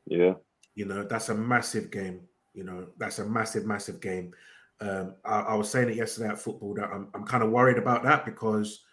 Yeah. 0.05 0.34
you 0.76 0.85
know 0.85 1.03
that's 1.03 1.30
a 1.30 1.35
massive 1.35 1.91
game. 1.91 2.22
You 2.53 2.64
know 2.64 2.88
that's 2.97 3.19
a 3.19 3.26
massive, 3.26 3.65
massive 3.65 3.99
game. 3.99 4.31
Um, 4.80 5.15
I, 5.26 5.39
I 5.41 5.53
was 5.55 5.69
saying 5.69 5.89
it 5.89 5.95
yesterday 5.97 6.30
at 6.30 6.39
football 6.39 6.73
that 6.76 6.89
I'm, 6.93 7.09
I'm 7.15 7.26
kind 7.26 7.43
of 7.43 7.49
worried 7.51 7.77
about 7.80 8.03
that 8.03 8.26
because 8.26 8.84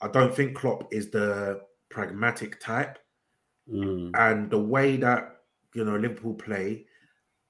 I 0.00 0.08
don't 0.08 0.34
think 0.34 0.56
Klopp 0.56 0.92
is 0.92 1.10
the 1.10 1.60
pragmatic 1.90 2.60
type, 2.60 2.98
Mm. 3.70 4.10
and 4.14 4.50
the 4.50 4.58
way 4.58 4.96
that 4.96 5.36
you 5.74 5.84
know 5.84 5.96
Liverpool 5.96 6.34
play, 6.34 6.86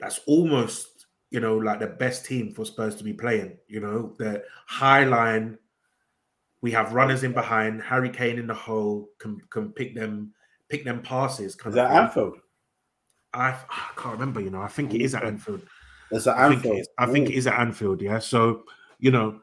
that's 0.01 0.19
almost 0.27 0.98
you 1.31 1.41
know 1.41 1.57
like 1.57 1.81
the 1.81 1.87
best 1.87 2.25
team 2.25 2.53
for 2.53 2.65
Spurs 2.65 2.95
to 2.97 3.05
be 3.05 3.13
playing. 3.13 3.57
You 3.69 3.81
know 3.81 4.15
the 4.19 4.45
high 4.67 5.05
line. 5.05 5.59
We 6.61 6.73
have 6.73 6.93
runners 6.93 7.23
in 7.23 7.33
behind. 7.33 7.83
Harry 7.83 8.11
Kane 8.11 8.39
in 8.39 8.47
the 8.47 8.55
hole 8.55 9.11
can 9.19 9.41
can 9.51 9.73
pick 9.73 9.95
them 9.95 10.33
pick 10.69 10.85
them 10.85 11.03
passes. 11.03 11.55
Kind 11.55 11.73
Is 11.73 11.77
that. 11.77 11.91
Anfield? 11.91 12.39
I, 13.35 13.51
ah, 13.51 13.93
I 13.97 14.01
can't 14.01 14.15
remember. 14.15 14.41
You 14.41 14.51
know, 14.51 14.63
I 14.63 14.69
think 14.69 14.95
it 14.95 15.03
is 15.03 15.15
at 15.15 15.25
Anfield. 15.25 15.63
It's 16.11 16.27
at 16.27 16.37
I 16.37 16.49
think, 16.49 16.65
it 16.65 16.69
Anfield. 16.69 16.87
I 16.99 17.07
think 17.07 17.31
it 17.31 17.35
is 17.35 17.47
at 17.47 17.59
Anfield. 17.59 18.03
Yeah. 18.03 18.19
So 18.19 18.65
you 18.99 19.11
know, 19.11 19.41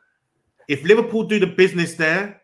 if 0.68 0.84
Liverpool 0.84 1.24
do 1.24 1.40
the 1.40 1.48
business 1.48 1.96
there, 1.96 2.42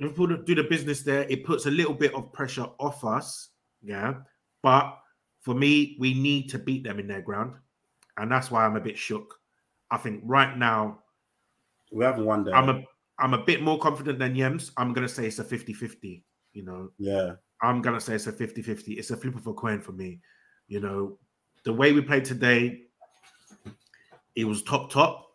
Liverpool 0.00 0.36
do 0.44 0.54
the 0.54 0.64
business 0.64 1.02
there, 1.02 1.26
it 1.28 1.44
puts 1.44 1.66
a 1.66 1.70
little 1.70 1.94
bit 1.94 2.14
of 2.14 2.32
pressure 2.32 2.66
off 2.78 3.04
us. 3.04 3.50
Yeah. 3.82 4.14
But 4.62 4.98
for 5.42 5.54
me, 5.54 5.96
we 6.00 6.14
need 6.14 6.48
to 6.50 6.58
beat 6.58 6.84
them 6.84 6.98
in 6.98 7.06
their 7.06 7.20
ground, 7.20 7.54
and 8.18 8.30
that's 8.30 8.50
why 8.50 8.64
I'm 8.64 8.76
a 8.76 8.80
bit 8.80 8.96
shook. 8.98 9.38
I 9.90 9.96
think 9.96 10.22
right 10.24 10.56
now 10.56 11.00
We 11.92 12.04
haven't 12.04 12.24
won. 12.24 12.52
I'm 12.52 12.68
a 12.68 12.84
I'm 13.18 13.34
a 13.34 13.44
bit 13.44 13.62
more 13.62 13.78
confident 13.78 14.18
than 14.18 14.34
Yems. 14.34 14.72
I'm 14.76 14.92
gonna 14.92 15.08
say 15.08 15.26
it's 15.26 15.38
a 15.38 15.44
50-50, 15.44 16.22
you 16.52 16.64
know. 16.64 16.90
yeah. 16.98 17.34
I'm 17.62 17.80
gonna 17.80 18.00
say 18.00 18.14
it's 18.14 18.26
a 18.26 18.32
50-50. 18.32 18.98
It's 18.98 19.10
a 19.10 19.16
flip 19.16 19.36
of 19.36 19.46
a 19.46 19.54
coin 19.54 19.80
for 19.80 19.92
me. 19.92 20.20
You 20.68 20.80
know, 20.80 21.18
the 21.64 21.72
way 21.72 21.92
we 21.92 22.00
played 22.00 22.24
today, 22.24 22.82
it 24.34 24.44
was 24.44 24.62
top 24.62 24.90
top. 24.90 25.30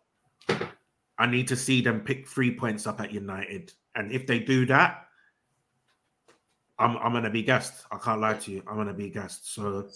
I 1.18 1.26
need 1.26 1.48
to 1.48 1.56
see 1.56 1.80
them 1.80 2.00
pick 2.00 2.26
three 2.26 2.54
points 2.54 2.86
up 2.86 3.00
at 3.00 3.12
United. 3.12 3.72
And 3.94 4.12
if 4.12 4.26
they 4.26 4.38
do 4.38 4.66
that, 4.66 5.06
I'm 6.78 6.96
I'm 6.98 7.12
gonna 7.12 7.30
be 7.30 7.42
gassed. 7.42 7.84
I 7.90 7.98
can't 7.98 8.20
lie 8.20 8.34
to 8.34 8.50
you. 8.50 8.62
I'm 8.68 8.76
gonna 8.76 8.94
be 8.94 9.10
gassed. 9.10 9.52
So 9.54 9.88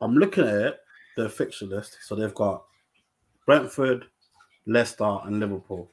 I'm 0.00 0.14
looking 0.14 0.44
at 0.44 0.54
it, 0.54 0.78
the 1.16 1.28
fixture 1.28 1.66
list. 1.66 1.98
So 2.02 2.14
they've 2.14 2.34
got 2.34 2.64
Brentford, 3.46 4.06
Leicester, 4.66 5.18
and 5.24 5.40
Liverpool. 5.40 5.90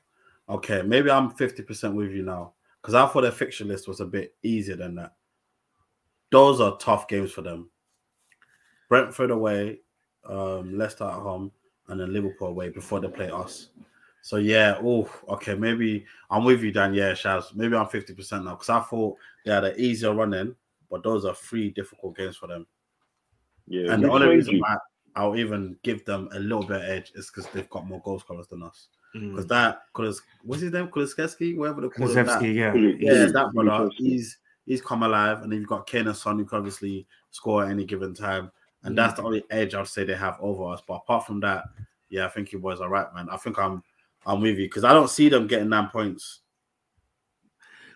Okay, 0.50 0.82
maybe 0.82 1.10
I'm 1.10 1.32
50% 1.32 1.94
with 1.94 2.12
you 2.12 2.24
now. 2.24 2.54
Because 2.82 2.96
I 2.96 3.08
thought 3.08 3.22
their 3.22 3.32
fixture 3.32 3.64
list 3.64 3.88
was 3.88 4.02
a 4.02 4.06
bit 4.06 4.36
easier 4.44 4.76
than 4.76 4.96
that. 4.96 5.14
Those 6.32 6.60
are 6.60 6.78
tough 6.78 7.08
games 7.08 7.32
for 7.32 7.42
them. 7.42 7.70
Brentford 8.90 9.32
away, 9.32 9.80
um, 10.28 10.78
Leicester 10.78 11.06
at 11.06 11.14
home, 11.14 11.52
and 11.88 12.00
then 12.00 12.12
Liverpool 12.12 12.50
away 12.50 12.70
before 12.70 13.00
they 13.00 13.08
play 13.08 13.30
us. 13.30 13.70
So 14.22 14.38
yeah, 14.38 14.78
oh, 14.82 15.10
okay, 15.30 15.56
maybe 15.56 16.06
I'm 16.30 16.44
with 16.44 16.62
you, 16.62 16.72
Dan. 16.72 16.94
Yeah, 16.94 17.12
Shaz. 17.12 17.56
Maybe 17.56 17.76
I'm 17.76 17.88
50% 17.88 18.44
now 18.44 18.52
because 18.52 18.70
I 18.70 18.80
thought 18.82 19.18
they 19.46 19.52
had 19.52 19.66
an 19.66 19.76
easier 19.78 20.14
run 20.14 20.34
in, 20.34 20.56
but 20.90 21.04
those 21.04 21.26
are 21.26 21.36
three 21.36 21.70
difficult 21.72 22.18
games 22.18 22.38
for 22.38 22.48
them. 22.48 22.66
Yeah. 23.68 23.94
And 23.94 24.04
the 24.04 24.10
only 24.10 24.28
reason 24.28 24.56
you- 24.56 24.62
why 24.62 24.78
I'll 25.16 25.36
even 25.36 25.78
give 25.84 26.04
them 26.06 26.30
a 26.34 26.40
little 26.40 26.64
bit 26.64 26.78
of 26.78 26.90
edge 26.90 27.12
is 27.16 27.28
because 27.30 27.50
they've 27.52 27.70
got 27.70 27.88
more 27.88 28.02
goal 28.02 28.20
scorers 28.20 28.48
than 28.48 28.64
us. 28.64 28.88
mm, 29.16 29.32
Because 29.32 29.48
that, 29.48 29.82
Kulis, 29.94 30.18
what's 30.44 30.62
his 30.62 30.72
name? 30.72 30.88
Kulusevski, 30.88 31.56
whatever 31.56 31.82
the 31.82 31.90
call 31.90 32.08
him. 32.10 32.26
that. 32.26 32.42
Yeah. 32.44 32.74
Yeah, 33.00 33.26
that 33.32 33.52
brother. 33.54 33.90
He's 33.98 34.38
he's 34.66 34.82
come 34.82 35.04
alive, 35.04 35.42
and 35.42 35.52
then 35.52 35.60
you've 35.60 35.70
got 35.70 35.86
Kane 35.88 36.08
and 36.08 36.16
Son 36.16 36.38
who 36.40 36.46
can 36.46 36.58
obviously 36.58 37.06
score 37.32 37.64
at 37.66 37.72
any 37.72 37.86
given 37.86 38.14
time, 38.14 38.52
and 38.84 38.98
that's 38.98 39.16
the 39.16 39.24
only 39.24 39.44
edge 39.50 39.76
I'd 39.76 39.88
say 39.88 40.04
they 40.04 40.16
have 40.16 40.38
over 40.40 40.72
us. 40.74 40.82
But 40.88 40.96
apart 40.96 41.26
from 41.26 41.40
that, 41.42 41.66
yeah, 42.10 42.26
I 42.26 42.30
think 42.30 42.52
you 42.52 42.60
boys 42.60 42.80
are 42.82 42.90
right, 42.90 43.14
man. 43.14 43.28
I 43.30 43.38
think 43.38 43.60
I'm 43.60 43.84
I'm 44.26 44.42
with 44.42 44.58
you 44.58 44.66
because 44.66 44.84
I 44.84 44.94
don't 44.94 45.10
see 45.10 45.30
them 45.30 45.48
getting 45.48 45.70
nine 45.70 45.90
points. 45.90 46.40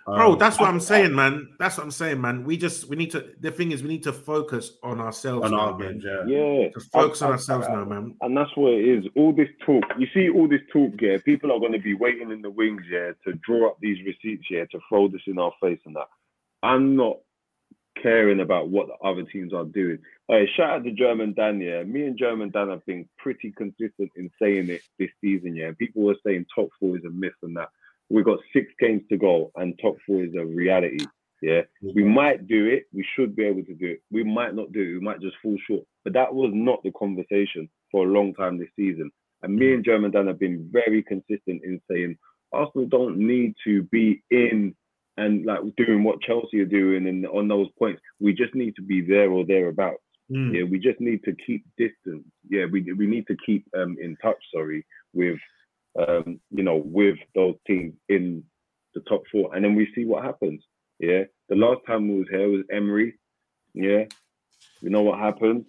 Bro, 0.08 0.32
Um, 0.34 0.38
that's 0.40 0.58
what 0.58 0.70
I'm 0.70 0.80
saying, 0.80 1.14
man. 1.14 1.50
That's 1.60 1.78
what 1.78 1.84
I'm 1.84 1.92
saying, 1.92 2.22
man. 2.22 2.46
We 2.46 2.56
just 2.56 2.88
we 2.88 2.96
need 2.96 3.12
to. 3.12 3.34
The 3.42 3.52
thing 3.52 3.74
is, 3.74 3.84
we 3.84 3.90
need 3.90 4.04
to 4.04 4.14
focus 4.14 4.78
on 4.82 5.02
ourselves 5.02 5.44
on 5.46 5.52
now, 5.52 5.60
our 5.74 5.78
man. 5.78 6.02
yeah. 6.02 6.24
Yeah. 6.26 6.70
To 6.70 6.80
focus 6.94 7.22
on 7.22 7.28
I- 7.28 7.32
I- 7.32 7.34
ourselves 7.34 7.68
I- 7.68 7.74
now, 7.76 7.84
man. 7.84 8.16
And 8.22 8.38
that's 8.38 8.56
what 8.56 8.72
it 8.72 8.88
is. 8.88 9.06
All 9.18 9.34
this 9.34 9.50
talk, 9.66 9.84
you 10.00 10.08
see, 10.14 10.30
all 10.30 10.48
this 10.48 10.62
talk, 10.72 10.94
yeah. 11.02 11.18
People 11.26 11.52
are 11.52 11.60
going 11.60 11.74
to 11.74 11.80
be 11.80 11.94
waiting 11.94 12.32
in 12.32 12.42
the 12.42 12.50
wings, 12.50 12.84
yeah, 12.90 13.12
to 13.26 13.34
draw 13.46 13.68
up 13.68 13.78
these 13.82 13.98
receipts, 14.06 14.46
yeah, 14.50 14.64
to 14.72 14.80
throw 14.88 15.10
this 15.10 15.22
in 15.28 15.38
our 15.40 15.52
face 15.62 15.80
and 15.86 15.96
that. 15.98 16.08
I'm 16.64 16.96
not 16.96 17.18
caring 18.02 18.40
about 18.40 18.70
what 18.70 18.88
the 18.88 19.06
other 19.06 19.24
teams 19.24 19.54
are 19.54 19.66
doing. 19.66 19.98
Hey, 20.30 20.48
shout 20.56 20.70
out 20.70 20.84
to 20.86 20.92
German 20.92 21.34
Dan, 21.34 21.60
yeah. 21.60 21.84
Me 21.84 22.06
and 22.06 22.18
German 22.18 22.50
Dan 22.52 22.70
have 22.70 22.86
been 22.86 23.10
pretty 23.18 23.52
consistent 23.52 24.12
in 24.16 24.30
saying 24.42 24.70
it 24.70 24.82
this 25.00 25.10
season, 25.20 25.54
yeah. 25.56 25.68
And 25.68 25.78
people 25.78 26.04
were 26.04 26.16
saying 26.26 26.46
top 26.56 26.70
four 26.80 26.96
is 26.98 27.04
a 27.04 27.10
myth 27.10 27.34
and 27.44 27.58
that. 27.58 27.70
We've 28.10 28.26
got 28.26 28.40
six 28.54 28.72
games 28.80 29.04
to 29.10 29.18
go, 29.18 29.52
and 29.56 29.78
top 29.82 29.96
four 30.06 30.24
is 30.24 30.34
a 30.36 30.46
reality. 30.46 31.06
Yeah, 31.42 31.62
we 31.82 32.04
might 32.04 32.48
do 32.48 32.66
it. 32.66 32.86
We 32.92 33.06
should 33.16 33.36
be 33.36 33.46
able 33.46 33.64
to 33.64 33.76
do 33.76 33.88
it. 33.88 34.02
We 34.12 34.24
might 34.24 34.56
not 34.56 34.72
do 34.72 34.82
it. 34.82 34.94
We 34.94 35.00
might 35.00 35.22
just 35.22 35.36
fall 35.44 35.58
short. 35.68 35.84
But 36.04 36.14
that 36.14 36.34
was 36.34 36.50
not 36.54 36.82
the 36.84 36.92
conversation 36.92 37.70
for 37.92 38.06
a 38.06 38.12
long 38.12 38.34
time 38.34 38.58
this 38.58 38.70
season. 38.76 39.12
And 39.44 39.56
me 39.56 39.74
and 39.74 39.86
German 39.86 40.12
Dan 40.12 40.28
have 40.28 40.40
been 40.40 40.68
very 40.72 41.04
consistent 41.04 41.62
in 41.64 41.80
saying 41.90 42.18
Arsenal 42.54 42.88
don't 42.88 43.18
need 43.18 43.54
to 43.66 43.84
be 43.84 44.24
in 44.32 44.76
and 45.18 45.46
like 45.46 45.60
doing 45.76 46.04
what 46.04 46.22
Chelsea 46.22 46.60
are 46.62 46.66
doing 46.66 47.08
and 47.08 47.26
on 47.28 47.48
those 47.48 47.68
points. 47.78 48.02
We 48.20 48.34
just 48.34 48.56
need 48.56 48.76
to 48.76 48.82
be 48.82 49.02
there 49.02 49.30
or 49.30 49.46
thereabouts. 49.46 50.02
Mm. 50.32 50.54
Yeah, 50.54 50.64
we 50.64 50.80
just 50.80 51.00
need 51.00 51.24
to 51.24 51.36
keep 51.46 51.66
distance. 51.78 52.26
Yeah, 52.50 52.66
we 52.72 52.82
we 52.94 53.08
need 53.08 53.28
to 53.28 53.38
keep 53.46 53.66
um 53.78 53.96
in 54.02 54.18
touch. 54.22 54.38
Sorry, 54.54 54.86
with 55.14 55.40
um 55.98 56.40
you 56.52 56.64
know 56.64 56.82
with 56.84 57.18
those 57.36 57.56
teams 57.66 57.94
in 58.10 58.44
the 58.94 59.02
top 59.02 59.24
four, 59.32 59.56
and 59.56 59.64
then 59.64 59.76
we 59.76 59.92
see 59.96 60.06
what 60.06 60.24
happens. 60.24 60.64
Yeah, 61.00 61.24
the 61.50 61.56
last 61.56 61.82
time 61.86 62.08
we 62.08 62.20
was 62.20 62.28
here 62.30 62.50
was 62.50 62.64
Emery. 62.72 63.16
Yeah, 63.74 64.06
we 64.82 64.90
know 64.90 65.02
what 65.02 65.20
happens. 65.20 65.66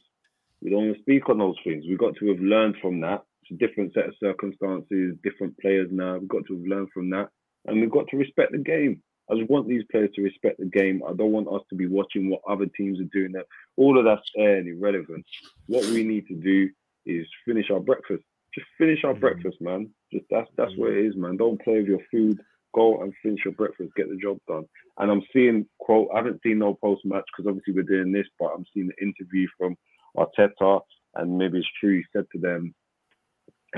We 0.62 0.70
don't 0.70 0.98
speak 1.00 1.28
on 1.28 1.38
those 1.38 1.56
things. 1.64 1.84
We've 1.86 1.98
got 1.98 2.16
to 2.16 2.28
have 2.28 2.40
learned 2.40 2.76
from 2.80 3.00
that. 3.00 3.22
It's 3.42 3.52
a 3.52 3.66
different 3.66 3.94
set 3.94 4.06
of 4.06 4.14
circumstances, 4.20 5.16
different 5.22 5.58
players 5.58 5.88
now. 5.90 6.16
We've 6.16 6.28
got 6.28 6.46
to 6.46 6.56
have 6.56 6.66
learned 6.66 6.88
from 6.92 7.10
that, 7.10 7.28
and 7.66 7.80
we've 7.80 7.90
got 7.90 8.08
to 8.08 8.16
respect 8.16 8.52
the 8.52 8.58
game. 8.58 9.02
I 9.30 9.36
just 9.36 9.50
want 9.50 9.68
these 9.68 9.84
players 9.90 10.10
to 10.14 10.22
respect 10.22 10.58
the 10.58 10.66
game. 10.66 11.02
I 11.06 11.12
don't 11.12 11.32
want 11.32 11.48
us 11.48 11.60
to 11.68 11.76
be 11.76 11.86
watching 11.86 12.30
what 12.30 12.40
other 12.48 12.66
teams 12.66 12.98
are 12.98 13.10
doing. 13.12 13.32
That 13.32 13.46
all 13.76 13.98
of 13.98 14.04
that's 14.04 14.28
and 14.34 14.66
irrelevant. 14.66 15.26
What 15.66 15.84
we 15.86 16.02
need 16.02 16.26
to 16.28 16.34
do 16.34 16.70
is 17.04 17.26
finish 17.44 17.70
our 17.70 17.80
breakfast. 17.80 18.24
Just 18.54 18.66
finish 18.78 19.04
our 19.04 19.14
breakfast, 19.14 19.60
man. 19.60 19.90
Just 20.12 20.24
that's 20.30 20.50
that's 20.56 20.72
what 20.76 20.90
it 20.92 21.04
is, 21.06 21.16
man. 21.16 21.36
Don't 21.36 21.60
play 21.62 21.78
with 21.78 21.86
your 21.86 22.00
food. 22.10 22.40
Go 22.74 23.02
and 23.02 23.12
finish 23.22 23.40
your 23.44 23.54
breakfast. 23.54 23.90
Get 23.96 24.08
the 24.08 24.16
job 24.16 24.38
done. 24.48 24.64
And 24.98 25.10
I'm 25.10 25.22
seeing 25.32 25.66
quote. 25.78 26.08
I 26.12 26.16
haven't 26.18 26.40
seen 26.42 26.58
no 26.58 26.74
post 26.74 27.04
match 27.04 27.24
because 27.36 27.48
obviously 27.48 27.74
we're 27.74 27.82
doing 27.82 28.12
this, 28.12 28.26
but 28.38 28.52
I'm 28.54 28.64
seeing 28.72 28.88
the 28.88 29.02
interview 29.04 29.46
from 29.58 29.76
Arteta, 30.16 30.80
and 31.14 31.36
maybe 31.38 31.58
it's 31.58 31.68
true. 31.80 31.98
He 31.98 32.04
said 32.12 32.24
to 32.32 32.38
them, 32.38 32.74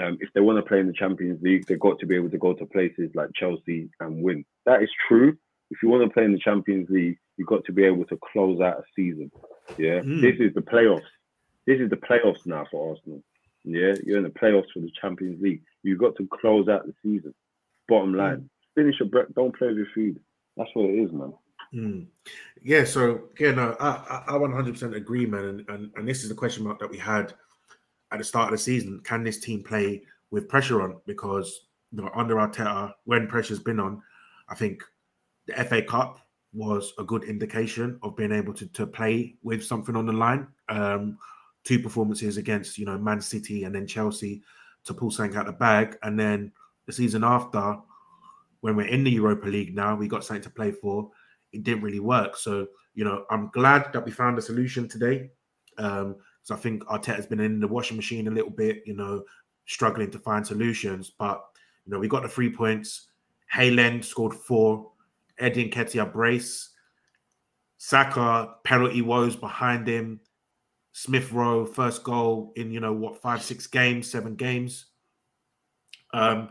um, 0.00 0.18
if 0.20 0.28
they 0.34 0.40
want 0.40 0.58
to 0.58 0.68
play 0.68 0.80
in 0.80 0.86
the 0.86 0.92
Champions 0.92 1.42
League, 1.42 1.66
they've 1.66 1.78
got 1.80 1.98
to 1.98 2.06
be 2.06 2.14
able 2.16 2.30
to 2.30 2.38
go 2.38 2.52
to 2.54 2.66
places 2.66 3.10
like 3.14 3.30
Chelsea 3.34 3.90
and 4.00 4.22
win. 4.22 4.44
That 4.66 4.82
is 4.82 4.90
true. 5.08 5.36
If 5.70 5.78
you 5.82 5.88
want 5.88 6.04
to 6.04 6.10
play 6.12 6.24
in 6.24 6.32
the 6.32 6.38
Champions 6.38 6.88
League, 6.90 7.18
you've 7.36 7.48
got 7.48 7.64
to 7.64 7.72
be 7.72 7.84
able 7.84 8.04
to 8.06 8.18
close 8.32 8.60
out 8.60 8.78
a 8.78 8.82
season. 8.96 9.30
Yeah, 9.78 10.00
Mm. 10.00 10.20
this 10.20 10.36
is 10.40 10.54
the 10.54 10.62
playoffs. 10.62 11.06
This 11.66 11.80
is 11.80 11.90
the 11.90 11.96
playoffs 11.96 12.44
now 12.46 12.66
for 12.70 12.90
Arsenal. 12.90 13.22
Yeah, 13.64 13.94
you're 14.04 14.18
in 14.18 14.24
the 14.24 14.30
playoffs 14.30 14.70
for 14.72 14.80
the 14.80 14.90
Champions 15.00 15.42
League. 15.42 15.62
You've 15.82 15.98
got 15.98 16.16
to 16.16 16.28
close 16.40 16.68
out 16.68 16.86
the 16.86 16.94
season. 17.02 17.34
Bottom 17.88 18.14
line, 18.14 18.48
finish 18.74 19.00
your 19.00 19.08
break. 19.08 19.34
Don't 19.34 19.56
play 19.56 19.68
with 19.68 19.78
your 19.78 19.86
food. 19.94 20.20
That's 20.56 20.70
what 20.74 20.90
it 20.90 20.98
is, 20.98 21.12
man. 21.12 21.32
Mm. 21.74 22.06
Yeah, 22.62 22.84
so 22.84 23.28
yeah, 23.38 23.52
no, 23.52 23.76
I, 23.78 24.22
I, 24.28 24.34
I 24.34 24.38
100% 24.38 24.96
agree, 24.96 25.26
man. 25.26 25.44
And, 25.44 25.68
and 25.68 25.90
and 25.96 26.08
this 26.08 26.22
is 26.22 26.28
the 26.28 26.34
question 26.34 26.64
mark 26.64 26.78
that 26.80 26.90
we 26.90 26.98
had 26.98 27.34
at 28.12 28.18
the 28.18 28.24
start 28.24 28.52
of 28.52 28.52
the 28.52 28.58
season. 28.58 29.00
Can 29.04 29.22
this 29.22 29.40
team 29.40 29.62
play 29.62 30.02
with 30.30 30.48
pressure 30.48 30.82
on? 30.82 31.00
Because 31.06 31.66
you 31.92 32.02
know, 32.02 32.10
under 32.14 32.36
Arteta, 32.36 32.92
when 33.04 33.26
pressure's 33.26 33.60
been 33.60 33.80
on, 33.80 34.02
I 34.48 34.54
think 34.54 34.82
the 35.46 35.64
FA 35.64 35.82
Cup 35.82 36.20
was 36.52 36.92
a 36.98 37.04
good 37.04 37.24
indication 37.24 37.98
of 38.02 38.16
being 38.16 38.32
able 38.32 38.54
to 38.54 38.66
to 38.66 38.86
play 38.86 39.36
with 39.42 39.64
something 39.64 39.96
on 39.96 40.06
the 40.06 40.12
line. 40.12 40.48
Um, 40.68 41.18
two 41.64 41.78
performances 41.78 42.36
against 42.36 42.78
you 42.78 42.86
know 42.86 42.98
Man 42.98 43.20
City 43.20 43.64
and 43.64 43.74
then 43.74 43.86
Chelsea 43.86 44.42
to 44.84 44.94
pull 44.94 45.10
something 45.10 45.36
out 45.36 45.46
the 45.46 45.52
bag, 45.52 45.96
and 46.02 46.18
then 46.18 46.52
the 46.86 46.92
season 46.92 47.22
after, 47.22 47.76
when 48.60 48.76
we're 48.76 48.86
in 48.86 49.04
the 49.04 49.10
Europa 49.10 49.46
League 49.46 49.74
now, 49.74 49.94
we 49.94 50.08
got 50.08 50.24
something 50.24 50.42
to 50.42 50.50
play 50.50 50.72
for 50.72 51.10
it 51.52 51.62
didn't 51.62 51.82
really 51.82 52.00
work. 52.00 52.36
So, 52.36 52.66
you 52.94 53.04
know, 53.04 53.24
I'm 53.30 53.48
glad 53.48 53.92
that 53.92 54.04
we 54.04 54.10
found 54.10 54.38
a 54.38 54.42
solution 54.42 54.88
today. 54.88 55.30
Um, 55.78 56.16
so 56.42 56.54
I 56.54 56.58
think 56.58 56.84
Arteta's 56.84 57.26
been 57.26 57.40
in 57.40 57.60
the 57.60 57.68
washing 57.68 57.96
machine 57.96 58.28
a 58.28 58.30
little 58.30 58.50
bit, 58.50 58.82
you 58.86 58.94
know, 58.94 59.24
struggling 59.66 60.10
to 60.10 60.18
find 60.18 60.46
solutions. 60.46 61.12
But, 61.18 61.42
you 61.84 61.92
know, 61.92 61.98
we 61.98 62.08
got 62.08 62.22
the 62.22 62.28
three 62.28 62.50
points. 62.50 63.08
Hale 63.50 63.80
End 63.80 64.04
scored 64.04 64.34
four. 64.34 64.92
Eddie 65.38 65.70
Nketiah 65.70 66.12
brace. 66.12 66.70
Saka, 67.78 68.54
penalty 68.64 69.02
woes 69.02 69.36
behind 69.36 69.88
him. 69.88 70.20
Smith 70.92 71.32
Rowe, 71.32 71.64
first 71.64 72.02
goal 72.02 72.52
in, 72.56 72.70
you 72.72 72.80
know, 72.80 72.92
what, 72.92 73.20
five, 73.22 73.42
six 73.42 73.66
games, 73.66 74.10
seven 74.10 74.34
games. 74.34 74.86
Um, 76.12 76.50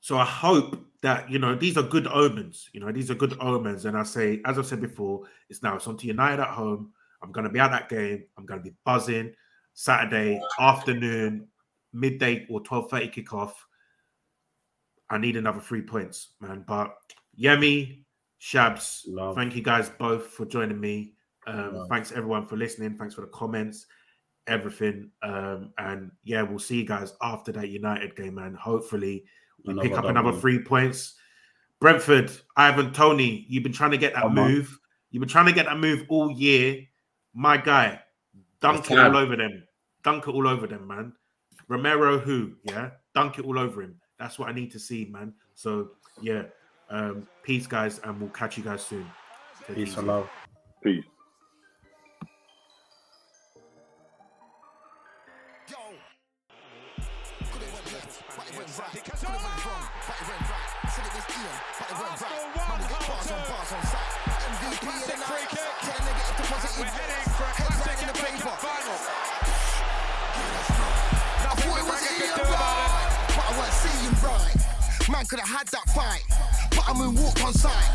so 0.00 0.18
I 0.18 0.24
hope 0.24 0.86
that 1.02 1.30
you 1.30 1.38
know 1.38 1.54
these 1.54 1.76
are 1.76 1.82
good 1.82 2.06
omens. 2.06 2.68
You 2.72 2.80
know 2.80 2.92
these 2.92 3.10
are 3.10 3.14
good 3.14 3.36
omens, 3.40 3.84
and 3.86 3.96
I 3.96 4.02
say, 4.02 4.40
as 4.44 4.58
I've 4.58 4.66
said 4.66 4.80
before, 4.80 5.22
it's 5.48 5.62
now 5.62 5.76
it's 5.76 5.86
on 5.86 5.96
to 5.96 6.06
United 6.06 6.40
at 6.40 6.48
home. 6.48 6.92
I'm 7.22 7.32
going 7.32 7.44
to 7.44 7.50
be 7.50 7.58
at 7.58 7.70
that 7.70 7.88
game. 7.88 8.24
I'm 8.36 8.46
going 8.46 8.60
to 8.60 8.70
be 8.70 8.76
buzzing. 8.84 9.32
Saturday 9.74 10.40
afternoon, 10.58 11.48
midday 11.92 12.46
or 12.48 12.60
twelve 12.60 12.90
thirty 12.90 13.08
kickoff. 13.08 13.52
I 15.10 15.18
need 15.18 15.36
another 15.36 15.60
three 15.60 15.82
points, 15.82 16.34
man. 16.40 16.64
But 16.66 16.94
Yemi, 17.38 18.04
Shabs, 18.40 19.02
Love. 19.06 19.34
thank 19.34 19.54
you 19.56 19.62
guys 19.62 19.90
both 19.90 20.28
for 20.28 20.44
joining 20.46 20.80
me. 20.80 21.14
Um, 21.46 21.74
Love. 21.76 21.88
thanks 21.88 22.12
everyone 22.12 22.46
for 22.46 22.56
listening. 22.56 22.96
Thanks 22.96 23.14
for 23.14 23.20
the 23.22 23.26
comments, 23.28 23.86
everything. 24.46 25.10
Um, 25.22 25.72
and 25.78 26.10
yeah, 26.24 26.42
we'll 26.42 26.58
see 26.58 26.76
you 26.78 26.84
guys 26.86 27.12
after 27.22 27.52
that 27.52 27.68
United 27.68 28.16
game, 28.16 28.34
man. 28.34 28.54
Hopefully, 28.54 29.24
we 29.64 29.72
Another 29.72 29.88
pick 29.88 29.98
up 29.98 30.04
double. 30.04 30.18
another 30.18 30.38
three 30.38 30.58
points. 30.58 31.14
Brentford, 31.80 32.30
Ivan, 32.56 32.92
Toney, 32.92 33.44
you've 33.48 33.62
been 33.62 33.72
trying 33.72 33.90
to 33.90 33.98
get 33.98 34.14
that 34.14 34.22
Come 34.22 34.38
on. 34.38 34.52
move. 34.52 34.78
You've 35.10 35.20
been 35.20 35.28
trying 35.28 35.46
to 35.46 35.52
get 35.52 35.66
that 35.66 35.78
move 35.78 36.04
all 36.08 36.30
year. 36.30 36.82
My 37.34 37.56
guy, 37.58 38.00
dunk 38.60 38.90
it 38.90 38.98
all 38.98 39.16
over 39.16 39.36
them. 39.36 39.62
Dunk 40.02 40.26
it 40.26 40.30
all 40.30 40.48
over 40.48 40.66
them, 40.66 40.86
man. 40.86 41.12
Romero, 41.68 42.18
who? 42.18 42.52
Yeah, 42.64 42.90
dunk 43.14 43.38
it 43.38 43.44
all 43.44 43.58
over 43.58 43.82
him. 43.82 44.00
That's 44.18 44.38
what 44.38 44.48
I 44.48 44.52
need 44.52 44.70
to 44.72 44.78
see, 44.78 45.04
man. 45.04 45.34
So 45.54 45.90
yeah, 46.22 46.44
um, 46.90 47.28
peace, 47.42 47.66
guys, 47.66 47.98
and 48.04 48.18
we'll 48.20 48.30
catch 48.30 48.56
you 48.56 48.64
guys 48.64 48.82
soon. 48.84 49.06
Take 49.66 49.76
Peace 49.76 49.96
and 49.96 50.06
love. 50.06 50.30
Peace. 50.82 51.04
Man 75.06 75.22
could 75.30 75.38
have 75.38 75.46
had 75.62 75.70
that 75.70 75.86
fight, 75.94 76.26
but 76.74 76.82
I'm 76.82 76.98
in 76.98 77.14
walk 77.14 77.38
on 77.46 77.54
sight. 77.54 77.94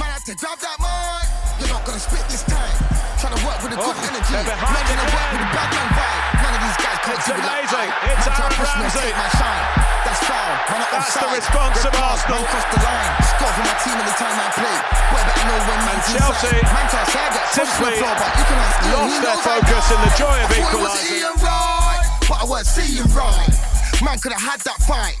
Man 0.00 0.08
had 0.08 0.24
to 0.24 0.32
grab 0.40 0.56
that 0.56 0.80
mic. 0.80 1.28
You're 1.60 1.68
not 1.68 1.84
gonna 1.84 2.00
spit 2.00 2.24
this 2.32 2.48
time. 2.48 2.72
Trying 3.20 3.36
to 3.36 3.42
work 3.44 3.60
with 3.60 3.76
a 3.76 3.80
good 3.80 3.92
oh, 3.92 4.08
energy. 4.08 4.40
Man 4.40 4.48
trying 4.48 4.96
to 4.96 5.08
work 5.12 5.28
with 5.36 5.44
a 5.44 5.50
bad 5.52 5.68
man 5.68 5.88
vibe. 5.92 6.24
None 6.40 6.54
of 6.56 6.62
these 6.64 6.78
guys 6.80 6.98
can't 7.04 7.20
It's 7.20 7.28
do 7.28 7.36
it 7.36 7.44
like 7.44 7.60
amazing. 7.60 7.92
I. 7.92 8.08
It's 8.08 8.24
Man 8.24 8.40
Aaron 8.40 8.56
push 8.56 8.72
me 8.72 8.84
and 8.88 8.94
Ramsey. 8.96 9.12
my 9.20 9.28
shine. 9.36 9.66
That's 10.00 10.22
foul. 10.24 10.52
Man, 10.64 10.80
I'm 10.80 10.88
That's 10.96 11.12
the 11.12 11.28
response 11.28 11.76
Red 11.76 11.92
of 11.92 12.04
Arsenal. 12.08 12.40
Man 12.40 12.44
crossed 12.48 12.70
the 12.72 12.80
line. 12.80 13.12
Score 13.20 13.52
for 13.52 13.64
my 13.68 13.76
team 13.84 13.96
anytime 14.00 14.36
I 14.40 14.48
play. 14.56 14.76
Boy, 15.12 15.22
better 15.28 15.44
know 15.44 15.60
when 15.60 15.80
man's 15.84 16.08
Chelsea 16.08 16.56
inside. 16.56 16.72
Man 16.72 16.86
can't 16.88 17.08
say 17.12 17.20
I 17.20 17.28
get 17.36 17.46
simply 17.52 17.92
the 17.92 18.00
floor, 18.00 18.14
but 18.16 18.32
you 18.32 18.44
can 18.48 18.58
ask 18.64 18.76
lost 18.96 19.12
He 19.12 19.16
their 19.20 19.40
focus 19.44 19.84
in 19.92 19.98
the 20.00 20.12
joy 20.16 20.36
of 20.40 20.48
equalising. 20.56 21.20
Right, 21.36 22.04
but 22.24 22.36
I 22.40 22.44
weren't 22.48 22.64
seeing 22.64 23.04
right. 23.12 23.52
Man 24.00 24.16
could 24.24 24.32
have 24.32 24.40
had 24.40 24.60
that 24.64 24.80
fight. 24.88 25.20